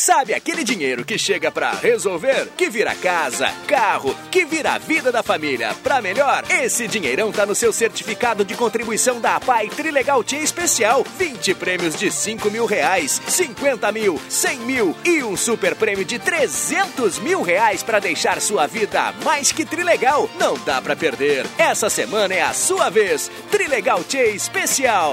Sabe 0.00 0.32
aquele 0.32 0.64
dinheiro 0.64 1.04
que 1.04 1.18
chega 1.18 1.52
pra 1.52 1.72
resolver? 1.72 2.48
Que 2.56 2.70
vira 2.70 2.94
casa, 2.94 3.52
carro, 3.68 4.16
que 4.30 4.46
vira 4.46 4.72
a 4.72 4.78
vida 4.78 5.12
da 5.12 5.22
família 5.22 5.74
pra 5.82 6.00
melhor? 6.00 6.42
Esse 6.48 6.88
dinheirão 6.88 7.30
tá 7.30 7.44
no 7.44 7.54
seu 7.54 7.70
certificado 7.70 8.42
de 8.42 8.54
contribuição 8.54 9.20
da 9.20 9.36
APAI 9.36 9.68
Trilegal 9.68 10.24
Tia 10.24 10.40
Especial. 10.40 11.04
20 11.18 11.54
prêmios 11.54 11.94
de 11.96 12.10
5 12.10 12.50
mil 12.50 12.64
reais, 12.64 13.20
50 13.28 13.92
mil, 13.92 14.18
100 14.26 14.58
mil 14.60 14.96
e 15.04 15.22
um 15.22 15.36
super 15.36 15.74
prêmio 15.74 16.06
de 16.06 16.18
300 16.18 17.18
mil 17.18 17.42
reais 17.42 17.82
pra 17.82 18.00
deixar 18.00 18.40
sua 18.40 18.66
vida 18.66 19.12
mais 19.22 19.52
que 19.52 19.66
trilegal. 19.66 20.30
Não 20.38 20.54
dá 20.64 20.80
pra 20.80 20.96
perder. 20.96 21.46
Essa 21.58 21.90
semana 21.90 22.32
é 22.32 22.40
a 22.40 22.54
sua 22.54 22.88
vez. 22.88 23.30
Trilegal 23.50 24.02
Tia 24.02 24.24
Especial. 24.30 25.12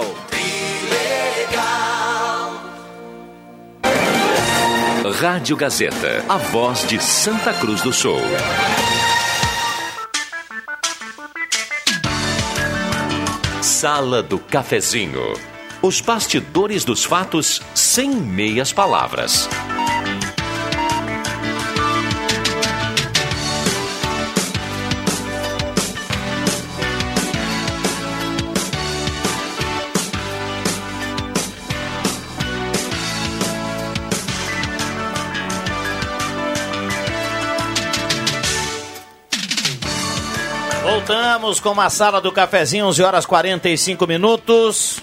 Rádio 5.11 5.55
Gazeta, 5.55 6.25
a 6.27 6.37
voz 6.37 6.85
de 6.87 7.01
Santa 7.01 7.53
Cruz 7.53 7.81
do 7.81 7.93
Sul. 7.93 8.19
Sala 13.61 14.21
do 14.21 14.37
Cafezinho. 14.37 15.33
Os 15.81 16.01
bastidores 16.01 16.83
dos 16.83 17.05
fatos 17.05 17.61
sem 17.73 18.09
meias 18.09 18.73
palavras. 18.73 19.47
Voltamos 41.07 41.61
com 41.61 41.69
uma 41.69 41.89
sala 41.89 42.19
do 42.19 42.33
cafezinho, 42.33 42.85
11 42.87 43.01
horas 43.01 43.25
45 43.25 44.05
minutos. 44.05 45.01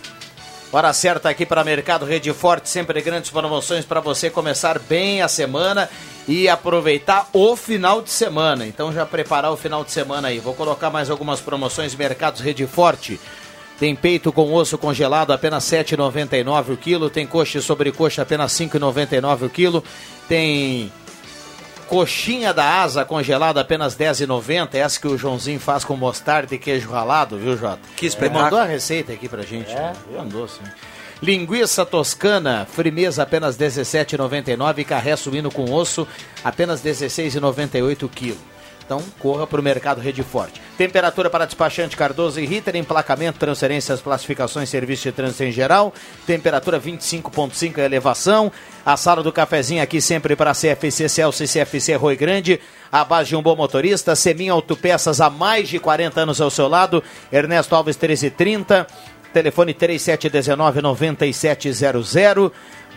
Hora 0.71 0.93
certa 0.93 1.31
aqui 1.31 1.47
para 1.47 1.65
Mercado 1.65 2.05
Rede 2.05 2.31
Forte, 2.35 2.69
sempre 2.69 3.01
grandes 3.01 3.31
promoções 3.31 3.87
para 3.87 4.01
você 4.01 4.29
começar 4.29 4.79
bem 4.79 5.23
a 5.23 5.29
semana 5.29 5.89
e 6.29 6.47
aproveitar 6.47 7.31
o 7.33 7.57
final 7.57 8.03
de 8.03 8.11
semana. 8.11 8.67
Então 8.67 8.93
já 8.93 9.07
preparar 9.07 9.51
o 9.51 9.57
final 9.57 9.83
de 9.83 9.93
semana 9.93 10.29
aí. 10.29 10.41
Vou 10.41 10.53
colocar 10.53 10.91
mais 10.91 11.09
algumas 11.09 11.41
promoções 11.41 11.95
Mercados 11.95 12.43
Rede 12.43 12.67
Forte. 12.67 13.19
Tem 13.81 13.97
peito 13.97 14.31
com 14.31 14.53
osso 14.53 14.77
congelado 14.77 15.33
apenas 15.33 15.67
R$ 15.71 15.85
7,99 15.85 16.75
o 16.75 16.77
quilo. 16.77 17.09
Tem 17.09 17.27
coxa 17.27 17.57
e 17.57 17.63
sobrecoxa 17.63 18.21
apenas 18.21 18.61
R$ 18.61 18.67
5,99 18.67 19.47
o 19.47 19.49
quilo. 19.49 19.83
Tem 20.29 20.93
Coxinha 21.89 22.53
da 22.53 22.83
asa 22.83 23.05
congelada 23.05 23.61
apenas 23.61 23.95
R$10,90. 23.95 24.75
Essa 24.75 25.01
que 25.01 25.07
o 25.07 25.17
Joãozinho 25.17 25.61
faz 25.61 25.85
com 25.85 25.97
mostarda 25.97 26.55
e 26.55 26.59
queijo 26.59 26.91
ralado, 26.91 27.39
viu, 27.39 27.57
Jota? 27.57 27.81
Que 27.97 28.07
Ele 28.07 28.29
mandou 28.31 28.59
a 28.59 28.65
receita 28.65 29.13
aqui 29.13 29.29
pra 29.29 29.43
gente. 29.43 29.73
É? 29.73 29.93
Mandou, 30.17 30.49
sim. 30.49 30.63
Linguiça 31.23 31.87
toscana, 31.87 32.67
frimeza 32.71 33.23
apenas 33.23 33.57
R$17,99. 33.57 34.79
E 34.79 34.85
carré 34.85 35.17
suíno 35.17 35.51
com 35.51 35.73
osso, 35.73 36.07
apenas 36.43 36.85
R$16,98 36.85 38.03
o 38.03 38.09
quilo. 38.09 38.54
Então, 38.85 39.03
corra 39.19 39.47
para 39.47 39.61
o 39.61 39.63
mercado 39.63 40.01
Rede 40.01 40.23
Forte. 40.23 40.61
Temperatura 40.77 41.31
para 41.31 41.47
despachante 41.47 41.97
Cardoso 41.97 42.39
e 42.39 42.45
Ritter, 42.45 42.77
emplacamento, 42.77 43.39
transferências, 43.39 44.03
classificações, 44.03 44.69
serviço 44.69 45.05
de 45.05 45.13
trânsito 45.13 45.45
em 45.45 45.53
geral. 45.53 45.95
Temperatura 46.27 46.79
25,5 46.79 47.79
elevação. 47.79 48.53
A 48.85 48.97
sala 48.97 49.23
do 49.23 49.33
cafezinho 49.33 49.83
aqui 49.83 50.01
sempre 50.01 50.37
para 50.37 50.53
CFC 50.53 51.09
Celso 51.09 51.43
e 51.43 51.49
CFC 51.49 51.95
Rui 51.95 52.17
Grande. 52.17 52.61
A 52.93 53.03
base 53.05 53.31
de 53.31 53.37
um 53.37 53.43
bom 53.43 53.57
motorista. 53.57 54.15
Semin 54.15 54.51
Autopeças 54.51 55.21
há 55.21 55.31
mais 55.31 55.69
de 55.69 55.79
40 55.79 56.21
anos 56.21 56.41
ao 56.41 56.51
seu 56.51 56.69
lado. 56.69 57.03
Ernesto 57.33 57.75
Alves 57.75 57.97
1330. 57.97 58.87
Telefone 59.33 59.75
3719-9700. 59.75 62.53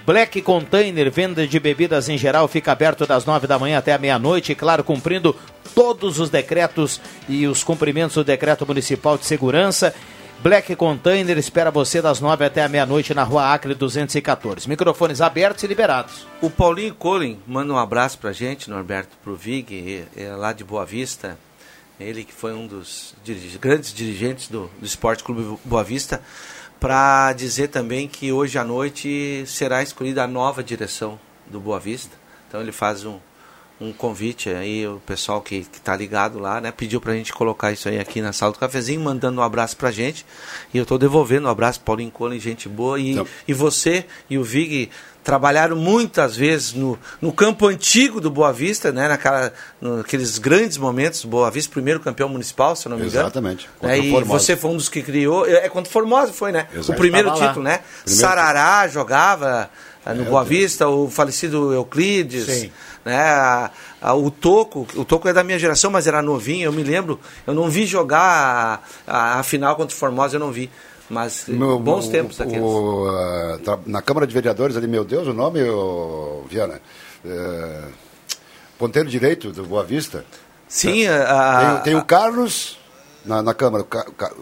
Black 0.07 0.41
Container, 0.41 1.11
venda 1.11 1.45
de 1.45 1.59
bebidas 1.59 2.07
em 2.07 2.17
geral, 2.17 2.47
fica 2.47 2.71
aberto 2.71 3.05
das 3.05 3.25
nove 3.25 3.45
da 3.45 3.59
manhã 3.59 3.77
até 3.77 3.91
a 3.91 3.97
meia-noite, 3.97 4.55
claro, 4.55 4.81
cumprindo 4.81 5.35
todos 5.75 6.17
os 6.17 6.29
decretos 6.29 7.01
e 7.27 7.45
os 7.45 7.61
cumprimentos 7.61 8.15
do 8.15 8.23
decreto 8.23 8.65
municipal 8.65 9.17
de 9.17 9.25
segurança. 9.25 9.93
Black 10.39 10.73
Container 10.77 11.37
espera 11.37 11.69
você 11.69 12.01
das 12.01 12.21
nove 12.21 12.45
até 12.45 12.63
a 12.63 12.69
meia-noite 12.69 13.13
na 13.13 13.23
rua 13.23 13.53
Acre 13.53 13.75
214. 13.75 14.69
Microfones 14.69 15.19
abertos 15.19 15.65
e 15.65 15.67
liberados. 15.67 16.25
O 16.41 16.49
Paulinho 16.49 16.95
Colin 16.95 17.37
manda 17.45 17.73
um 17.73 17.77
abraço 17.77 18.17
pra 18.17 18.31
gente, 18.31 18.69
Norberto, 18.69 19.11
pro 19.21 19.35
Vig, 19.35 20.07
é, 20.15 20.23
é 20.23 20.35
lá 20.37 20.53
de 20.53 20.63
Boa 20.63 20.85
Vista. 20.85 21.37
Ele 21.99 22.23
que 22.23 22.33
foi 22.33 22.53
um 22.53 22.67
dos 22.67 23.15
dirige- 23.23 23.57
grandes 23.57 23.93
dirigentes 23.93 24.47
do, 24.49 24.69
do 24.79 24.85
Esporte 24.85 25.23
Clube 25.23 25.59
Boa 25.65 25.83
Vista, 25.83 26.21
para 26.79 27.33
dizer 27.33 27.69
também 27.69 28.07
que 28.07 28.31
hoje 28.31 28.59
à 28.59 28.63
noite 28.63 29.43
será 29.47 29.81
escolhida 29.81 30.23
a 30.23 30.27
nova 30.27 30.63
direção 30.63 31.19
do 31.47 31.59
Boa 31.59 31.79
Vista. 31.79 32.15
Então 32.47 32.61
ele 32.61 32.71
faz 32.71 33.03
um, 33.03 33.19
um 33.79 33.93
convite 33.93 34.49
aí, 34.49 34.87
o 34.87 34.99
pessoal 35.05 35.39
que, 35.39 35.61
que 35.61 35.79
tá 35.79 35.95
ligado 35.95 36.39
lá, 36.39 36.59
né? 36.59 36.71
Pediu 36.71 36.99
pra 36.99 37.13
gente 37.13 37.31
colocar 37.31 37.71
isso 37.71 37.87
aí 37.87 37.99
aqui 37.99 38.21
na 38.21 38.33
sala 38.33 38.51
do 38.51 38.57
cafezinho, 38.57 38.99
mandando 38.99 39.39
um 39.39 39.43
abraço 39.43 39.77
pra 39.77 39.91
gente. 39.91 40.25
E 40.73 40.77
eu 40.77 40.85
tô 40.85 40.97
devolvendo 40.97 41.47
um 41.47 41.51
abraço, 41.51 41.79
Paulinho 41.81 42.09
Colin, 42.09 42.39
gente 42.39 42.67
boa. 42.67 42.99
E, 42.99 43.23
e 43.47 43.53
você 43.53 44.05
e 44.29 44.37
o 44.37 44.43
Vig 44.43 44.89
trabalharam 45.23 45.75
muitas 45.75 46.37
vezes 46.37 46.73
no, 46.73 46.97
no 47.21 47.31
campo 47.33 47.67
antigo 47.67 48.21
do 48.21 48.31
Boa 48.31 48.51
Vista, 48.51 48.91
né? 48.91 49.09
Naquela, 49.09 49.53
naqueles 49.79 50.37
grandes 50.39 50.77
momentos, 50.77 51.23
Boa 51.25 51.51
Vista, 51.51 51.71
primeiro 51.71 51.99
campeão 51.99 52.29
municipal, 52.29 52.75
se 52.75 52.87
eu 52.87 52.91
não 52.91 52.97
me 52.97 53.05
engano. 53.05 53.25
Exatamente. 53.25 53.69
Né? 53.81 53.99
E 53.99 54.09
Formosa. 54.09 54.39
você 54.39 54.55
foi 54.55 54.71
um 54.71 54.77
dos 54.77 54.89
que 54.89 55.03
criou. 55.03 55.45
É 55.45 55.69
contra 55.69 55.89
o 55.89 55.93
Formosa, 55.93 56.33
foi, 56.33 56.51
né? 56.51 56.67
Exato. 56.73 56.93
O 56.93 56.95
primeiro 56.95 57.31
título, 57.33 57.61
né? 57.61 57.81
Primeiro 58.03 58.21
Sarará 58.21 58.87
jogava 58.87 59.69
eh, 60.05 60.13
no 60.13 60.23
É, 60.23 60.25
Boa 60.25 60.43
Vista, 60.43 60.87
o 60.87 61.09
falecido 61.09 61.73
Euclides. 61.73 62.45
Sim. 62.45 62.71
Né? 63.07 63.17
A- 63.19 63.71
a- 64.01 64.13
o 64.13 64.29
Toco, 64.29 64.85
o 64.95 65.03
Toco 65.05 65.27
é 65.27 65.33
da 65.33 65.43
minha 65.43 65.57
geração, 65.57 65.89
mas 65.89 66.05
era 66.07 66.21
novinho, 66.21 66.65
eu 66.65 66.71
me 66.73 66.83
lembro. 66.83 67.19
Eu 67.45 67.53
não 67.53 67.69
vi 67.69 67.85
jogar 67.85 68.83
a, 69.07 69.17
a- 69.35 69.39
a 69.39 69.43
final 69.43 69.75
contra 69.75 69.95
o 69.95 69.97
Formosa, 69.99 70.35
eu 70.35 70.39
não 70.39 70.51
vi. 70.51 70.69
Mas 71.09 71.45
Meu- 71.47 71.79
bons 71.79 72.07
o- 72.07 72.11
tempos 72.11 72.35
o- 72.35 72.39
daqueles. 72.39 72.61
o, 72.61 73.59
tra- 73.63 73.79
na 73.85 74.01
Câmara 74.01 74.27
de 74.27 74.33
Vereadores 74.33 74.75
ali, 74.75 74.87
meu 74.87 75.05
Deus, 75.05 75.25
o 75.27 75.33
nome, 75.33 75.63
ô, 75.63 76.43
Viana? 76.49 76.81
É, 77.25 77.81
ponteiro 78.77 79.07
direito 79.09 79.51
do 79.51 79.63
Boa 79.63 79.83
Vista. 79.85 80.25
Sim, 80.67 81.07
a- 81.07 81.79
tem, 81.83 81.93
tem 81.93 81.95
o 81.95 82.03
Carlos 82.03 82.77
na, 83.25 83.41
na 83.41 83.53
Câmara. 83.53 83.83
O, 83.83 83.87
Ca- 83.87 84.05
o 84.07 84.11
Ca- 84.11 84.33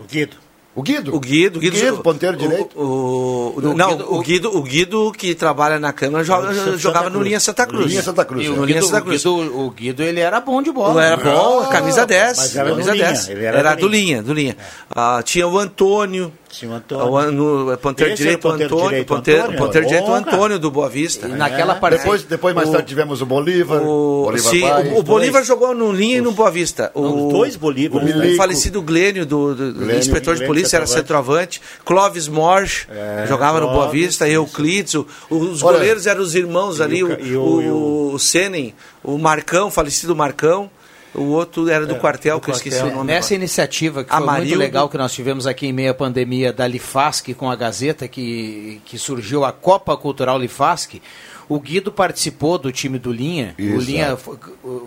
O 0.00 0.04
Guido. 0.04 0.36
O 0.76 0.82
Guido. 0.82 1.16
O 1.16 1.18
Guido, 1.18 1.58
o 1.58 1.60
Guido, 1.60 1.96
ponteiro 2.02 2.36
o- 2.36 2.38
direito. 2.38 2.78
O, 2.78 2.82
o- 2.84 3.54
O 3.56 3.74
não, 3.74 3.88
Guido- 3.88 4.14
o 4.14 4.20
Guido, 4.20 4.56
o 4.56 4.62
Guido 4.62 5.12
que 5.12 5.34
trabalha 5.34 5.78
na 5.80 5.92
Câmara 5.92 6.22
joga- 6.22 6.76
jogava 6.76 7.10
no. 7.10 7.22
Linha 7.22 7.40
Santa 7.40 7.66
Cruz. 7.66 7.86
Linha 7.86 8.02
Santa 8.02 8.24
Cruz, 8.24 8.44
E 8.44 8.48
é. 8.48 8.50
o 8.50 8.56
No 8.56 8.64
Linha 8.64 8.80
Guido, 8.80 8.86
Santa 8.86 9.00
o, 9.00 9.04
Cruz. 9.04 9.22
Guido, 9.24 9.58
o 9.60 9.70
Guido, 9.70 10.02
ele 10.02 10.20
era 10.20 10.38
bom 10.40 10.60
de 10.62 10.70
bola. 10.70 11.02
Era 11.04 11.16
bom, 11.16 11.60
Ah, 11.62 11.66
camisa 11.68 12.06
10. 12.06 12.36
mas 12.36 12.54
era 12.56 12.68
camisa 12.70 12.90
do 12.90 12.94
Linha, 12.94 13.06
10. 13.06 13.28
ele 13.30 13.44
era 13.44 13.58
Era, 13.58 13.74
do 13.74 13.80
do 13.80 13.88
Linha, 13.88 14.22
do 14.22 14.32
Linha. 14.34 14.56
Ah, 14.94 15.20
tinha 15.24 15.48
o 15.48 15.58
Antônio. 15.58 16.32
Tinha 16.58 16.70
o 16.70 16.74
Antônio. 16.74 17.06
O, 17.12 17.30
no, 17.32 17.72
é 17.72 17.76
ponteiro 17.76 18.12
Esse 18.14 18.22
é 18.22 18.24
direito, 18.26 18.48
o 18.48 18.50
ponteiro 18.50 18.72
Antônio. 18.74 18.88
direito, 18.90 19.06
ponteiro 19.08 19.40
Antônio, 19.42 19.58
ponteiro 19.58 19.86
direito. 19.86 20.10
Antônio 20.12 20.58
do 20.58 20.70
Boa 20.70 20.88
Vista. 20.88 21.28
E 21.28 21.32
naquela 21.32 21.74
É. 21.74 21.78
partida- 21.78 22.02
Depois, 22.02 22.22
depois 22.22 22.54
mais 22.54 22.68
O- 22.68 22.72
tarde 22.72 22.88
tivemos 22.88 23.20
o 23.20 23.26
Bolívar. 23.26 23.82
O, 23.82 24.24
Bolívar 24.24 24.50
sim, 24.50 24.60
Paz. 24.62 24.92
o, 24.92 24.98
o 24.98 25.02
Bolívar 25.02 25.44
jogou 25.44 25.74
no 25.74 25.92
Linha 25.92 26.18
e 26.18 26.20
no 26.20 26.32
Boa 26.32 26.50
Vista. 26.50 26.90
O, 26.94 27.02
Os 27.26 27.32
dois 27.32 27.56
Bolívar. 27.56 28.02
o 28.02 28.04
né? 28.06 28.34
Falecido 28.36 28.80
Glênio, 28.80 29.26
do, 29.26 29.54
do- 29.54 29.74
Glênio, 29.74 29.98
inspetor 29.98 30.36
de 30.36 30.46
polícia, 30.46 30.76
era 30.76 30.86
centroavante. 30.86 31.60
Clóvis 31.84 32.26
Morge, 32.28 32.86
É, 32.90 33.26
jogava 33.28 33.60
no 33.60 33.66
Boa 33.66 33.82
Clóvis, 33.84 34.00
Vista. 34.06 34.28
Euclides. 34.28 34.94
o- 34.94 35.06
os 35.30 35.62
Olha, 35.62 35.76
goleiros 35.78 36.06
eram 36.06 36.22
os 36.22 36.34
irmãos 36.34 36.80
ali. 36.80 37.04
o 37.04 37.20
e 37.20 37.36
o- 37.36 37.40
o, 37.42 38.08
o- 38.10 38.14
o 38.14 38.18
Senen, 38.18 38.74
o 39.04 39.18
Marcão, 39.18 39.70
falecido 39.70 40.16
Marcão. 40.16 40.70
O 41.16 41.24
outro 41.30 41.68
era 41.68 41.86
do 41.86 41.96
quartel, 41.96 42.36
do 42.38 42.42
que 42.42 42.50
eu 42.50 42.54
esqueci 42.54 42.76
quartel. 42.76 42.94
o 42.94 42.98
nome. 42.98 43.12
Nessa 43.12 43.28
agora. 43.28 43.34
iniciativa 43.36 44.04
que 44.04 44.10
foi 44.10 44.18
muito 44.18 44.30
Amarildo. 44.30 44.58
legal 44.58 44.88
que 44.88 44.98
nós 44.98 45.12
tivemos 45.12 45.46
aqui 45.46 45.66
em 45.66 45.72
meio 45.72 45.90
à 45.90 45.94
pandemia 45.94 46.52
da 46.52 46.66
Lifasc 46.66 47.32
com 47.34 47.50
a 47.50 47.56
Gazeta, 47.56 48.06
que, 48.06 48.80
que 48.84 48.98
surgiu 48.98 49.44
a 49.44 49.52
Copa 49.52 49.96
Cultural 49.96 50.38
Lifasc, 50.38 51.00
o 51.48 51.60
Guido 51.60 51.90
participou 51.90 52.58
do 52.58 52.70
time 52.70 52.98
do 52.98 53.12
Linha, 53.12 53.54
o 53.58 53.62
Exato. 53.62 53.82
Linha 53.82 54.16
foi, 54.16 54.36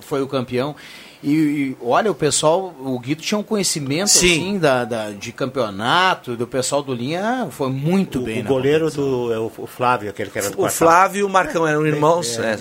foi 0.01 0.22
o 0.22 0.27
campeão. 0.27 0.76
E, 1.21 1.31
e, 1.31 1.77
olha, 1.81 2.09
o 2.09 2.15
pessoal, 2.15 2.73
o 2.79 2.97
Guido 2.97 3.21
tinha 3.21 3.37
um 3.37 3.43
conhecimento 3.43 4.07
Sim. 4.09 4.31
assim 4.31 4.57
da, 4.59 4.85
da- 4.85 5.09
de 5.11 5.31
campeonato, 5.33 6.35
do 6.37 6.47
pessoal 6.47 6.81
do 6.81 6.93
Linha 6.93 7.47
foi 7.51 7.69
muito 7.69 8.19
O, 8.19 8.23
bem. 8.23 8.39
o 8.41 8.43
goleiro 8.45 8.89
do 8.89 9.33
é 9.33 9.37
o, 9.37 9.51
o 9.57 9.67
Flávio, 9.67 10.09
aquele 10.09 10.29
que 10.29 10.37
era 10.39 10.49
do 10.49 10.53
O 10.53 10.57
quartal. 10.57 10.77
Flávio 10.77 11.19
e 11.19 11.23
o 11.23 11.29
Marcão 11.29 11.67
eram 11.67 11.85
irmãos. 11.85 12.39
é, 12.39 12.57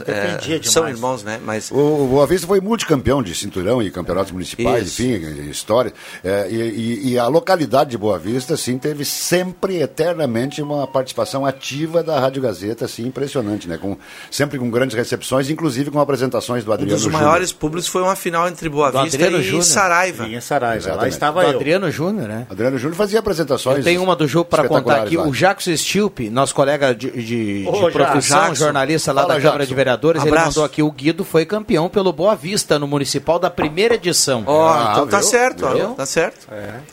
é, 0.50 0.56
é, 0.56 0.62
são 0.64 0.88
irmãos, 0.88 1.22
né? 1.22 1.38
Mas 1.44 1.70
O, 1.70 1.76
o 1.76 2.08
Boa 2.08 2.26
Vista 2.26 2.46
foi 2.48 2.60
multicampeão 2.60 3.22
de 3.22 3.34
cinturão 3.34 3.80
e 3.80 3.90
campeonatos 3.90 4.32
municipais, 4.32 4.88
Isso. 4.88 5.02
enfim, 5.02 5.48
história. 5.50 5.92
É, 6.24 6.48
e, 6.50 6.56
e- 6.56 7.08
e 7.12 7.18
a 7.18 7.28
localidade 7.28 7.90
de 7.90 7.98
Boa 7.98 8.18
Vista, 8.18 8.56
sim, 8.56 8.76
teve 8.76 9.04
sempre, 9.04 9.80
eternamente, 9.80 10.60
uma 10.60 10.86
participação 10.86 11.46
ativa 11.46 12.02
da 12.02 12.18
Rádio 12.18 12.42
Gazeta, 12.42 12.86
assim, 12.86 13.06
impressionante, 13.06 13.68
né? 13.68 13.78
Com, 13.78 13.96
sempre 14.30 14.58
com 14.58 14.68
grandes 14.70 14.96
recepções, 14.96 15.48
inclusive 15.48 15.90
com 15.90 16.00
apresentações 16.00 16.64
do 16.64 16.70
um 16.70 16.74
Adriano 16.74 16.94
dos 16.94 17.02
Júnior. 17.04 17.22
maiores 17.22 17.52
públicos 17.52 17.86
foi 17.86 18.02
uma 18.02 18.16
final 18.16 18.47
entre 18.48 18.68
Boa 18.68 18.90
Do 18.90 19.02
Vista 19.02 19.16
Adriano 19.16 19.38
e 19.38 19.44
Júnior. 19.44 19.62
Saraiva. 19.64 20.26
E 20.26 20.34
em 20.34 20.40
Saraiva. 20.40 20.74
Lá 20.74 20.76
Exatamente. 20.92 21.12
estava 21.12 21.40
Do 21.44 21.50
eu. 21.50 21.56
Adriano 21.56 21.90
Júnior, 21.90 22.28
né? 22.28 22.46
Adriano 22.50 22.78
Júnior 22.78 22.96
fazia 22.96 23.18
apresentações. 23.20 23.78
Eu 23.78 23.84
tenho 23.84 24.02
uma 24.02 24.16
do 24.16 24.26
jogo 24.26 24.46
para 24.50 24.66
contar 24.66 25.02
aqui. 25.02 25.16
lá. 25.16 25.26
O 25.26 25.32
Jacques 25.34 25.66
Stilpe, 25.80 26.28
nosso 26.30 26.54
colega 26.54 26.94
de, 26.94 27.10
de, 27.10 27.64
Ô, 27.68 27.86
de 27.86 27.92
profissão, 27.92 28.38
Jackson. 28.46 28.54
jornalista 28.64 29.12
lá 29.12 29.22
Fala, 29.22 29.34
da 29.34 29.40
Câmara 29.40 29.58
Jackson. 29.58 29.68
de 29.68 29.74
Vereadores, 29.74 30.22
ele 30.22 30.30
Abraço. 30.30 30.46
mandou 30.48 30.64
aqui: 30.64 30.82
o 30.82 30.90
Guido 30.90 31.24
foi 31.24 31.44
campeão 31.46 31.88
pelo 31.88 32.12
Boa 32.12 32.34
Vista 32.34 32.78
no 32.78 32.86
Municipal 32.86 33.38
da 33.38 33.50
primeira 33.50 33.94
edição. 33.94 34.42
Ó, 34.46 34.68
Ah, 34.68 34.88
então 34.92 35.06
tá 35.06 35.18
viu? 35.20 35.26
certo, 35.28 35.66
ó, 35.66 35.74
Viu? 35.74 35.88
tá 35.90 36.06
certo. 36.06 36.46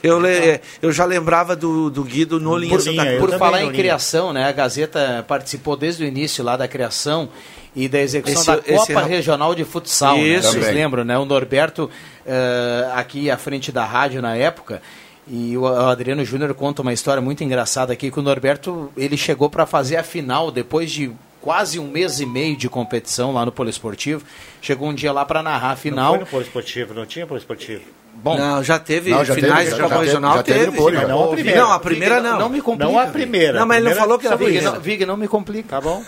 Eu, 0.03 0.19
le- 0.19 0.59
eu 0.81 0.91
já 0.91 1.05
lembrava 1.05 1.55
do, 1.55 1.89
do 1.89 2.03
Guido 2.03 2.39
no 2.39 2.55
Linha 2.57 2.75
Por 2.75 2.81
Santa 2.81 3.03
Por 3.19 3.31
falar 3.37 3.63
em 3.63 3.71
criação, 3.71 4.31
né? 4.33 4.47
A 4.47 4.51
Gazeta 4.51 5.23
participou 5.27 5.75
desde 5.75 6.03
o 6.03 6.07
início 6.07 6.43
lá 6.43 6.55
da 6.57 6.67
criação 6.67 7.29
e 7.75 7.87
da 7.89 7.99
execução 7.99 8.41
Esse- 8.55 8.69
da 8.69 8.73
esse 8.75 8.93
Copa 8.93 9.05
é- 9.05 9.09
Regional 9.09 9.53
de 9.55 9.63
Futsal. 9.65 10.17
Né? 10.17 10.23
Isso. 10.23 10.49
Vocês 10.51 10.65
Também. 10.65 10.81
lembram, 10.83 11.03
né? 11.03 11.17
O 11.17 11.25
Norberto 11.25 11.89
eh, 12.25 12.89
aqui 12.95 13.29
à 13.29 13.37
frente 13.37 13.71
da 13.71 13.83
rádio 13.85 14.21
na 14.21 14.35
época. 14.35 14.81
E 15.27 15.57
o 15.57 15.65
Adriano 15.67 16.23
Júnior 16.23 16.53
conta 16.53 16.81
uma 16.83 16.93
história 16.93 17.19
muito 17.21 17.43
engraçada 17.43 17.91
aqui 17.93 18.11
que 18.11 18.19
o 18.19 18.21
Norberto 18.21 18.91
ele 18.95 19.17
chegou 19.17 19.49
para 19.49 19.65
fazer 19.65 19.97
a 19.97 20.03
final 20.03 20.51
depois 20.51 20.91
de 20.91 21.11
quase 21.41 21.79
um 21.79 21.87
mês 21.87 22.19
e 22.19 22.25
meio 22.25 22.55
de 22.55 22.69
competição 22.69 23.31
lá 23.33 23.43
no 23.45 23.51
Poliesportivo. 23.51 24.23
Chegou 24.61 24.87
um 24.89 24.93
dia 24.93 25.11
lá 25.11 25.25
para 25.25 25.41
narrar 25.43 25.67
a 25.67 25.69
Não 25.71 25.77
final. 25.77 26.09
foi 26.11 26.19
no 26.19 26.25
Polo 26.27 26.43
Esportivo, 26.43 26.93
não 26.93 27.05
tinha 27.05 27.25
Polo 27.27 27.39
Esportivo. 27.39 27.81
Bom, 28.15 28.37
Não, 28.37 28.63
já 28.63 28.79
teve 28.79 29.11
Não, 29.11 29.25
já 29.25 29.35
finais 29.35 29.69
teve, 29.69 29.81
de 29.83 29.89
já 29.89 29.97
Regional, 29.99 30.37
já 30.37 30.43
teve 30.43 30.59
teve. 30.65 30.77
Poli, 30.77 30.95
não 31.05 31.23
a 31.25 31.27
primeira. 31.33 31.59
Não, 31.61 31.71
a 31.71 31.79
primeira 31.79 32.21
não. 32.21 32.39
Não 32.39 32.49
me 32.49 32.61
complica. 32.61 32.91
Não 32.91 32.97
a 32.99 33.05
primeira. 33.07 33.59
Não, 33.59 33.65
mas 33.67 33.77
ele 33.77 33.89
não 33.89 33.95
falou 33.95 34.17
que 34.17 34.25
era 34.27 34.35
Vig, 34.37 34.61
não, 34.61 34.79
Vig, 34.79 35.05
não 35.05 35.17
me 35.17 35.27
complica. 35.27 35.69
Tá 35.69 35.81
bom? 35.81 36.01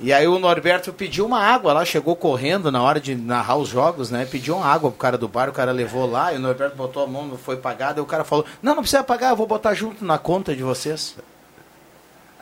E 0.00 0.12
aí 0.12 0.26
o 0.26 0.38
Norberto 0.38 0.92
pediu 0.92 1.24
uma 1.26 1.40
água 1.40 1.72
lá, 1.72 1.84
chegou 1.84 2.16
correndo 2.16 2.72
na 2.72 2.82
hora 2.82 3.00
de 3.00 3.14
narrar 3.14 3.56
os 3.56 3.68
jogos, 3.68 4.10
né? 4.10 4.26
Pediu 4.28 4.56
uma 4.56 4.66
água 4.66 4.90
pro 4.90 4.98
cara 4.98 5.16
do 5.16 5.28
bar, 5.28 5.48
o 5.48 5.52
cara 5.52 5.70
levou 5.70 6.10
lá, 6.10 6.32
e 6.32 6.36
o 6.36 6.40
Norberto 6.40 6.76
botou 6.76 7.04
a 7.04 7.06
mão, 7.06 7.26
não 7.26 7.38
foi 7.38 7.56
pagado, 7.56 8.00
e 8.00 8.02
o 8.02 8.06
cara 8.06 8.24
falou, 8.24 8.44
não, 8.60 8.74
não 8.74 8.82
precisa 8.82 9.04
pagar, 9.04 9.30
eu 9.30 9.36
vou 9.36 9.46
botar 9.46 9.74
junto 9.74 10.04
na 10.04 10.18
conta 10.18 10.56
de 10.56 10.62
vocês. 10.62 11.14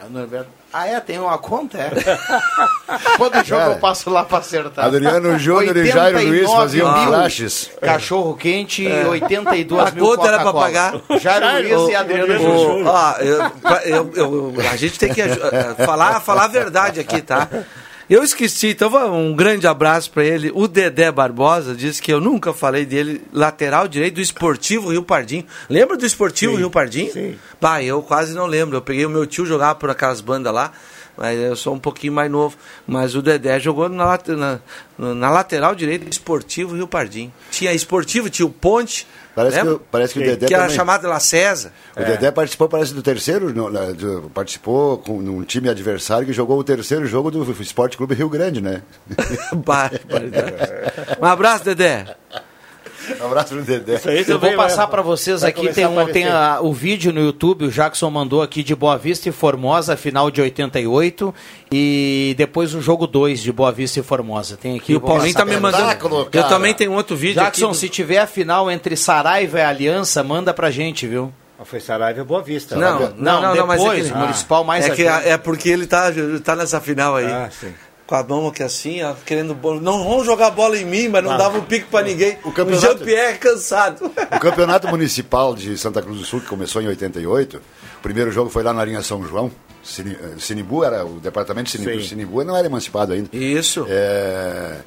Aí 0.00 0.06
o 0.08 0.10
Norberto, 0.10 0.48
ah 0.72 0.86
é, 0.86 0.98
tem 1.00 1.18
uma 1.18 1.36
conta, 1.36 1.76
é? 1.76 1.90
Todo 3.18 3.34
jogo 3.44 3.60
Cara, 3.60 3.72
eu 3.74 3.78
passo 3.78 4.08
lá 4.08 4.24
pra 4.24 4.38
acertar. 4.38 4.86
Adriano 4.86 5.36
Júnior 5.38 5.76
e 5.76 5.86
Jairo 5.86 6.16
Luiz 6.18 6.48
89 6.48 6.56
faziam 6.56 7.06
flashes. 7.06 7.70
Cachorro 7.82 8.34
quente, 8.36 8.86
82 8.88 9.88
A 9.88 9.90
mil 9.90 10.04
conta 10.06 10.28
era 10.28 10.40
pra 10.40 10.52
pagar. 10.52 10.94
Jairo 11.20 11.76
Luiz 11.76 11.90
e 11.90 11.94
Adriano 11.94 12.38
Júnior. 12.38 12.94
eu- 13.20 13.50
pra- 13.60 13.82
eu- 13.84 14.10
eu- 14.14 14.54
a 14.72 14.76
gente 14.76 14.98
tem 14.98 15.12
que 15.12 15.20
eh, 15.20 15.74
falar, 15.84 16.20
falar 16.20 16.44
a 16.44 16.48
verdade 16.48 16.98
aqui, 17.00 17.20
tá? 17.20 17.46
Eu 18.10 18.24
esqueci, 18.24 18.70
então 18.70 18.90
um 19.14 19.36
grande 19.36 19.68
abraço 19.68 20.10
pra 20.10 20.24
ele. 20.24 20.50
O 20.52 20.66
Dedé 20.66 21.12
Barbosa 21.12 21.76
disse 21.76 22.02
que 22.02 22.12
eu 22.12 22.20
nunca 22.20 22.52
falei 22.52 22.84
dele, 22.84 23.22
lateral 23.32 23.86
direito 23.86 24.14
do 24.16 24.20
Esportivo 24.20 24.90
Rio 24.90 25.04
Pardinho. 25.04 25.46
Lembra 25.68 25.96
do 25.96 26.04
Esportivo 26.04 26.56
Rio 26.56 26.72
Pardinho? 26.72 27.12
sim. 27.12 27.38
Bah, 27.60 27.80
eu 27.80 28.02
quase 28.02 28.34
não 28.34 28.46
lembro. 28.46 28.76
Eu 28.76 28.82
peguei 28.82 29.06
o 29.06 29.10
meu 29.10 29.24
tio 29.28 29.46
jogar 29.46 29.76
por 29.76 29.90
aquelas 29.90 30.20
bandas 30.20 30.52
lá, 30.52 30.72
mas 31.16 31.38
eu 31.38 31.54
sou 31.54 31.72
um 31.72 31.78
pouquinho 31.78 32.12
mais 32.12 32.28
novo. 32.28 32.56
Mas 32.84 33.14
o 33.14 33.22
Dedé 33.22 33.60
jogou 33.60 33.88
na, 33.88 34.18
na, 34.26 34.60
na 34.98 35.30
lateral 35.30 35.72
direito 35.76 36.06
do 36.06 36.10
Esportivo 36.10 36.74
Rio 36.74 36.88
Pardinho. 36.88 37.32
Tinha 37.52 37.72
Esportivo, 37.72 38.28
tinha 38.28 38.44
o 38.44 38.50
Ponte. 38.50 39.06
Parece 39.34 39.56
lembra? 39.58 39.74
que, 39.78 39.84
parece 39.90 40.12
que 40.14 40.18
o 40.18 40.22
Dedé 40.22 40.46
que 40.46 40.54
era 40.54 40.64
também- 40.64 40.76
chamado 40.76 41.08
La 41.08 41.20
César. 41.20 41.72
O 41.96 42.00
Dedé 42.04 42.30
participou, 42.32 42.68
parece, 42.68 42.92
do 42.92 43.02
terceiro, 43.02 43.54
no- 43.54 43.70
na- 43.70 43.92
de- 43.92 44.28
participou 44.34 44.98
com 44.98 45.20
num 45.20 45.42
time 45.44 45.68
adversário 45.68 46.26
que 46.26 46.32
jogou 46.32 46.58
o 46.58 46.64
terceiro 46.64 47.06
jogo 47.06 47.30
do 47.30 47.62
Esporte 47.62 47.96
Clube 47.96 48.14
Rio 48.14 48.28
Grande, 48.28 48.60
né? 48.60 48.82
Um 51.20 51.24
abraço, 51.24 51.64
Dedé. 51.64 52.16
Um 53.20 53.24
abraço 53.26 53.54
pro 53.54 53.62
Dedé. 53.62 54.00
Eu 54.28 54.38
vou 54.38 54.52
passar 54.54 54.86
para 54.88 55.02
vocês 55.02 55.40
vai 55.40 55.50
aqui, 55.50 55.68
tem, 55.72 55.86
um, 55.86 56.06
tem 56.06 56.28
a- 56.28 56.58
o 56.60 56.72
vídeo 56.72 57.12
no 57.12 57.20
YouTube, 57.20 57.66
o 57.66 57.70
Jackson 57.70 58.10
mandou 58.10 58.42
aqui 58.42 58.62
de 58.62 58.74
Boa 58.74 58.96
Vista 58.98 59.28
e 59.28 59.32
Formosa, 59.32 59.96
final 59.96 60.30
de 60.30 60.40
88, 60.40 61.34
e 61.72 62.34
depois 62.36 62.74
o 62.74 62.80
jogo 62.80 63.06
2 63.06 63.40
de 63.40 63.52
Boa 63.52 63.72
Vista 63.72 64.00
e 64.00 64.02
Formosa. 64.02 64.56
Tem 64.56 64.76
aqui, 64.76 64.92
E 64.92 64.96
o 64.96 65.00
Paulinho 65.00 65.34
tá 65.34 65.44
me 65.44 65.56
mandando. 65.58 65.84
Espetáculo, 65.84 66.20
Eu 66.20 66.26
cara. 66.26 66.48
também 66.48 66.74
tenho 66.74 66.92
outro 66.92 67.16
vídeo 67.16 67.42
Jackson, 67.42 67.66
aqui. 67.66 67.74
do- 67.74 67.78
se 67.78 67.88
tiver 67.88 68.18
a 68.18 68.26
final 68.26 68.70
entre 68.70 68.96
Saraiva 68.96 69.58
e 69.58 69.62
Aliança, 69.62 70.22
manda 70.22 70.52
pra 70.52 70.70
gente, 70.70 71.06
viu? 71.06 71.32
Foi 71.64 71.78
Saraiva 71.78 72.20
e 72.20 72.24
Boa 72.24 72.42
Vista. 72.42 72.74
Não, 72.74 73.00
né? 73.00 73.12
não, 73.18 73.42
não, 73.42 73.54
não, 73.54 73.66
mas 73.66 73.80
é 73.80 73.84
depois, 73.84 74.08
que- 74.10 74.16
municipal 74.16 74.64
mais 74.64 74.86
é, 74.86 74.90
que 74.94 75.02
é 75.06 75.36
porque 75.36 75.68
ele 75.68 75.86
tá, 75.86 76.10
tá 76.42 76.56
nessa 76.56 76.80
final 76.80 77.16
aí. 77.16 77.26
Ah, 77.26 77.50
sim. 77.50 77.72
Com 78.10 78.16
a 78.16 78.24
mão 78.24 78.48
aqui 78.48 78.60
assim, 78.64 79.00
ó, 79.04 79.14
querendo 79.24 79.54
bola. 79.54 79.80
Não 79.80 80.02
vão 80.02 80.24
jogar 80.24 80.50
bola 80.50 80.76
em 80.76 80.84
mim, 80.84 81.06
mas 81.06 81.22
não 81.22 81.30
Ah. 81.30 81.36
dava 81.36 81.58
um 81.58 81.62
pique 81.62 81.86
pra 81.86 82.02
ninguém. 82.02 82.36
O, 82.42 82.50
campeonato- 82.50 82.98
Jean-Pierre 82.98 83.38
cansado. 83.38 84.04
O 84.06 84.40
Campeonato 84.40 84.88
Municipal 84.88 85.54
de 85.54 85.78
Santa 85.78 86.02
Cruz 86.02 86.18
do 86.18 86.24
Sul, 86.26 86.40
que 86.40 86.48
começou 86.48 86.82
em 86.82 86.88
88, 86.88 87.58
o 87.58 88.02
primeiro 88.02 88.32
jogo 88.32 88.50
foi 88.50 88.64
lá 88.64 88.72
na 88.72 88.84
linha 88.84 89.00
São 89.00 89.22
João. 89.24 89.48
Sini- 89.84 90.18
eh, 90.20 90.34
Sinibu 90.40 90.82
era 90.82 91.06
o 91.06 91.20
departamento 91.20 91.66
de 91.66 91.78
Sinibu. 91.78 92.00
Sim. 92.02 92.08
Sinibu 92.08 92.42
não 92.42 92.56
era 92.56 92.66
emancipado 92.66 93.12
ainda. 93.12 93.28
Isso. 93.32 93.86
É, 93.88 94.78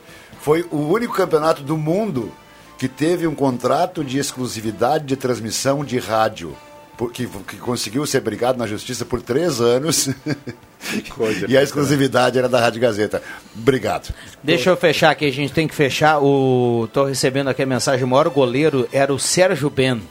foi 0.41 0.65
o 0.69 0.79
único 0.89 1.13
campeonato 1.15 1.63
do 1.63 1.77
mundo 1.77 2.29
que 2.77 2.89
teve 2.89 3.25
um 3.25 3.33
contrato 3.33 4.03
de 4.03 4.19
exclusividade 4.19 5.05
de 5.05 5.15
transmissão 5.15 5.85
de 5.85 5.97
rádio. 5.97 6.53
Que, 7.11 7.27
que 7.27 7.57
conseguiu 7.57 8.05
ser 8.05 8.21
brigado 8.21 8.57
na 8.57 8.67
justiça 8.67 9.03
por 9.03 9.21
três 9.21 9.59
anos. 9.59 10.09
coisa 11.09 11.45
e 11.49 11.57
a 11.57 11.63
exclusividade 11.63 12.37
era 12.37 12.47
da 12.47 12.59
Rádio 12.59 12.81
Gazeta. 12.81 13.21
Obrigado. 13.55 14.13
Deixa 14.43 14.69
eu 14.69 14.77
fechar 14.77 15.09
aqui, 15.11 15.25
a 15.25 15.31
gente 15.31 15.51
tem 15.53 15.67
que 15.67 15.75
fechar. 15.75 16.19
O... 16.21 16.87
Tô 16.93 17.05
recebendo 17.05 17.49
aqui 17.49 17.63
a 17.63 17.65
mensagem, 17.65 18.03
o 18.03 18.07
maior 18.07 18.29
goleiro 18.29 18.87
era 18.91 19.13
o 19.13 19.19
Sérgio 19.19 19.69
Ben. 19.69 20.01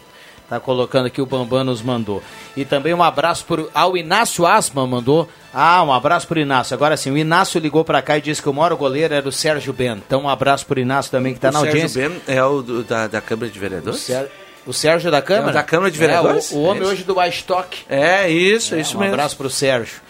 Tá 0.49 0.61
colocando 0.61 1.07
aqui 1.07 1.23
o 1.23 1.25
Bambam 1.25 1.65
nos 1.65 1.81
mandou. 1.81 2.23
E 2.55 2.65
também 2.65 2.93
um 2.93 3.03
abraço 3.03 3.45
pro, 3.47 3.71
ao 3.73 3.97
Inácio 3.97 4.45
Asma 4.45 4.87
mandou. 4.87 5.27
Ah, 5.55 5.83
um 5.83 5.91
abraço 5.93 6.27
pro 6.29 6.39
Inácio. 6.39 6.75
Agora 6.75 6.95
sim, 6.97 7.11
o 7.11 7.17
Inácio 7.17 7.59
ligou 7.59 7.83
para 7.85 8.03
cá 8.03 8.19
e 8.19 8.21
disse 8.21 8.43
que 8.43 8.49
o 8.51 8.53
maior 8.53 8.75
goleiro 8.75 9.15
era 9.15 9.27
o 9.27 9.33
Sérgio 9.33 9.73
Ben. 9.73 9.93
Então 10.07 10.25
um 10.25 10.29
abraço 10.29 10.67
pro 10.67 10.79
Inácio 10.79 11.11
também 11.11 11.33
que 11.33 11.41
tá 11.41 11.49
o 11.49 11.53
na 11.53 11.61
Sérgio 11.61 11.81
audiência. 11.83 12.09
Ben 12.09 12.21
é 12.37 12.45
o 12.45 12.61
do- 12.61 12.83
da, 12.85 13.07
da 13.07 13.21
Câmara 13.23 13.49
de 13.51 13.59
Vereadores? 13.59 14.01
O, 14.01 14.03
Sér- 14.03 14.31
o 14.67 14.73
Sérgio 14.73 15.11
da 15.11 15.21
Câmara? 15.23 15.51
É, 15.51 15.55
da 15.55 15.63
Câmara 15.63 15.91
de 15.91 15.99
Vereadores? 15.99 16.53
É, 16.53 16.55
o, 16.55 16.59
o 16.59 16.63
homem 16.65 16.83
É 16.83 16.87
hoje 16.87 17.05
do 17.05 17.19
Whitestock. 17.19 17.79
É, 17.89 18.29
isso, 18.31 18.75
É, 18.75 18.81
isso 18.81 18.97
um 18.97 19.01
mesmo. 19.01 19.15
abraço 19.15 19.37
pro 19.37 19.51
Sérgio. 19.51 20.01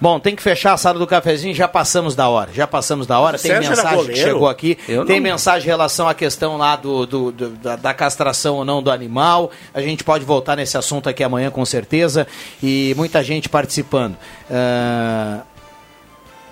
Bom, 0.00 0.18
tem 0.20 0.34
que 0.36 0.42
fechar 0.42 0.72
a 0.74 0.76
sala 0.76 0.98
do 0.98 1.06
cafezinho, 1.06 1.54
já 1.54 1.68
passamos 1.68 2.14
da 2.14 2.28
hora. 2.28 2.50
Já 2.52 2.66
passamos 2.66 3.06
da 3.06 3.18
hora. 3.18 3.38
Tem 3.38 3.52
Sérgio 3.52 3.70
mensagem 3.70 4.06
que 4.06 4.16
chegou 4.16 4.48
aqui. 4.48 4.76
Eu 4.88 5.06
tem 5.06 5.16
não- 5.16 5.22
mensagem 5.30 5.66
em 5.66 5.70
relação 5.70 6.06
à 6.08 6.12
questão 6.12 6.56
lá 6.58 6.76
do, 6.76 7.06
do- 7.06 7.32
do- 7.32 7.50
da, 7.50 7.76
da 7.76 7.94
castração 7.94 8.56
ou 8.56 8.64
não 8.64 8.82
do 8.82 8.90
animal. 8.90 9.50
A 9.72 9.80
gente 9.80 10.02
pode 10.04 10.24
voltar 10.24 10.56
nesse 10.56 10.76
assunto 10.76 11.08
aqui 11.08 11.22
amanhã 11.24 11.50
com 11.50 11.64
certeza. 11.64 12.26
E 12.62 12.92
muita 12.98 13.22
gente 13.22 13.48
participando. 13.48 14.16
Ah, 14.50 15.40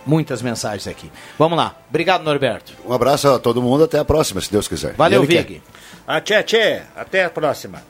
muitas 0.07 0.43
mensagens 0.43 0.87
aqui. 0.87 1.11
Vamos 1.39 1.57
lá. 1.57 1.77
Obrigado, 1.89 2.23
Norberto. 2.23 2.73
Um 2.87 2.93
abraço 2.93 3.29
a 3.29 3.39
todo 3.39 3.63
mundo, 3.63 3.85
até 3.85 3.99
a 3.99 4.05
próxima, 4.05 4.41
se 4.41 4.51
Deus 4.51 4.69
quiser. 4.69 4.95
Valeu, 4.95 5.27
quer. 5.27 5.45
Vig. 5.45 5.63
Ah, 6.07 6.21
tchê, 6.21 6.43
tchê. 6.43 6.83
Até 6.97 7.25
a 7.25 7.31
próxima. 7.31 7.83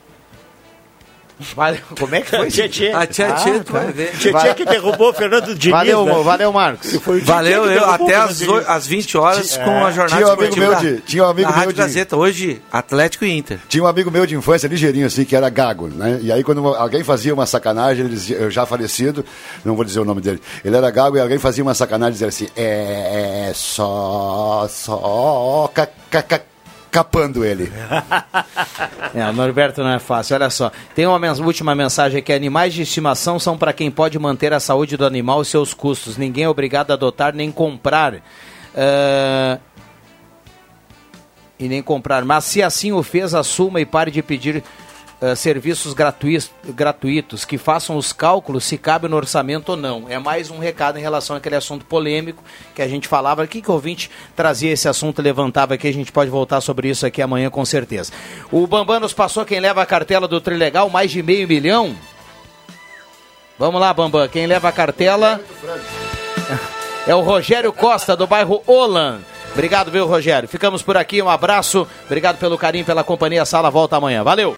Valeu. 1.55 1.79
Como 1.99 2.15
é 2.15 2.21
que 2.21 2.29
foi? 2.29 2.47
Tchê, 2.49 2.69
tchê. 2.69 2.91
A 2.91 3.05
tia, 3.05 3.27
Ah, 3.27 3.33
tia, 3.33 3.59
tu 3.59 3.71
tá. 3.73 3.79
vai 3.79 3.91
ver. 3.91 4.11
Tchê, 4.17 4.31
tchê 4.33 4.53
que 4.53 4.65
derrubou 4.65 5.09
o 5.09 5.13
Fernando 5.13 5.53
Diniz. 5.55 5.71
Valeu, 5.77 6.05
né? 6.05 6.23
valeu, 6.23 6.53
Marcos. 6.53 6.91
Valeu, 7.23 7.65
eu, 7.71 7.85
até 7.89 8.15
às, 8.15 8.41
às 8.67 8.87
20 8.87 9.17
horas 9.17 9.57
com 9.57 9.83
a 9.85 9.91
jornada 9.91 10.15
Tinha 10.15 10.27
um 10.27 10.31
amigo 10.31 10.55
meu 10.57 10.71
da- 10.71 10.79
de- 10.79 11.01
tinha 11.01 11.23
um 11.23 11.27
amigo 11.27 11.51
meu 11.57 11.67
de- 11.67 11.73
Gazeta. 11.73 12.15
Hoje, 12.15 12.61
Atlético 12.71 13.25
e 13.25 13.31
Inter. 13.37 13.59
Tinha 13.67 13.83
um 13.83 13.87
amigo 13.87 14.09
meu 14.11 14.25
de 14.25 14.35
infância, 14.35 14.67
ligeirinho 14.67 15.07
assim, 15.07 15.25
que 15.25 15.35
era 15.35 15.49
gago, 15.49 15.87
né? 15.87 16.19
E 16.21 16.31
aí 16.31 16.43
quando 16.43 16.65
alguém 16.67 17.03
fazia 17.03 17.33
uma 17.33 17.45
sacanagem, 17.45 18.05
ele 18.05 18.13
dizia, 18.13 18.37
eu 18.37 18.49
já 18.51 18.65
falecido, 18.65 19.25
não 19.65 19.75
vou 19.75 19.83
dizer 19.83 19.99
o 19.99 20.05
nome 20.05 20.21
dele, 20.21 20.41
ele 20.63 20.75
era 20.77 20.89
gago 20.91 21.17
e 21.17 21.19
alguém 21.19 21.39
fazia 21.39 21.63
uma 21.63 21.73
sacanagem, 21.73 22.13
dizia 22.13 22.27
assim, 22.27 22.47
é, 22.55 23.47
é 23.49 23.53
só, 23.53 24.67
só, 24.69 25.69
ca, 25.73 25.87
ca, 26.09 26.21
ca, 26.21 26.41
capando 26.93 27.43
ele. 27.43 27.69
É, 29.15 29.29
o 29.29 29.33
Norberto 29.33 29.83
não 29.83 29.91
é 29.91 29.99
fácil. 29.99 30.33
Olha 30.35 30.49
só, 30.49 30.71
tem 30.95 31.05
uma 31.05 31.19
mens- 31.19 31.39
última 31.39 31.75
mensagem 31.75 32.17
aqui: 32.17 32.33
animais 32.33 32.73
de 32.73 32.81
estimação 32.81 33.37
são 33.37 33.55
para 33.55 33.71
quem 33.71 33.91
pode 33.91 34.17
manter 34.17 34.51
a 34.53 34.59
saúde 34.59 34.97
do 34.97 35.05
animal 35.05 35.43
e 35.43 35.45
seus 35.45 35.71
custos. 35.71 36.17
Ninguém 36.17 36.45
é 36.45 36.49
obrigado 36.49 36.89
a 36.89 36.93
adotar 36.95 37.35
nem 37.35 37.51
comprar. 37.51 38.15
Ah, 38.75 39.59
E 41.59 41.67
nem 41.69 41.83
comprar. 41.83 42.25
Mas 42.25 42.45
se 42.45 42.63
assim 42.63 42.91
o 42.91 43.03
fez, 43.03 43.35
assuma 43.35 43.79
e 43.79 43.85
pare 43.85 44.09
de 44.09 44.23
pedir 44.23 44.63
ah, 45.23 45.37
serviços 45.37 45.93
gratuitos, 45.93 46.51
gratuitos, 46.65 47.45
que 47.45 47.57
façam 47.57 47.95
os 47.95 48.11
cálculos 48.11 48.65
se 48.65 48.77
cabe 48.77 49.07
no 49.07 49.15
orçamento 49.15 49.69
ou 49.69 49.77
não. 49.77 50.03
É 50.09 50.19
mais 50.19 50.51
um 50.51 50.59
recado 50.59 50.99
em 50.99 51.01
relação 51.01 51.33
àquele 51.33 51.55
assunto 51.55 51.85
polêmico 51.85 52.43
que 52.75 52.81
a 52.81 52.87
gente 52.89 53.07
falava 53.07 53.41
aqui, 53.41 53.61
que 53.61 53.71
o 53.71 53.73
ouvinte 53.73 54.11
trazia 54.35 54.73
esse 54.73 54.85
assunto, 54.85 55.21
levantava 55.21 55.75
aqui, 55.75 55.87
a 55.87 55.93
gente 55.93 56.11
pode 56.11 56.29
voltar 56.29 56.59
sobre 56.59 56.89
isso 56.89 57.05
aqui 57.05 57.21
amanhã 57.21 57.49
com 57.49 57.63
certeza. 57.63 58.11
O 58.51 58.67
Bambam 58.67 58.99
nos 58.99 59.13
passou 59.13 59.45
quem 59.45 59.61
leva 59.61 59.81
a 59.81 59.85
cartela 59.85 60.27
do 60.27 60.41
Trilegal, 60.41 60.89
mais 60.89 61.09
de 61.09 61.23
meio 61.23 61.47
milhão. 61.47 61.95
Vamos 63.57 63.79
lá, 63.79 63.93
Bambam, 63.93 64.27
quem 64.27 64.45
leva 64.45 64.67
a 64.67 64.73
cartela 64.73 65.39
é 67.07 67.15
o 67.15 67.21
Rogério 67.21 67.71
Costa, 67.71 68.13
do 68.13 68.27
bairro 68.27 68.61
Olan. 68.67 69.21
Obrigado, 69.53 69.89
viu, 69.89 70.05
Rogério? 70.05 70.49
Ficamos 70.49 70.81
por 70.81 70.97
aqui, 70.97 71.21
um 71.21 71.29
abraço. 71.29 71.87
Obrigado 72.07 72.39
pelo 72.39 72.57
carinho, 72.57 72.83
pela 72.83 73.05
companhia. 73.05 73.43
A 73.43 73.45
sala 73.45 73.69
volta 73.69 73.95
amanhã. 73.95 74.21
Valeu! 74.23 74.51